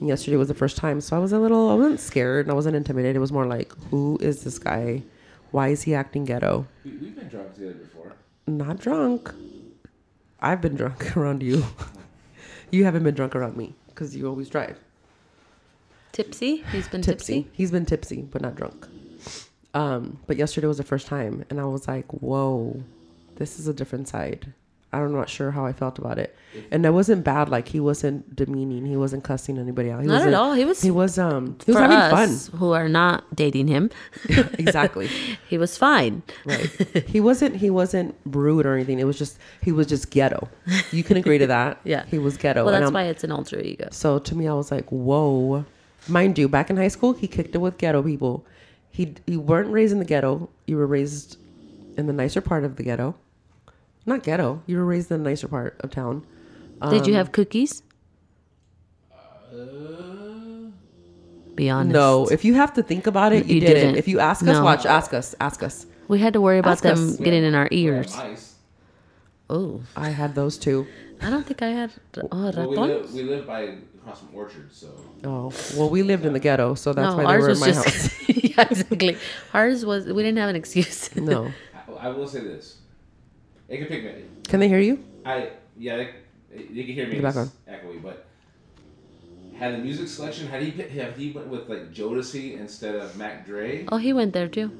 And 0.00 0.08
yesterday 0.08 0.36
was 0.36 0.48
the 0.48 0.54
first 0.54 0.76
time, 0.76 1.00
so 1.00 1.16
I 1.16 1.18
was 1.20 1.32
a 1.32 1.38
little 1.38 1.68
I 1.70 1.74
wasn't 1.74 2.00
scared 2.00 2.46
and 2.46 2.52
I 2.52 2.54
wasn't 2.54 2.74
intimidated. 2.76 3.16
It 3.16 3.20
was 3.20 3.32
more 3.32 3.46
like, 3.46 3.72
who 3.90 4.16
is 4.20 4.42
this 4.44 4.58
guy? 4.58 5.02
Why 5.50 5.68
is 5.68 5.82
he 5.82 5.94
acting 5.94 6.24
ghetto? 6.24 6.66
We, 6.84 6.92
we've 6.92 7.14
been 7.16 7.28
drunk 7.28 7.54
together 7.54 7.74
before. 7.74 8.12
Not 8.46 8.78
drunk. 8.78 9.32
I've 10.40 10.60
been 10.60 10.76
drunk 10.76 11.16
around 11.16 11.42
you. 11.42 11.64
you 12.70 12.84
haven't 12.84 13.02
been 13.02 13.14
drunk 13.14 13.34
around 13.34 13.56
me 13.56 13.74
because 13.88 14.14
you 14.16 14.26
always 14.28 14.48
drive. 14.48 14.78
Tipsy? 16.12 16.64
He's 16.72 16.88
been 16.88 17.02
Tipsy. 17.02 17.42
tipsy? 17.42 17.50
He's 17.52 17.70
been 17.70 17.86
tipsy, 17.86 18.22
but 18.22 18.42
not 18.42 18.56
drunk. 18.56 18.86
Um, 19.74 20.18
but 20.26 20.36
yesterday 20.36 20.66
was 20.66 20.78
the 20.78 20.84
first 20.84 21.06
time, 21.06 21.44
and 21.50 21.60
I 21.60 21.64
was 21.64 21.86
like, 21.86 22.06
"Whoa, 22.12 22.82
this 23.36 23.58
is 23.58 23.68
a 23.68 23.74
different 23.74 24.08
side." 24.08 24.52
I'm 24.92 25.12
not 25.12 25.28
sure 25.28 25.50
how 25.50 25.66
I 25.66 25.72
felt 25.74 25.98
about 25.98 26.18
it, 26.18 26.34
and 26.70 26.82
that 26.84 26.94
wasn't 26.94 27.22
bad. 27.22 27.50
Like 27.50 27.68
he 27.68 27.78
wasn't 27.78 28.34
demeaning. 28.34 28.86
He 28.86 28.96
wasn't 28.96 29.22
cussing 29.22 29.58
anybody 29.58 29.90
out. 29.90 30.00
He 30.00 30.06
Not 30.06 30.14
wasn't, 30.14 30.32
at 30.32 30.38
all. 30.40 30.54
He 30.54 30.64
was, 30.64 30.80
He 30.80 30.90
was 30.90 31.18
um. 31.18 31.58
He 31.66 31.72
was 31.72 31.78
having 31.80 31.98
us 31.98 32.48
who 32.48 32.72
are 32.72 32.88
not 32.88 33.24
dating 33.36 33.68
him, 33.68 33.90
exactly. 34.28 35.08
he 35.48 35.58
was 35.58 35.76
fine. 35.76 36.22
Right. 36.46 36.70
he 37.06 37.20
wasn't. 37.20 37.56
He 37.56 37.68
wasn't 37.68 38.14
rude 38.24 38.64
or 38.64 38.74
anything. 38.74 38.98
It 38.98 39.04
was 39.04 39.18
just. 39.18 39.38
He 39.60 39.72
was 39.72 39.86
just 39.86 40.10
ghetto. 40.10 40.48
You 40.90 41.04
can 41.04 41.18
agree 41.18 41.36
to 41.38 41.46
that. 41.56 41.80
Yeah. 41.84 42.06
He 42.06 42.18
was 42.18 42.38
ghetto. 42.38 42.64
Well, 42.64 42.72
that's 42.72 42.84
I'm- 42.84 42.94
why 42.94 43.04
it's 43.04 43.24
an 43.24 43.30
alter 43.32 43.60
ego. 43.60 43.88
So 43.90 44.18
to 44.18 44.34
me, 44.34 44.48
I 44.48 44.54
was 44.54 44.70
like, 44.70 44.88
whoa. 44.90 45.64
Mind 46.08 46.38
you, 46.38 46.48
back 46.48 46.70
in 46.70 46.78
high 46.78 46.88
school, 46.88 47.12
he 47.12 47.26
kicked 47.28 47.54
it 47.54 47.58
with 47.58 47.76
ghetto 47.76 48.02
people. 48.02 48.46
He 48.90 49.14
you 49.26 49.40
weren't 49.40 49.70
raised 49.70 49.92
in 49.92 49.98
the 49.98 50.06
ghetto. 50.06 50.48
You 50.66 50.78
were 50.78 50.86
raised 50.86 51.36
in 51.98 52.06
the 52.06 52.14
nicer 52.14 52.40
part 52.40 52.64
of 52.64 52.76
the 52.76 52.82
ghetto. 52.82 53.14
Not 54.08 54.22
ghetto. 54.22 54.62
You 54.66 54.78
were 54.78 54.84
raised 54.86 55.10
in 55.12 55.22
the 55.22 55.28
nicer 55.30 55.48
part 55.48 55.76
of 55.80 55.90
town. 55.90 56.24
Did 56.90 57.06
you 57.06 57.12
Um, 57.12 57.18
have 57.18 57.32
cookies? 57.32 57.82
Uh, 59.52 59.56
Be 61.54 61.68
honest. 61.68 61.92
No. 61.92 62.26
If 62.28 62.44
you 62.44 62.54
have 62.54 62.72
to 62.74 62.82
think 62.82 63.06
about 63.06 63.32
it, 63.32 63.46
you, 63.46 63.56
You 63.56 63.60
didn't. 63.60 63.74
didn't. 63.76 63.96
If 63.96 64.08
you 64.08 64.20
ask 64.20 64.42
us, 64.42 64.48
No. 64.48 64.64
watch. 64.64 64.86
Ask 64.86 65.12
us. 65.12 65.34
Ask 65.40 65.62
us. 65.62 65.86
We 66.08 66.18
had 66.20 66.32
to 66.32 66.40
worry 66.40 66.58
about 66.58 66.72
Ask 66.72 66.82
them 66.84 67.10
us. 67.10 67.16
getting 67.16 67.44
in 67.44 67.54
our 67.54 67.68
ears. 67.70 68.16
mice. 68.16 68.54
Oh, 69.50 69.80
I 69.96 70.10
had 70.10 70.34
those 70.34 70.56
too. 70.58 70.86
I 71.20 71.30
don't 71.30 71.44
think 71.46 71.62
I 71.62 71.68
had. 71.68 71.90
Oh, 72.16 72.28
Well, 72.30 72.52
we, 72.70 72.76
ratones? 72.76 72.86
live, 72.88 73.14
we 73.14 73.22
live 73.24 73.46
by 73.46 73.60
across 73.98 74.20
from 74.20 74.28
Orchard, 74.34 74.68
so 74.72 74.88
Oh 75.24 75.52
well, 75.76 75.90
we 75.90 76.02
lived 76.02 76.24
in 76.24 76.32
the 76.32 76.38
ghetto, 76.38 76.74
so 76.74 76.92
that's 76.92 77.10
no, 77.10 77.16
why 77.16 77.22
they 77.24 77.28
ours 77.28 77.42
were 77.42 77.48
in 77.48 77.50
was 77.50 77.60
my 77.60 77.66
just. 77.72 77.86
house. 77.86 78.28
yeah, 78.28 78.66
exactly. 78.70 79.16
Ours 79.52 79.84
was. 79.84 80.06
We 80.06 80.22
didn't 80.22 80.38
have 80.38 80.48
an 80.50 80.56
excuse. 80.56 81.14
No. 81.16 81.50
I, 82.00 82.06
I 82.06 82.08
will 82.10 82.28
say 82.28 82.40
this. 82.40 82.77
It 83.68 83.78
can 83.78 83.86
pick 83.86 84.04
me. 84.04 84.24
Can 84.44 84.60
they 84.60 84.68
hear 84.68 84.80
you? 84.80 85.02
I 85.24 85.50
yeah, 85.76 85.96
they, 85.98 86.10
you 86.70 86.84
can 86.84 86.94
hear 86.94 87.06
me 87.06 87.16
In 87.16 87.22
the 87.22 87.28
it's 87.28 87.36
background. 87.36 87.50
echoey, 87.68 88.02
but 88.02 88.26
had 89.58 89.74
the 89.74 89.78
music 89.78 90.08
selection. 90.08 90.46
Had 90.48 90.62
he 90.62 90.70
have 90.98 91.16
he 91.16 91.32
went 91.32 91.48
with 91.48 91.68
like 91.68 91.92
Jodeci 91.92 92.58
instead 92.58 92.94
of 92.94 93.16
Mac 93.16 93.44
Dre 93.46 93.86
Oh, 93.90 93.96
he 93.98 94.12
went 94.12 94.32
there 94.32 94.48
too. 94.48 94.70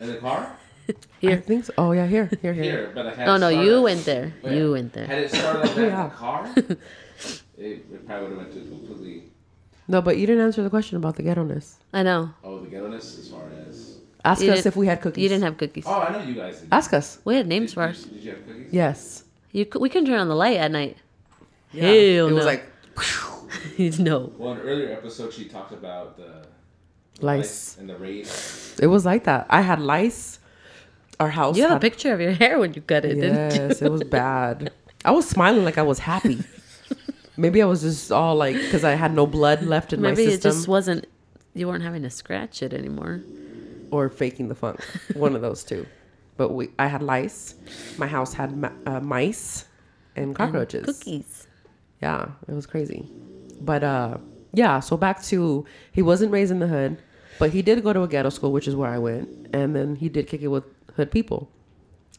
in 0.00 0.08
the 0.08 0.16
car? 0.16 0.56
I 0.88 0.94
Here. 1.20 1.36
think 1.38 1.64
so. 1.66 1.72
Oh 1.78 1.92
yeah, 1.92 2.06
here, 2.06 2.28
here, 2.42 2.52
here. 2.52 2.64
Here, 2.64 2.90
but 2.94 3.06
I 3.06 3.14
had 3.14 3.26
No, 3.26 3.36
no, 3.36 3.50
start- 3.50 3.64
you 3.66 3.82
went 3.82 4.04
there. 4.04 4.34
Oh, 4.42 4.48
Wait, 4.48 4.56
You 4.56 4.72
went 4.72 4.92
there. 4.92 5.06
Had 5.06 5.18
it 5.18 5.30
started 5.30 5.60
like 5.62 5.74
that 5.76 5.82
Yeah. 5.86 6.02
in 6.04 6.08
the 6.10 6.14
car, 6.14 6.52
it, 6.56 6.78
it 7.58 8.06
probably 8.06 8.28
would 8.28 8.38
have 8.38 8.38
went 8.38 8.52
to 8.52 8.68
completely 8.68 9.22
No, 9.88 10.02
but 10.02 10.16
you 10.18 10.26
didn't 10.26 10.42
answer 10.44 10.62
the 10.62 10.70
question 10.70 10.96
about 10.96 11.14
the 11.16 11.22
ghetto-ness. 11.22 11.78
I 11.92 12.02
know. 12.02 12.30
oh 12.44 12.58
the 12.60 12.68
ghetto-ness 12.68 13.18
as 13.18 13.28
far 13.28 13.44
as 13.58 13.61
Ask 14.24 14.42
You 14.42 14.52
us 14.52 14.66
if 14.66 14.76
we 14.76 14.86
had 14.86 15.00
cookies. 15.00 15.22
You 15.22 15.28
didn't 15.28 15.44
have 15.44 15.58
cookies. 15.58 15.84
oh 15.86 16.00
I 16.00 16.12
know 16.12 16.22
you 16.22 16.34
guys 16.34 16.60
did. 16.60 16.68
Ask 16.72 16.92
us. 16.92 17.18
We 17.24 17.34
had 17.36 17.46
names 17.46 17.70
Did- 17.70 17.74
for 17.74 17.92
did- 17.92 18.12
Did 18.14 18.22
you 18.24 18.30
have 18.30 18.46
cookies? 18.46 18.68
Yes. 18.72 19.24
You, 19.50 19.64
c- 19.64 19.78
we 19.80 19.88
can 19.88 20.04
turn 20.06 20.18
on 20.18 20.28
the 20.28 20.36
light 20.36 20.56
at 20.58 20.70
night. 20.70 20.96
Yeah. 21.72 21.82
Hell 21.82 22.28
it 22.28 22.32
was 22.32 22.44
no. 22.44 22.50
like 22.52 22.64
no. 23.98 24.32
Well, 24.38 24.52
in 24.52 24.58
an 24.60 24.66
earlier 24.66 24.92
episode, 24.92 25.32
she 25.32 25.46
talked 25.46 25.72
about 25.72 26.16
the 26.16 26.46
the 27.20 27.26
Lice. 27.26 27.76
and 27.78 27.88
the 27.88 27.96
raid. 27.96 28.26
it 28.80 28.86
was 28.86 29.04
like 29.04 29.24
that. 29.24 29.46
I 29.50 29.60
had 29.60 29.80
lice. 29.80 30.38
Our 31.20 31.28
house. 31.28 31.56
You 31.56 31.64
have 31.64 31.76
a 31.76 31.80
picture 31.80 32.12
of 32.12 32.20
your 32.20 32.32
hair 32.42 32.58
when 32.58 32.74
you 32.74 32.80
cut 32.80 33.04
it, 33.04 33.14
didn't 33.14 33.54
you? 33.54 33.60
Yes, 33.68 33.82
it 33.82 33.90
was 33.92 34.02
bad. 34.04 34.72
I 35.04 35.10
was 35.12 35.28
smiling 35.28 35.64
like 35.64 35.78
I 35.78 35.82
was 35.82 35.98
happy. 36.00 36.38
Maybe 37.36 37.62
I 37.62 37.66
was 37.66 37.82
just 37.82 38.10
all 38.12 38.34
like 38.34 38.56
because 38.56 38.82
I 38.84 38.92
had 38.94 39.14
no 39.14 39.26
blood 39.26 39.62
left 39.62 39.92
in 39.92 40.00
Maybe 40.00 40.26
my 40.26 40.32
it 40.32 40.42
system, 40.42 40.50
just 40.52 40.68
wasn't. 40.68 41.06
You 41.54 41.68
weren't 41.68 41.82
having 41.84 42.02
to 42.02 42.10
scratch 42.10 42.62
it 42.62 42.72
anymore. 42.72 43.20
Or 43.92 44.08
faking 44.08 44.48
the 44.48 44.54
funk. 44.54 44.80
One 45.14 45.36
of 45.36 45.42
those 45.42 45.62
two. 45.62 45.86
But 46.36 46.48
we, 46.54 46.70
I 46.78 46.86
had 46.88 47.02
lice. 47.02 47.54
My 47.98 48.06
house 48.06 48.32
had 48.32 48.56
ma- 48.56 48.72
uh, 48.86 49.00
mice 49.00 49.66
and 50.16 50.26
And 50.26 50.34
cockroaches. 50.36 50.84
cookies. 50.86 51.46
Yeah, 52.00 52.30
it 52.48 52.52
was 52.54 52.66
crazy. 52.66 53.08
But 53.60 53.84
uh 53.84 54.16
yeah, 54.54 54.80
so 54.80 54.96
back 54.96 55.22
to 55.24 55.64
he 55.92 56.02
wasn't 56.02 56.32
raised 56.32 56.50
in 56.50 56.58
the 56.58 56.66
hood, 56.66 56.98
but 57.38 57.50
he 57.50 57.62
did 57.62 57.82
go 57.84 57.92
to 57.92 58.02
a 58.02 58.08
ghetto 58.08 58.28
school, 58.30 58.50
which 58.52 58.66
is 58.66 58.74
where 58.74 58.90
I 58.90 58.98
went, 58.98 59.28
and 59.54 59.76
then 59.76 59.94
he 59.96 60.08
did 60.08 60.26
kick 60.26 60.42
it 60.42 60.48
with 60.48 60.64
hood 60.96 61.10
people. 61.10 61.48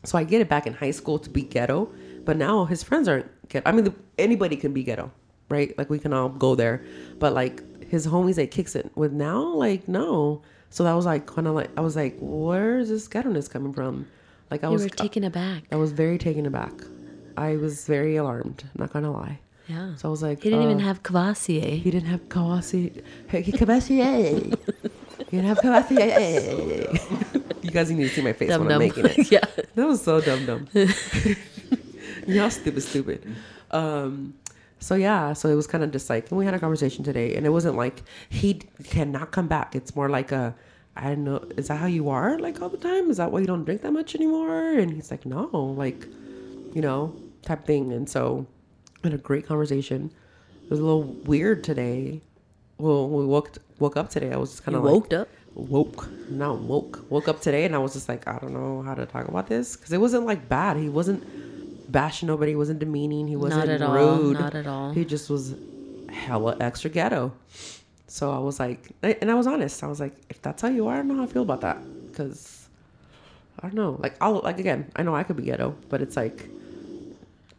So 0.04 0.18
I 0.18 0.24
get 0.24 0.42
it 0.42 0.50
back 0.50 0.66
in 0.68 0.74
high 0.74 0.92
school 0.92 1.20
to 1.20 1.30
be 1.30 1.42
ghetto, 1.42 1.90
but 2.26 2.38
now 2.38 2.66
his 2.66 2.82
friends 2.82 3.08
aren't 3.08 3.30
ghetto. 3.50 3.68
I 3.70 3.72
mean, 3.74 3.84
the, 3.86 3.94
anybody 4.18 4.56
can 4.56 4.74
be 4.74 4.84
ghetto, 4.84 5.12
right? 5.50 5.78
Like 5.78 5.90
we 5.90 6.00
can 6.00 6.14
all 6.14 6.30
go 6.30 6.56
there, 6.56 6.84
but 7.20 7.34
like 7.34 7.62
his 7.90 8.08
homies 8.08 8.36
that 8.36 8.50
kicks 8.52 8.76
it 8.76 8.90
with 8.96 9.12
now, 9.12 9.44
like 9.44 9.88
no. 9.88 10.42
So 10.74 10.84
that 10.86 10.94
was 10.94 11.06
like 11.06 11.28
kind 11.28 11.46
of 11.48 11.54
like 11.54 11.70
I 11.78 11.82
was 11.82 11.96
like, 11.96 12.18
where 12.20 12.80
is 12.80 12.90
this 12.90 13.08
ghetto-ness 13.08 13.48
coming 13.48 13.74
from? 13.74 14.08
Like 14.50 14.64
I 14.64 14.70
You 14.70 14.74
was 14.74 14.82
were 14.82 14.90
taken 14.90 15.24
aback. 15.24 15.66
I 15.72 15.76
was 15.76 15.92
very 15.92 16.18
taken 16.18 16.48
aback. 16.48 16.74
I 17.38 17.58
was 17.58 17.86
very 17.86 18.16
alarmed. 18.16 18.64
Not 18.74 18.92
gonna 18.92 19.12
lie. 19.12 19.38
Yeah. 19.68 19.96
So 19.98 20.08
I 20.08 20.12
was 20.12 20.24
like, 20.24 20.42
He 20.42 20.50
didn't 20.50 20.66
even 20.66 20.82
uh, 20.82 20.86
have 20.86 21.04
Cavassier. 21.04 21.80
He 21.80 21.92
didn't 21.92 22.10
have 22.10 22.28
Cavassier. 22.28 23.04
he 23.30 23.42
didn't 23.52 25.46
have 25.46 25.60
Cavassier. 25.60 25.94
you 27.64 27.70
guys 27.70 27.92
need 27.92 28.10
to 28.10 28.10
see 28.10 28.24
my 28.24 28.34
face 28.34 28.50
Dum 28.50 28.62
when 28.62 28.72
I'm 28.72 28.80
making 28.80 29.06
it. 29.06 29.32
yeah. 29.32 29.46
That 29.76 29.88
was 29.88 30.02
so 30.02 30.22
dumb 30.22 30.48
dumb. 30.48 30.68
Y'all 32.26 32.50
stupid 32.50 32.82
stupid. 32.82 33.32
Um, 33.70 34.34
so 34.84 34.96
yeah, 34.96 35.34
so 35.34 35.50
it 35.50 35.56
was 35.56 35.68
kind 35.68 35.84
of 35.84 35.92
just 35.92 36.10
like, 36.10 36.32
we 36.32 36.46
had 36.46 36.54
a 36.54 36.60
conversation 36.60 37.04
today, 37.04 37.36
and 37.36 37.46
it 37.46 37.50
wasn't 37.50 37.78
like 37.78 38.04
he 38.30 38.56
cannot 38.84 39.32
come 39.32 39.48
back. 39.48 39.76
It's 39.76 39.96
more 39.96 40.10
like 40.10 40.32
a, 40.32 40.56
I 40.96 41.10
don't 41.10 41.24
know, 41.24 41.44
is 41.58 41.70
that 41.70 41.78
how 41.78 41.88
you 41.88 42.10
are 42.10 42.38
like 42.40 42.62
all 42.62 42.70
the 42.70 42.78
time? 42.78 43.10
Is 43.10 43.18
that 43.18 43.32
why 43.32 43.40
you 43.40 43.48
don't 43.48 43.64
drink 43.64 43.82
that 43.82 43.92
much 43.94 44.16
anymore? 44.16 44.74
And 44.74 44.92
he's 44.92 45.10
like, 45.10 45.26
no, 45.26 45.46
like, 45.78 46.06
you 46.74 46.82
know, 46.82 47.16
type 47.42 47.66
thing. 47.66 47.94
And 47.94 48.10
so, 48.10 48.46
we 49.04 49.12
had 49.12 49.20
a 49.20 49.24
great 49.24 49.46
conversation. 49.48 50.12
It 50.64 50.70
was 50.70 50.80
a 50.80 50.84
little 50.84 51.04
weird 51.04 51.64
today 51.64 52.22
well, 52.78 53.08
we 53.08 53.26
woke 53.26 53.58
woke 53.80 53.98
up 53.98 54.10
today. 54.10 54.32
I 54.32 54.38
was 54.38 54.52
just 54.52 54.64
kind 54.64 54.76
of 54.76 54.84
like, 54.84 54.94
woke 54.94 55.14
up. 55.14 55.30
woke 55.54 56.10
not 56.30 56.60
woke 56.60 57.06
woke 57.10 57.28
up 57.28 57.40
today 57.40 57.64
and 57.66 57.76
i 57.76 57.78
was 57.78 57.94
just 57.94 58.10
like 58.10 58.28
i 58.28 58.40
don't 58.40 58.54
know 58.54 58.82
how 58.82 58.96
to 58.96 59.06
talk 59.06 59.28
about 59.28 59.48
this 59.48 59.76
because 59.76 59.94
it 59.94 60.02
wasn't 60.02 60.26
like 60.26 60.50
bad 60.50 60.76
he 60.78 60.90
wasn't 60.90 61.24
bashing 61.94 62.28
nobody 62.28 62.52
he 62.52 62.56
wasn't 62.64 62.80
demeaning 62.80 63.28
he 63.28 63.36
wasn't 63.38 63.60
not 63.68 63.70
at 63.70 63.82
all, 63.82 63.96
rude 63.96 64.40
not 64.40 64.54
at 64.56 64.68
all. 64.68 64.92
he 64.92 65.06
just 65.06 65.30
was 65.30 65.56
hella 66.10 66.58
extra 66.60 66.90
ghetto 66.90 67.32
so 68.08 68.32
i 68.32 68.38
was 68.48 68.60
like 68.60 68.92
and 69.04 69.30
i 69.32 69.36
was 69.42 69.48
honest 69.48 69.82
i 69.84 69.88
was 69.88 70.00
like 70.00 70.14
if 70.30 70.42
that's 70.42 70.62
how 70.62 70.68
you 70.78 70.88
are 70.88 70.96
i 70.96 70.98
don't 70.98 71.08
know 71.08 71.16
how 71.22 71.24
i 71.24 71.28
feel 71.28 71.42
about 71.50 71.62
that 71.62 71.78
because 72.08 72.68
i 73.60 73.68
don't 73.68 73.76
know 73.76 73.96
like 74.00 74.16
i'll 74.22 74.40
like 74.50 74.60
again 74.60 74.86
i 74.96 75.02
know 75.04 75.16
i 75.16 75.24
could 75.24 75.38
be 75.38 75.44
ghetto 75.44 75.76
but 75.90 76.02
it's 76.02 76.18
like 76.18 76.50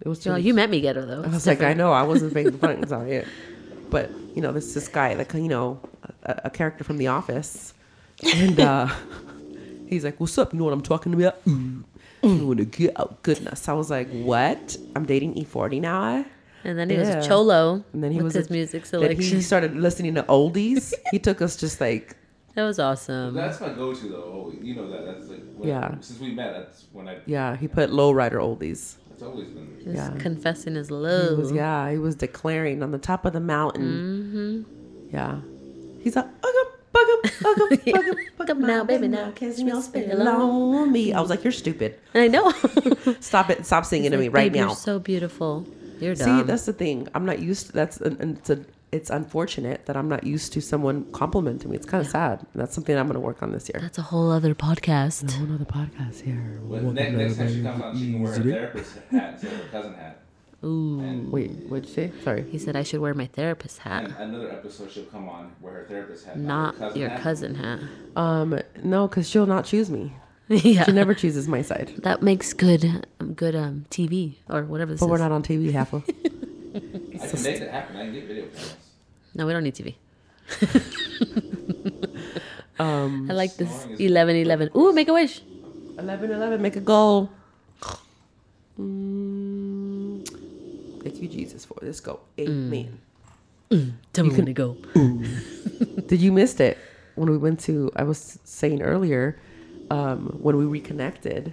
it 0.01 0.09
was 0.09 0.19
too 0.19 0.31
Well, 0.31 0.39
you 0.39 0.53
met 0.53 0.69
me 0.69 0.81
ghetto 0.83 1.07
though. 1.07 1.23
I 1.23 1.29
was 1.29 1.47
like, 1.47 1.63
I 1.63 1.73
know, 1.73 1.91
I 1.93 2.03
wasn't 2.03 2.35
making 2.35 2.59
fun. 2.59 2.83
It's 2.83 2.91
not 2.91 3.07
it. 3.09 3.27
But 3.89 4.11
you 4.35 4.43
know, 4.43 4.53
this 4.53 4.75
this 4.75 4.87
guy, 4.89 5.15
like 5.15 5.33
you 5.33 5.49
know, 5.49 5.81
a, 6.25 6.43
a 6.47 6.51
character 6.51 6.85
from 6.85 6.99
The 6.99 7.07
Office, 7.07 7.73
and 8.35 8.59
uh, 8.61 8.89
he's 9.89 10.05
like, 10.05 10.19
"What's 10.21 10.37
up? 10.37 10.53
You 10.53 10.59
know 10.59 10.65
what 10.67 10.75
I'm 10.75 10.83
talking 10.83 11.15
about? 11.15 11.43
Mm. 11.47 11.85
You 12.25 12.47
want 12.47 12.59
to 12.59 12.65
get 12.65 12.99
out 12.99 13.23
goodness?" 13.23 13.69
I 13.69 13.73
was 13.75 13.91
like, 13.91 14.09
"What? 14.11 14.77
I'm 14.97 15.05
dating 15.07 15.35
E40 15.35 15.81
now." 15.81 16.25
And 16.67 16.79
then 16.79 16.89
he 16.89 16.97
Yeah. 16.97 17.17
was 17.19 17.27
cholo. 17.27 17.85
And 17.93 18.03
then 18.03 18.11
he 18.11 18.17
with 18.19 18.25
was 18.25 18.35
his 18.35 18.49
a- 18.49 18.53
music 18.53 18.83
Then 18.85 19.01
selection. 19.03 19.37
he 19.37 19.43
started 19.53 19.77
listening 19.77 20.15
to 20.15 20.23
oldies. 20.25 20.95
he 21.11 21.19
took 21.19 21.43
us 21.43 21.57
just 21.57 21.79
like, 21.81 22.17
that 22.55 22.63
was 22.65 22.79
awesome. 22.79 23.35
That's 23.35 23.61
my 23.61 23.71
go-to 23.75 24.09
though. 24.09 24.53
You 24.63 24.75
know 24.77 24.89
that. 24.91 25.05
That's 25.05 25.29
like 25.29 25.43
when, 25.57 25.69
Yeah. 25.69 25.95
Since 26.01 26.21
we 26.21 26.33
met, 26.35 26.53
that's 26.55 26.85
when 26.93 27.09
I. 27.09 27.19
yeah, 27.27 27.57
he 27.57 27.69
put 27.69 27.91
lowrider 27.91 28.35
oldies. 28.41 28.97
That's 29.11 29.23
always 29.23 29.49
been. 29.49 29.69
Just 29.85 29.97
yeah. 29.97 30.19
confessing 30.19 30.75
his 30.77 30.89
He 30.89 30.95
love. 30.95 31.37
was, 31.39 31.53
yeah, 31.53 31.91
he 31.91 31.99
was 31.99 32.15
declaring 32.15 32.83
on 32.83 32.91
the 32.93 32.99
top 32.99 33.27
of 33.27 33.33
the 33.35 33.41
mountain. 33.41 34.65
Mm-hmm. 34.65 35.15
Yeah. 35.15 35.41
He's 36.03 36.17
like, 36.17 36.27
ugum, 36.95 37.21
bugum, 37.23 37.69
ugum, 37.69 37.93
bugum, 37.93 38.17
Bugum 38.39 38.59
now, 38.67 38.85
baby, 38.85 39.09
now, 39.09 39.31
kiss 39.33 39.61
me, 39.61 39.71
spit 39.83 40.07
spit 40.07 40.21
on 40.21 40.93
me. 40.93 41.13
I 41.13 41.21
was 41.21 41.31
like, 41.31 41.45
you're 41.45 41.53
stupid. 41.53 41.99
I 42.15 42.29
know. 42.29 42.51
Stop 43.21 43.51
it. 43.51 43.67
Stop 43.67 43.85
singing 43.85 44.11
to 44.11 44.17
me 44.17 44.29
right 44.29 44.53
now. 44.53 44.67
You're 44.67 44.77
so 44.77 44.99
beautiful. 44.99 45.67
You're 46.01 46.17
See, 46.17 46.43
that's 46.43 46.67
the 46.67 46.73
thing. 46.73 47.09
I'm 47.15 47.25
not 47.25 47.39
used 47.39 47.67
to 47.67 47.73
that's 47.73 47.99
and 47.99 48.21
and 48.21 48.39
it's 48.39 48.51
a, 48.51 48.65
it's 48.91 49.11
unfortunate 49.11 49.87
that 49.87 49.97
I'm 49.97 50.09
not 50.09 50.25
used 50.25 50.53
to 50.55 50.61
someone 50.61 51.11
complimenting 51.13 51.71
me. 51.71 51.77
It's 51.77 51.87
kind 51.87 52.05
of 52.05 52.11
sad. 52.11 52.47
That's 52.55 52.75
something 52.75 52.97
I'm 52.97 53.07
going 53.07 53.15
to 53.15 53.21
work 53.21 53.43
on 53.43 53.53
this 53.53 53.69
year. 53.69 53.81
That's 53.81 53.99
a 53.99 54.03
whole 54.03 54.31
other 54.31 54.55
podcast. 54.55 55.37
Another 55.41 55.65
podcast 55.65 56.21
here. 56.21 56.61
When, 56.63 56.95
next, 56.95 57.15
next 57.15 57.37
time 57.39 57.49
she 57.49 57.63
comes 57.63 57.83
on, 57.83 57.97
she 57.99 58.13
can 58.13 58.23
wear 58.23 58.33
her 58.35 58.43
therapist 58.43 58.97
hat 59.11 59.33
instead 59.35 59.53
of 59.53 59.59
her 59.61 59.69
cousin 59.69 59.95
hat. 59.95 60.24
Ooh. 60.65 61.01
And, 61.01 61.31
Wait, 61.31 61.51
what'd 61.69 61.87
you 61.89 61.95
say? 61.95 62.13
Sorry. 62.23 62.43
He 62.51 62.59
said 62.59 62.75
I 62.77 62.83
should 62.83 63.01
wear 63.01 63.13
my 63.15 63.27
therapist 63.27 63.79
hat, 63.81 64.05
and 64.05 64.15
another 64.17 64.51
episode 64.51 64.91
she'll 64.91 65.05
come 65.05 65.29
on 65.29 65.53
wear 65.61 65.75
her 65.75 65.85
therapist 65.87 66.25
hat, 66.27 66.39
not 66.39 66.75
her 66.77 66.81
cousin 66.87 67.01
your 67.01 67.09
hat. 67.11 67.21
cousin 67.21 67.55
hat. 67.57 67.81
Um, 68.17 68.59
no, 68.83 69.07
because 69.09 69.29
she'll 69.29 69.47
not 69.47 69.65
choose 69.67 69.91
me. 69.91 70.13
yeah. 70.49 70.85
She 70.85 70.93
never 70.93 71.15
chooses 71.15 71.47
my 71.49 71.63
side. 71.63 71.93
that 71.99 72.23
makes 72.23 72.53
good 72.53 73.05
um, 73.21 73.35
good 73.35 73.55
um 73.55 73.85
TV 73.91 74.35
or 74.49 74.63
whatever 74.65 74.93
this 74.93 75.01
But 75.01 75.07
is. 75.07 75.11
we're 75.11 75.19
not 75.19 75.33
on 75.33 75.43
TV, 75.43 75.73
half 75.73 75.93
of. 75.93 76.03
I 76.09 76.81
can 76.81 77.43
make 77.43 77.61
it 77.61 77.71
happen. 77.71 77.97
I 77.97 78.05
can 78.05 78.13
get 78.15 78.25
video 78.27 78.45
cameras. 78.47 78.77
No, 79.35 79.47
we 79.47 79.53
don't 79.53 79.65
need 79.65 79.75
TV. 79.75 79.95
Um, 82.77 83.31
I 83.31 83.35
like 83.35 83.55
this 83.55 83.71
Snoring 83.71 83.93
is- 84.01 84.11
11 84.11 84.37
11. 84.37 84.71
Ooh, 84.77 84.93
make 84.93 85.07
a 85.07 85.13
wish. 85.13 85.41
11 85.97 86.33
11, 86.33 86.61
make 86.61 86.75
a 86.75 86.81
goal. 86.81 87.31
Mm, 88.81 89.54
thank 91.05 91.21
you, 91.23 91.29
Jesus, 91.29 91.65
for 91.65 91.77
this 91.81 92.01
go. 92.01 92.21
Amen. 92.41 92.99
Tell 94.13 94.25
me 94.27 94.35
when 94.35 94.47
to 94.47 94.53
go. 94.53 94.77
Did 96.07 96.21
you 96.21 96.33
miss 96.33 96.59
it 96.61 96.79
when 97.15 97.31
we 97.31 97.37
went 97.39 97.61
to? 97.61 97.91
I 97.97 98.03
was 98.05 98.39
saying 98.45 98.83
earlier, 98.83 99.39
um, 99.91 100.39
when 100.41 100.57
we 100.57 100.65
reconnected, 100.65 101.53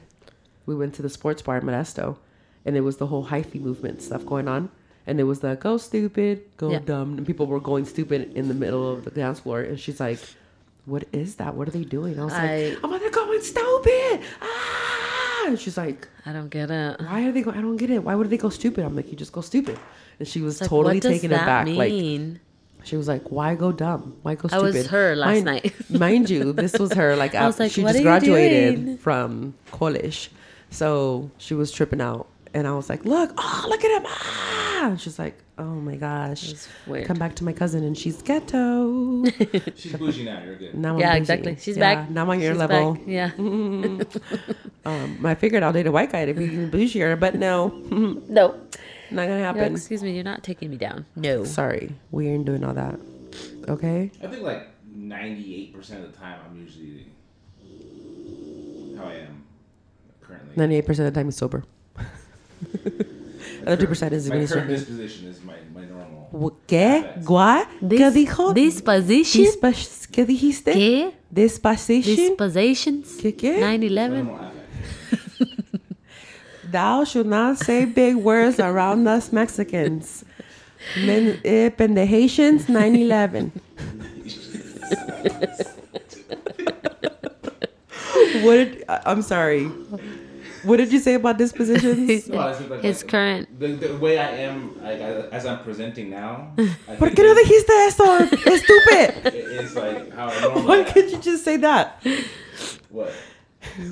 we 0.66 0.76
went 0.76 0.94
to 0.96 1.02
the 1.02 1.10
sports 1.10 1.42
bar 1.42 1.58
in 1.58 1.64
Modesto, 1.64 2.18
and 2.66 2.76
it 2.78 2.82
was 2.82 2.98
the 2.98 3.08
whole 3.08 3.26
hyphy 3.28 3.60
movement 3.60 4.02
stuff 4.02 4.26
going 4.26 4.48
on, 4.48 4.70
and 5.08 5.20
it 5.20 5.24
was 5.24 5.40
the 5.40 5.56
go 5.56 5.78
stupid, 5.78 6.44
go 6.58 6.72
Yeah. 6.72 6.80
dumb, 6.80 7.18
and 7.18 7.26
people 7.26 7.48
were 7.48 7.60
going 7.60 7.86
stupid 7.86 8.32
in 8.36 8.48
the 8.48 8.54
middle 8.54 8.92
of 8.92 9.04
the 9.06 9.12
dance 9.12 9.40
floor, 9.40 9.62
and 9.62 9.80
she's 9.80 10.00
like, 10.00 10.20
"What 10.86 11.06
is 11.12 11.36
that? 11.36 11.56
What 11.56 11.68
are 11.68 11.72
they 11.72 11.84
doing?" 11.86 12.20
I 12.20 12.24
was 12.26 12.34
I- 12.34 12.70
like, 12.70 12.80
"Oh 12.84 12.88
my, 12.88 13.00
they're 13.00 13.10
going 13.10 13.42
stupid!" 13.42 14.22
Ah! 14.42 15.01
And 15.48 15.60
she's 15.60 15.78
like, 15.78 16.08
I 16.26 16.34
don't 16.34 16.50
get 16.50 16.70
it. 16.72 17.00
"Why 17.00 17.28
are 17.28 17.32
they 17.32 17.42
going? 17.42 17.58
I 17.58 17.62
don't 17.62 17.78
get 17.78 17.90
it. 17.90 18.04
Why 18.04 18.16
would 18.16 18.30
they 18.30 18.38
go 18.38 18.50
stupid?" 18.50 18.84
I'm 18.86 18.96
like, 18.96 19.10
"You 19.12 19.18
just 19.18 19.32
go 19.32 19.42
stupid." 19.42 19.78
And 20.20 20.28
she 20.28 20.42
was 20.42 20.62
like, 20.62 20.70
totally 20.70 21.00
taken 21.00 21.32
aback, 21.34 21.68
like. 21.68 21.94
She 22.84 22.98
was 22.98 23.08
like, 23.08 23.30
"Why 23.32 23.54
go 23.56 23.72
dumb? 23.72 24.18
Why 24.24 24.36
go 24.36 24.48
stupid?" 24.48 24.54
I 24.54 24.70
stupid?" 24.70 24.78
was 24.78 24.88
her 24.88 25.16
last 25.16 25.28
mind, 25.28 25.46
night. 25.46 25.90
mind 25.90 26.30
you, 26.30 26.52
this 26.54 26.74
was 26.80 26.94
her 26.94 27.16
like, 27.16 27.36
I 27.36 27.46
was 27.46 27.56
after 27.56 27.64
like, 27.64 27.72
she 27.72 27.82
just 27.84 28.02
graduated 28.02 28.86
doing?" 28.86 28.98
from 28.98 29.54
college, 29.72 30.32
so 30.72 31.30
she 31.38 31.54
was 31.54 31.72
tripping 31.72 32.02
out, 32.02 32.28
and 32.54 32.68
I 32.68 32.72
was 32.74 32.90
like, 32.90 33.06
"Look, 33.06 33.32
oh, 33.38 33.66
look 33.70 33.84
at 33.84 33.92
him!" 34.02 34.06
Ah! 34.08 34.88
And 34.90 35.00
she's 35.00 35.18
like, 35.20 35.38
"Oh 35.58 35.64
my 35.76 35.96
gosh, 35.96 36.52
It's 36.52 36.68
weird. 36.88 37.06
come 37.08 37.18
back 37.18 37.36
to 37.36 37.44
my 37.44 37.54
cousin, 37.54 37.84
and 37.84 37.98
she's 37.98 38.22
ghetto." 38.22 39.24
She's 39.76 39.94
bougie 39.96 40.26
now. 40.26 40.42
You're 40.44 40.56
good. 40.56 40.76
now 40.76 40.94
I'm 40.96 41.00
yeah, 41.00 41.10
bougie. 41.12 41.18
exactly. 41.20 41.58
She's 41.60 41.78
Yeah, 41.78 41.96
back. 41.96 42.10
Now 42.10 42.24
I'm 42.24 42.30
on 42.32 42.40
your 42.42 42.54
She's 42.54 42.60
level. 42.60 42.94
back. 42.96 43.04
Yeah. 43.08 43.32
Um, 44.84 45.24
I 45.24 45.36
figured 45.36 45.62
I'll 45.62 45.72
date 45.74 45.86
a 45.86 45.92
white 45.92 46.12
guy 46.12 46.26
to 46.26 46.34
be 46.34 46.46
even 46.46 46.72
bougier, 46.72 47.20
but 47.20 47.36
no, 47.36 47.68
no. 47.70 48.48
not 49.12 49.28
gonna 49.28 49.38
No, 49.38 49.44
happen. 49.44 49.76
excuse 49.76 50.02
me, 50.02 50.16
you're 50.16 50.24
not 50.24 50.44
taking 50.44 50.72
me 50.72 50.78
down. 50.78 51.06
No. 51.16 51.44
Sorry, 51.44 51.94
we 52.10 52.28
ain't 52.28 52.46
doing 52.46 52.64
all 52.64 52.74
that. 52.74 53.00
Okay. 53.70 54.10
I 54.24 54.26
think 54.28 54.42
like 54.42 54.68
98% 54.98 55.76
of 56.04 56.12
the 56.12 56.18
time, 56.18 56.40
I'm 56.50 56.58
usually 56.60 57.06
how 58.98 59.04
I 59.06 59.14
am 59.14 59.44
currently. 60.22 60.54
Ninety-eight 60.56 60.86
percent 60.88 61.08
of 61.08 61.14
the 61.14 61.20
time 61.20 61.28
he's 61.28 61.38
sober. 61.38 61.64
Other 63.66 63.78
two 63.78 63.88
percent 63.88 64.14
is 64.14 64.28
my 64.28 64.36
when 64.36 64.42
he's 64.42 64.52
current 64.52 64.68
drinking. 64.68 64.86
disposition 64.98 65.28
is 65.28 65.42
my, 65.44 65.56
my 65.74 65.86
normal. 65.86 66.30
Wh- 66.34 66.54
¿Qué? 66.68 67.06
¿Gua? 67.24 67.66
¿Qué 67.80 67.88
This, 67.90 68.14
dijo? 68.14 68.54
disposition? 68.54 69.46
Dispa- 69.46 70.08
¿Qué 70.12 70.26
dijiste? 70.26 70.74
¿Qué? 70.74 71.12
Disposition? 71.30 72.16
Dispositions? 72.16 73.18
¿Qué 73.22 73.36
qué? 73.36 73.60
9-11? 73.60 74.24
normal 74.24 74.46
affect. 74.48 74.62
Thou 76.72 77.04
should 77.04 77.28
not 77.28 77.58
say 77.58 77.86
big 77.86 78.16
words 78.16 78.60
around 78.60 79.08
us 79.08 79.32
Mexicans. 79.32 80.24
Men, 81.06 81.40
eh, 81.44 81.70
pendejations 81.78 82.66
9-11. 82.68 83.52
what 88.44 88.56
did, 88.56 88.84
I- 88.90 89.02
I'm 89.06 89.22
sorry. 89.22 89.70
What 90.64 90.78
did 90.78 90.92
you 90.94 91.00
say 91.00 91.16
about 91.16 91.38
dispositions? 91.38 92.28
No, 92.30 92.40
I 92.40 92.52
like, 92.58 92.82
His 92.82 93.02
like, 93.04 93.12
current. 93.12 93.60
The, 93.60 93.68
the 93.70 93.98
way 93.98 94.18
I 94.20 94.30
am, 94.48 94.82
like, 94.84 95.00
as 95.32 95.46
I'm 95.46 95.64
presenting 95.64 96.10
now, 96.10 96.54
I 96.58 96.96
¿Por 96.98 97.10
think 97.10 97.18
qué 97.20 97.24
no 97.24 97.32
it- 97.32 97.38
dijiste 97.46 97.70
eso? 97.88 98.04
Estúpido. 98.46 99.26
it 99.26 99.36
is 99.36 99.76
like 99.76 100.14
how 100.14 100.28
I 100.30 100.42
normally 100.42 100.66
Why 100.68 100.78
am. 100.78 100.86
could 100.94 101.12
you 101.12 101.18
just 101.18 101.44
say 101.44 101.58
that? 101.58 102.02
What? 102.90 103.12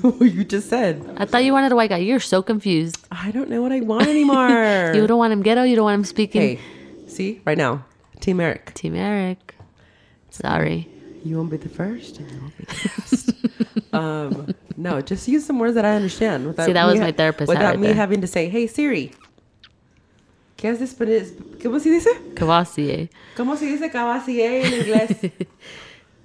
what 0.02 0.20
you 0.30 0.44
just 0.44 0.68
said. 0.68 1.02
I 1.16 1.24
thought 1.24 1.42
you 1.44 1.52
wanted 1.52 1.72
a 1.72 1.76
white 1.76 1.90
guy. 1.90 1.98
You're 1.98 2.20
so 2.20 2.42
confused. 2.42 2.98
I 3.10 3.30
don't 3.30 3.48
know 3.48 3.62
what 3.62 3.72
I 3.72 3.80
want 3.80 4.06
anymore. 4.08 4.92
You 4.94 5.06
don't 5.06 5.18
want 5.18 5.32
him 5.32 5.42
ghetto. 5.42 5.62
You 5.62 5.76
don't 5.76 5.84
want 5.84 5.94
him 6.00 6.04
speaking. 6.04 6.40
Hey, 6.42 6.58
see, 7.06 7.40
right 7.44 7.56
now, 7.58 7.84
Team 8.20 8.40
Eric. 8.40 8.74
Team 8.74 8.94
Eric. 8.94 9.54
Sorry. 10.30 10.88
You 11.24 11.36
won't 11.36 11.50
be 11.50 11.58
the 11.58 11.68
first, 11.68 12.18
and 12.18 12.30
you 12.30 12.38
won't 12.40 12.56
be 12.56 12.64
the 12.64 12.74
last. 12.74 13.92
um, 13.92 14.54
no, 14.76 15.00
just 15.02 15.28
use 15.28 15.44
some 15.44 15.58
words 15.58 15.74
that 15.74 15.84
I 15.84 15.94
understand. 15.94 16.46
Without 16.46 16.66
See, 16.66 16.72
that 16.72 16.86
was 16.86 16.98
my 16.98 17.12
therapist 17.12 17.48
Without 17.48 17.78
me 17.78 17.88
there. 17.88 17.94
having 17.96 18.20
to 18.22 18.26
say, 18.26 18.48
"Hey 18.48 18.66
Siri, 18.66 19.12
¿qué 20.56 20.70
es 20.70 20.78
después? 20.78 21.34
¿Cómo 21.62 21.78
se 21.78 21.90
dice? 21.90 22.10
Cavassier. 22.34 23.10
¿Cómo 23.36 23.56
se 23.56 23.66
dice 23.66 23.90
cavacier 23.90 24.64
en 24.64 24.74
inglés?" 24.80 25.16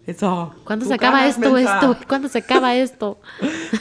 It's 0.07 0.21
all. 0.21 0.51
¿Cuándo 0.63 0.85
se 0.85 0.93
acaba 0.93 1.25
esto? 1.25 1.57
Esto. 1.57 1.97
¿Cuándo 2.07 2.27
se 2.29 2.37
acaba 2.37 2.75
esto? 2.75 3.17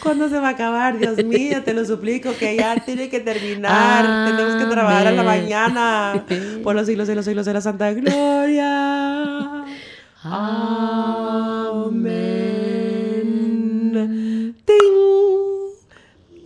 ¿Cuándo 0.02 0.30
se 0.30 0.38
va 0.40 0.48
a 0.48 0.50
acabar? 0.52 0.98
Dios 0.98 1.22
mío, 1.22 1.62
te 1.62 1.74
lo 1.74 1.84
suplico 1.84 2.32
que 2.38 2.56
ya 2.56 2.76
tiene 2.76 3.10
que 3.10 3.20
terminar. 3.20 4.30
Tenemos 4.30 4.54
que 4.54 4.64
trabajar 4.64 5.06
a 5.08 5.10
la 5.12 5.22
mañana. 5.22 6.24
Por 6.62 6.74
los 6.74 6.86
siglos 6.86 7.08
de 7.08 7.14
los 7.14 7.26
siglos 7.26 7.44
de 7.44 7.52
la 7.52 7.60
Santa 7.60 7.92
Gloria. 7.92 9.33
Amen. 13.24 14.54
Ding, 14.66 15.74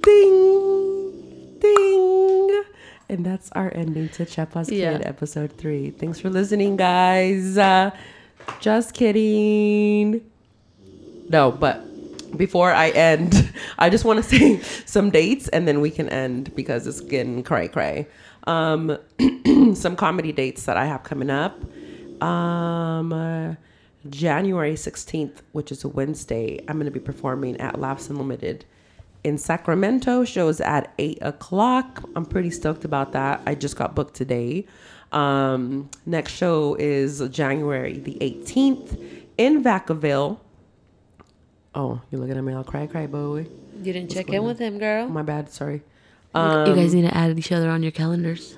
ding, 0.02 1.58
ding. 1.60 2.62
And 3.08 3.24
that's 3.24 3.50
our 3.52 3.72
ending 3.74 4.08
to 4.10 4.24
Chepa's 4.24 4.70
Yeah. 4.70 4.98
Kid 4.98 5.06
episode 5.06 5.52
three. 5.52 5.90
Thanks 5.90 6.18
for 6.18 6.28
listening, 6.28 6.76
guys. 6.76 7.56
Uh, 7.56 7.92
just 8.60 8.94
kidding. 8.94 10.22
No, 11.28 11.52
but 11.52 11.84
before 12.36 12.72
I 12.72 12.88
end, 12.90 13.52
I 13.78 13.90
just 13.90 14.04
want 14.04 14.22
to 14.24 14.28
say 14.28 14.58
some 14.86 15.10
dates 15.10 15.46
and 15.48 15.68
then 15.68 15.80
we 15.80 15.90
can 15.90 16.08
end 16.08 16.52
because 16.56 16.86
it's 16.88 17.00
getting 17.00 17.44
cray 17.44 17.68
cray. 17.68 18.08
Um, 18.48 18.98
some 19.74 19.94
comedy 19.94 20.32
dates 20.32 20.64
that 20.64 20.76
I 20.76 20.86
have 20.86 21.04
coming 21.04 21.30
up. 21.30 21.60
Um, 22.20 23.12
uh, 23.12 23.54
January 24.08 24.74
16th, 24.74 25.38
which 25.52 25.72
is 25.72 25.84
a 25.84 25.88
Wednesday, 25.88 26.60
I'm 26.68 26.76
going 26.76 26.86
to 26.86 26.90
be 26.90 27.00
performing 27.00 27.60
at 27.60 27.80
Laughs 27.80 28.08
Unlimited 28.08 28.64
in 29.24 29.38
Sacramento. 29.38 30.24
Shows 30.24 30.60
at 30.60 30.92
8 30.98 31.18
o'clock. 31.22 32.08
I'm 32.14 32.24
pretty 32.24 32.50
stoked 32.50 32.84
about 32.84 33.12
that. 33.12 33.42
I 33.46 33.54
just 33.54 33.76
got 33.76 33.94
booked 33.94 34.14
today. 34.14 34.66
Um, 35.12 35.90
next 36.06 36.32
show 36.32 36.76
is 36.78 37.26
January 37.30 37.98
the 37.98 38.16
18th 38.20 39.24
in 39.38 39.62
Vacaville. 39.62 40.38
Oh, 41.74 42.00
you're 42.10 42.20
looking 42.20 42.36
at 42.36 42.44
me 42.44 42.52
all 42.52 42.64
cry, 42.64 42.86
cry, 42.86 43.06
boy. 43.06 43.46
You 43.82 43.92
didn't 43.92 44.10
check 44.10 44.28
in 44.30 44.44
with 44.44 44.58
him, 44.58 44.78
girl. 44.78 45.08
My 45.08 45.22
bad, 45.22 45.50
sorry. 45.50 45.82
you 46.34 46.74
guys 46.74 46.94
need 46.94 47.02
to 47.02 47.16
add 47.16 47.38
each 47.38 47.52
other 47.52 47.70
on 47.70 47.82
your 47.82 47.92
calendars. 47.92 48.56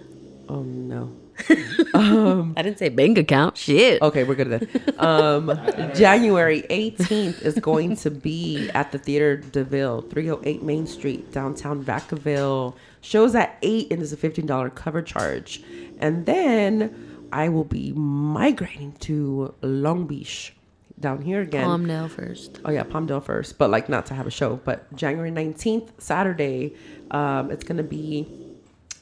Oh, 0.49 0.62
no. 0.62 1.15
I 1.95 2.62
didn't 2.62 2.79
say 2.79 2.89
bank 2.89 3.19
account. 3.19 3.57
Shit. 3.57 4.03
Okay, 4.03 4.25
we're 4.25 4.35
good 4.35 4.51
then. 4.51 4.95
Um, 4.99 5.47
January 5.95 6.62
18th 6.71 7.43
is 7.43 7.59
going 7.59 7.97
to 7.97 8.11
be 8.11 8.69
at 8.71 8.93
the 8.93 8.99
Theater 8.99 9.37
DeVille, 9.37 10.03
308 10.03 10.62
Main 10.62 10.87
Street, 10.87 11.33
downtown 11.33 11.85
Vacaville. 11.85 12.75
Shows 13.01 13.35
at 13.35 13.57
8 13.62 13.91
and 13.91 14.01
there's 14.01 14.12
a 14.12 14.17
$15 14.17 14.75
cover 14.75 15.03
charge. 15.03 15.62
And 15.99 16.27
then 16.27 17.27
I 17.33 17.49
will 17.49 17.65
be 17.65 17.93
migrating 17.93 18.93
to 19.01 19.55
Long 19.62 20.07
Beach 20.07 20.55
down 21.01 21.23
here 21.23 21.41
again. 21.41 21.67
Palmdale 21.67 22.11
first. 22.11 22.61
Oh 22.65 22.71
yeah, 22.71 22.85
Palmdale 22.85 23.23
first, 23.23 23.59
but 23.59 23.71
like 23.71 23.89
not 23.89 24.07
to 24.07 24.15
have 24.15 24.27
a 24.27 24.31
show. 24.31 24.61
But 24.65 24.95
January 24.95 25.31
nineteenth, 25.31 25.93
Saturday, 25.99 26.75
um, 27.11 27.51
it's 27.51 27.65
gonna 27.65 27.83
be 27.83 28.29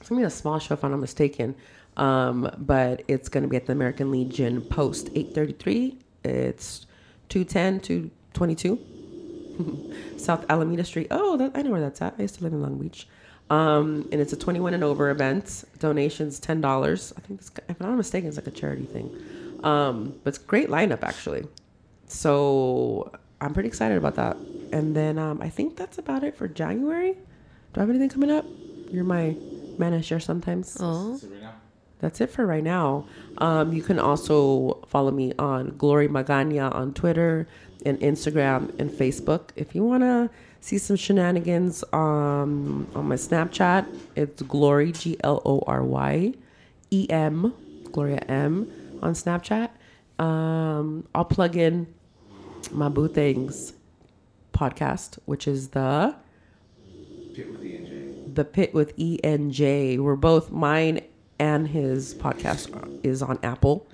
it's 0.00 0.08
gonna 0.08 0.20
be 0.20 0.26
a 0.26 0.30
small 0.30 0.58
show 0.58 0.74
if 0.74 0.84
I'm 0.84 0.92
not 0.92 1.00
mistaken. 1.00 1.54
Um, 1.98 2.50
but 2.58 3.02
it's 3.08 3.28
gonna 3.28 3.48
be 3.48 3.56
at 3.56 3.66
the 3.66 3.72
American 3.72 4.10
Legion 4.10 4.62
Post 4.62 5.10
eight 5.14 5.34
thirty 5.34 5.52
three. 5.52 5.98
It's 6.24 6.86
210 7.28 7.80
to 7.80 8.10
22 8.34 9.94
South 10.16 10.44
Alameda 10.48 10.84
Street. 10.84 11.08
Oh, 11.10 11.36
that, 11.36 11.52
I 11.54 11.62
know 11.62 11.70
where 11.70 11.80
that's 11.80 12.00
at. 12.02 12.14
I 12.18 12.22
used 12.22 12.36
to 12.36 12.44
live 12.44 12.52
in 12.52 12.62
Long 12.62 12.78
Beach. 12.78 13.06
Um, 13.50 14.08
and 14.12 14.20
it's 14.20 14.32
a 14.32 14.36
21 14.36 14.74
and 14.74 14.84
over 14.84 15.10
event. 15.10 15.64
Donations 15.78 16.40
$10. 16.40 17.12
I 17.16 17.20
think, 17.20 17.40
it's, 17.40 17.50
if 17.68 17.80
I'm 17.80 17.88
not 17.88 17.96
mistaken, 17.96 18.28
it's 18.28 18.36
like 18.36 18.46
a 18.46 18.50
charity 18.50 18.84
thing. 18.84 19.10
Um, 19.64 20.18
but 20.22 20.34
it's 20.34 20.38
a 20.38 20.46
great 20.46 20.68
lineup, 20.68 21.02
actually. 21.02 21.46
So 22.06 23.10
I'm 23.40 23.54
pretty 23.54 23.68
excited 23.68 23.96
about 23.96 24.14
that. 24.16 24.36
And 24.72 24.94
then 24.94 25.18
um, 25.18 25.40
I 25.40 25.48
think 25.48 25.76
that's 25.76 25.98
about 25.98 26.24
it 26.24 26.36
for 26.36 26.46
January. 26.46 27.12
Do 27.12 27.76
I 27.76 27.80
have 27.80 27.90
anything 27.90 28.08
coming 28.08 28.30
up? 28.30 28.44
You're 28.90 29.04
my 29.04 29.36
manager 29.78 30.20
sometimes. 30.20 30.76
Oh. 30.80 31.18
So 32.00 32.14
right 32.14 32.20
now, 32.20 32.20
That's 32.20 32.20
it 32.20 32.30
for 32.30 32.46
right 32.46 32.64
now. 32.64 33.06
Um, 33.38 33.72
you 33.72 33.82
can 33.82 33.98
also 33.98 34.82
follow 34.88 35.10
me 35.10 35.32
on 35.38 35.76
Glory 35.76 36.08
Magana 36.08 36.74
on 36.74 36.94
Twitter 36.94 37.46
and 37.84 37.98
Instagram 38.00 38.78
and 38.78 38.90
Facebook. 38.90 39.50
If 39.56 39.74
you 39.74 39.84
want 39.84 40.02
to 40.02 40.30
see 40.60 40.78
some 40.78 40.96
shenanigans 40.96 41.84
um, 41.92 42.86
on 42.94 43.08
my 43.08 43.16
Snapchat, 43.16 43.86
it's 44.16 44.42
Glory, 44.42 44.92
G 44.92 45.16
L 45.24 45.42
O 45.44 45.62
R 45.66 45.82
Y 45.82 46.34
E 46.90 47.06
M, 47.10 47.54
Gloria 47.92 48.24
M 48.28 48.70
on 49.02 49.14
Snapchat. 49.14 49.70
Um, 50.18 51.06
I'll 51.14 51.24
plug 51.24 51.56
in 51.56 51.86
my 52.72 52.88
Boo 52.88 53.08
Things 53.08 53.74
podcast, 54.52 55.18
which 55.26 55.46
is 55.46 55.68
the 55.68 56.14
Pit 57.34 57.50
with 57.52 57.60
the 57.62 57.72
NJ. 57.72 58.34
the 58.34 58.44
pit 58.44 58.74
with 58.74 58.94
E 58.96 59.18
and 59.24 59.52
J. 59.52 59.98
We're 59.98 60.16
both 60.16 60.50
mine 60.50 61.00
and 61.38 61.68
his 61.68 62.14
podcast 62.14 63.04
is 63.04 63.22
on 63.22 63.38
Apple. 63.42 63.86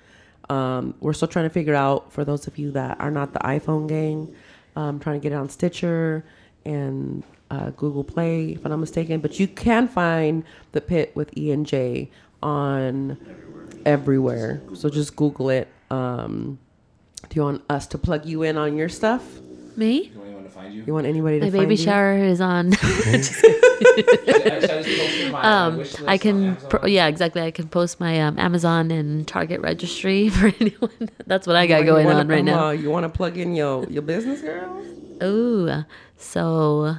Um, 0.51 0.95
we're 1.01 1.12
still 1.12 1.29
trying 1.29 1.47
to 1.47 1.51
figure 1.51 1.75
out 1.75 2.12
for 2.12 2.25
those 2.25 2.47
of 2.47 2.59
you 2.59 2.71
that 2.73 3.01
are 3.01 3.11
not 3.11 3.33
the 3.33 3.39
iPhone 3.41 3.89
gang, 3.89 4.35
um, 4.77 5.01
trying 5.01 5.21
to 5.21 5.23
get 5.23 5.33
it 5.33 5.37
on 5.37 5.49
Stitcher 5.49 6.25
and 6.65 7.23
uh, 7.51 7.71
Google 7.71 8.05
Play, 8.05 8.53
if 8.53 8.65
I'm 8.65 8.71
not 8.71 8.79
mistaken. 8.79 9.21
But 9.21 9.39
you 9.41 9.49
can 9.49 9.89
find 9.89 10.45
the 10.73 10.81
pit 10.81 11.12
with 11.15 11.37
E 11.37 11.51
and 11.51 11.65
J 11.66 12.11
on 12.43 13.19
everywhere. 13.87 14.62
So 14.75 14.91
just 14.91 15.16
Google 15.16 15.51
it. 15.51 15.69
Um, 15.91 16.59
do 17.29 17.37
you 17.37 17.43
want 17.43 17.62
us 17.71 17.87
to 17.89 17.99
plug 17.99 18.27
you 18.27 18.43
in 18.43 18.59
on 18.59 18.77
your 18.77 18.89
stuff? 18.89 19.23
Me? 19.77 20.12
You 20.70 20.73
want 20.73 20.73
find 20.73 20.74
you? 20.74 20.85
You 20.86 20.95
want 20.95 21.07
anybody 21.07 21.39
to 21.41 21.45
My 21.47 21.51
find 21.51 21.62
baby 21.62 21.74
you? 21.77 21.85
shower 21.85 22.16
is 22.19 22.41
on. 22.41 22.73
I- 22.82 23.20
should 23.20 24.53
I 24.53 24.61
just 24.61 24.89
post 24.99 25.32
my 25.32 25.43
um, 25.43 25.85
I 26.07 26.19
can, 26.19 26.45
Amazon? 26.45 26.69
pro- 26.70 26.86
yeah, 26.86 27.07
exactly. 27.07 27.43
I 27.43 27.51
can 27.51 27.69
post 27.69 28.01
my 28.01 28.20
um, 28.20 28.39
Amazon 28.39 28.91
and 28.91 29.27
Target 29.27 29.61
registry 29.61 30.28
for 30.36 30.53
anyone. 30.61 31.09
That's 31.27 31.47
what 31.47 31.57
I 31.57 31.66
got 31.66 31.81
You 31.81 31.86
going 31.86 32.07
wanna- 32.07 32.20
on 32.20 32.28
right 32.28 32.41
um, 32.41 32.45
now. 32.47 32.66
uh, 32.69 32.70
you 32.73 32.91
want 32.91 33.05
to 33.05 33.09
plug 33.11 33.36
in 33.39 33.55
your 33.55 33.85
your 33.89 34.03
business, 34.03 34.41
girl? 34.41 34.82
Ooh, 35.23 35.85
so 36.16 36.97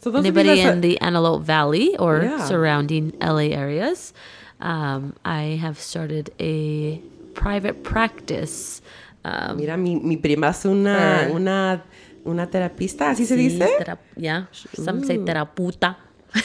So 0.00 0.10
those 0.10 0.24
anybody 0.24 0.48
that's 0.48 0.60
in 0.74 0.80
the 0.80 1.00
Antelope 1.00 1.42
Valley 1.42 1.96
or 1.98 2.22
Yeah. 2.22 2.44
surrounding 2.44 3.12
LA 3.20 3.50
areas, 3.54 4.12
um, 4.60 5.14
I 5.24 5.58
have 5.60 5.78
started 5.78 6.30
a 6.38 6.98
private 7.34 7.82
practice. 7.82 8.80
Um, 9.24 9.56
Mira, 9.58 9.76
mi, 9.76 9.96
mi 9.96 10.16
prima 10.16 10.48
es 10.48 10.64
una, 10.64 11.26
For- 11.26 11.34
una, 11.36 11.82
una 12.24 12.48
terapista, 12.50 13.10
¿así 13.10 13.26
se 13.26 13.36
sí, 13.36 13.48
dice? 13.48 13.68
tera- 13.78 13.98
yeah, 14.16 14.48
some 14.84 15.04
say 15.04 15.18
terapeuta. 15.18 15.98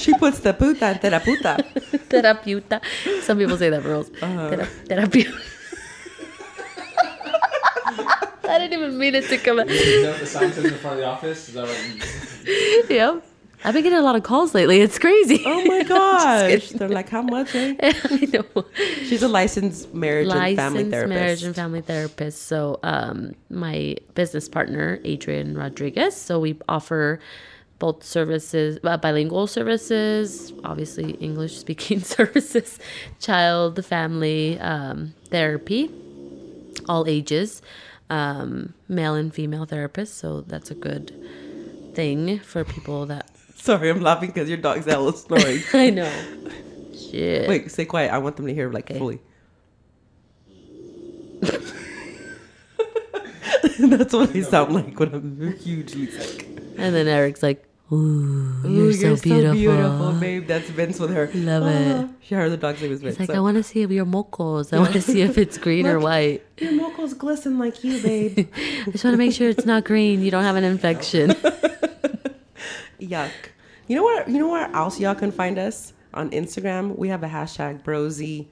She 0.00 0.14
puts 0.14 0.40
the 0.40 0.52
puta 0.54 0.90
en 0.90 0.98
terapeuta. 0.98 1.56
terapeuta. 2.08 2.80
Some 3.24 3.38
people 3.40 3.56
say 3.58 3.70
that 3.70 3.82
girls. 3.82 4.10
Uh-huh. 4.22 4.48
Tera- 4.50 4.68
terapeuta. 4.88 5.30
I 8.48 8.58
didn't 8.58 8.72
even 8.80 8.98
mean 8.98 9.14
it 9.14 9.28
to 9.28 9.38
come 9.38 9.60
out. 9.60 9.68
Is 9.70 10.02
that 10.02 10.10
what 10.10 10.20
the 10.20 10.26
sign 10.26 10.52
says 10.52 10.64
in 10.64 10.74
front 10.74 10.94
of 10.94 11.00
the 11.02 11.06
office? 11.06 11.48
Is 11.48 11.54
that 11.54 11.66
what? 11.68 12.90
Yep. 12.90 13.22
I've 13.62 13.74
been 13.74 13.82
getting 13.82 13.98
a 13.98 14.02
lot 14.02 14.16
of 14.16 14.22
calls 14.22 14.54
lately. 14.54 14.80
It's 14.80 14.98
crazy. 14.98 15.42
Oh 15.44 15.64
my 15.66 15.82
gosh. 15.88 16.70
They're 16.70 16.88
like, 16.88 17.10
how 17.10 17.22
much, 17.22 17.54
eh? 17.54 17.74
I 17.82 18.28
know. 18.32 18.64
She's 19.04 19.22
a 19.22 19.28
licensed 19.28 19.92
marriage 19.92 20.28
and 20.28 20.56
family 20.56 20.84
licensed 20.84 20.90
therapist. 20.90 21.08
marriage 21.14 21.42
and 21.42 21.54
family 21.54 21.80
therapist. 21.82 22.42
So, 22.42 22.80
um, 22.82 23.34
my 23.50 23.96
business 24.14 24.48
partner, 24.48 24.98
Adrian 25.04 25.56
Rodriguez. 25.58 26.16
So 26.16 26.40
we 26.40 26.58
offer 26.68 27.20
both 27.78 28.02
services, 28.04 28.78
uh, 28.84 28.96
bilingual 28.96 29.46
services, 29.46 30.52
obviously 30.64 31.12
English 31.12 31.58
speaking 31.58 32.00
services, 32.16 32.78
child, 33.20 33.84
family, 33.84 34.58
um, 34.60 35.14
therapy, 35.30 35.90
all 36.88 37.06
ages, 37.06 37.60
um, 38.10 38.74
male 38.88 39.14
and 39.14 39.34
female 39.34 39.66
therapists. 39.66 40.08
So 40.08 40.42
that's 40.42 40.70
a 40.70 40.74
good 40.74 41.12
thing 41.94 42.38
for 42.40 42.64
people 42.64 43.06
that 43.06 43.28
Sorry, 43.60 43.90
I'm 43.90 44.00
laughing 44.00 44.30
because 44.30 44.48
your 44.48 44.58
dog's 44.58 44.86
hella 44.86 45.12
snoring. 45.12 45.60
I 45.74 45.90
know. 45.90 46.10
Shit. 46.98 47.46
Wait, 47.48 47.70
stay 47.70 47.84
quiet. 47.84 48.10
I 48.10 48.18
want 48.18 48.36
them 48.36 48.46
to 48.46 48.54
hear 48.54 48.70
like 48.72 48.88
fully. 48.96 49.20
That's 53.80 54.12
what 54.12 54.34
I 54.34 54.42
sound 54.42 54.74
like 54.74 54.98
when 54.98 55.14
I'm 55.14 55.56
hugely 55.58 56.10
sick. 56.10 56.46
And 56.76 56.94
then 56.94 57.08
Eric's 57.08 57.42
like, 57.42 57.66
"Ooh, 57.92 57.96
Ooh, 58.64 58.90
you're, 58.90 59.16
so, 59.16 59.22
beautiful." 59.22 60.12
babe. 60.12 60.46
That's 60.46 60.68
Vince 60.70 60.98
with 60.98 61.10
her. 61.10 61.30
Love 61.34 61.66
it. 61.66 61.96
Ah. 61.96 62.08
She 62.22 62.34
heard 62.34 62.52
the 62.52 62.56
dog's 62.56 62.80
name 62.80 62.92
is 62.92 63.00
Vince. 63.00 63.12
It's 63.12 63.20
like, 63.20 63.28
so- 63.28 63.34
I 63.34 63.40
want 63.40 63.56
to 63.56 63.62
see 63.62 63.82
if 63.82 63.90
your 63.90 64.06
mocos. 64.06 64.72
I 64.72 64.78
want 64.78 64.92
to 64.92 65.02
see 65.02 65.20
if 65.22 65.36
it's 65.38 65.58
green 65.58 65.86
or 65.86 65.98
white. 65.98 66.42
Your 66.58 66.72
mochos 66.72 67.16
glisten 67.16 67.58
like 67.58 67.84
you, 67.84 68.00
babe. 68.02 68.48
I 68.86 68.90
just 68.90 69.04
want 69.04 69.14
to 69.14 69.18
make 69.18 69.32
sure 69.34 69.48
it's 69.50 69.66
not 69.66 69.84
green. 69.84 70.22
You 70.22 70.30
don't 70.30 70.44
have 70.44 70.56
an 70.56 70.64
infection. 70.64 71.34
Yuck. 73.00 73.30
You 73.86 73.96
know 73.96 74.04
where 74.04 74.28
You 74.28 74.38
know 74.38 74.48
where 74.48 74.70
else 74.74 75.00
y'all 75.00 75.14
can 75.14 75.32
find 75.32 75.58
us 75.58 75.92
on 76.14 76.30
Instagram? 76.30 76.96
We 76.96 77.08
have 77.08 77.22
a 77.22 77.28
hashtag 77.28 77.82
Barozzi 77.82 78.46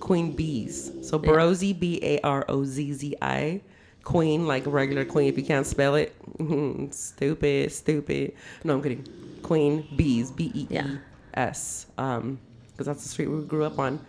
Queen 0.00 0.32
Bees. 0.32 0.90
So 1.02 1.18
Barozzi 1.18 1.78
B 1.78 2.00
A 2.02 2.20
R 2.20 2.44
O 2.48 2.64
Z 2.64 2.92
Z 2.92 3.14
I 3.22 3.60
Queen 4.02 4.46
like 4.46 4.64
regular 4.66 5.04
queen. 5.04 5.28
If 5.28 5.38
you 5.38 5.44
can't 5.44 5.66
spell 5.66 5.94
it, 5.94 6.14
stupid, 6.92 7.72
stupid. 7.72 8.34
No, 8.64 8.74
I'm 8.74 8.82
kidding. 8.82 9.06
Queen 9.42 9.86
Bees 9.96 10.30
B 10.30 10.50
E 10.54 10.60
E 10.62 10.66
Yeah. 10.70 11.52
Um, 11.98 12.38
because 12.72 12.86
that's 12.86 13.02
the 13.02 13.08
street 13.08 13.28
we 13.28 13.42
grew 13.44 13.64
up 13.64 13.78
on. 13.78 14.04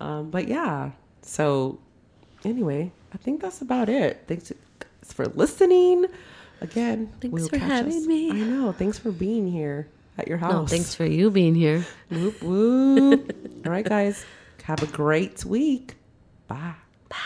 Um, 0.00 0.30
but 0.30 0.48
yeah. 0.48 0.90
So 1.22 1.78
anyway, 2.44 2.92
I 3.12 3.16
think 3.16 3.40
that's 3.40 3.62
about 3.62 3.88
it. 3.88 4.24
Thanks 4.26 4.52
for 5.02 5.26
listening. 5.26 6.06
Again, 6.60 7.08
Thanks 7.20 7.32
we'll 7.32 7.48
for 7.48 7.58
catch 7.58 7.68
having 7.68 7.96
us- 7.98 8.06
me. 8.06 8.30
I 8.30 8.34
know. 8.34 8.72
Thanks 8.72 8.98
for 8.98 9.12
being 9.12 9.50
here 9.50 9.88
at 10.16 10.26
your 10.28 10.38
house. 10.38 10.52
no, 10.52 10.66
thanks 10.66 10.94
for 10.94 11.04
you 11.04 11.30
being 11.30 11.54
here. 11.54 11.86
Whoop 12.10 12.42
whoop. 12.42 13.36
All 13.66 13.70
right, 13.72 13.84
guys. 13.84 14.24
Have 14.64 14.82
a 14.82 14.86
great 14.86 15.44
week. 15.44 15.94
Bye. 16.48 16.74
Bye. 17.08 17.16